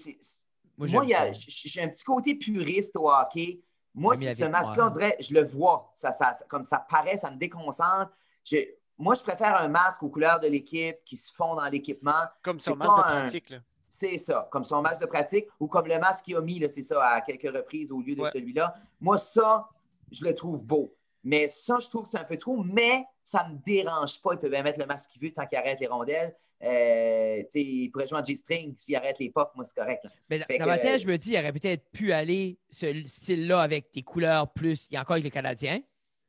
Moi, 0.77 1.05
y 1.05 1.13
j'ai 1.33 1.81
un 1.81 1.89
petit 1.89 2.05
côté 2.05 2.35
puriste 2.35 2.95
au 2.95 3.11
hockey. 3.11 3.61
Moi, 3.95 4.15
ce 4.15 4.45
masque-là, 4.45 4.87
on 4.87 4.89
dirait, 4.89 5.15
je 5.19 5.33
le 5.33 5.43
vois. 5.43 5.91
Ça, 5.93 6.11
ça, 6.11 6.33
comme 6.47 6.63
ça 6.63 6.85
paraît, 6.89 7.17
ça 7.17 7.29
me 7.31 7.37
déconcentre. 7.37 8.11
Je- 8.43 8.57
moi, 8.97 9.13
je 9.15 9.21
préfère 9.23 9.55
un 9.59 9.67
masque 9.67 10.01
aux 10.03 10.09
couleurs 10.09 10.39
de 10.39 10.47
l'équipe 10.47 10.95
qui 11.05 11.15
se 11.15 11.33
fond 11.33 11.55
dans 11.55 11.67
l'équipement. 11.67 12.23
Comme 12.41 12.59
son 12.59 12.75
masque 12.75 12.95
de 12.97 13.01
un- 13.01 13.21
pratique. 13.21 13.53
C'est 13.85 14.17
ça, 14.17 14.47
comme 14.51 14.63
son 14.63 14.81
masque 14.81 15.01
de 15.01 15.05
pratique 15.05 15.47
ou 15.59 15.67
comme 15.67 15.85
le 15.85 15.99
masque 15.99 16.25
qu'il 16.25 16.35
a 16.35 16.41
mis, 16.41 16.59
c'est 16.69 16.81
ça, 16.81 17.03
à 17.05 17.21
quelques 17.21 17.55
reprises 17.55 17.91
au 17.91 18.01
lieu 18.01 18.15
de 18.15 18.21
Ouais. 18.21 18.31
celui-là. 18.31 18.73
Moi, 18.99 19.17
ça, 19.19 19.69
je 20.11 20.25
le 20.25 20.33
trouve 20.33 20.65
beau. 20.65 20.95
Mais 21.23 21.47
ça, 21.47 21.77
je 21.79 21.87
trouve 21.89 22.03
que 22.03 22.09
c'est 22.09 22.17
un 22.19 22.23
peu 22.23 22.37
trop, 22.37 22.57
mais 22.63 23.05
ça 23.23 23.45
ne 23.47 23.53
me 23.53 23.59
dérange 23.59 24.19
pas. 24.21 24.33
Il 24.33 24.39
peut 24.39 24.49
bien 24.49 24.63
mettre 24.63 24.79
le 24.79 24.87
masque 24.87 25.11
qu'il 25.11 25.21
veut 25.21 25.31
tant 25.31 25.45
qu'il 25.45 25.57
arrête 25.59 25.79
les 25.79 25.87
rondelles. 25.87 26.35
Euh, 26.63 27.39
tu 27.43 27.45
sais, 27.49 27.61
il 27.61 27.89
pourrait 27.89 28.07
jouer 28.07 28.19
en 28.19 28.23
G-string 28.23 28.73
s'il 28.77 28.95
arrête 28.95 29.19
les 29.19 29.29
pop, 29.29 29.51
moi, 29.55 29.65
c'est 29.65 29.75
correct. 29.75 30.03
là. 30.03 30.09
Mais 30.29 30.39
dans, 30.39 30.45
Fait 30.45 30.57
dans 30.57 30.65
que, 30.65 30.69
ma 30.69 30.77
tête, 30.77 31.01
euh, 31.01 31.03
je 31.03 31.07
me 31.11 31.17
dis, 31.17 31.31
il 31.31 31.37
aurait 31.37 31.51
peut-être 31.51 31.89
pu 31.91 32.13
aller 32.13 32.57
ce 32.71 33.03
style-là 33.05 33.59
avec 33.61 33.93
des 33.93 34.01
couleurs 34.03 34.51
plus. 34.53 34.87
Il 34.89 34.93
y 34.93 34.97
a 34.97 35.01
encore 35.01 35.13
avec 35.13 35.25
les 35.25 35.31
Canadiens. 35.31 35.81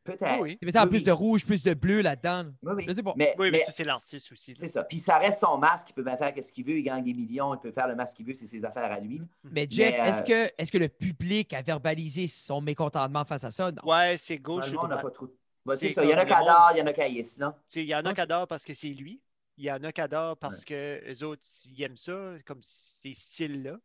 Peut-être. 0.02 0.40
Oui, 0.42 0.58
mets 0.60 0.70
ça 0.70 0.80
en 0.82 0.84
Oui, 0.84 0.90
plus 0.90 0.98
oui. 0.98 1.04
de 1.04 1.12
rouge, 1.12 1.46
plus 1.46 1.62
de 1.62 1.72
bleu 1.72 2.02
là-dedans. 2.02 2.44
Oui, 2.62 2.72
oui. 2.76 2.84
Je 2.86 2.92
sais 2.94 3.02
pas. 3.02 3.14
Mais, 3.16 3.34
oui, 3.38 3.50
mais 3.50 3.58
mais 3.58 3.64
ça, 3.64 3.72
c'est 3.72 3.84
l'artiste 3.84 4.30
aussi. 4.32 4.54
c'est 4.54 4.66
ça. 4.66 4.84
Puis 4.84 4.98
ça 4.98 5.16
reste 5.16 5.40
son 5.40 5.56
masque, 5.56 5.88
il 5.90 5.94
peut 5.94 6.02
bien 6.02 6.18
faire 6.18 6.34
ce 6.44 6.52
qu'il 6.52 6.66
veut, 6.66 6.76
il 6.76 6.82
gagne 6.82 7.02
des 7.02 7.14
millions, 7.14 7.54
il 7.54 7.58
peut 7.60 7.72
faire 7.72 7.88
le 7.88 7.94
masque 7.94 8.18
qu'il 8.18 8.26
veut, 8.26 8.34
c'est 8.34 8.46
ses 8.46 8.66
affaires 8.66 8.92
à 8.92 9.00
lui. 9.00 9.22
Mais 9.44 9.66
Jeff, 9.70 9.94
Mais, 9.96 10.00
euh, 10.00 10.04
est-ce 10.04 10.22
que, 10.22 10.52
est 10.58 10.70
que 10.70 10.76
le 10.76 10.90
public 10.90 11.54
a 11.54 11.62
verbalisé 11.62 12.26
son 12.26 12.60
mécontentement 12.60 13.24
face 13.24 13.44
à 13.44 13.50
ça? 13.50 13.72
Non. 13.72 13.80
Ouais, 13.90 14.16
c'est 14.18 14.36
gauche 14.38 14.70
le 14.70 14.76
ou 14.76 14.82
monde 14.82 14.90
n'a 14.90 14.98
pas 14.98 15.10
trop. 15.10 15.34
Ouais, 15.64 15.76
c'est 15.76 15.88
ça. 15.88 16.04
Il 16.04 16.10
y 16.10 16.14
en 16.14 16.18
a 16.18 16.24
qui 16.26 16.30
le 16.32 16.36
adorent, 16.36 16.72
il 16.74 16.78
y 16.80 16.82
en 16.82 16.86
a 16.86 16.92
qui 16.92 17.00
haïssent, 17.00 17.38
non? 17.38 17.54
Il 17.74 17.84
y 17.84 17.94
en 17.94 18.00
a 18.04 18.12
qui 18.12 18.20
adorent 18.20 18.46
parce 18.46 18.64
que 18.66 18.74
c'est 18.74 18.88
lui. 18.88 19.22
Il 19.56 19.64
y 19.64 19.70
en 19.70 19.82
a 19.84 19.92
qui 19.92 20.00
adorent 20.00 20.36
parce 20.36 20.64
que 20.64 21.00
les 21.06 21.22
autres, 21.22 21.42
ils 21.70 21.82
aiment 21.82 21.96
ça, 21.96 22.32
comme 22.44 22.60
ces 22.62 23.14
styles-là. 23.14 23.76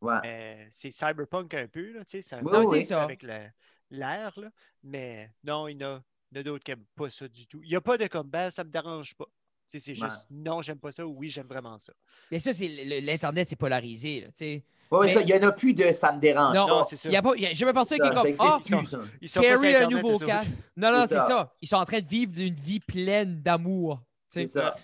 Ouais. 0.00 0.14
Euh, 0.26 0.66
c'est 0.70 0.90
cyberpunk 0.90 1.54
un 1.54 1.66
peu, 1.66 1.92
là, 1.92 2.00
tu 2.04 2.10
sais, 2.10 2.22
c'est 2.22 2.34
un 2.36 2.42
Oui, 2.42 2.50
peu 2.52 2.58
oui, 2.66 2.86
avec- 2.92 3.22
ça. 3.22 3.48
l'air, 3.90 4.38
là. 4.38 4.50
Mais 4.82 5.30
non, 5.44 5.66
il 5.68 5.80
y 5.80 5.84
en 5.84 5.88
a, 5.96 6.02
il 6.30 6.36
y 6.36 6.38
en 6.38 6.40
a 6.40 6.42
d'autres 6.42 6.64
qui 6.64 6.72
n'aiment 6.72 6.84
pas 6.94 7.08
ça 7.10 7.26
du 7.28 7.46
tout. 7.46 7.60
Il 7.62 7.70
n'y 7.70 7.76
a 7.76 7.80
pas 7.80 7.96
de 7.96 8.06
comme, 8.06 8.28
ben, 8.28 8.50
ça 8.50 8.64
me 8.64 8.70
dérange 8.70 9.14
pas. 9.14 9.24
Tu 9.70 9.78
sais, 9.80 9.94
c'est 9.94 10.02
Ouais. 10.02 10.10
juste, 10.10 10.26
non, 10.30 10.60
j'aime 10.60 10.78
pas 10.78 10.92
ça 10.92 11.06
ou 11.06 11.14
oui, 11.16 11.30
j'aime 11.30 11.46
vraiment 11.46 11.78
ça. 11.78 11.94
Mais 12.30 12.38
ça, 12.38 12.52
c'est 12.52 12.68
l'Internet, 12.68 13.48
c'est 13.48 13.56
polarisé. 13.56 14.20
Là, 14.20 14.26
tu 14.28 14.32
sais. 14.36 14.64
Oui, 14.90 15.06
Mais- 15.06 15.14
ça, 15.14 15.20
il 15.22 15.26
n'y 15.26 15.34
en 15.34 15.42
a 15.48 15.52
plus 15.52 15.72
de 15.72 15.90
ça 15.92 16.12
me 16.12 16.20
dérange. 16.20 16.54
Non, 16.54 16.66
pas. 16.66 16.70
Non, 16.80 16.84
c'est 16.84 16.96
ça. 16.96 17.08
Il 17.08 17.12
y 17.12 17.16
a 17.16 17.22
pas, 17.22 17.32
il 17.34 17.42
y 17.42 17.46
a- 17.46 17.54
j'ai 17.54 17.64
même 17.64 17.74
pensé 17.74 17.94
qu'il 17.98 18.04
Ça, 18.04 18.10
est 18.28 18.36
ça 18.36 18.44
comme 18.68 18.80
Ah, 18.84 18.84
ça. 18.84 18.98
Ils 19.22 19.28
sont 19.28 19.40
un 19.40 19.88
nouveau 19.88 20.18
casque. 20.18 20.58
Non, 20.76 20.92
non, 20.92 21.06
C'est 21.08 21.14
ça. 21.14 21.26
ça. 21.26 21.54
Ils 21.62 21.68
sont 21.68 21.76
en 21.76 21.84
train 21.86 22.00
de 22.00 22.06
vivre 22.06 22.32
une 22.38 22.54
vie 22.54 22.80
pleine 22.80 23.40
d'amour. 23.40 24.02
C'est 24.28 24.46
ça. 24.46 24.74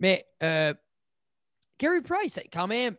Mais 0.00 0.26
euh, 0.42 0.74
Carey 1.78 2.00
Price, 2.02 2.40
quand 2.52 2.66
même, 2.66 2.96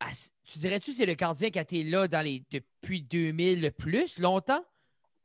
ass- 0.00 0.32
tu 0.44 0.58
dirais-tu 0.58 0.90
que 0.92 0.96
c'est 0.96 1.06
le 1.06 1.14
gardien 1.14 1.50
qui 1.50 1.58
a 1.58 1.62
été 1.62 1.84
là 1.84 2.08
dans 2.08 2.20
les, 2.24 2.44
depuis 2.50 3.02
2000 3.02 3.60
le 3.60 3.70
plus 3.70 4.18
longtemps? 4.18 4.64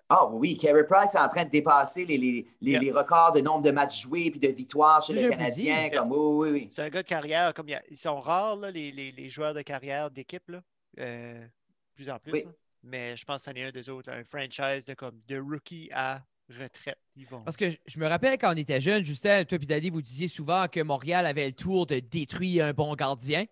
Ah 0.09 0.25
oui, 0.27 0.57
Carey 0.57 0.85
Price 0.85 1.15
est 1.15 1.19
en 1.19 1.27
train 1.27 1.43
de 1.43 1.49
dépasser 1.49 2.05
les, 2.05 2.17
les, 2.17 2.47
les, 2.61 2.71
Yeah. 2.71 2.79
les 2.79 2.91
records 2.91 3.33
de 3.33 3.41
nombre 3.41 3.63
de 3.63 3.71
matchs 3.71 4.01
joués 4.03 4.31
puis 4.31 4.39
de 4.39 4.47
victoires 4.47 5.01
chez 5.01 5.13
peu 5.13 5.29
Canadiens. 5.29 5.89
dit. 5.89 5.95
Comme, 5.95 6.11
oui, 6.13 6.17
oui, 6.17 6.49
oui. 6.51 6.67
C'est 6.71 6.81
un 6.83 6.89
gars 6.89 7.03
de 7.03 7.07
carrière, 7.07 7.53
comme 7.53 7.67
il 7.67 7.71
y 7.71 7.75
a- 7.75 7.83
ils 7.89 7.97
sont 7.97 8.19
rares, 8.21 8.55
là, 8.55 8.71
les, 8.71 8.91
les- 8.91 9.11
les 9.11 9.29
joueurs 9.29 9.53
de 9.53 9.61
carrière 9.61 10.09
d'équipe, 10.09 10.47
là. 10.49 10.61
Euh, 10.99 11.45
plus 11.93 12.09
en 12.09 12.19
plus. 12.19 12.31
Oui. 12.31 12.43
là. 12.45 12.51
Mais 12.83 13.17
je 13.17 13.25
pense 13.25 13.43
que 13.43 13.51
c'en 13.51 13.55
est 13.57 13.63
un 13.65 13.71
des 13.71 13.89
autres, 13.89 14.09
un 14.09 14.23
franchise 14.23 14.85
de 14.85 14.93
comme 14.93 15.19
de 15.27 15.39
rookie 15.39 15.89
à 15.93 16.21
retraite. 16.49 16.97
Ils 17.15 17.25
vont. 17.27 17.41
Parce 17.41 17.57
que 17.57 17.65
je- 17.85 17.99
me 17.99 18.07
rappelle 18.07 18.37
quand 18.37 18.53
on 18.53 18.57
était 18.57 18.79
jeunes, 18.81 19.03
Justin, 19.03 19.43
toi 19.45 19.57
et 19.61 19.65
Dali, 19.65 19.89
vous 19.89 20.01
disiez 20.01 20.27
souvent 20.27 20.67
que 20.67 20.79
Montréal 20.81 21.25
avait 21.25 21.45
le 21.47 21.51
tour 21.53 21.85
de 21.85 21.99
détruire 21.99 22.65
un 22.65 22.73
bon 22.73 22.93
gardien. 22.95 23.45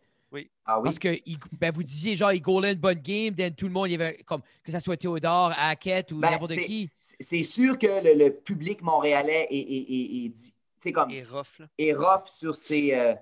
Ah 0.68 0.80
oui. 0.80 0.86
Parce 0.86 0.98
que 1.00 1.16
il- 1.28 1.38
ben, 1.60 1.72
vous 1.72 1.84
disiez, 1.84 2.16
genre, 2.16 2.34
il 2.34 2.42
goalait 2.42 2.74
une 2.74 2.80
bonne 2.80 3.00
game, 3.00 3.36
then 3.36 3.54
tout 3.54 3.68
le 3.68 3.72
monde, 3.72 3.88
il 3.88 3.92
y 3.92 3.96
avait 3.96 4.18
comme 4.26 4.42
que 4.64 4.72
ça 4.72 4.80
soit 4.80 4.98
Théodore, 4.98 5.54
Hackett 5.56 6.12
ou 6.12 6.18
Ben, 6.18 6.32
n'importe 6.32 6.54
c'est- 6.56 6.66
qui. 6.66 6.90
C'est 7.00 7.44
sûr 7.44 7.78
que 7.78 7.86
le, 8.04 8.16
le 8.16 8.32
public 8.34 8.82
montréalais 8.82 9.48
est, 9.52 9.60
est, 9.60 9.62
est, 9.62 10.26
est 10.26 10.30
dit- 10.30 10.54
c'est 10.78 10.92
comme, 10.92 11.12
Et 11.12 11.22
rough, 11.24 11.60
là. 11.60 11.68
est 11.78 11.94
rough 11.94 12.26
sur 12.36 12.56
ses, 12.56 12.96
euh, 12.96 13.14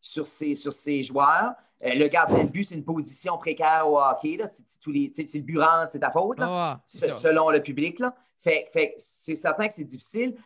sur 0.00 0.26
ses, 0.28 0.54
sur 0.54 0.72
ses 0.72 1.02
joueurs. 1.02 1.52
Euh, 1.84 1.94
le 1.94 2.06
gardien 2.06 2.44
de 2.44 2.50
but, 2.50 2.62
c'est 2.62 2.76
une 2.76 2.84
position 2.84 3.36
précaire 3.36 3.88
au 3.90 3.98
hockey. 4.00 4.36
là. 4.36 4.48
C'est 4.48 4.62
c'est 4.64 4.78
tous 4.80 4.92
les- 4.92 5.10
c'est- 5.12 5.26
c'est 5.26 5.38
le 5.38 5.44
burant, 5.44 5.86
c'est 5.90 5.98
ta 5.98 6.12
faute. 6.12 6.38
là. 6.38 6.80
Ça. 6.86 7.12
selon 7.12 7.50
le 7.50 7.60
public. 7.60 7.98
Là. 7.98 8.14
Fait, 8.42 8.68
fait 8.72 8.88
que 8.88 8.94
c'est 8.98 9.36
certain 9.36 9.68
que 9.68 9.74
c'est 9.74 9.84
difficile. 9.84 10.36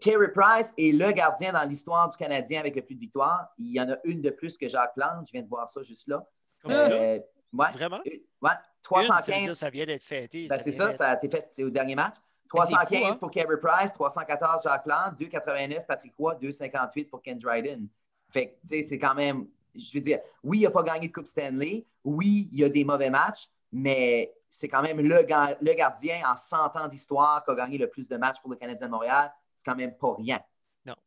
Carey 0.00 0.28
Price 0.32 0.72
est 0.78 0.92
le 0.92 1.10
gardien 1.12 1.52
dans 1.52 1.62
l'histoire 1.64 2.08
du 2.08 2.16
Canadien 2.16 2.60
avec 2.60 2.76
le 2.76 2.82
plus 2.82 2.94
de 2.94 3.00
victoires. 3.00 3.48
Il 3.58 3.72
y 3.72 3.80
en 3.80 3.90
a 3.90 3.96
une 4.04 4.22
de 4.22 4.30
plus 4.30 4.56
que 4.56 4.68
Jacques 4.68 4.94
Plante. 4.94 5.26
Je 5.26 5.32
viens 5.32 5.42
de 5.42 5.48
voir 5.48 5.68
ça 5.68 5.82
juste 5.82 6.08
là. 6.08 6.26
Euh, 6.68 7.18
ouais, 7.52 7.72
Vraiment? 7.72 8.00
euh, 8.06 8.10
ouais, 8.42 8.50
Une, 8.50 9.06
ça 9.06 9.16
veut 9.16 9.32
dire 9.32 9.46
315. 9.54 9.58
ça 9.58 9.70
vient 9.70 9.86
d'être 9.86 10.02
fêté. 10.02 10.46
Ben, 10.48 10.58
c'est 10.60 10.70
ça, 10.70 10.92
ça 10.92 11.10
a 11.10 11.16
été 11.16 11.28
fait 11.28 11.48
c'est 11.52 11.64
au 11.64 11.70
dernier 11.70 11.94
match. 11.94 12.14
Mais 12.54 12.60
c'est 12.62 12.70
fou, 12.70 12.76
315 12.76 13.14
hein? 13.16 13.18
pour 13.18 13.30
Carey 13.30 13.56
Price, 13.60 13.92
314 13.92 14.62
Jacques 14.62 14.84
Plante, 14.84 15.18
289 15.18 15.86
Patrick 15.86 16.14
Roy, 16.18 16.34
258 16.36 17.04
pour 17.10 17.20
Ken 17.22 17.38
Dryden. 17.38 17.88
Fait 18.28 18.48
que, 18.48 18.52
tu 18.62 18.68
sais, 18.68 18.82
c'est 18.82 18.98
quand 18.98 19.14
même, 19.14 19.46
je 19.74 19.94
veux 19.94 20.00
dire, 20.00 20.20
oui, 20.42 20.58
il 20.60 20.62
n'a 20.62 20.70
pas 20.70 20.82
gagné 20.82 21.08
de 21.08 21.12
Coupe 21.12 21.26
Stanley. 21.26 21.84
Oui, 22.04 22.48
il 22.52 22.60
y 22.60 22.64
a 22.64 22.68
des 22.68 22.84
mauvais 22.84 23.10
matchs, 23.10 23.48
mais 23.72 24.32
c'est 24.58 24.68
quand 24.68 24.82
même 24.82 25.00
le, 25.00 25.22
ga- 25.22 25.56
le 25.60 25.74
gardien 25.74 26.22
en 26.26 26.36
100 26.36 26.74
ans 26.76 26.88
d'histoire 26.88 27.44
qui 27.44 27.50
a 27.50 27.54
gagné 27.54 27.78
le 27.78 27.88
plus 27.88 28.08
de 28.08 28.16
matchs 28.16 28.40
pour 28.40 28.50
le 28.50 28.56
Canadien 28.56 28.86
de 28.86 28.92
Montréal. 28.92 29.32
C'est 29.56 29.64
quand 29.64 29.76
même 29.76 29.96
pas 29.96 30.14
rien. 30.14 30.40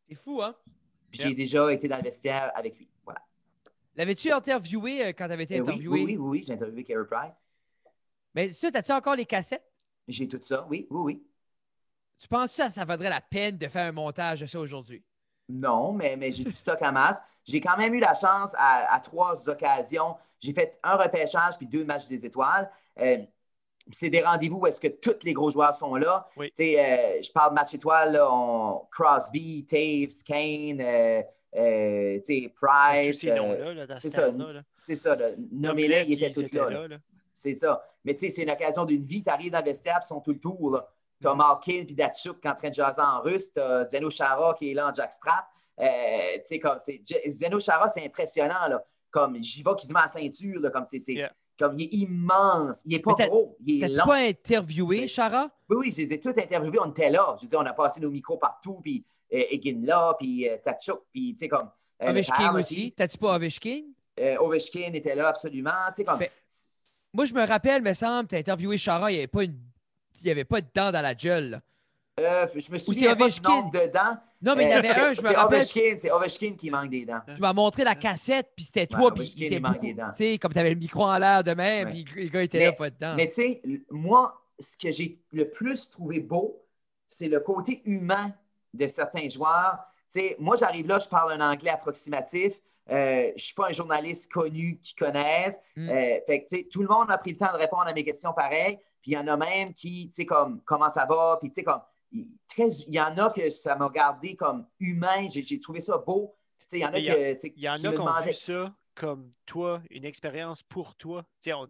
C'est 0.07 0.15
fou, 0.15 0.41
hein? 0.41 0.55
Puis 1.11 1.21
J'ai 1.21 1.33
déjà 1.33 1.71
été 1.71 1.87
dans 1.87 1.97
le 1.97 2.03
vestiaire 2.03 2.51
avec 2.55 2.77
lui. 2.77 2.89
Voilà. 3.03 3.21
L'avais-tu 3.95 4.31
interviewé 4.31 5.05
euh, 5.05 5.09
quand 5.09 5.27
tu 5.27 5.33
avais 5.33 5.43
été 5.43 5.57
Euh, 5.57 5.61
interviewé? 5.61 5.99
oui, 5.99 6.05
oui, 6.05 6.17
oui, 6.17 6.27
oui, 6.39 6.43
j'ai 6.45 6.53
interviewé 6.53 6.83
Carey 6.83 7.05
Price. 7.09 7.43
Mais 8.35 8.49
ça, 8.49 8.71
t'as-tu 8.71 8.91
encore 8.91 9.15
les 9.15 9.25
cassettes? 9.25 9.65
J'ai 10.07 10.27
tout 10.27 10.39
ça, 10.43 10.65
oui, 10.69 10.87
oui, 10.89 10.99
oui. 11.01 11.23
Tu 12.19 12.27
penses 12.27 12.51
que 12.51 12.55
ça, 12.57 12.69
ça 12.69 12.85
vaudrait 12.85 13.09
la 13.09 13.21
peine 13.21 13.57
de 13.57 13.67
faire 13.67 13.87
un 13.87 13.91
montage 13.91 14.41
de 14.41 14.45
ça 14.45 14.59
aujourd'hui? 14.59 15.03
Non, 15.49 15.93
mais, 15.93 16.15
mais 16.15 16.31
j'ai 16.31 16.43
du 16.43 16.51
stock 16.51 16.81
en 16.81 16.91
masse. 16.91 17.21
J'ai 17.45 17.59
quand 17.59 17.77
même 17.77 17.93
eu 17.93 17.99
la 17.99 18.13
chance 18.13 18.51
à, 18.55 18.93
à 18.93 18.99
trois 18.99 19.49
occasions. 19.49 20.15
J'ai 20.39 20.53
fait 20.53 20.79
un 20.83 20.95
repêchage 20.95 21.57
puis 21.57 21.65
deux 21.67 21.83
matchs 21.85 22.07
des 22.07 22.25
étoiles. 22.25 22.69
Euh, 22.99 23.17
c'est 23.91 24.09
des 24.09 24.21
rendez-vous 24.21 24.57
où 24.59 24.67
est-ce 24.67 24.79
que 24.81 24.87
tous 24.87 25.23
les 25.23 25.33
gros 25.33 25.49
joueurs 25.49 25.73
sont 25.73 25.95
là. 25.95 26.27
Oui. 26.37 26.51
Euh, 26.59 27.21
je 27.21 27.31
parle 27.31 27.49
de 27.51 27.55
match 27.55 27.73
étoile, 27.73 28.13
là, 28.13 28.27
on- 28.31 28.85
Crosby, 28.91 29.65
Taves, 29.65 30.23
Kane, 30.25 30.79
euh, 30.81 31.21
euh, 31.55 32.19
Price. 32.55 33.19
c'est 33.97 34.09
ce 34.09 34.15
ça. 34.15 34.31
c'est 34.75 34.95
ça, 34.95 35.15
nommez-les, 35.51 36.03
ils 36.07 36.13
étaient 36.23 36.29
tous 36.33 36.51
là. 36.53 36.69
C'est 37.33 37.53
ça. 37.53 37.83
Mais 38.03 38.13
tu 38.13 38.19
sais, 38.21 38.29
c'est 38.29 38.43
une 38.43 38.51
occasion 38.51 38.85
d'une 38.85 39.03
vie. 39.03 39.23
Tu 39.23 39.29
arrives 39.29 39.51
dans 39.51 39.59
le 39.59 39.65
vestiaire, 39.65 39.99
ils 40.03 40.07
sont 40.07 40.19
tout 40.19 40.31
le 40.33 40.39
tour. 40.39 40.71
là. 40.71 40.87
T'as 41.21 41.33
Malkin 41.35 41.83
puis 41.85 41.95
Datsuk 41.95 42.39
qui 42.39 42.47
est 42.47 42.51
en 42.51 42.55
train 42.55 42.69
de 42.69 42.73
jaser 42.73 43.01
en 43.01 43.21
russe. 43.21 43.51
T'as 43.53 43.87
Zeno 43.87 44.09
Chara 44.09 44.53
qui 44.57 44.71
est 44.71 44.73
là 44.73 44.89
en 44.89 44.93
jackstrap. 44.93 45.45
Euh, 45.79 46.59
comme 46.61 46.77
Zeno 47.29 47.59
Chara, 47.59 47.89
c'est 47.89 48.05
impressionnant. 48.05 48.67
Là. 48.69 48.83
Comme 49.11 49.35
j'y 49.41 49.63
vais 49.63 49.71
qui 49.77 49.87
se 49.87 49.93
met 49.93 49.99
à 49.99 50.03
la 50.03 50.07
ceinture. 50.07 50.59
Là, 50.61 50.69
comme 50.69 50.85
c'est, 50.85 50.99
c'est- 50.99 51.13
Yeah. 51.13 51.31
Comme 51.59 51.77
il 51.77 51.83
est 51.83 51.93
immense. 51.97 52.81
Il 52.85 52.93
est 52.95 52.99
pas 52.99 53.13
gros. 53.27 53.57
Il 53.65 53.83
est 53.83 53.87
long. 53.89 54.05
pas 54.05 54.17
interviewé, 54.27 55.07
Chara? 55.07 55.49
Oui, 55.69 55.77
oui, 55.79 55.91
je 55.91 55.97
les 55.97 56.13
ai 56.13 56.19
tous 56.19 56.29
interviewés. 56.29 56.79
On 56.81 56.89
était 56.89 57.09
là. 57.09 57.35
Je 57.37 57.43
veux 57.43 57.49
dire, 57.49 57.59
on 57.59 57.65
a 57.65 57.73
passé 57.73 57.99
nos 58.01 58.09
micros 58.09 58.37
partout. 58.37 58.79
Puis 58.81 59.03
euh, 59.33 59.43
Egin 59.51 59.81
là, 59.83 60.15
puis 60.19 60.47
euh, 60.49 60.57
Tatchuk, 60.63 61.01
puis 61.11 61.33
tu 61.33 61.39
sais, 61.39 61.47
comme. 61.49 61.69
euh, 62.01 62.09
Ovechkin 62.11 62.55
aussi. 62.55 62.91
T'as-tu 62.93 63.17
pas 63.17 63.35
Ovechkin? 63.35 63.81
euh, 64.19 64.37
Ovechkin 64.39 64.91
était 64.93 65.15
là, 65.15 65.27
absolument. 65.27 65.71
Tu 65.89 65.97
sais, 65.97 66.03
comme. 66.05 66.19
Mais- 66.19 66.31
Moi, 67.13 67.25
je 67.25 67.33
me 67.33 67.45
rappelle, 67.45 67.81
me 67.81 67.93
semble, 67.93 68.27
t'as 68.27 68.37
interviewé 68.39 68.77
Chara, 68.77 69.11
il 69.11 69.15
n'y 69.15 69.19
avait 69.19 69.27
pas 69.27 69.43
une. 69.43 69.57
Il 70.21 70.25
n'y 70.25 70.31
avait 70.31 70.45
pas 70.45 70.59
de 70.61 70.67
dents 70.73 70.91
dans 70.91 71.01
la 71.01 71.15
gueule. 71.15 71.49
là. 71.51 71.61
euh, 72.19 72.47
je 72.55 72.71
me 72.71 72.77
souviens 72.77 73.15
pas 73.15 73.27
de 73.29 73.91
dents. 73.93 74.17
Non, 74.41 74.55
mais 74.55 74.65
il 74.65 74.71
y 74.71 74.73
en 74.73 74.77
avait 74.77 74.89
un, 74.89 75.13
je 75.13 75.21
me 75.21 75.33
rappelle. 75.33 75.63
C'est 75.63 76.11
Ovechkin 76.11 76.53
qui 76.57 76.69
manque 76.71 76.89
des 76.89 77.05
dents. 77.05 77.19
Tu 77.27 77.41
m'as 77.41 77.53
montré 77.53 77.83
la 77.83 77.95
cassette, 77.95 78.51
puis 78.55 78.65
c'était 78.65 78.81
Ouais, 78.81 78.87
toi, 79.01 79.13
puis 79.13 79.21
Ovechkin, 79.23 79.35
il 79.37 79.43
était 79.45 79.59
beaucoup. 79.59 79.79
des 79.79 79.93
dents. 79.93 80.11
Tu 80.11 80.17
sais, 80.31 80.37
comme 80.37 80.53
tu 80.53 80.59
avais 80.59 80.69
le 80.69 80.79
micro 80.79 81.03
en 81.03 81.17
l'air 81.17 81.43
de 81.43 81.51
même, 81.53 81.87
Ouais. 81.89 82.03
puis 82.05 82.23
le 82.23 82.29
gars 82.29 82.43
était 82.43 82.59
Mais- 82.59 82.65
là, 82.65 82.71
pas 82.73 82.89
dedans. 82.89 83.15
Mais 83.17 83.27
tu 83.27 83.33
sais, 83.33 83.61
moi, 83.89 84.39
ce 84.59 84.77
que 84.77 84.91
j'ai 84.91 85.19
le 85.33 85.49
plus 85.49 85.89
trouvé 85.89 86.19
beau, 86.21 86.61
c'est 87.07 87.27
le 87.27 87.39
côté 87.39 87.81
humain 87.85 88.31
de 88.73 88.87
certains 88.87 89.27
joueurs. 89.27 89.77
Tu 90.11 90.19
sais, 90.21 90.35
moi, 90.39 90.55
j'arrive 90.55 90.87
là, 90.87 90.99
je 90.99 91.07
parle 91.09 91.33
un 91.33 91.51
anglais 91.51 91.71
approximatif. 91.71 92.53
Euh, 92.91 93.27
je 93.29 93.33
ne 93.33 93.37
suis 93.37 93.53
pas 93.53 93.67
un 93.67 93.71
journaliste 93.71 94.31
connu 94.31 94.79
qui 94.81 94.95
connaisse. 94.95 95.59
Mm. 95.75 95.89
Euh, 95.89 95.93
fait 96.25 96.43
que, 96.43 96.49
tu 96.49 96.57
sais, 96.57 96.67
tout 96.71 96.81
le 96.81 96.87
monde 96.87 97.11
a 97.11 97.17
pris 97.17 97.31
le 97.31 97.37
temps 97.37 97.51
de 97.51 97.57
répondre 97.57 97.83
à 97.87 97.93
mes 97.93 98.03
questions 98.03 98.33
pareil. 98.33 98.79
Puis 99.01 99.11
il 99.11 99.13
y 99.13 99.17
en 99.17 99.27
a 99.27 99.37
même 99.37 99.73
qui, 99.73 100.07
tu 100.09 100.15
sais, 100.15 100.25
comme, 100.25 100.61
comment 100.65 100.89
ça 100.89 101.05
va? 101.05 101.37
Puis, 101.39 101.49
tu 101.49 101.55
sais, 101.55 101.63
comme, 101.63 101.81
très- 102.47 102.67
il 102.87 102.93
y 102.93 102.99
en 102.99 103.17
a 103.17 103.29
que 103.31 103.49
ça 103.49 103.75
m'a 103.75 103.89
gardé 103.89 104.35
comme 104.35 104.65
humain. 104.79 105.27
J'ai 105.29 105.59
trouvé 105.59 105.81
ça 105.81 105.97
beau. 105.97 106.35
il 106.71 106.79
y 106.79 106.85
en 106.85 106.93
a 106.93 106.99
y 106.99 107.09
a- 107.09 107.15
que, 107.15 107.33
tu 107.33 107.39
sais, 107.47 107.53
Il 107.55 107.63
y 107.63 107.69
en 107.69 107.75
qui 107.77 107.87
a 107.87 107.89
me 107.91 107.95
qui 107.95 108.01
ont 108.01 108.21
vu 108.21 108.33
ça 108.33 108.75
comme 108.95 109.31
toi, 109.47 109.81
une 109.89 110.05
expérience 110.05 110.61
pour 110.61 110.95
toi. 110.95 111.23
Tu 111.41 111.49
sais, 111.49 111.53
on- 111.53 111.67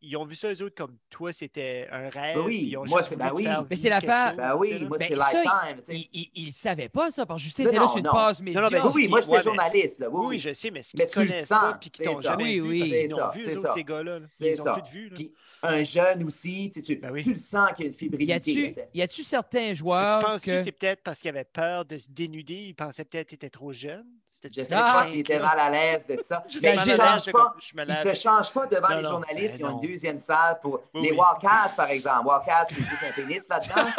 ils 0.00 0.16
ont 0.16 0.24
vu 0.24 0.34
ça, 0.34 0.52
eux 0.52 0.62
autres, 0.62 0.74
comme 0.74 0.96
toi, 1.10 1.32
c'était 1.32 1.86
un 1.92 2.08
rêve. 2.08 2.36
Ben 2.36 2.44
oui, 2.44 2.68
ils 2.70 2.76
ont 2.76 2.84
moi, 2.86 3.02
c'est- 3.02 3.16
ben 3.16 3.30
oui. 3.34 3.46
Mais 3.70 3.76
c'est 3.76 3.88
l'affaire. 3.88 4.28
quelque 4.30 4.36
Ben 4.38 4.56
oui, 4.56 4.84
moi, 4.86 4.96
Ben, 4.98 5.06
c'est 5.08 5.16
ça, 5.16 5.30
lifetime. 5.32 5.82
tu 5.84 5.92
sais. 5.92 6.08
Il, 6.12 6.20
il, 6.34 6.46
il 6.48 6.52
savait 6.52 6.88
pas 6.88 7.10
ça, 7.10 7.26
parce 7.26 7.40
que 7.40 7.44
Justin 7.44 7.64
Non, 7.64 7.68
était 7.70 7.76
là 7.78 7.82
non, 7.82 7.88
sur 7.88 7.96
une 7.98 8.44
média. 8.44 8.70
ben, 8.70 8.82
Oui, 8.84 8.90
oui, 8.94 9.08
moi, 9.08 9.20
j'étais 9.20 9.32
ouais, 9.36 9.42
journaliste. 9.42 9.98
Là. 10.00 10.08
Oui, 10.10 10.16
Oui, 10.20 10.26
oui. 10.30 10.38
je 10.38 10.52
sais, 10.54 10.70
mais 10.70 10.82
ce 10.82 10.90
qu'ils 10.96 11.06
te 11.06 11.12
tu 11.12 11.20
le 11.20 11.26
connaissent 11.26 11.46
sens, 11.46 11.60
pas 11.60 11.74
puis 11.74 11.90
qui 11.90 11.96
c'est 11.98 12.04
t'ont 12.04 12.14
ça. 12.16 12.22
jamais 12.22 12.44
Oui, 12.44 12.54
vu 12.54 12.62
oui. 12.62 12.78
parce 12.78 12.90
qu'ils 12.90 12.98
vu, 13.44 13.54
eux 13.54 13.58
autres, 13.58 13.74
ces 13.74 13.84
gars-là. 13.84 14.18
Ils 14.40 14.60
ont 14.60 14.64
ça. 14.64 14.74
tout 14.84 14.90
vu. 14.92 15.12
Un 15.64 15.82
jeune 15.84 16.24
aussi, 16.24 16.70
tu, 16.72 16.80
sais, 16.80 16.82
tu, 16.82 16.96
Ben 16.96 17.10
oui. 17.12 17.22
tu 17.22 17.30
le 17.32 17.38
sens 17.38 17.70
qu'il 17.76 17.84
y 17.86 17.88
a 17.88 17.90
une 17.90 17.94
Y 17.94 17.98
fébrilité. 17.98 18.74
sais. 18.74 18.88
y 18.94 19.02
a-tu 19.02 19.22
certains 19.22 19.74
joueurs 19.74 20.18
Tu 20.18 20.24
penses 20.26 20.40
que... 20.40 20.50
que 20.50 20.58
c'est 20.58 20.72
peut-être 20.72 21.02
parce 21.02 21.20
qu'il 21.20 21.28
avait 21.30 21.44
peur 21.44 21.84
de 21.84 21.98
se 21.98 22.08
dénuder, 22.10 22.54
il 22.54 22.74
pensait 22.74 23.04
peut-être 23.04 23.28
qu'il 23.28 23.36
était 23.36 23.48
trop 23.50 23.72
jeune? 23.72 24.04
Je 24.44 24.62
sais 24.62 24.74
Ah! 24.74 25.02
pas 25.04 25.10
s'il 25.10 25.20
était 25.20 25.38
mal 25.38 25.58
à 25.60 25.68
l'aise 25.70 26.06
de 26.06 26.16
ça. 26.24 26.42
Je 26.48 26.58
Mais 26.58 26.60
sais 26.60 26.74
il 26.74 26.80
ne 26.80 26.86
l'aise, 26.86 26.96
change 26.96 27.32
pas. 27.32 27.54
ne 27.56 27.60
se 27.62 27.66
devant 28.74 28.88
Non, 28.88 28.96
les 28.96 29.02
non, 29.02 29.08
journalistes. 29.10 29.58
ben 29.58 29.60
Ils 29.60 29.64
ont 29.66 29.70
non. 29.76 29.82
une 29.82 29.88
deuxième 29.88 30.18
salle 30.18 30.58
pour 30.60 30.80
Oui, 30.94 31.02
les 31.02 31.10
oui. 31.12 31.18
Wildcats, 31.18 31.74
par 31.76 31.90
exemple. 31.90 32.26
Wildcats, 32.28 32.66
c'est 32.70 32.76
juste 32.80 33.04
un 33.08 33.12
pénis 33.12 33.46
là-dedans. 33.48 33.90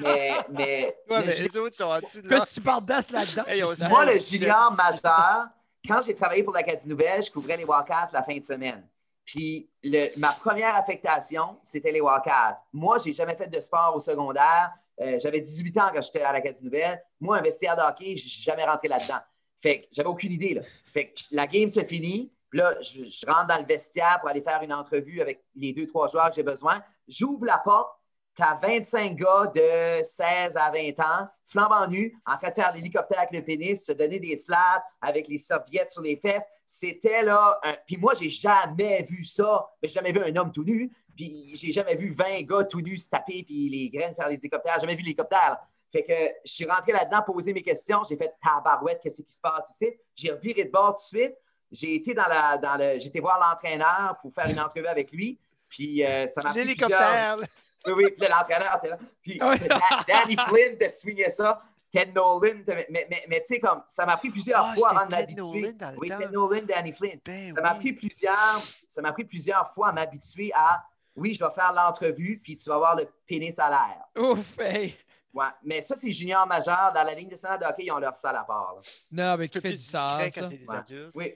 mais, 0.00 0.30
mais, 0.48 0.96
Ouais, 1.10 1.20
le 1.22 1.26
mais 1.26 1.36
les 1.36 1.56
autres 1.56 1.76
sont 1.76 1.84
en 1.84 1.98
dessous 2.00 2.22
de 2.22 2.28
Que 2.28 2.34
là. 2.34 2.44
tu 2.50 2.60
parles 2.60 2.84
d'as 2.86 3.10
là-dedans? 3.10 3.44
Hey, 3.48 3.62
moi, 3.90 4.04
le 4.06 4.18
junior 4.20 4.72
majeur, 4.72 5.48
quand 5.86 6.00
j'ai 6.02 6.14
travaillé 6.14 6.44
pour 6.44 6.54
l'Acadie 6.54 6.86
Nouvelle, 6.88 7.22
je 7.22 7.30
couvrais 7.30 7.56
les 7.56 7.64
Wildcats 7.64 8.10
la 8.12 8.22
fin 8.22 8.38
de 8.38 8.44
semaine. 8.44 8.86
Puis 9.30 9.70
ma 10.16 10.32
première 10.32 10.74
affectation, 10.74 11.56
c'était 11.62 11.92
les 11.92 12.00
Wildcats. 12.00 12.56
Moi, 12.72 12.98
j'ai 12.98 13.12
jamais 13.12 13.36
fait 13.36 13.46
de 13.46 13.60
sport 13.60 13.94
au 13.94 14.00
secondaire. 14.00 14.72
Euh, 15.00 15.20
j'avais 15.20 15.40
18 15.40 15.78
ans 15.78 15.90
quand 15.94 16.02
j'étais 16.02 16.22
à 16.22 16.32
l'Acadie 16.32 16.64
Nouvelle. 16.64 17.00
Moi, 17.20 17.38
un 17.38 17.40
vestiaire 17.40 17.76
de 17.76 17.80
hockey, 17.80 18.16
je 18.16 18.28
suis 18.28 18.42
jamais 18.42 18.64
rentré 18.64 18.88
là-dedans. 18.88 19.20
Fait 19.62 19.82
que 19.82 19.86
j'avais 19.92 20.08
aucune 20.08 20.32
idée. 20.32 20.54
Là. 20.54 20.62
Fait 20.92 21.12
que 21.12 21.20
la 21.30 21.46
game 21.46 21.68
se 21.68 21.84
finit. 21.84 22.32
Là, 22.52 22.74
je, 22.80 23.04
je 23.04 23.26
rentre 23.26 23.46
dans 23.46 23.58
le 23.58 23.66
vestiaire 23.66 24.18
pour 24.18 24.28
aller 24.28 24.42
faire 24.42 24.62
une 24.62 24.72
entrevue 24.72 25.20
avec 25.20 25.44
les 25.54 25.72
deux, 25.72 25.86
trois 25.86 26.08
joueurs 26.08 26.30
que 26.30 26.34
j'ai 26.34 26.42
besoin. 26.42 26.82
J'ouvre 27.06 27.46
la 27.46 27.58
porte. 27.58 27.99
Tu 28.40 28.46
as 28.46 28.54
25 28.54 29.16
gars 29.16 29.52
de 29.54 30.02
16 30.02 30.56
à 30.56 30.70
20 30.70 30.98
ans, 31.00 31.28
flambant 31.46 31.86
nus, 31.86 32.18
en 32.24 32.38
train 32.38 32.48
de 32.48 32.54
faire 32.54 32.72
l'hélicoptère 32.72 33.18
avec 33.18 33.32
le 33.32 33.44
pénis, 33.44 33.84
se 33.84 33.92
donner 33.92 34.18
des 34.18 34.34
slaps 34.34 34.82
avec 35.02 35.28
les 35.28 35.36
serviettes 35.36 35.90
sur 35.90 36.00
les 36.00 36.16
fesses. 36.16 36.46
C'était 36.66 37.22
là. 37.22 37.60
Puis 37.86 37.98
moi, 37.98 38.14
j'ai 38.18 38.30
jamais 38.30 39.02
vu 39.02 39.26
ça. 39.26 39.68
J'ai 39.82 39.90
jamais 39.90 40.12
vu 40.12 40.20
un 40.24 40.34
homme 40.36 40.52
tout 40.52 40.64
nu. 40.64 40.90
Puis 41.14 41.54
j'ai 41.54 41.70
jamais 41.70 41.94
vu 41.94 42.12
20 42.12 42.40
gars 42.44 42.64
tout 42.64 42.80
nus 42.80 42.96
se 42.96 43.10
taper 43.10 43.42
puis 43.42 43.68
les 43.68 43.90
graines 43.90 44.14
faire 44.14 44.30
les 44.30 44.38
hélicoptères. 44.38 44.72
J'ai 44.76 44.80
jamais 44.86 44.94
vu 44.94 45.02
l'hélicoptère. 45.02 45.58
Fait 45.92 46.02
que 46.02 46.14
je 46.42 46.50
suis 46.50 46.64
rentré 46.64 46.92
là-dedans, 46.92 47.20
poser 47.26 47.52
mes 47.52 47.62
questions. 47.62 48.04
J'ai 48.08 48.16
fait 48.16 48.32
tabarouette, 48.42 49.00
qu'est-ce 49.02 49.20
qui 49.20 49.32
se 49.32 49.40
passe 49.42 49.68
ici? 49.68 49.92
J'ai 50.14 50.32
reviré 50.32 50.64
de 50.64 50.70
bord 50.70 50.94
tout 50.94 51.14
de 51.14 51.20
suite. 51.20 51.36
J'ai 51.70 51.94
été 51.94 52.14
dans 52.14 52.26
la, 52.26 52.56
dans 52.56 52.78
le, 52.78 52.94
été 52.94 53.20
voir 53.20 53.38
l'entraîneur 53.38 54.16
pour 54.22 54.32
faire 54.32 54.48
une 54.48 54.60
entrevue 54.60 54.86
avec 54.86 55.12
lui. 55.12 55.38
Puis 55.68 56.02
euh, 56.06 56.26
ça 56.26 56.42
m'a 56.42 56.52
plusieurs... 56.52 57.38
Oui, 57.86 57.92
oui, 57.96 58.10
puis 58.18 58.28
l'entraîneur 58.28 58.76
était 58.76 58.88
là. 58.90 58.98
Puis 59.22 59.40
c'est 59.58 59.68
Dan- 59.68 59.80
Danny 60.06 60.36
Flynn 60.36 60.76
te 60.78 60.88
swingait 60.88 61.30
ça. 61.30 61.62
Ted 61.90 62.12
Nolan, 62.12 62.62
te- 62.64 62.70
mais, 62.70 62.86
mais, 62.90 63.24
mais 63.28 63.40
tu 63.40 63.46
sais, 63.54 63.58
comme 63.60 63.82
ça 63.88 64.06
m'a 64.06 64.16
pris 64.16 64.30
plusieurs 64.30 64.64
Ah, 64.64 64.74
fois 64.76 64.90
avant 64.90 65.06
de 65.06 65.10
Ted 65.10 65.34
m'habituer. 65.34 65.74
Oui, 65.98 66.08
temps. 66.08 66.18
Ted 66.18 66.28
Nolan, 66.30 66.62
Danny 66.68 66.92
Flynn. 66.92 67.18
Ben 67.24 67.52
Ça 67.54 67.60
m'a 67.60 67.72
oui. 67.72 67.78
pris 67.80 67.92
plusieurs, 67.94 68.58
ça 68.88 69.02
m'a 69.02 69.12
pris 69.12 69.24
plusieurs 69.24 69.66
fois 69.74 69.88
à 69.88 69.92
m'habituer 69.92 70.52
à 70.54 70.84
oui, 71.16 71.34
je 71.34 71.44
vais 71.44 71.50
faire 71.50 71.72
l'entrevue, 71.72 72.38
puis 72.42 72.56
tu 72.56 72.68
vas 72.70 72.78
voir 72.78 72.94
le 72.96 73.08
pénis 73.26 73.58
à 73.58 73.68
l'air. 73.68 74.06
Ouf, 74.24 74.58
hey. 74.60 74.96
Ouais. 75.34 75.46
Mais 75.64 75.82
ça, 75.82 75.96
c'est 75.96 76.10
junior 76.12 76.46
majeur. 76.46 76.92
Dans 76.94 77.02
la 77.02 77.14
ligne 77.14 77.28
nationale 77.28 77.58
de 77.58 77.64
hockey, 77.64 77.84
ils 77.86 77.92
ont 77.92 77.98
leur 77.98 78.14
salle 78.14 78.36
à 78.36 78.44
part. 78.44 78.74
là. 78.76 78.80
Non, 79.10 79.36
mais 79.36 79.48
qui 79.48 79.60
fait 79.60 79.70
du 79.70 79.76
sens, 79.76 80.06
discret 80.06 80.30
quand 80.32 80.42
ça. 80.42 80.46
c'est 80.50 80.56
des 80.58 80.66
Ouais. 80.68 80.76
adultes. 80.76 81.12
Oui. 81.16 81.34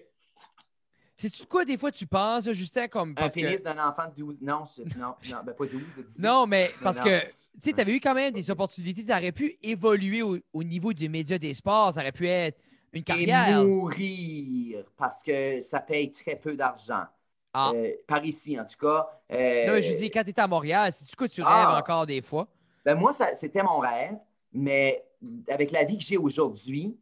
C'est-tu 1.16 1.46
quoi, 1.46 1.64
des 1.64 1.78
fois, 1.78 1.90
tu 1.92 2.06
penses, 2.06 2.50
Justin, 2.52 2.88
comme... 2.88 3.10
Un 3.10 3.14
Parce 3.14 3.34
que... 3.34 3.40
pénis 3.40 3.62
d'un 3.62 3.78
enfant 3.88 4.06
de 4.08 4.14
12. 4.22 4.38
Non, 4.42 4.64
je- 4.66 4.82
non, 4.98 5.14
non, 5.30 5.38
ben 5.44 5.52
pas 5.54 5.66
12, 5.66 5.70
de 5.96 6.02
18. 6.02 6.22
Non, 6.22 6.46
mais 6.46 6.68
parce 6.82 6.98
non. 6.98 7.04
que, 7.04 7.20
tu 7.20 7.26
sais, 7.60 7.72
tu 7.72 7.80
avais 7.80 7.94
eu 7.96 8.00
quand 8.00 8.14
même 8.14 8.32
des 8.32 8.50
opportunités, 8.50 9.04
tu 9.04 9.12
aurais 9.12 9.32
pu 9.32 9.56
évoluer 9.62 10.22
au, 10.22 10.38
au 10.52 10.64
niveau 10.64 10.92
des 10.92 11.08
médias 11.08 11.38
des 11.38 11.54
sports, 11.54 11.94
ça 11.94 12.00
aurait 12.00 12.12
pu 12.12 12.26
être 12.28 12.58
une 12.92 13.00
Et 13.00 13.04
carrière. 13.04 13.64
mourir 13.64 14.84
parce 14.96 15.22
que 15.22 15.60
ça 15.60 15.80
paye 15.80 16.10
très 16.12 16.36
peu 16.36 16.56
d'argent. 16.56 17.04
Ah. 17.52 17.70
Euh, 17.74 17.92
par 18.08 18.24
ici, 18.24 18.58
en 18.58 18.64
tout 18.64 18.76
cas. 18.78 19.06
Euh, 19.32 19.66
Non, 19.68 19.72
mais 19.74 19.82
je 19.82 19.92
dis, 19.94 20.10
quand 20.10 20.24
tu 20.24 20.30
étais 20.30 20.40
à 20.42 20.48
Montréal, 20.48 20.92
c'est 20.92 21.08
du 21.08 21.14
coup 21.14 21.28
tu 21.28 21.40
rêves 21.42 21.50
Ah. 21.68 21.78
encore 21.78 22.06
des 22.06 22.20
fois? 22.22 22.48
ben, 22.84 22.96
moi, 22.96 23.12
c'était 23.36 23.62
mon 23.62 23.78
rêve, 23.78 24.16
mais 24.52 25.04
avec 25.48 25.70
la 25.70 25.84
vie 25.84 25.96
que 25.96 26.04
j'ai 26.04 26.16
aujourd'hui, 26.18 26.96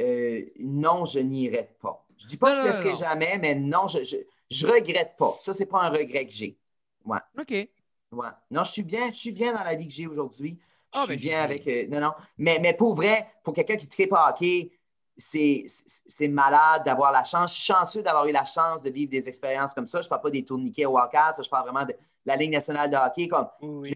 euh, 0.00 0.44
non, 0.60 1.06
je 1.06 1.18
n'irai 1.20 1.70
pas. 1.80 2.05
Je 2.18 2.26
dis 2.26 2.36
pas 2.36 2.50
Non, 2.50 2.54
que 2.54 2.60
je 2.62 2.66
non, 2.66 2.72
le 2.72 2.78
ferai 2.82 2.88
non. 2.90 2.94
jamais, 2.98 3.38
mais 3.38 3.54
non, 3.54 3.88
je, 3.88 4.02
je, 4.04 4.16
je 4.50 4.66
regrette 4.66 5.16
pas. 5.18 5.34
Ça, 5.40 5.52
c'est 5.52 5.66
pas 5.66 5.82
un 5.82 5.90
regret 5.90 6.26
que 6.26 6.32
j'ai. 6.32 6.56
OK. 7.38 7.50
Ouais. 8.12 8.28
Non, 8.50 8.64
je 8.64 8.72
suis 8.72 8.82
bien, 8.82 9.10
je 9.10 9.16
suis 9.16 9.32
bien 9.32 9.52
dans 9.52 9.62
la 9.64 9.74
vie 9.74 9.86
que 9.86 9.92
j'ai 9.92 10.06
aujourd'hui. 10.06 10.58
Je 10.94 11.00
Ah, 11.00 11.04
suis 11.04 11.16
ben, 11.16 11.20
bien 11.20 11.42
avec. 11.42 11.66
euh, 11.66 11.86
non, 11.88 12.00
non. 12.00 12.12
Mais, 12.38 12.58
mais 12.60 12.72
pour 12.72 12.94
vrai, 12.94 13.26
pour 13.44 13.52
quelqu'un 13.54 13.76
qui 13.76 13.88
ne 14.02 14.06
pas 14.08 14.30
hockey, 14.30 14.70
c'est 15.16 16.28
malade 16.28 16.84
d'avoir 16.84 17.12
la 17.12 17.24
chance. 17.24 17.52
Je 17.54 17.60
suis 17.60 17.72
chanceux 17.72 18.02
d'avoir 18.02 18.26
eu 18.26 18.32
la 18.32 18.44
chance 18.44 18.82
de 18.82 18.90
vivre 18.90 19.10
des 19.10 19.28
expériences 19.28 19.74
comme 19.74 19.86
ça. 19.86 20.00
Je 20.00 20.06
ne 20.06 20.10
parle 20.10 20.22
pas 20.22 20.30
des 20.30 20.44
tourniquets 20.44 20.86
au 20.86 20.96
Wildcats, 20.96 21.34
je 21.42 21.48
parle 21.48 21.68
vraiment 21.68 21.84
de 21.86 21.94
la 22.24 22.36
Ligue 22.36 22.52
nationale 22.52 22.90
de 22.90 22.96
hockey. 22.96 23.28
Comme, 23.28 23.48
Oui, 23.62 23.92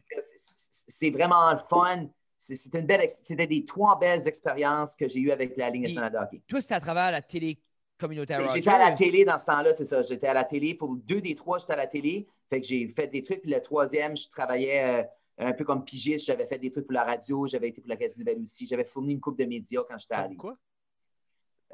c'est- 0.70 1.10
vraiment 1.10 1.50
le 1.52 1.58
fun. 1.58 2.06
C'est- 2.36 2.54
C'était 2.54 2.80
une 2.80 2.86
belle, 2.86 3.02
ex- 3.02 3.22
c'était 3.22 3.46
des 3.46 3.64
trois 3.64 3.98
belles 3.98 4.26
expériences 4.26 4.96
que 4.96 5.06
j'ai 5.08 5.20
eues 5.20 5.30
avec 5.30 5.56
la 5.56 5.68
Ligue 5.70 5.82
nationale 5.82 6.12
de 6.12 6.16
hockey. 6.18 6.40
Toi, 6.48 6.60
c'était 6.62 6.74
à 6.74 6.80
travers 6.80 7.10
la 7.10 7.20
télé 7.22 7.58
communautaire. 8.00 8.46
J'étais 8.48 8.70
à 8.70 8.78
la 8.78 8.92
télé 8.92 9.24
dans 9.24 9.38
ce 9.38 9.46
temps-là, 9.46 9.72
c'est 9.72 9.84
ça. 9.84 10.02
J'étais 10.02 10.26
à 10.26 10.34
la 10.34 10.44
télé. 10.44 10.74
Pour 10.74 10.96
deux 10.96 11.20
des 11.20 11.34
trois, 11.34 11.58
j'étais 11.58 11.74
à 11.74 11.76
la 11.76 11.86
télé. 11.86 12.26
Fait 12.48 12.60
que 12.60 12.66
j'ai 12.66 12.88
fait 12.88 13.06
des 13.06 13.22
trucs. 13.22 13.42
Puis 13.42 13.50
le 13.50 13.60
troisième, 13.60 14.16
je 14.16 14.28
travaillais 14.28 15.02
euh, 15.40 15.46
un 15.46 15.52
peu 15.52 15.64
comme 15.64 15.84
pigiste. 15.84 16.26
J'avais 16.26 16.46
fait 16.46 16.58
des 16.58 16.70
trucs 16.70 16.86
pour 16.86 16.94
la 16.94 17.04
radio. 17.04 17.46
J'avais 17.46 17.68
été 17.68 17.80
pour 17.80 17.88
l'Acadie 17.88 18.18
Nouvelle 18.18 18.40
aussi. 18.40 18.66
J'avais 18.66 18.84
fourni 18.84 19.14
une 19.14 19.20
coupe 19.20 19.38
de 19.38 19.44
médias 19.44 19.82
quand 19.88 19.98
j'étais 19.98 20.14
allé. 20.14 20.36
quoi? 20.36 20.56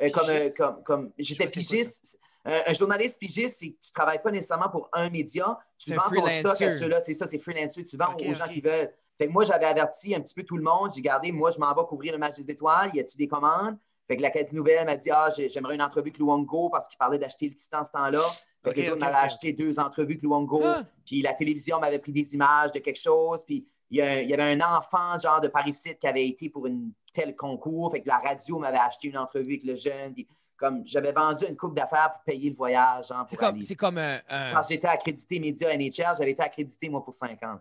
Euh, 0.02 0.10
comme, 0.10 0.28
euh, 0.28 0.50
comme, 0.56 0.82
comme, 0.82 1.12
j'étais 1.18 1.46
pigiste. 1.46 2.18
Euh, 2.46 2.60
un 2.66 2.72
journaliste 2.74 3.18
pigiste, 3.18 3.56
c'est 3.58 3.70
que 3.70 3.80
tu 3.80 3.90
ne 3.90 3.94
travailles 3.94 4.22
pas 4.22 4.30
nécessairement 4.30 4.68
pour 4.68 4.88
un 4.92 5.10
média. 5.10 5.58
Tu 5.78 5.94
vends 5.94 6.08
ton 6.08 6.28
stock 6.28 6.60
à 6.62 6.70
ceux-là. 6.70 7.00
C'est 7.00 7.14
ça, 7.14 7.26
c'est 7.26 7.38
freelancer. 7.38 7.84
Tu 7.84 7.96
vends 7.96 8.14
aux 8.14 8.34
gens 8.34 8.46
qui 8.46 8.60
veulent. 8.60 8.92
Fait 9.18 9.26
que 9.26 9.32
moi, 9.32 9.44
j'avais 9.44 9.64
averti 9.64 10.14
un 10.14 10.20
petit 10.20 10.34
peu 10.34 10.44
tout 10.44 10.56
le 10.56 10.62
monde. 10.62 10.90
J'ai 10.94 11.00
gardé, 11.00 11.32
moi, 11.32 11.50
je 11.50 11.58
m'en 11.58 11.74
vais 11.74 11.82
couvrir 11.88 12.12
le 12.12 12.18
match 12.18 12.36
des 12.36 12.50
étoiles. 12.50 12.90
Y 12.94 13.00
a-tu 13.00 13.16
des 13.16 13.26
commandes? 13.26 13.78
Fait 14.08 14.16
que 14.16 14.22
l'Acadie 14.22 14.54
Nouvelle 14.54 14.84
m'a 14.86 14.96
dit 14.96 15.10
Ah, 15.10 15.28
j'ai- 15.36 15.48
j'aimerais 15.48 15.74
une 15.74 15.82
entrevue 15.82 16.08
avec 16.10 16.18
Luongo 16.18 16.68
parce 16.70 16.86
qu'il 16.88 16.96
parlait 16.98 17.18
d'acheter 17.18 17.48
le 17.48 17.54
Titan 17.54 17.82
ce 17.84 17.90
temps-là. 17.90 18.20
Fait 18.64 18.72
que 18.72 18.80
les 18.80 18.88
autres 18.90 19.00
m'avaient 19.00 19.14
acheté 19.16 19.52
deux 19.52 19.78
entrevues 19.78 20.12
avec 20.12 20.22
Luongo. 20.22 20.60
Ah. 20.64 20.82
Puis 21.04 21.22
la 21.22 21.34
télévision 21.34 21.78
m'avait 21.80 21.98
pris 21.98 22.12
des 22.12 22.34
images 22.34 22.72
de 22.72 22.78
quelque 22.80 22.98
chose. 23.00 23.44
Puis 23.44 23.66
il 23.90 23.98
y, 23.98 24.02
a- 24.02 24.22
il 24.22 24.28
y 24.28 24.34
avait 24.34 24.52
un 24.54 24.60
enfant, 24.76 25.18
genre 25.18 25.40
de 25.40 25.48
Paris-Site, 25.48 25.98
qui 25.98 26.06
avait 26.06 26.26
été 26.28 26.48
pour 26.50 26.66
une 26.66 26.92
tel 27.12 27.34
concours. 27.36 27.90
Fait 27.92 28.00
que 28.02 28.08
la 28.08 28.18
radio 28.18 28.58
m'avait 28.58 28.78
acheté 28.78 29.08
une 29.08 29.18
entrevue 29.18 29.54
avec 29.54 29.64
le 29.64 29.74
jeune. 29.76 30.12
Puis 30.14 30.26
comme 30.56 30.82
j'avais 30.86 31.12
vendu 31.12 31.44
une 31.46 31.56
coupe 31.56 31.74
d'affaires 31.74 32.12
pour 32.12 32.22
payer 32.22 32.48
le 32.50 32.56
voyage. 32.56 33.08
Genre, 33.08 33.26
C'est 33.28 33.36
comme, 33.36 33.54
aller. 33.56 33.62
c'est 33.62 33.74
comme 33.76 33.98
un. 33.98 34.20
un- 34.28 34.52
Quand 34.52 34.62
j'étais 34.68 34.86
accrédité 34.88 35.38
média 35.38 35.68
NHL, 35.74 36.14
j'avais 36.16 36.30
été 36.30 36.42
accrédité, 36.42 36.88
moi, 36.88 37.04
pour 37.04 37.12
cinq 37.12 37.42
ans. 37.42 37.58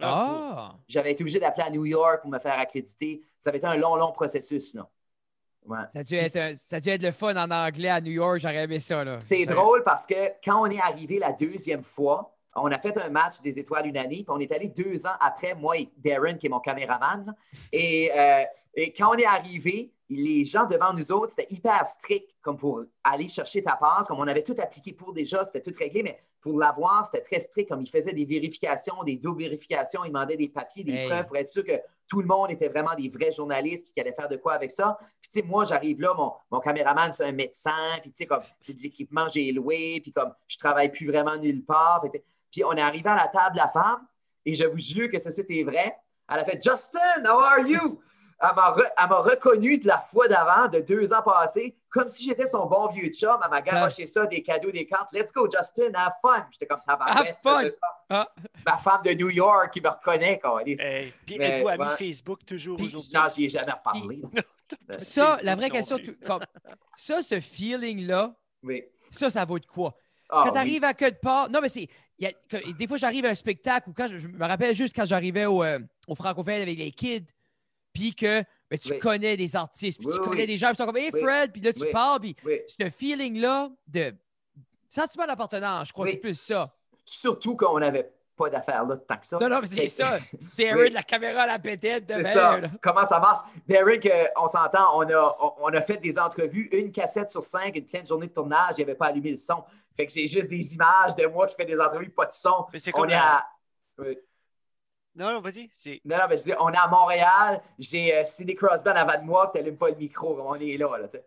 Ah! 0.00 0.74
J'avais 0.88 1.12
été 1.12 1.22
obligé 1.22 1.38
d'appeler 1.40 1.66
à 1.66 1.70
New 1.70 1.84
York 1.86 2.20
pour 2.22 2.30
me 2.30 2.38
faire 2.38 2.58
accréditer. 2.58 3.22
Ça 3.38 3.50
avait 3.50 3.58
été 3.58 3.66
un 3.66 3.76
long, 3.76 3.96
long 3.96 4.12
processus. 4.12 4.74
là. 4.74 4.88
Ouais. 5.66 5.78
Ça 5.92 5.98
a, 6.00 6.02
dû 6.04 6.14
être 6.14 6.36
un- 6.36 6.56
ça 6.56 6.76
a 6.76 6.80
dû 6.80 6.88
être 6.90 7.02
le 7.02 7.10
fun 7.12 7.34
en 7.36 7.50
anglais 7.50 7.88
à 7.88 8.00
New 8.00 8.12
York, 8.12 8.38
j'aurais 8.38 8.64
aimé 8.64 8.78
ça. 8.80 9.02
C'est 9.20 9.46
drôle 9.46 9.82
parce 9.84 10.06
que 10.06 10.14
quand 10.44 10.60
on 10.62 10.66
est 10.66 10.80
arrivé 10.80 11.18
la 11.18 11.32
deuxième 11.32 11.82
fois, 11.82 12.32
on 12.54 12.70
a 12.72 12.78
fait 12.78 12.96
un 12.98 13.10
match 13.10 13.40
des 13.42 13.58
Étoiles 13.58 13.86
une 13.86 13.96
année, 13.96 14.16
puis 14.18 14.26
on 14.28 14.38
est 14.38 14.50
allé 14.52 14.68
deux 14.68 15.06
ans 15.06 15.16
après, 15.20 15.54
moi 15.54 15.76
et 15.76 15.90
Darren, 15.98 16.36
qui 16.38 16.46
est 16.46 16.50
mon 16.50 16.60
caméraman. 16.60 17.34
Et, 17.72 18.10
euh, 18.16 18.44
et 18.74 18.92
quand 18.92 19.10
on 19.14 19.18
est 19.18 19.26
arrivé, 19.26 19.90
les 20.08 20.44
gens 20.44 20.64
devant 20.66 20.92
nous 20.94 21.10
autres, 21.12 21.34
c'était 21.36 21.52
hyper 21.52 21.84
strict, 21.86 22.30
comme 22.40 22.56
pour 22.56 22.84
aller 23.02 23.26
chercher 23.28 23.62
ta 23.62 23.74
passe, 23.76 24.06
comme 24.06 24.20
on 24.20 24.28
avait 24.28 24.44
tout 24.44 24.54
appliqué 24.58 24.92
pour 24.92 25.12
déjà, 25.12 25.44
c'était 25.44 25.60
tout 25.60 25.74
réglé, 25.76 26.02
mais 26.04 26.16
pour 26.40 26.58
l'avoir, 26.60 27.04
c'était 27.04 27.24
très 27.24 27.40
strict, 27.40 27.68
comme 27.68 27.82
ils 27.82 27.90
faisaient 27.90 28.12
des 28.12 28.24
vérifications, 28.24 29.02
des 29.04 29.16
doubles 29.16 29.42
vérifications, 29.42 30.04
ils 30.04 30.08
demandaient 30.08 30.36
des 30.36 30.48
papiers, 30.48 30.84
des 30.84 30.92
Hey. 30.94 31.08
preuves 31.08 31.26
pour 31.26 31.36
être 31.36 31.50
sûr 31.50 31.64
que 31.64 31.72
tout 32.08 32.20
le 32.20 32.26
monde 32.26 32.50
était 32.50 32.68
vraiment 32.68 32.94
des 32.94 33.08
vrais 33.08 33.32
journalistes 33.32 33.92
qu'ils 33.92 34.00
allaient 34.00 34.14
faire 34.14 34.28
de 34.28 34.36
quoi 34.36 34.54
avec 34.54 34.70
ça. 34.70 34.96
Puis, 35.20 35.30
tu 35.30 35.40
sais, 35.40 35.46
moi, 35.46 35.64
j'arrive 35.64 36.00
là, 36.00 36.14
mon, 36.14 36.32
mon 36.50 36.60
caméraman, 36.60 37.12
c'est 37.12 37.24
un 37.24 37.32
médecin, 37.32 37.98
puis, 38.00 38.10
tu 38.10 38.18
sais, 38.18 38.26
comme, 38.26 38.42
c'est 38.60 38.74
de 38.74 38.82
l'équipement 38.82 39.28
j'ai 39.28 39.50
loué, 39.52 40.00
puis 40.02 40.12
comme, 40.12 40.32
je 40.46 40.58
travaille 40.58 40.90
plus 40.90 41.06
vraiment 41.06 41.36
nulle 41.36 41.64
part. 41.64 42.00
Puis, 42.02 42.20
puis 42.50 42.64
on 42.64 42.72
est 42.72 42.80
arrivé 42.80 43.08
à 43.08 43.16
la 43.16 43.28
table, 43.28 43.56
la 43.56 43.68
femme, 43.68 44.06
et 44.44 44.54
je 44.54 44.64
vous 44.64 44.78
jure 44.78 45.10
que 45.10 45.18
ça, 45.18 45.30
c'était 45.30 45.64
vrai. 45.64 45.96
Elle 46.28 46.40
a 46.40 46.44
fait 46.44 46.62
Justin, 46.62 47.24
how 47.24 47.38
are 47.38 47.66
you? 47.66 48.00
Elle 48.38 48.54
m'a, 48.54 48.70
re- 48.72 48.90
elle 49.02 49.08
m'a 49.08 49.18
reconnu 49.20 49.78
de 49.78 49.86
la 49.86 49.98
fois 49.98 50.28
d'avant, 50.28 50.68
de 50.68 50.80
deux 50.80 51.12
ans 51.14 51.22
passés, 51.22 51.74
comme 51.88 52.08
si 52.08 52.24
j'étais 52.24 52.46
son 52.46 52.66
bon 52.66 52.86
vieux 52.88 53.08
chum. 53.08 53.38
Elle 53.42 53.48
m'a 53.50 53.62
garoché 53.62 54.06
ça, 54.06 54.26
des 54.26 54.42
cadeaux, 54.42 54.70
des 54.70 54.86
cartes. 54.86 55.08
Let's 55.12 55.32
go, 55.32 55.48
Justin, 55.50 55.90
have 55.94 56.12
fun. 56.20 56.46
J'étais 56.52 56.66
comme 56.66 56.80
ça. 56.86 56.98
Have 57.00 57.34
fun. 57.42 57.62
Ah. 58.10 58.28
Ma 58.66 58.76
femme 58.76 59.00
de 59.04 59.12
New 59.12 59.30
York 59.30 59.72
qui 59.72 59.80
me 59.80 59.88
reconnaît. 59.88 60.38
Quoi. 60.38 60.62
Hey, 60.66 61.14
Puis 61.24 61.38
Mais, 61.38 61.50
êtes-vous 61.60 61.68
amis 61.68 61.84
ouais. 61.84 61.96
Facebook 61.96 62.44
toujours 62.44 62.76
Puis, 62.76 62.86
aujourd'hui? 62.88 63.10
non, 63.14 63.22
j'y 63.34 63.44
ai 63.46 63.48
jamais 63.48 63.72
reparlé. 63.72 64.20
Ça, 64.98 65.38
la 65.42 65.54
vraie 65.54 65.70
question, 65.70 65.96
tu- 65.96 66.16
comme, 66.16 66.40
ça, 66.96 67.22
ce 67.22 67.40
feeling-là, 67.40 68.34
Oui. 68.62 68.82
ça, 69.10 69.30
ça 69.30 69.44
vaut 69.44 69.58
de 69.58 69.66
quoi? 69.66 69.94
Ah, 70.28 70.40
quand 70.42 70.46
oui. 70.46 70.52
tu 70.52 70.58
arrives 70.58 70.84
à 70.84 70.92
quelque 70.94 71.20
part. 71.20 71.48
Non, 71.50 71.60
mais 71.62 71.68
c'est. 71.68 71.88
il 72.18 72.24
y 72.24 72.26
a- 72.26 72.32
que- 72.48 72.72
des 72.72 72.86
fois, 72.88 72.96
j'arrive 72.96 73.24
à 73.26 73.28
un 73.28 73.34
spectacle 73.34 73.88
ou 73.90 73.92
quand 73.92 74.08
je, 74.08 74.18
je 74.18 74.26
me 74.28 74.44
rappelle 74.44 74.74
juste 74.74 74.94
quand 74.94 75.04
j'arrivais 75.06 75.46
au, 75.46 75.62
euh, 75.62 75.78
au 76.08 76.14
Francophone 76.16 76.54
avec 76.54 76.76
les 76.78 76.90
kids, 76.90 77.26
puis 77.96 78.14
que 78.14 78.42
ben, 78.70 78.78
tu 78.78 78.90
Oui. 78.92 78.98
connais 78.98 79.36
des 79.36 79.56
artistes, 79.56 79.98
puis 79.98 80.08
Oui, 80.08 80.14
tu 80.14 80.20
connais 80.20 80.40
oui. 80.42 80.46
des 80.46 80.58
gens, 80.58 80.66
puis 80.68 80.74
ils 80.74 80.78
sont 80.78 80.86
comme 80.86 80.96
Hey 80.96 81.10
Oui. 81.12 81.20
Fred, 81.22 81.52
puis 81.52 81.60
là, 81.62 81.72
tu 81.72 81.82
Oui. 81.82 81.92
parles, 81.92 82.20
puis 82.20 82.36
Oui. 82.44 82.60
ce 82.66 82.90
feeling-là 82.90 83.70
de 83.86 84.14
sentiment 84.88 85.26
d'appartenance, 85.26 85.88
je 85.88 85.92
crois, 85.92 86.04
Oui. 86.04 86.10
c'est 86.12 86.18
plus 86.18 86.34
ça. 86.34 86.66
Surtout 87.04 87.56
qu'on 87.56 87.78
n'avait 87.78 88.10
pas 88.36 88.50
d'affaires 88.50 88.84
là 88.84 88.96
tant 88.98 89.16
que 89.16 89.26
ça. 89.26 89.38
Non, 89.38 89.48
non, 89.48 89.60
mais 89.60 89.66
c'est 89.66 89.88
ça. 89.88 90.18
Oui. 90.58 90.90
la 90.90 91.02
caméra 91.02 91.42
à 91.42 91.46
la 91.46 91.58
pétette 91.58 92.06
de 92.08 92.22
C'est 92.22 92.34
ça. 92.34 92.60
Comment 92.82 93.06
ça 93.06 93.18
marche? 93.18 93.40
Derek, 93.66 94.04
euh, 94.06 94.26
on 94.36 94.48
s'entend, 94.48 94.98
on 94.98 95.08
a, 95.08 95.36
on, 95.40 95.52
on 95.62 95.68
a 95.68 95.80
fait 95.80 95.96
des 95.96 96.18
entrevues, 96.18 96.68
une 96.72 96.92
cassette 96.92 97.30
sur 97.30 97.42
cinq, 97.42 97.76
une 97.76 97.86
pleine 97.86 98.06
journée 98.06 98.26
de 98.26 98.32
tournage, 98.32 98.74
il 98.76 98.78
n'y 98.78 98.90
avait 98.90 98.94
pas 98.94 99.06
allumé 99.06 99.30
le 99.30 99.36
son. 99.38 99.64
Fait 99.96 100.06
que 100.06 100.12
j'ai 100.12 100.26
juste 100.26 100.48
des 100.48 100.74
images 100.74 101.14
de 101.14 101.24
moi 101.26 101.46
qui 101.46 101.54
fais 101.56 101.64
des 101.64 101.80
entrevues, 101.80 102.10
pas 102.10 102.26
de 102.26 102.32
son. 102.32 102.66
Mais 102.72 102.78
c'est 102.78 102.90
On 102.94 103.00
comme 103.00 103.10
est 103.10 103.14
à. 103.14 103.46
Oui. 103.98 104.18
Non, 105.16 105.32
non, 105.32 105.40
vas-y. 105.40 105.70
C'est... 105.72 106.00
Non, 106.04 106.16
non, 106.18 106.24
mais 106.28 106.36
je 106.36 106.42
dis, 106.44 106.52
on 106.58 106.70
est 106.70 106.76
à 106.76 106.86
Montréal, 106.88 107.62
j'ai 107.78 108.14
euh, 108.14 108.24
Sidney 108.26 108.54
Crosby 108.54 108.88
en 108.90 108.96
avant 108.96 109.18
de 109.18 109.24
moi, 109.24 109.50
tu 109.54 109.58
n'allumes 109.60 109.78
pas 109.78 109.88
le 109.88 109.96
micro, 109.96 110.38
on 110.40 110.54
est 110.56 110.76
là. 110.76 110.98
là 110.98 111.08
tu 111.08 111.16
sais. 111.16 111.24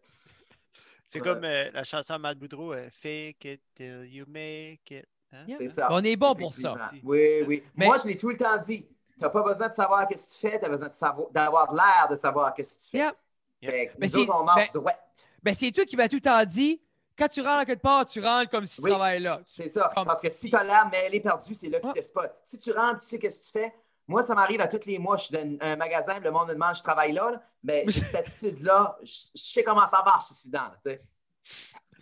C'est 1.08 1.20
Ouais. 1.22 1.28
comme 1.28 1.44
euh, 1.44 1.72
la 1.74 1.84
chanson 1.84 2.18
de 2.18 2.20
Matt 2.22 2.38
Boudreau, 2.38 2.74
euh, 2.74 2.88
Fake 2.92 3.44
it 3.46 3.62
till 3.74 4.06
you 4.06 4.26
make 4.28 4.92
it. 4.92 5.08
Hein? 5.34 5.46
C'est 5.58 5.68
ça. 5.70 5.88
On 5.92 6.04
est 6.04 6.16
bon 6.16 6.36
pour 6.36 6.54
ça. 6.54 6.76
Oui, 7.04 7.42
oui. 7.48 7.64
Mais- 7.76 7.88
Moi, 7.88 7.98
je 7.98 8.08
l'ai 8.08 8.18
tout 8.18 8.30
le 8.30 8.38
temps 8.38 8.58
dit. 8.60 8.86
Tu 8.86 9.22
n'as 9.24 9.30
pas 9.30 9.42
besoin 9.44 9.68
de 9.70 9.74
savoir 9.74 10.08
ce 10.10 10.16
que 10.16 10.34
tu 10.34 10.40
fais, 10.40 10.60
tu 10.60 10.66
as 10.66 10.70
besoin 10.70 10.90
d'avoir 11.32 11.74
l'air 11.74 12.08
de 12.10 12.16
savoir 12.16 12.54
ce 12.56 12.62
que 12.62 12.68
tu 12.68 12.90
fais. 12.92 12.98
Yeah. 13.00 13.14
Fait 13.62 13.88
que 13.88 14.06
nous 14.06 14.18
autres, 14.18 14.36
on 14.40 14.44
marche 14.44 14.72
ben- 14.72 14.80
droit. 14.82 14.94
Ben, 15.44 15.54
c'est 15.54 15.72
toi 15.72 15.84
qui 15.86 15.98
m'as 15.98 16.08
tout 16.08 16.16
le 16.18 16.22
temps 16.22 16.46
dit. 16.46 16.80
Quand 17.20 17.28
tu 17.28 17.42
rentres 17.42 17.60
à 17.60 17.66
quelque 17.66 17.82
part, 17.82 18.06
tu 18.06 18.20
rentres 18.22 18.50
comme 18.50 18.66
si 18.66 18.78
tu 18.78 18.82
Oui. 18.84 18.90
travailles 18.92 19.20
là. 19.22 19.42
C'est 19.46 19.68
ça. 19.68 19.92
Comme- 19.94 20.06
Parce 20.08 20.22
que 20.22 20.30
si 20.30 20.50
tu 20.50 20.56
as 20.56 20.64
l'air 20.64 20.90
mêlé 20.90 21.20
perdu, 21.20 21.54
c'est 21.54 21.70
là 21.70 21.80
que 21.80 21.88
Ouais. 21.88 21.94
tu 21.94 22.00
te 22.00 22.06
spots. 22.06 22.22
Si 22.46 22.58
tu 22.58 22.72
rentres, 22.72 23.02
tu 23.02 23.08
sais 23.08 23.20
qu'est-ce 23.20 23.40
que 23.40 23.46
tu 23.46 23.52
fais? 23.52 23.74
Moi, 24.08 24.22
ça 24.24 24.34
m'arrive 24.34 24.62
à 24.62 24.68
tous 24.68 24.86
les 24.88 24.98
mois. 24.98 25.18
Je 25.18 25.26
suis 25.26 25.34
dans 25.36 25.58
un 25.62 25.76
magasin, 25.76 26.20
le 26.20 26.32
monde 26.32 26.48
me 26.48 26.54
demande 26.54 26.76
je 26.76 26.82
travaille 26.82 27.12
là. 27.12 27.30
là. 27.32 27.42
Mais 27.64 27.84
j'ai 27.88 28.02
cette 28.02 28.16
attitude-là. 28.16 28.98
Je, 29.04 29.12
je 29.36 29.42
sais 29.42 29.64
comment 29.64 29.86
ça 29.86 30.02
marche 30.04 30.32
ici 30.32 30.48
dedans. 30.50 30.72
là. 30.86 30.96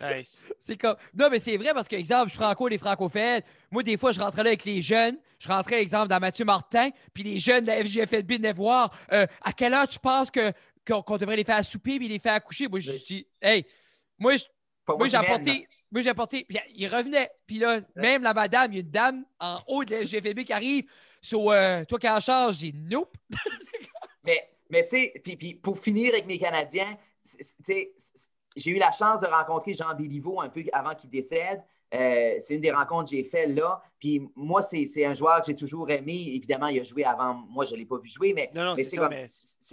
Nice. 0.00 0.44
C'est 0.60 0.76
comme. 0.76 0.94
Non, 1.12 1.28
mais 1.28 1.40
c'est 1.40 1.56
vrai 1.56 1.74
parce 1.74 1.88
que, 1.88 1.96
exemple, 1.96 2.30
je 2.32 2.54
cours 2.54 2.70
des 2.70 2.78
francophones. 2.78 3.40
Moi, 3.70 3.82
des 3.82 3.96
fois, 3.96 4.12
je 4.12 4.20
rentrais 4.20 4.44
là 4.44 4.50
avec 4.50 4.64
les 4.64 4.80
jeunes. 4.80 5.16
Je 5.40 5.48
rentrais, 5.48 5.82
exemple, 5.82 6.06
dans 6.08 6.20
Mathieu 6.20 6.44
Martin. 6.44 6.90
Puis 7.12 7.24
les 7.24 7.40
jeunes 7.40 7.62
de 7.64 7.66
la 7.68 7.82
FGFLB 7.82 8.36
venaient 8.36 8.52
voir 8.52 8.90
euh, 9.12 9.26
à 9.42 9.52
quelle 9.52 9.74
heure 9.74 9.88
tu 9.88 9.98
penses 9.98 10.30
que, 10.30 10.52
qu'on, 10.88 11.16
devrait 11.16 11.36
les 11.36 11.44
faire 11.44 11.64
souper 11.64 11.98
puis 11.98 12.08
les 12.08 12.20
faire 12.20 12.42
coucher. 12.42 12.68
Moi, 12.68 12.78
je 12.78 12.92
dis, 12.92 13.26
hey, 13.42 13.66
moi, 14.18 14.36
je- 14.36 14.44
moi, 14.96 15.08
j'ai 15.08 15.16
apporté. 15.16 15.68
Moi, 15.90 16.02
j'ai 16.02 16.10
apporté. 16.10 16.44
Puis 16.44 16.58
ils 16.74 16.86
revenaient. 16.86 17.30
Puis 17.46 17.58
là, 17.58 17.80
même 17.96 18.22
la 18.22 18.34
madame, 18.34 18.72
il 18.72 18.76
y 18.76 18.78
a 18.78 18.82
une 18.82 18.90
dame 18.90 19.24
en 19.38 19.60
haut 19.66 19.84
de 19.84 19.94
la 19.94 20.04
FGFLB 20.04 20.44
qui 20.44 20.52
arrive. 20.52 20.84
So, 21.20 21.52
euh, 21.52 21.84
toi 21.84 21.98
qui 21.98 22.08
en 22.08 22.20
charge, 22.20 22.58
j'ai 22.58 22.72
nope. 22.72 23.16
Mais, 24.24 24.50
mais 24.68 24.82
tu 24.82 24.90
sais, 24.90 25.12
puis, 25.24 25.36
puis 25.36 25.54
pour 25.54 25.78
finir 25.78 26.12
avec 26.12 26.26
mes 26.26 26.38
Canadiens, 26.38 26.98
j'ai 27.64 28.70
eu 28.70 28.76
la 28.76 28.92
chance 28.92 29.20
de 29.20 29.26
rencontrer 29.26 29.72
Jean 29.72 29.94
Béliveau 29.94 30.38
un 30.42 30.50
peu 30.50 30.62
avant 30.70 30.94
qu'il 30.94 31.08
décède. 31.08 31.62
Euh, 31.94 32.34
c'est 32.38 32.54
une 32.54 32.60
des 32.60 32.70
rencontres 32.70 33.10
que 33.10 33.16
j'ai 33.16 33.24
faites 33.24 33.48
là. 33.48 33.80
Puis 33.98 34.20
moi, 34.36 34.60
c'est 34.62 35.04
un 35.06 35.14
joueur 35.14 35.40
que 35.40 35.46
j'ai 35.46 35.54
toujours 35.56 35.88
aimé. 35.90 36.32
Évidemment, 36.34 36.66
il 36.68 36.80
a 36.80 36.82
joué 36.82 37.04
avant. 37.04 37.34
Moi, 37.34 37.64
je 37.64 37.72
ne 37.74 37.78
l'ai 37.78 37.86
pas 37.86 37.96
vu 37.98 38.08
jouer, 38.08 38.32
mais, 38.34 38.50
c'est 38.84 38.96
mais- 39.08 39.26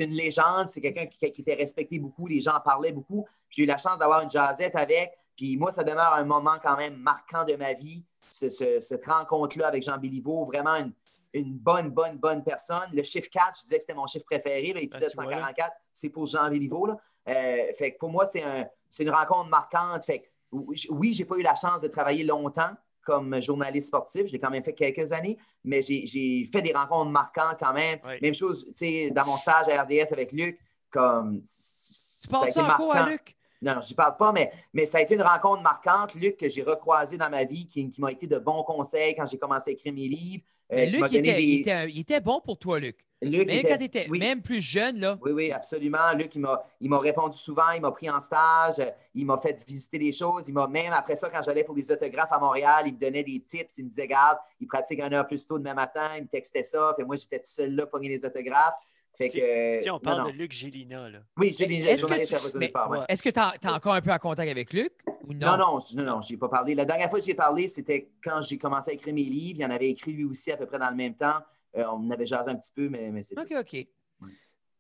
une 0.05 0.11
légende. 0.13 0.69
C'est 0.69 0.79
quelqu'un 0.81 1.05
qui, 1.07 1.19
qui 1.31 1.41
était 1.41 1.55
respecté 1.55 1.99
beaucoup. 1.99 2.27
Les 2.27 2.39
gens 2.39 2.55
en 2.55 2.61
parlaient 2.61 2.93
beaucoup. 2.93 3.25
J'ai 3.49 3.63
eu 3.63 3.65
la 3.65 3.77
chance 3.77 3.97
d'avoir 3.99 4.21
une 4.21 4.29
jasette 4.29 4.75
avec. 4.75 5.11
Puis 5.35 5.57
moi, 5.57 5.71
ça 5.71 5.83
demeure 5.83 6.13
un 6.13 6.23
moment 6.23 6.55
quand 6.63 6.77
même 6.77 6.95
marquant 6.95 7.43
de 7.43 7.55
ma 7.55 7.73
vie. 7.73 8.03
ce- 8.31 8.49
ce- 8.49 8.79
cette 8.81 9.05
rencontre-là 9.05 9.67
avec 9.67 9.83
Jean 9.83 9.97
Béliveau, 9.97 10.43
vraiment 10.45 10.75
une, 10.75 10.91
une 11.33 11.53
bonne, 11.53 11.89
bonne, 11.89 12.17
bonne 12.17 12.43
personne. 12.43 12.89
Le 12.91 13.03
chiffre 13.03 13.29
4, 13.31 13.57
je 13.59 13.63
disais 13.63 13.75
que 13.77 13.81
c'était 13.83 13.93
mon 13.93 14.07
chiffre 14.07 14.25
préféré, 14.25 14.73
l'épisode 14.73 15.07
Ah, 15.07 15.09
tu 15.11 15.15
vois, 15.15 15.25
là. 15.25 15.31
144, 15.37 15.73
c'est 15.93 16.09
pour 16.09 16.25
Jean 16.25 16.49
Béliveau. 16.49 16.85
Là. 16.87 16.97
Euh, 17.29 17.73
fait 17.77 17.93
que 17.93 17.97
pour 17.97 18.09
moi, 18.09 18.25
c'est 18.25 18.41
un, 18.43 18.65
c'est 18.89 19.03
une 19.03 19.11
rencontre 19.11 19.49
marquante. 19.49 20.03
Fait 20.03 20.19
que, 20.19 20.25
oui, 20.51 21.13
j'ai 21.13 21.25
pas 21.25 21.35
eu 21.35 21.41
la 21.41 21.55
chance 21.55 21.81
de 21.81 21.87
travailler 21.87 22.23
longtemps 22.23 22.71
comme 23.05 23.39
journaliste 23.41 23.87
sportif. 23.87 24.25
Je 24.27 24.33
l'ai 24.33 24.39
quand 24.39 24.49
même 24.49 24.63
fait 24.63 24.73
quelques 24.73 25.11
années, 25.13 25.37
mais 25.63 25.81
j'ai 25.81 26.49
fait 26.51 26.61
des 26.61 26.73
rencontres 26.73 27.11
marquantes 27.11 27.57
quand 27.59 27.73
même. 27.73 27.99
Oui. 28.03 28.13
Même 28.21 28.35
chose, 28.35 28.65
tu 28.67 28.73
sais, 28.75 29.11
dans 29.11 29.25
mon 29.25 29.37
stage 29.37 29.67
à 29.69 29.83
RDS 29.83 30.11
avec 30.11 30.31
Luc, 30.31 30.59
comme. 30.89 31.41
Tu 31.41 31.47
ça 31.47 32.37
a 32.37 32.39
penses 32.39 32.43
été 32.49 32.53
ça 32.53 32.65
à 32.65 32.67
marquant. 32.67 33.05
Luc? 33.05 33.35
Non, 33.61 33.79
je 33.81 33.91
ne 33.91 33.95
parle 33.95 34.17
pas, 34.17 34.31
mais, 34.31 34.51
mais 34.73 34.85
ça 34.85 34.97
a 34.97 35.01
été 35.01 35.15
une 35.15 35.21
rencontre 35.21 35.61
marquante, 35.61 36.13
Luc, 36.15 36.37
que 36.37 36.49
j'ai 36.49 36.61
recroisé 36.61 37.17
dans 37.17 37.29
ma 37.29 37.45
vie, 37.45 37.67
qui, 37.67 37.89
qui 37.89 38.01
m'a 38.01 38.11
été 38.11 38.27
de 38.27 38.37
bons 38.37 38.63
conseils 38.63 39.15
quand 39.15 39.25
j'ai 39.25 39.37
commencé 39.37 39.71
à 39.71 39.73
écrire 39.73 39.93
mes 39.93 40.07
livres. 40.07 40.43
Euh, 40.71 40.75
Mais 40.77 40.85
Luc, 40.87 41.01
il 41.11 41.17
était, 41.17 41.33
des- 41.33 41.41
il 41.43 41.59
était 41.61 41.71
un- 41.71 41.85
il 41.87 41.99
était 41.99 42.19
bon 42.21 42.41
pour 42.41 42.57
toi, 42.57 42.79
Luc. 42.79 42.97
Luc 43.21 43.47
Même 43.47 43.57
était- 43.59 43.69
quand 43.69 43.77
tu 43.77 43.83
étais 43.85 44.07
oui, 44.09 44.19
même 44.19 44.41
plus 44.41 44.61
jeune, 44.61 44.99
là. 44.99 45.17
oui, 45.21 45.31
oui, 45.31 45.51
absolument. 45.51 46.11
Luc, 46.17 46.35
il 46.35 46.41
m'a, 46.41 46.61
il 46.81 46.89
m'a 46.89 46.99
répondu 46.99 47.37
souvent, 47.37 47.71
il 47.75 47.81
m'a 47.81 47.91
pris 47.91 48.09
en 48.09 48.19
stage, 48.19 48.79
euh, 48.79 48.89
il 49.13 49.25
m'a 49.25 49.37
fait 49.37 49.63
visiter 49.67 49.97
des 49.97 50.11
choses. 50.11 50.47
Il 50.49 50.53
m'a 50.53 50.67
même, 50.67 50.91
après 50.91 51.15
ça, 51.15 51.29
quand 51.29 51.41
j'allais 51.41 51.63
pour 51.63 51.75
des 51.75 51.91
autographes 51.91 52.31
à 52.31 52.39
Montréal, 52.39 52.83
il 52.87 52.93
me 52.93 52.99
donnait 52.99 53.23
des 53.23 53.39
tips. 53.41 53.77
Il 53.77 53.85
me 53.85 53.89
disait, 53.89 54.07
garde, 54.07 54.37
il 54.59 54.67
pratique 54.67 54.99
une 54.99 55.13
heure 55.13 55.25
plus 55.27 55.45
tôt 55.47 55.57
demain 55.57 55.73
matin. 55.75 56.09
Il 56.17 56.23
me 56.23 56.27
textait 56.27 56.63
ça. 56.63 56.93
Fait, 56.97 57.03
moi, 57.03 57.15
j'étais 57.15 57.37
tout 57.39 57.45
seul 57.45 57.73
là 57.75 57.85
pour 57.85 57.99
gagner 57.99 58.15
les 58.15 58.25
autographes. 58.25 58.75
Fait 59.17 59.29
Si- 59.29 59.39
que, 59.39 59.79
Si 59.79 59.89
on 59.89 59.99
parle 59.99 60.23
non. 60.23 60.27
de 60.27 60.33
Luc 60.33 60.51
Gélina, 60.51 61.07
là. 61.09 61.19
Oui, 61.37 61.55
à 61.55 62.89
ouais. 62.89 62.97
ouais. 62.99 63.05
Est-ce 63.07 63.23
que 63.23 63.29
tu 63.29 63.39
es 63.39 63.69
encore 63.71 63.93
un 63.93 64.01
peu 64.01 64.11
en 64.11 64.17
contact 64.19 64.51
avec 64.51 64.73
Luc? 64.73 64.91
Ou 65.27 65.33
non? 65.33 65.57
Non, 65.57 65.57
non, 65.57 65.79
je- 65.79 65.95
non, 65.97 66.19
n'ai 66.29 66.37
pas 66.37 66.49
parlé. 66.49 66.75
La 66.75 66.85
dernière 66.85 67.09
fois 67.09 67.19
que 67.19 67.25
j'ai 67.25 67.33
parlé, 67.33 67.67
c'était 67.67 68.09
quand 68.23 68.41
j'ai 68.41 68.57
commencé 68.57 68.91
à 68.91 68.93
écrire 68.93 69.13
mes 69.13 69.23
livres. 69.23 69.59
Il 69.59 69.63
y 69.63 69.65
en 69.65 69.69
avait 69.71 69.89
écrit 69.89 70.13
lui 70.13 70.23
aussi 70.25 70.51
à 70.51 70.57
peu 70.57 70.65
près 70.65 70.79
dans 70.79 70.89
le 70.89 70.95
même 70.95 71.15
temps. 71.15 71.39
Euh, 71.75 71.85
on 71.91 72.09
avait 72.11 72.25
jasé 72.25 72.49
un 72.49 72.55
petit 72.55 72.71
peu, 72.73 72.87
mais, 72.89 73.09
mais 73.11 73.21
c'est 73.23 73.37
OK, 73.39 73.53
OK. 73.59 73.87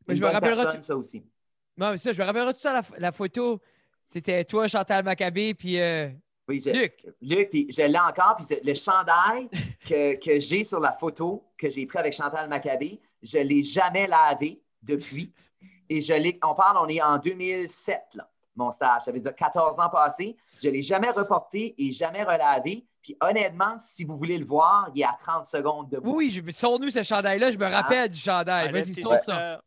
je 0.07 0.13
me 0.21 0.25
rappellerai 0.27 0.63
personne, 0.63 0.77
tout- 0.79 0.83
ça 0.85 0.95
aussi. 0.97 1.23
Non, 1.77 1.91
mais 1.91 1.97
ça, 1.97 2.13
je 2.13 2.21
me 2.21 2.25
rappellerai 2.25 2.53
tout 2.53 2.61
ça, 2.61 2.73
la, 2.73 2.83
la 2.97 3.11
photo. 3.11 3.59
C'était 4.11 4.45
toi, 4.45 4.67
Chantal 4.67 5.03
Maccabé, 5.03 5.53
puis 5.53 5.79
euh, 5.81 6.09
Oui, 6.47 6.61
je- 6.63 6.69
Luc. 6.69 7.05
Luc, 7.21 7.49
puis 7.49 7.67
je 7.69 7.81
l'ai 7.81 7.99
encore. 7.99 8.37
Puis 8.37 8.55
le 8.63 8.73
chandail 8.73 9.49
que, 9.85 10.17
que 10.23 10.39
j'ai 10.39 10.63
sur 10.63 10.79
la 10.79 10.93
photo 10.93 11.43
que 11.57 11.69
j'ai 11.69 11.85
pris 11.85 11.97
avec 11.97 12.13
Chantal 12.13 12.47
Maccabé, 12.47 13.01
je 13.21 13.39
ne 13.39 13.43
l'ai 13.43 13.63
jamais 13.63 14.07
lavé 14.07 14.61
depuis. 14.81 15.33
Et 15.89 15.99
je 16.01 16.13
l'ai, 16.13 16.39
on 16.43 16.55
parle, 16.55 16.77
on 16.79 16.87
est 16.87 17.01
en 17.01 17.17
2007, 17.17 17.99
là, 18.15 18.29
mon 18.55 18.71
stage. 18.71 19.01
Ça 19.01 19.11
veut 19.11 19.19
dire 19.19 19.35
14 19.35 19.79
ans 19.79 19.89
passés. 19.89 20.35
Je 20.61 20.67
ne 20.67 20.73
l'ai 20.73 20.81
jamais 20.81 21.09
reporté 21.11 21.75
et 21.77 21.91
jamais 21.91 22.23
relavé. 22.23 22.85
Puis 23.01 23.15
honnêtement, 23.21 23.75
si 23.79 24.03
vous 24.03 24.17
voulez 24.17 24.37
le 24.37 24.45
voir, 24.45 24.89
il 24.95 25.01
est 25.01 25.05
à 25.05 25.15
30 25.17 25.45
secondes 25.45 25.89
debout. 25.89 26.15
Oui, 26.15 26.31
je, 26.31 26.51
sors-nous 26.51 26.89
ce 26.89 27.03
chandail-là. 27.03 27.51
Je 27.51 27.57
me 27.57 27.67
rappelle 27.67 28.09
du 28.09 28.17
chandail. 28.17 28.71
Vas-y, 28.71 28.95
sors 28.95 29.17
ça. 29.17 29.61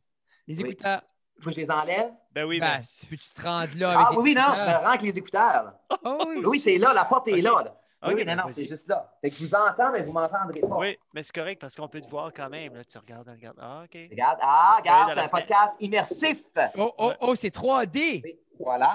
Les 0.47 0.61
Oui. 0.61 0.71
écouteurs. 0.71 1.03
Il 1.37 1.45
faut 1.45 1.51
que 1.51 1.57
je 1.57 1.61
les 1.61 1.71
enlève. 1.71 2.11
Ben 2.33 2.45
oui, 2.45 2.59
Ben, 2.59 2.79
ben, 2.79 2.83
tu 3.01 3.07
peux-tu 3.07 3.31
te 3.31 3.43
rendre 3.43 3.69
là 3.77 3.91
avec 3.93 4.07
Ah 4.09 4.13
oui, 4.13 4.19
oui, 4.23 4.35
non, 4.35 4.55
je 4.57 4.63
me 4.63 4.67
rends 4.67 4.89
avec 4.89 5.03
les 5.03 5.19
écouteurs. 5.19 5.65
là. 5.65 5.81
Oh, 6.05 6.25
oui. 6.27 6.43
Oui, 6.45 6.59
c'est 6.61 6.79
là, 6.79 6.93
la 6.93 7.05
porte 7.05 7.29
est 7.29 7.41
là. 7.41 7.63
Oui, 8.03 8.11
Ok, 8.13 8.15
oui, 8.19 8.25
ben, 8.25 8.37
non, 8.37 8.43
non, 8.43 8.49
vas-y. 8.49 8.55
c'est 8.55 8.67
juste 8.67 8.89
là. 8.89 9.13
Fait 9.21 9.29
que 9.31 9.35
je 9.37 9.45
vous 9.45 9.55
entends, 9.55 9.91
mais 9.91 10.03
vous 10.03 10.09
ne 10.11 10.21
m'entendrez 10.21 10.61
pas. 10.61 10.77
Oui, 10.79 10.97
mais 11.15 11.23
c'est 11.25 11.35
correct 11.35 11.61
parce 11.61 11.75
qu'on 11.75 11.89
peut 11.89 12.01
te 12.01 12.07
voir 12.09 12.33
quand 12.33 12.49
même. 12.49 12.75
Là, 12.77 12.85
tu 12.85 12.97
regardes, 12.99 13.29
regarde. 13.29 13.57
Ah, 13.61 13.83
OK. 13.85 13.99
Regarde, 14.11 14.39
ah, 14.41 14.77
regarde, 14.79 15.11
c'est 15.15 15.21
un 15.21 15.29
podcast 15.29 15.75
immersif. 15.81 16.43
Oh, 16.77 16.93
oh, 16.99 17.13
oh, 17.21 17.35
c'est 17.35 17.53
3D. 17.53 18.21
Oui, 18.25 18.39
voilà. 18.61 18.95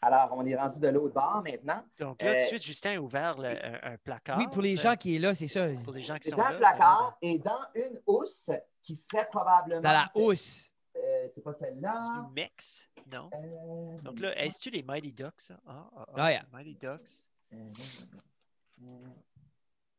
Alors, 0.00 0.28
on 0.36 0.44
est 0.46 0.54
rendu 0.54 0.78
de 0.78 0.88
l'autre 0.88 1.14
bord 1.14 1.42
maintenant. 1.44 1.82
Donc 1.98 2.22
là, 2.22 2.30
tout 2.32 2.36
Euh, 2.36 2.40
de 2.42 2.46
suite, 2.46 2.62
Justin 2.62 2.96
a 2.96 3.00
ouvert 3.00 3.36
le- 3.38 3.48
un, 3.48 3.92
un 3.94 3.96
placard. 3.96 4.38
Oui, 4.38 4.46
pour 4.52 4.62
les 4.62 4.76
gens 4.76 4.94
qui 4.96 5.16
est 5.16 5.18
là, 5.18 5.34
c'est 5.34 5.48
ça. 5.48 5.66
Pour 5.82 5.94
les 5.94 6.02
gens 6.02 6.14
qui 6.16 6.24
C'est 6.24 6.30
sont 6.30 6.36
dans 6.36 6.44
là. 6.44 6.50
l'air 6.50 6.58
placard 6.60 7.16
et 7.22 7.38
dans 7.38 7.60
une 7.74 8.00
housse 8.06 8.50
qui 8.82 8.94
serait 8.94 9.26
probablement. 9.30 9.80
Dans 9.80 9.92
la 9.92 10.08
c'est- 10.12 10.20
housse. 10.20 10.70
euh, 10.96 11.26
c'est 11.32 11.42
pas 11.42 11.52
celle-là. 11.54 12.26
Du 12.28 12.32
Mex, 12.34 12.86
non? 13.10 13.30
Euh, 13.34 13.96
Donc 14.02 14.20
là, 14.20 14.36
est-ce-tu 14.38 14.70
les 14.70 14.82
Mighty 14.82 15.12
Ducks? 15.12 15.32
ça? 15.40 15.54
Ah, 15.66 15.86
ah, 15.96 16.04
ah, 16.08 16.12
Ah, 16.16 16.30
yeah. 16.30 16.42
Mighty 16.52 16.74
Ducks. 16.76 17.28
Euh, 18.86 19.06
euh, 19.06 19.10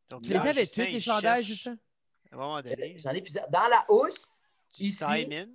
Donc 0.09 0.21
Tu 0.23 0.33
là, 0.33 0.43
les 0.43 0.49
avais 0.49 0.61
Justin, 0.61 0.83
toutes, 0.83 0.91
les 0.91 0.97
il 0.97 1.01
chandails? 1.01 1.63
À 2.31 2.35
un 2.35 2.37
moment 2.37 2.61
donné, 2.61 2.97
J'en 2.99 3.11
ai 3.11 3.21
plusieurs. 3.21 3.49
Dans 3.49 3.67
la 3.67 3.85
housse, 3.89 4.39
du 4.77 4.85
ici. 4.85 5.03
Simons. 5.05 5.51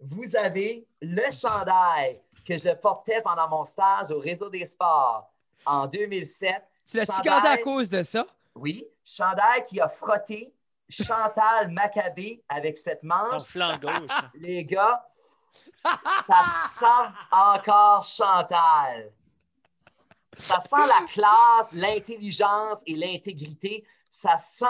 vous 0.00 0.36
avez 0.36 0.86
le 1.00 1.30
chandail 1.30 2.20
que 2.44 2.56
je 2.56 2.74
portais 2.74 3.20
pendant 3.22 3.48
mon 3.48 3.64
stage 3.64 4.10
au 4.10 4.18
Réseau 4.18 4.48
des 4.50 4.66
sports 4.66 5.30
en 5.64 5.86
2007. 5.86 6.62
Tu 6.90 6.96
l'as-tu 6.96 7.12
Chandail- 7.12 7.24
gardé 7.24 7.48
à 7.48 7.58
cause 7.58 7.88
de 7.88 8.02
ça? 8.02 8.26
Oui, 8.54 8.84
chandail 9.04 9.64
qui 9.66 9.80
a 9.80 9.88
frotté 9.88 10.52
Chantal 10.88 11.70
Maccabé 11.70 12.42
avec 12.48 12.76
cette 12.76 13.02
Ton 13.02 13.06
manche. 13.08 13.44
flanc 13.44 13.78
gauche. 13.78 14.10
Les 14.34 14.64
gars, 14.64 15.06
ça 15.84 16.44
sent 16.68 17.14
encore 17.30 18.02
Chantal. 18.04 19.12
Ça 20.40 20.60
sent 20.60 20.76
la 20.76 21.06
classe, 21.12 21.72
l'intelligence 21.72 22.82
et 22.86 22.94
l'intégrité. 22.94 23.84
Ça 24.08 24.36
sent 24.38 24.66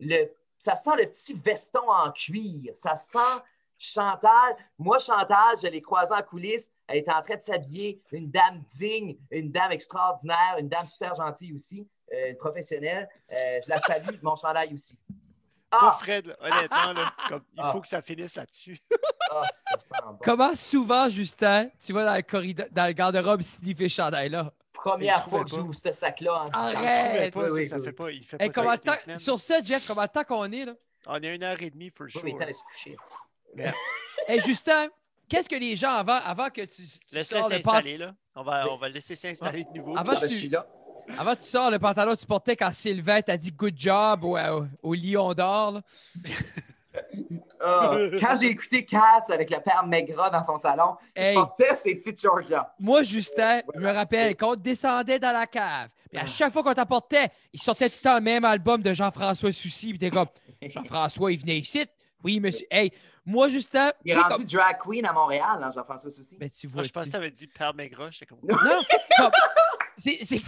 le, 0.00 0.26
ça 0.58 0.76
sent 0.76 0.90
le 0.98 1.06
petit 1.06 1.34
veston 1.34 1.88
en 1.90 2.10
cuir. 2.12 2.72
Ça 2.76 2.96
sent 2.96 3.42
Chantal, 3.84 4.56
moi, 4.78 5.00
Chantal, 5.00 5.56
je 5.60 5.66
l'ai 5.66 5.80
croisée 5.82 6.14
en 6.14 6.22
coulisses. 6.22 6.70
Elle 6.86 6.98
était 6.98 7.12
en 7.12 7.20
train 7.20 7.34
de 7.34 7.42
s'habiller. 7.42 8.00
Une 8.12 8.30
dame 8.30 8.62
digne, 8.78 9.16
une 9.32 9.50
dame 9.50 9.72
extraordinaire, 9.72 10.54
une 10.60 10.68
dame 10.68 10.86
super 10.86 11.16
gentille 11.16 11.52
aussi, 11.52 11.88
euh, 12.12 12.30
une 12.30 12.36
professionnelle. 12.36 13.08
Euh, 13.32 13.60
je 13.64 13.68
la 13.68 13.80
salue, 13.80 14.06
mon 14.22 14.36
chandail 14.36 14.72
aussi. 14.72 14.96
Ah! 15.72 15.96
Fred, 16.00 16.26
là, 16.28 16.36
honnêtement, 16.38 16.92
là, 16.92 17.12
comme, 17.28 17.42
il 17.54 17.60
Ah. 17.60 17.72
faut 17.72 17.80
que 17.80 17.88
ça 17.88 18.00
finisse 18.02 18.36
là-dessus. 18.36 18.78
Ah, 19.32 19.42
ça 19.56 19.78
sent 19.80 20.02
bon. 20.04 20.18
Comment 20.22 20.54
souvent, 20.54 21.08
Justin, 21.08 21.68
tu 21.84 21.92
vas 21.92 22.04
dans 22.04 22.14
le 22.14 22.22
corridor, 22.22 22.66
dans 22.70 22.86
le 22.86 22.92
garde-robe 22.92 23.42
sniffer 23.42 23.88
ce 23.88 23.94
chandail-là? 23.96 24.52
Première 24.82 25.24
fois 25.24 25.44
que 25.44 25.50
j'ouvre 25.50 25.74
ce 25.74 25.92
sac-là 25.92 26.42
en 26.42 26.44
disant- 26.46 26.58
Arrête! 26.78 27.32
Pas, 27.34 27.40
Oui, 27.40 27.48
ça, 27.48 27.54
oui, 27.54 27.66
ça 27.66 27.78
oui. 27.78 27.84
fait 27.84 27.92
pas. 27.92 28.10
Il 28.10 28.24
fait 28.24 28.36
Hey, 28.40 28.50
ça 28.52 28.52
sur 29.18 29.38
Jeff, 29.64 29.86
comment 29.86 30.06
temps 30.08 30.24
qu'on 30.24 30.50
est, 30.50 30.64
là? 30.64 30.74
On 31.06 31.20
est 31.20 31.34
une 31.34 31.42
heure 31.42 31.60
et 31.60 31.70
demie, 31.70 31.90
for 31.90 32.08
sure. 32.10 32.22
mais 32.24 32.32
temps 32.32 32.46
de 32.46 32.52
se 32.52 32.62
coucher. 32.64 32.96
Hey, 34.28 34.40
Justin, 34.40 34.88
qu'est-ce 35.28 35.48
que 35.48 35.56
les 35.56 35.74
gens, 35.76 35.90
avant, 35.96 36.18
avant 36.24 36.48
que 36.48 36.62
tu, 36.62 36.86
tu 36.86 36.98
Laisse-le 37.12 37.38
sors 37.38 37.48
le 37.48 37.56
pan- 37.56 37.62
s'installer, 37.62 37.96
là. 37.98 38.14
On 38.36 38.42
va, 38.44 38.66
on 38.70 38.76
va 38.76 38.88
le 38.88 38.94
laisser 38.94 39.16
s'installer 39.16 39.64
de 39.64 39.78
nouveau. 39.78 39.96
Avant 39.96 40.12
Ah, 40.16 40.20
ben, 40.20 40.28
tu- 40.28 40.34
je 40.34 40.38
suis 40.38 40.48
là. 40.48 40.66
avant 41.18 41.34
que 41.34 41.40
tu 41.40 41.46
sors 41.48 41.70
le 41.70 41.78
pantalon 41.78 42.14
que 42.14 42.20
tu 42.20 42.26
portais 42.26 42.56
quand 42.56 42.72
Sylvain 42.72 43.20
t'a 43.20 43.36
dit 43.36 43.50
good 43.52 43.74
job 43.76 44.24
au, 44.24 44.38
au, 44.38 44.66
au 44.82 44.94
Lion 44.94 45.34
d'or, 45.34 45.80
Ah, 47.60 47.96
quand 48.20 48.34
j'ai 48.40 48.48
écouté 48.48 48.84
Cats 48.84 49.24
avec 49.30 49.50
le 49.50 49.58
père 49.60 49.84
Maigrat 49.86 50.30
dans 50.30 50.42
son 50.42 50.58
salon, 50.58 50.96
Hey. 51.14 51.34
je 51.34 51.40
portais 51.40 51.76
ces 51.76 51.94
petites 51.96 52.20
choses-là. 52.20 52.74
Moi, 52.78 53.02
Justin, 53.02 53.62
je 53.74 53.80
me 53.80 53.90
rappelle, 53.90 54.34
quand 54.36 54.52
on 54.52 54.56
descendait 54.56 55.18
dans 55.18 55.32
la 55.32 55.46
cave, 55.46 55.88
puis 56.10 56.18
à 56.18 56.26
chaque 56.26 56.52
fois 56.52 56.62
qu'on 56.62 56.74
t'apportait, 56.74 57.28
il 57.52 57.60
sortait 57.60 57.88
tout 57.88 57.96
le 58.00 58.02
temps 58.04 58.14
le 58.16 58.20
même 58.20 58.44
album 58.44 58.82
de 58.82 58.92
Jean-François 58.92 59.52
Soucy, 59.52 59.90
puis 59.90 59.98
t'es 59.98 60.10
comme, 60.10 60.26
Jean-François, 60.62 61.32
il 61.32 61.40
venait 61.40 61.58
ici? 61.58 61.84
Oui, 62.24 62.38
monsieur. 62.38 62.66
Hey, 62.70 62.92
moi, 63.24 63.48
Justin, 63.48 63.92
Il 64.04 64.12
est 64.12 64.16
rendu 64.20 64.44
drag 64.44 64.78
queen 64.78 65.04
à 65.06 65.12
Montréal, 65.12 65.58
hein, 65.62 65.70
Jean-François 65.74 66.10
Soucy. 66.10 66.36
Ben, 66.38 66.48
tu 66.50 66.66
vois. 66.66 66.76
Moi, 66.76 66.82
je 66.84 66.92
pensais 66.92 67.06
que 67.06 67.10
tu 67.10 67.16
avais 67.16 67.30
dit 67.30 67.46
Père 67.48 67.74
Maigrat. 67.74 68.10
Comme. 68.28 68.38
Non, 68.48 68.82
comme- 69.16 69.30
c'est 69.98 70.40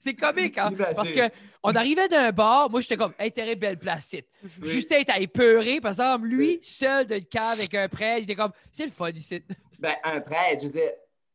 c'est- 0.00 0.14
comique, 0.14 0.58
hein? 0.58 0.70
Imagine. 0.72 0.94
Parce 0.96 1.12
qu'on 1.12 1.74
arrivait 1.76 2.08
d'un 2.08 2.32
bar, 2.32 2.68
moi, 2.70 2.80
j'étais 2.80 2.96
comme, 2.96 3.12
hey, 3.18 3.30
t'es 3.30 3.54
belle 3.54 3.78
placide. 3.78 4.24
Oui. 4.42 4.70
Justin 4.70 4.98
était 4.98 5.22
épeuré, 5.22 5.80
par 5.80 5.92
exemple, 5.92 6.26
lui, 6.26 6.58
seul 6.62 7.06
de 7.06 7.18
cave 7.18 7.58
avec 7.58 7.74
un 7.74 7.88
prêtre, 7.88 8.18
il 8.18 8.24
était 8.24 8.34
comme, 8.34 8.52
c'est 8.72 8.86
le 8.86 8.92
fun 8.92 9.10
ici. 9.10 9.42
Ben, 9.78 9.94
un 10.02 10.20
prêtre, 10.20 10.62
je 10.62 10.66
veux 10.66 10.72
dire, 10.72 10.90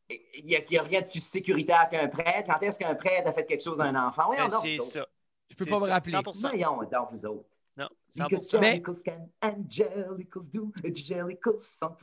il 0.08 0.44
n'y 0.44 0.54
a, 0.56 0.60
il 0.68 0.72
y 0.74 0.78
a 0.78 0.82
rien 0.82 1.00
de 1.00 1.06
plus 1.06 1.20
sécuritaire 1.22 1.88
qu'un 1.90 2.06
prêtre. 2.08 2.44
Quand 2.46 2.62
est-ce 2.62 2.78
qu'un 2.78 2.94
prêtre 2.94 3.28
a 3.28 3.32
fait 3.32 3.44
quelque 3.44 3.62
chose 3.62 3.80
à 3.80 3.84
un 3.84 4.08
enfant? 4.08 4.26
Voyons 4.26 4.48
Ben, 4.48 4.58
c'est 4.60 4.78
ça. 4.78 5.06
Je 5.50 5.54
peux 5.56 5.64
C'est 5.64 5.70
pas 5.70 5.78
me 5.80 5.88
rappeler. 5.88 6.12
100%. 6.12 6.48
Voyons 6.50 6.76
donc, 6.90 7.08
vous 7.12 7.26
autres. 7.26 7.44
Non, 7.76 7.88
Because 8.16 8.48
100%. 8.48 8.60
Mais- 8.60 8.80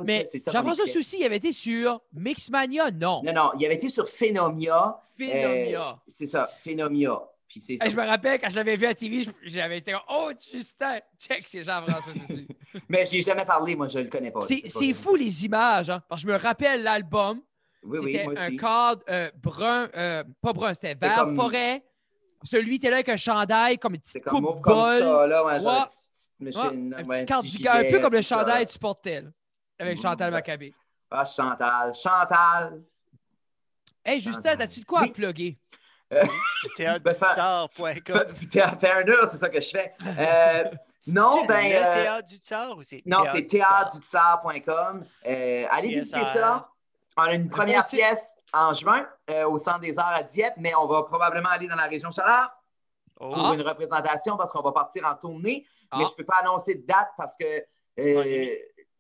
Mais 0.05 0.25
ça 0.25 0.51
Jean-François. 0.51 0.85
Soucy, 0.87 1.17
il 1.21 1.25
avait 1.25 1.37
été 1.37 1.51
sur 1.51 2.01
Mixmania? 2.13 2.91
Non. 2.91 3.21
Non, 3.23 3.33
non, 3.33 3.51
il 3.59 3.65
avait 3.65 3.75
été 3.75 3.89
sur 3.89 4.07
Phenomia. 4.07 4.99
Phénomia. 5.17 5.89
Euh, 5.91 5.95
c'est 6.07 6.27
ça, 6.27 6.47
Phenomia. 6.57 7.19
Puis 7.47 7.61
c'est 7.61 7.77
ça. 7.77 7.85
Hey, 7.85 7.91
je 7.91 7.97
me 7.97 8.03
rappelle, 8.05 8.39
quand 8.39 8.49
je 8.49 8.55
l'avais 8.55 8.75
vu 8.75 8.85
à 8.85 8.93
TV, 8.93 9.27
j'avais 9.43 9.77
été 9.79 9.95
oh, 10.09 10.31
Justin, 10.51 10.99
check, 11.19 11.43
c'est 11.47 11.63
Jean-François 11.63 12.13
Soucy. 12.13 12.47
Mais 12.89 13.05
je 13.05 13.15
ai 13.17 13.21
jamais 13.21 13.45
parlé, 13.45 13.75
moi, 13.75 13.87
je 13.87 13.99
le 13.99 14.09
connais 14.09 14.31
pas. 14.31 14.41
C'est 14.41 14.93
fou 14.93 15.15
les 15.15 15.45
images, 15.45 15.89
hein? 15.89 16.01
Parce 16.07 16.21
que 16.23 16.27
je 16.27 16.33
me 16.33 16.37
rappelle 16.39 16.83
l'album. 16.83 17.41
Oui, 17.85 17.99
oui, 18.01 18.11
C'était 18.13 18.23
moi 18.23 18.33
un 18.37 18.47
aussi. 18.47 18.57
cadre 18.57 19.01
euh, 19.09 19.31
brun, 19.41 19.89
euh, 19.97 20.23
pas 20.41 20.53
brun, 20.53 20.73
c'était 20.73 20.95
vert 20.95 21.15
comme- 21.15 21.35
forêt. 21.35 21.83
Celui 22.43 22.75
était 22.75 22.89
là 22.89 22.97
avec 22.97 23.09
un 23.09 23.17
chandail 23.17 23.77
comme 23.77 23.95
une 23.95 24.01
C'est 24.03 24.19
petite 24.19 24.29
comme 24.31 24.43
mauve 24.43 24.55
coupe 24.55 24.63
comme 24.65 24.73
bol. 24.75 24.99
ça, 24.99 25.27
là, 25.27 25.45
ouais, 25.45 25.59
genre 25.59 25.71
Ouais. 25.71 25.85
une 26.39 26.49
petite, 26.49 26.63
Ouais, 26.63 26.65
machine. 26.65 26.93
un 27.29 27.41
petit 27.41 27.91
peu 27.91 27.99
comme 27.99 28.13
le 28.13 28.21
chandail 28.21 28.65
que 28.65 28.71
tu 28.71 28.79
portais, 28.79 29.23
avec 29.79 29.97
Chantal 30.01 30.29
ben. 30.31 30.37
Maccabé. 30.37 30.73
Ah, 31.11 31.25
Chantal. 31.25 31.93
Chantal. 31.95 32.81
Hey, 34.05 34.19
Justin, 34.21 34.59
as-tu 34.59 34.81
de 34.81 34.85
quoi 34.85 35.01
Oui. 35.03 35.09
à 35.09 35.13
plugger? 35.13 35.57
Théâtre-du-tsar.com. 36.75 38.19
Fair 38.51 38.79
fair 38.79 38.97
enough, 38.99 39.29
c'est 39.31 39.37
ça 39.37 39.49
que 39.49 39.61
je 39.61 39.69
fais. 39.69 39.93
Euh, 40.05 40.65
non, 41.07 41.39
C'est 41.41 41.47
ben. 41.47 41.69
le 41.69 41.75
euh, 41.75 42.03
théâtre 42.03 42.27
du 42.27 42.35
tsar 42.35 42.77
ou 42.77 42.83
c'est 42.83 43.01
non, 43.05 43.23
c'est 43.33 43.47
théâtredutsart.com. 43.47 45.05
Euh, 45.25 45.65
allez 45.69 45.87
visiter 45.89 46.23
ça. 46.23 46.61
On 47.17 47.21
a 47.23 47.33
une 47.35 47.49
première 47.49 47.85
pièce 47.87 48.37
en 48.53 48.73
juin 48.73 49.07
euh, 49.29 49.47
au 49.47 49.57
Centre 49.57 49.79
des 49.79 49.97
Arts 49.99 50.13
à 50.13 50.23
Dieppe, 50.23 50.55
mais 50.57 50.73
on 50.75 50.87
va 50.87 51.03
probablement 51.03 51.49
aller 51.49 51.67
dans 51.67 51.75
la 51.75 51.85
région 51.87 52.09
Chalard 52.11 52.51
pour 53.15 53.27
Oh, 53.29 53.33
Ah. 53.35 53.53
une 53.53 53.61
représentation 53.61 54.35
parce 54.37 54.51
qu'on 54.51 54.61
va 54.63 54.71
partir 54.71 55.05
en 55.05 55.15
tournée. 55.15 55.65
Ah. 55.91 55.97
Mais 55.99 56.05
je 56.05 56.11
ne 56.11 56.15
peux 56.15 56.25
pas 56.25 56.37
annoncer 56.41 56.75
de 56.75 56.85
date 56.85 57.09
parce 57.17 57.37
que. 57.37 57.63
euh, 57.99 58.45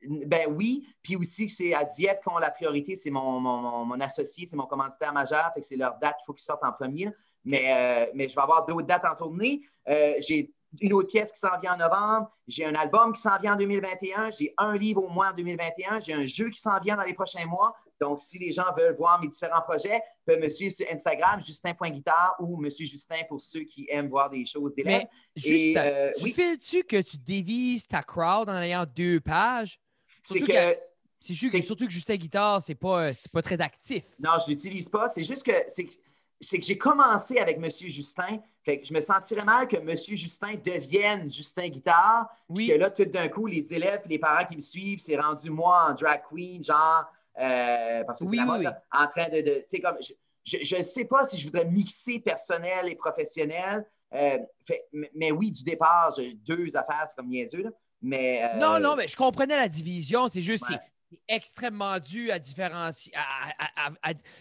ben 0.05 0.53
oui, 0.53 0.85
puis 1.01 1.15
aussi 1.15 1.47
c'est 1.47 1.73
à 1.73 1.85
Dieppe 1.85 2.21
qu'on 2.25 2.35
a 2.35 2.41
la 2.41 2.51
priorité, 2.51 2.93
c'est 2.93 3.09
mon, 3.09 3.39
mon, 3.39 3.57
mon- 3.61 3.85
mon 3.85 3.99
associé, 4.01 4.45
c'est 4.45 4.57
mon 4.57 4.65
commanditaire 4.65 5.13
majeur, 5.13 5.49
fait 5.53 5.61
que 5.61 5.65
c'est 5.65 5.77
leur 5.77 5.95
date 5.97 6.17
qu'il 6.17 6.25
faut 6.25 6.33
qu'ils 6.33 6.43
sortent 6.43 6.65
en 6.65 6.73
premier. 6.73 7.09
Mais, 7.45 7.73
euh, 7.73 8.11
mais 8.13 8.27
je 8.27 8.35
vais 8.35 8.41
avoir 8.41 8.65
d'autres 8.65 8.85
dates 8.85 9.05
en 9.05 9.15
tournée. 9.15 9.61
Euh, 9.87 10.13
j'ai 10.19 10.53
une 10.81 10.91
autre 10.91 11.07
pièce 11.07 11.31
qui 11.31 11.39
s'en 11.39 11.57
vient 11.57 11.75
en 11.75 11.77
novembre, 11.77 12.29
j'ai 12.49 12.65
un 12.65 12.75
album 12.75 13.13
qui 13.13 13.21
s'en 13.21 13.37
vient 13.37 13.53
en 13.53 13.55
2021, 13.55 14.31
j'ai 14.31 14.53
un 14.57 14.75
livre 14.75 15.03
au 15.03 15.07
moins 15.07 15.29
en 15.31 15.33
2021, 15.33 16.01
j'ai 16.01 16.13
un 16.13 16.25
jeu 16.25 16.49
qui 16.49 16.59
s'en 16.59 16.77
vient 16.81 16.97
dans 16.97 17.03
les 17.03 17.13
prochains 17.13 17.45
mois. 17.45 17.73
Donc, 18.03 18.19
si 18.19 18.37
les 18.37 18.51
gens 18.51 18.65
veulent 18.77 18.95
voir 18.95 19.19
mes 19.21 19.27
différents 19.29 19.61
projets, 19.61 20.01
peuvent 20.25 20.39
me 20.41 20.49
suivre 20.49 20.73
sur 20.75 20.85
Instagram, 20.91 21.41
justin.guitare 21.41 22.35
ou 22.39 22.57
Monsieur 22.57 22.85
Justin 22.85 23.19
pour 23.29 23.39
ceux 23.39 23.61
qui 23.61 23.87
aiment 23.89 24.09
voir 24.09 24.29
des 24.29 24.45
choses 24.45 24.75
d'élèves. 24.75 25.03
Mais, 25.35 25.41
Justin, 25.41 25.81
euh, 25.85 26.11
tu 26.17 26.23
oui. 26.25 26.33
files-tu 26.33 26.83
que 26.83 27.01
tu 27.01 27.17
dévises 27.17 27.87
ta 27.87 28.03
crowd 28.03 28.49
en 28.49 28.55
ayant 28.57 28.85
deux 28.85 29.19
pages? 29.21 29.79
C'est 30.21 30.39
surtout 30.39 30.51
que. 30.51 30.77
C'est 31.21 31.33
juste- 31.33 31.63
surtout 31.63 31.85
que 31.85 31.91
Justin 31.93 32.15
Guitare, 32.17 32.61
c'est 32.61 32.75
pas, 32.75 33.07
euh, 33.07 33.13
pas 33.31 33.41
très 33.41 33.59
actif. 33.61 34.03
Non, 34.19 34.31
je 34.39 34.43
ne 34.45 34.55
l'utilise 34.55 34.89
pas. 34.89 35.07
C'est 35.07 35.23
juste 35.23 35.45
que 35.45 35.53
c'est 35.69 35.85
que- 35.85 35.93
que 35.93 36.61
j'ai 36.61 36.77
commencé 36.77 37.39
avec 37.39 37.55
M. 37.57 37.69
Justin. 37.87 38.39
Fait 38.65 38.79
que 38.81 38.85
je 38.85 38.93
me 38.93 38.99
sentirais 38.99 39.45
mal 39.45 39.65
que 39.67 39.77
M. 39.77 39.95
Justin 39.95 40.55
devienne 40.55 41.31
Justin 41.31 41.69
Guitare. 41.69 42.27
Oui. 42.49 42.65
Puis 42.65 42.73
que 42.73 42.79
là, 42.79 42.89
tout 42.89 43.05
d'un 43.05 43.29
coup, 43.29 43.45
les 43.47 43.73
élèves 43.73 44.01
et 44.05 44.09
les 44.09 44.19
parents 44.19 44.45
qui 44.45 44.57
me 44.57 44.61
suivent, 44.61 44.99
c'est 44.99 45.17
rendu 45.17 45.49
moi 45.49 45.87
en 45.89 45.93
drag 45.93 46.21
queen, 46.29 46.61
genre, 46.61 47.05
euh, 47.39 48.03
parce 48.05 48.19
que 48.19 48.25
c'est 48.27 48.35
la 48.35 48.45
mode, 48.45 48.57
oui. 48.59 48.63
là, 48.65 48.83
en 48.91 49.07
train 49.07 49.29
de. 49.29 49.41
de- 49.41 49.59
tu 49.59 49.63
sais, 49.67 49.79
comme, 49.81 49.97
je 50.45 50.75
ne 50.77 50.83
sais 50.83 51.05
pas 51.05 51.25
si 51.25 51.37
je 51.37 51.45
voudrais 51.45 51.65
mixer 51.65 52.19
personnel 52.19 52.87
et 52.89 52.95
professionnel. 52.95 53.85
Euh, 54.13 54.37
fait- 54.61 54.85
mais, 54.91 55.09
mais 55.15 55.31
oui, 55.31 55.51
du 55.51 55.63
départ, 55.63 56.13
j'ai 56.15 56.33
deux 56.35 56.75
affaires, 56.77 57.05
c'est 57.07 57.15
comme 57.15 57.29
niaiseux, 57.29 57.63
là. 57.63 57.69
Mais, 58.01 58.43
euh, 58.43 58.57
Non, 58.57 58.79
non, 58.79 58.95
mais 58.95 59.07
je 59.07 59.15
comprenais 59.15 59.55
la 59.55 59.67
division. 59.69 60.27
C'est 60.27 60.41
juste, 60.41 60.69
Ouais. 60.69 60.77
Extrêmement 61.27 61.99
dû 61.99 62.31
à 62.31 62.39
différencier. 62.39 63.11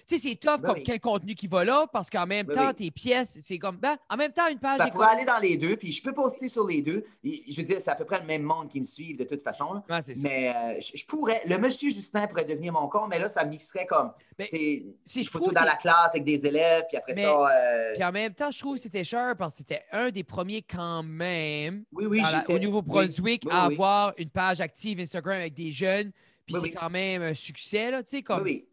Tu 0.06 0.18
sais, 0.18 0.18
c'est 0.18 0.34
tough 0.36 0.60
Ben 0.60 0.68
comme 0.68 0.76
oui. 0.78 0.82
quel 0.84 1.00
contenu 1.00 1.34
qui 1.34 1.46
va 1.46 1.64
là, 1.64 1.86
parce 1.92 2.10
qu'en 2.10 2.26
même 2.26 2.46
Ben 2.46 2.54
temps, 2.54 2.68
oui. 2.68 2.74
tes 2.74 2.90
pièces, 2.90 3.38
c'est 3.42 3.58
comme. 3.58 3.76
Ben, 3.76 3.96
en 4.08 4.16
même 4.16 4.32
temps, 4.32 4.48
une 4.48 4.58
page 4.58 4.78
Ça 4.78 4.88
est 4.88 4.90
pourrait 4.90 5.08
aller 5.08 5.24
dans 5.24 5.38
les 5.38 5.56
deux, 5.56 5.76
puis 5.76 5.92
je 5.92 6.02
peux 6.02 6.12
poster 6.12 6.48
sur 6.48 6.66
les 6.66 6.82
deux. 6.82 7.04
Je 7.24 7.56
veux 7.56 7.62
dire, 7.62 7.78
c'est 7.80 7.90
à 7.90 7.94
peu 7.94 8.04
près 8.04 8.20
le 8.20 8.26
même 8.26 8.42
monde 8.42 8.68
qui 8.68 8.80
me 8.80 8.84
suivent 8.84 9.16
de 9.18 9.24
toute 9.24 9.42
façon. 9.42 9.82
Mais 10.22 10.54
euh, 10.54 10.80
je, 10.80 11.04
pourrais. 11.06 11.42
Le 11.46 11.58
monsieur 11.58 11.90
Justin 11.90 12.26
pourrait 12.26 12.44
devenir 12.44 12.72
mon 12.72 12.88
compte, 12.88 13.08
mais 13.10 13.18
là, 13.18 13.28
ça 13.28 13.44
mixerait 13.44 13.86
comme. 13.86 14.12
C'est 14.38 14.84
si 15.04 15.22
je 15.24 15.30
photo 15.30 15.44
trouve 15.44 15.54
dans 15.54 15.60
que- 15.60 15.66
la 15.66 15.76
classe 15.76 16.10
avec 16.10 16.24
des 16.24 16.44
élèves, 16.46 16.84
puis 16.88 16.96
après 16.96 17.14
Mais- 17.14 17.22
ça. 17.22 17.48
euh, 17.48 17.92
Puis 17.94 18.02
en 18.04 18.10
même 18.12 18.34
temps, 18.34 18.50
je 18.50 18.58
trouve 18.58 18.74
que 18.74 18.80
c'était 18.80 19.04
cher 19.04 19.34
parce 19.38 19.52
que 19.54 19.58
c'était 19.58 19.84
un 19.92 20.10
des 20.10 20.24
premiers 20.24 20.62
quand 20.62 21.02
même 21.04 21.84
oui, 21.92 22.06
oui, 22.06 22.22
dans 22.22 22.28
la- 22.30 22.40
j'étais- 22.40 22.54
au 22.54 22.58
Nouveau-Brunswick 22.58 23.42
oui, 23.46 23.52
à 23.52 23.64
avoir 23.64 24.12
une 24.18 24.30
page 24.30 24.60
active 24.60 24.98
Instagram 25.00 25.36
avec 25.36 25.54
des 25.54 25.70
jeunes. 25.70 26.10
Puis 26.46 26.54
Oui, 26.54 26.60
c'est 26.60 26.66
oui. 26.68 26.74
quand 26.78 26.90
même 26.90 27.22
un 27.22 27.34
succès, 27.34 27.90
là, 27.90 28.02
tu 28.02 28.10
sais, 28.10 28.16
Oui, 28.16 28.22
comme. 28.22 28.42
oui. 28.42 28.66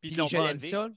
puis 0.00 0.14
aiment 0.14 0.40
enlevé. 0.42 0.68
ça. 0.70 0.88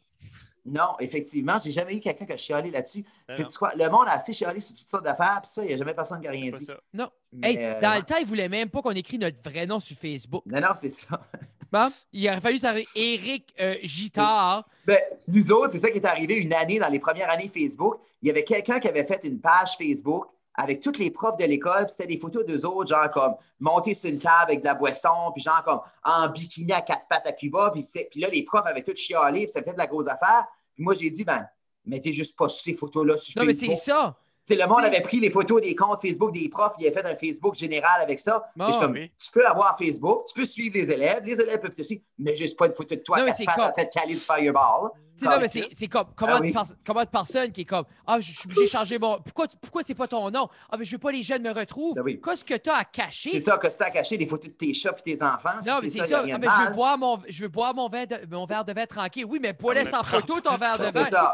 Non, 0.64 0.90
effectivement, 1.00 1.58
j'ai 1.64 1.72
jamais 1.72 1.96
eu 1.96 2.00
quelqu'un 2.00 2.24
qui 2.26 2.34
a 2.34 2.38
chialé 2.38 2.70
là-dessus. 2.70 3.04
Ben 3.28 3.36
Que 3.38 3.50
tu 3.50 3.56
crois, 3.56 3.74
le 3.76 3.90
monde 3.90 4.08
a 4.08 4.12
assez 4.14 4.32
chialé 4.32 4.60
sur 4.60 4.76
toutes 4.76 4.90
sortes 4.92 5.04
d'affaires, 5.04 5.40
puis 5.42 5.50
ça, 5.52 5.64
il 5.64 5.70
n'y 5.70 5.74
a 5.74 5.78
jamais 5.78 5.96
personne 5.96 6.22
qui 6.22 6.28
a 6.28 6.32
rien 6.32 6.52
dit. 6.52 6.64
ça. 6.66 6.80
Non. 6.94 7.10
Mais, 7.34 7.50
Hey, 7.54 7.58
euh, 7.58 7.80
dans 7.82 7.90
ouais. 7.90 7.98
le 7.98 8.04
temps, 8.04 8.18
ils 8.20 8.28
voulaient 8.28 8.48
même 8.50 8.70
pas 8.70 8.84
qu'on 8.84 8.92
écrit 8.92 9.18
notre 9.18 9.42
vrai 9.44 9.66
nom 9.66 9.80
sur 9.80 9.98
Facebook. 9.98 10.44
Non, 10.46 10.62
non, 10.62 10.70
c'est 10.80 10.92
ça. 10.92 11.20
Bon, 11.72 11.88
il 12.12 12.28
aurait 12.28 12.42
fallu 12.42 12.60
ça 12.60 12.74
Eric 12.98 13.56
euh, 13.62 13.78
Gittard. 13.82 14.68
Ben, 14.86 15.00
nous 15.30 15.54
autres, 15.54 15.72
c'est 15.72 15.78
ça 15.78 15.90
qui 15.90 16.00
est 16.00 16.06
arrivé 16.06 16.34
une 16.36 16.54
année, 16.54 16.80
dans 16.80 16.90
les 16.90 17.00
premières 17.00 17.30
années 17.30 17.48
Facebook. 17.48 17.96
Il 18.22 18.28
y 18.28 18.30
avait 18.30 18.44
quelqu'un 18.44 18.82
qui 18.82 18.90
avait 18.90 19.06
fait 19.06 19.22
une 19.24 19.40
page 19.40 19.78
Facebook 19.78 20.26
avec 20.56 20.82
tous 20.82 20.98
les 20.98 21.12
profs 21.12 21.38
de 21.38 21.46
l'école, 21.46 21.86
puis 21.86 21.96
c'était 21.98 22.14
des 22.14 22.18
photos 22.18 22.46
d'eux 22.46 22.66
autres, 22.66 22.90
genre 22.90 23.10
comme 23.12 23.36
montés 23.60 23.94
sur 23.94 24.10
une 24.10 24.20
table 24.20 24.52
avec 24.52 24.60
de 24.60 24.66
la 24.66 24.74
boisson, 24.74 25.32
puis 25.34 25.42
genre 25.42 25.64
comme 25.64 25.80
en 26.04 26.30
bikini 26.30 26.74
à 26.74 26.82
quatre 26.82 27.08
pattes 27.08 27.26
à 27.26 27.32
Cuba, 27.32 27.72
puis, 27.74 27.86
là, 28.20 28.28
les 28.30 28.44
profs 28.44 28.66
avaient 28.66 28.84
tout 28.84 28.96
chialé, 28.96 29.42
puis 29.42 29.52
ça 29.52 29.64
fait 29.64 29.74
de 29.74 29.78
la 29.78 29.88
grosse 29.88 30.08
affaire. 30.08 30.46
Puis 30.76 30.84
moi, 30.84 30.94
j'ai 30.94 31.10
dit, 31.10 31.24
ben, 31.24 31.48
mettez 31.86 32.14
juste 32.14 32.38
pas 32.38 32.50
ces 32.50 32.74
photos-là 32.74 33.18
sur 33.18 33.40
Non, 33.40 33.46
mais 33.46 33.54
c'est 33.54 33.76
ça. 33.76 34.16
Le 34.50 34.66
monde 34.68 34.84
avait 34.84 35.02
pris 35.02 35.20
les 35.20 35.30
photos 35.32 35.62
des 35.62 35.76
comptes 35.76 36.02
Facebook 36.02 36.34
des 36.34 36.50
profs, 36.50 36.74
il 36.80 36.88
a 36.88 36.92
fait 36.92 37.06
un 37.06 37.16
Facebook 37.16 37.56
général 37.56 38.02
avec 38.02 38.20
ça. 38.20 38.44
Je 38.58 38.72
suis 38.72 38.80
comme, 38.82 38.92
oui. 38.94 39.12
tu 39.18 39.32
peux 39.32 39.46
avoir 39.46 39.78
Facebook, 39.78 40.26
tu 40.28 40.34
peux 40.34 40.46
suivre 40.46 40.76
les 40.78 40.92
élèves, 40.92 41.24
les 41.24 41.40
élèves 41.40 41.60
peuvent 41.60 41.76
te 41.76 41.84
suivre, 41.84 42.02
mais 42.20 42.36
juste 42.36 42.58
pas 42.58 42.68
une 42.68 42.74
photo 42.74 42.96
de 42.96 43.02
toi 43.02 43.18
Non, 43.20 43.26
mais 43.26 43.32
ta 43.32 43.38
c'est 43.38 43.44
face 43.46 43.56
comme- 43.56 43.84
de 43.86 43.90
caler 43.90 44.14
du 44.14 44.20
fireball. 44.20 44.90
Tu 45.18 45.26
non, 45.26 45.40
mais 45.40 45.48
c'est 45.48 45.88
comme 45.88 46.08
comment, 46.16 46.34
Ah 46.38 46.40
oui. 46.42 46.52
de 46.52 46.58
comment 46.86 47.04
de 47.04 47.10
personne 47.10 47.52
qui 47.52 47.62
est 47.62 47.66
comme 47.66 47.86
Ah, 48.08 48.20
je- 48.20 48.32
je- 48.34 48.42
j'ai 48.50 48.68
changé 48.68 48.98
mon. 48.98 49.20
Pourquoi, 49.22 49.46
pourquoi 49.62 49.84
c'est 49.84 49.94
pas 49.94 50.08
ton 50.08 50.32
nom? 50.32 50.48
Ah, 50.70 50.78
mais 50.78 50.86
je 50.86 50.92
veux 50.94 50.98
pas 50.98 51.12
les 51.12 51.22
jeunes 51.22 51.44
me 51.44 51.52
retrouvent. 51.54 51.96
Ah 52.00 52.02
oui. 52.02 52.20
Qu'est-ce 52.20 52.44
que 52.44 52.56
tu 52.56 52.70
as 52.72 52.78
à 52.78 52.84
cacher? 52.86 53.30
C'est 53.34 53.40
ça 53.42 53.58
que 53.58 53.70
c'est 53.70 53.82
à 53.84 53.92
cacher 53.92 54.18
des 54.18 54.26
photos 54.26 54.50
de 54.50 54.56
tes 54.56 54.74
chats 54.74 54.96
et 55.06 55.16
tes 55.16 55.24
enfants. 55.24 55.50
Non, 55.68 55.78
mais 55.84 55.90
c'est 55.90 56.00
ça. 56.08 56.22
Ah, 56.24 56.26
de 56.26 56.38
mais 56.38 56.48
je 56.48 56.68
veux 56.68 56.74
boire 56.74 56.98
mon, 56.98 57.20
je 57.30 57.42
veux 57.44 57.50
boire 57.50 57.76
mon, 57.76 57.88
verre 57.90 58.08
de, 58.08 58.16
mon 58.32 58.46
verre 58.46 58.66
de 58.66 58.74
vin 58.74 58.86
tranquille. 58.88 59.26
Oui, 59.26 59.38
mais 59.40 59.54
bois-le 59.54 59.82
Ah, 59.82 59.86
sans 59.86 60.04
photo 60.04 60.40
ton 60.42 60.56
verre 60.58 60.80
de 60.80 60.86
vin. 60.86 61.04
C'est 61.06 61.10
ça. 61.12 61.34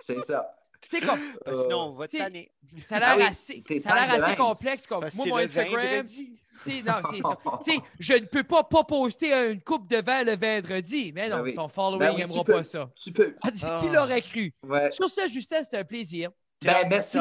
C'est 0.00 0.24
ça. 0.24 0.54
Tu 0.80 0.88
sais, 1.00 1.00
comme, 1.06 1.18
Ben, 1.44 1.56
Sinon, 1.56 1.78
on 1.88 1.92
va 1.92 2.06
tanner. 2.08 2.50
ça 2.84 2.96
a 2.96 3.00
l'air 3.00 3.08
Ah 3.12 3.16
oui, 3.16 3.22
assez, 3.24 3.60
c'est 3.60 3.78
ça 3.80 3.94
a 3.94 4.06
l'air 4.06 4.24
assez 4.24 4.36
complexe. 4.36 4.86
Comme, 4.86 5.00
Parce 5.00 5.14
moi, 5.16 5.24
c'est 5.24 5.30
mon 5.30 5.36
Instagram, 5.38 5.82
vendredi. 5.86 6.38
tu 6.64 6.70
sais, 6.70 6.82
non, 6.82 6.94
c'est 7.10 7.22
ça. 7.22 7.38
Tu 7.64 7.72
sais, 7.72 7.78
je 7.98 8.14
ne 8.14 8.26
peux 8.26 8.44
pas, 8.44 8.62
pas 8.64 8.84
poster 8.84 9.32
une 9.50 9.60
coupe 9.60 9.88
de 9.90 9.96
vin 10.00 10.22
le 10.24 10.36
vendredi. 10.36 11.12
Mais 11.14 11.28
non, 11.28 11.36
Ben 11.38 11.42
oui. 11.42 11.54
ton 11.54 11.68
following 11.68 11.98
Ben 11.98 12.10
oui, 12.12 12.16
n'aimera 12.18 12.38
tu 12.44 12.50
pas 12.50 12.58
peux. 12.58 12.62
ça. 12.62 12.90
Tu 12.96 13.12
peux. 13.12 13.34
Ah, 13.42 13.48
Ah. 13.62 13.80
Qui 13.82 13.88
l'aurait 13.92 14.22
cru? 14.22 14.52
Ouais. 14.62 14.90
Sur 14.92 15.10
ce, 15.10 15.28
Justin, 15.28 15.62
c'était 15.64 15.78
un 15.78 15.84
plaisir. 15.84 16.30
Ben, 16.64 16.88
merci. 16.90 17.18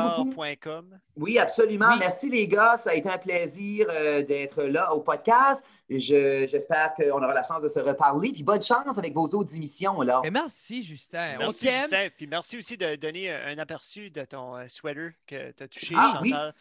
Oui, 1.16 1.38
absolument. 1.38 1.90
Oui. 1.92 1.98
Merci 2.00 2.30
les 2.30 2.48
gars. 2.48 2.76
Ça 2.78 2.90
a 2.92 2.94
été 2.94 3.08
un 3.10 3.18
plaisir 3.20 3.88
euh, 3.90 4.24
d'être 4.24 4.64
là 4.64 4.94
au 4.94 5.02
podcast. 5.02 5.64
Je- 5.90 6.46
J'espère 6.50 6.94
qu'on 6.96 7.18
aura 7.24 7.34
la 7.34 7.44
chance 7.44 7.62
de 7.62 7.68
se 7.68 7.80
reparler. 7.80 8.32
Puis 8.34 8.44
bonne 8.44 8.62
chance 8.62 8.98
avec 8.98 9.14
vos 9.14 9.28
autres 9.28 9.56
émissions. 9.56 10.02
Là. 10.02 10.22
Merci, 10.32 10.84
Justin. 10.84 11.36
On 11.36 11.40
Merci. 11.46 11.70
Justin. 11.70 12.08
Puis 12.18 12.28
merci 12.28 12.58
aussi 12.58 12.78
de 12.78 12.96
donner 12.96 13.32
un 13.32 13.48
un 13.48 13.58
aperçu 13.60 14.10
de 14.10 14.24
ton 14.26 14.56
euh, 14.58 14.66
sweater 14.68 15.12
que 15.26 15.52
tu 15.52 15.64
as 15.64 15.68
touché, 15.68 15.96
Ah, 15.98 16.20
oui. 16.22 16.30
Chantal. 16.32 16.54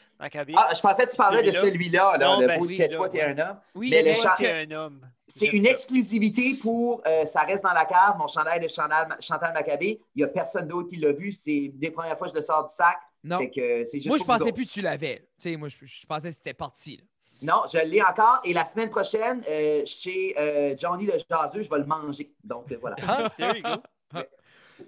Ah, 0.56 0.72
je 0.74 0.80
pensais 0.80 1.04
que 1.06 1.10
tu 1.10 1.16
parlais 1.16 1.42
de 1.42 1.50
Celui-là. 1.52 2.16
là, 2.18 2.26
Non, 2.26 2.40
le 2.40 2.46
ben, 2.46 2.58
beau 2.60 2.66
oui, 2.66 2.76
Catch-toi, 2.76 3.06
là, 3.06 3.12
t'es 3.12 3.22
un 3.22 3.38
homme. 3.38 3.56
Oui, 3.74 3.90
Mais 3.90 4.02
le 4.02 4.14
un 4.46 4.70
homme. 4.70 5.00
C'est 5.28 5.46
une 5.46 5.62
ça. 5.62 5.70
exclusivité 5.70 6.54
pour 6.62 7.02
euh, 7.06 7.24
Ça 7.26 7.40
reste 7.40 7.64
dans 7.64 7.72
la 7.72 7.84
cave, 7.84 8.16
mon 8.18 8.28
chandail 8.28 8.60
de 8.60 8.68
Chantal, 8.68 9.16
Chantal 9.20 9.52
Maccabé. 9.52 10.00
Il 10.14 10.18
n'y 10.18 10.24
a 10.24 10.28
personne 10.28 10.68
d'autre 10.68 10.88
qui 10.88 10.96
l'a 10.96 11.12
vu. 11.12 11.32
C'est 11.32 11.70
des 11.74 11.90
premières 11.90 12.16
fois 12.16 12.26
que 12.28 12.32
je 12.32 12.36
le 12.36 12.42
sors 12.42 12.64
du 12.64 12.72
sac. 12.72 12.96
non. 13.24 13.38
Fait 13.38 13.50
que 13.50 13.60
euh, 13.60 13.84
c'est 13.84 13.98
juste 13.98 14.08
Moi, 14.08 14.18
je 14.18 14.24
pensais 14.24 14.52
plus 14.52 14.66
que 14.66 14.70
tu 14.72 14.80
l'avais. 14.82 15.26
Tu 15.40 15.50
sais, 15.50 15.56
moi, 15.56 15.68
je, 15.68 15.76
je 15.82 16.06
pensais 16.06 16.28
que 16.28 16.34
c'était 16.34 16.54
parti. 16.54 16.98
là. 16.98 17.02
Non, 17.42 17.62
je 17.70 17.78
l'ai 17.86 18.00
encore. 18.02 18.40
Et 18.44 18.52
la 18.54 18.64
semaine 18.64 18.88
prochaine, 18.88 19.42
euh, 19.48 19.82
chez 19.84 20.34
euh, 20.38 20.74
Johnny 20.78 21.06
le 21.06 21.14
Jaseux, 21.28 21.62
je 21.62 21.68
vais 21.70 21.78
le 21.78 21.84
manger. 21.84 22.32
Donc 22.42 22.72
voilà. 22.80 22.96
Ah, 23.06 23.28
there 23.36 23.56
you 23.56 23.62
go. 23.62 24.20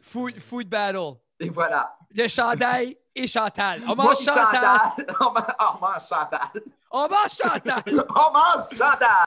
Food, 0.02 0.38
food 0.38 0.68
battle. 0.68 1.14
Et 1.40 1.48
voilà. 1.50 1.94
Le 2.14 2.26
chandail 2.28 2.96
et 3.14 3.26
Chantal. 3.26 3.80
On 3.88 3.94
mange 3.94 4.18
Chantal. 4.20 4.92
On 5.20 5.32
mange 5.80 6.08
Chantal. 6.08 6.62
On 6.90 7.08
mange 7.08 7.30
Chantal. 7.36 7.82
On 7.86 8.32
mange 8.32 8.68
Chantal. 8.72 9.24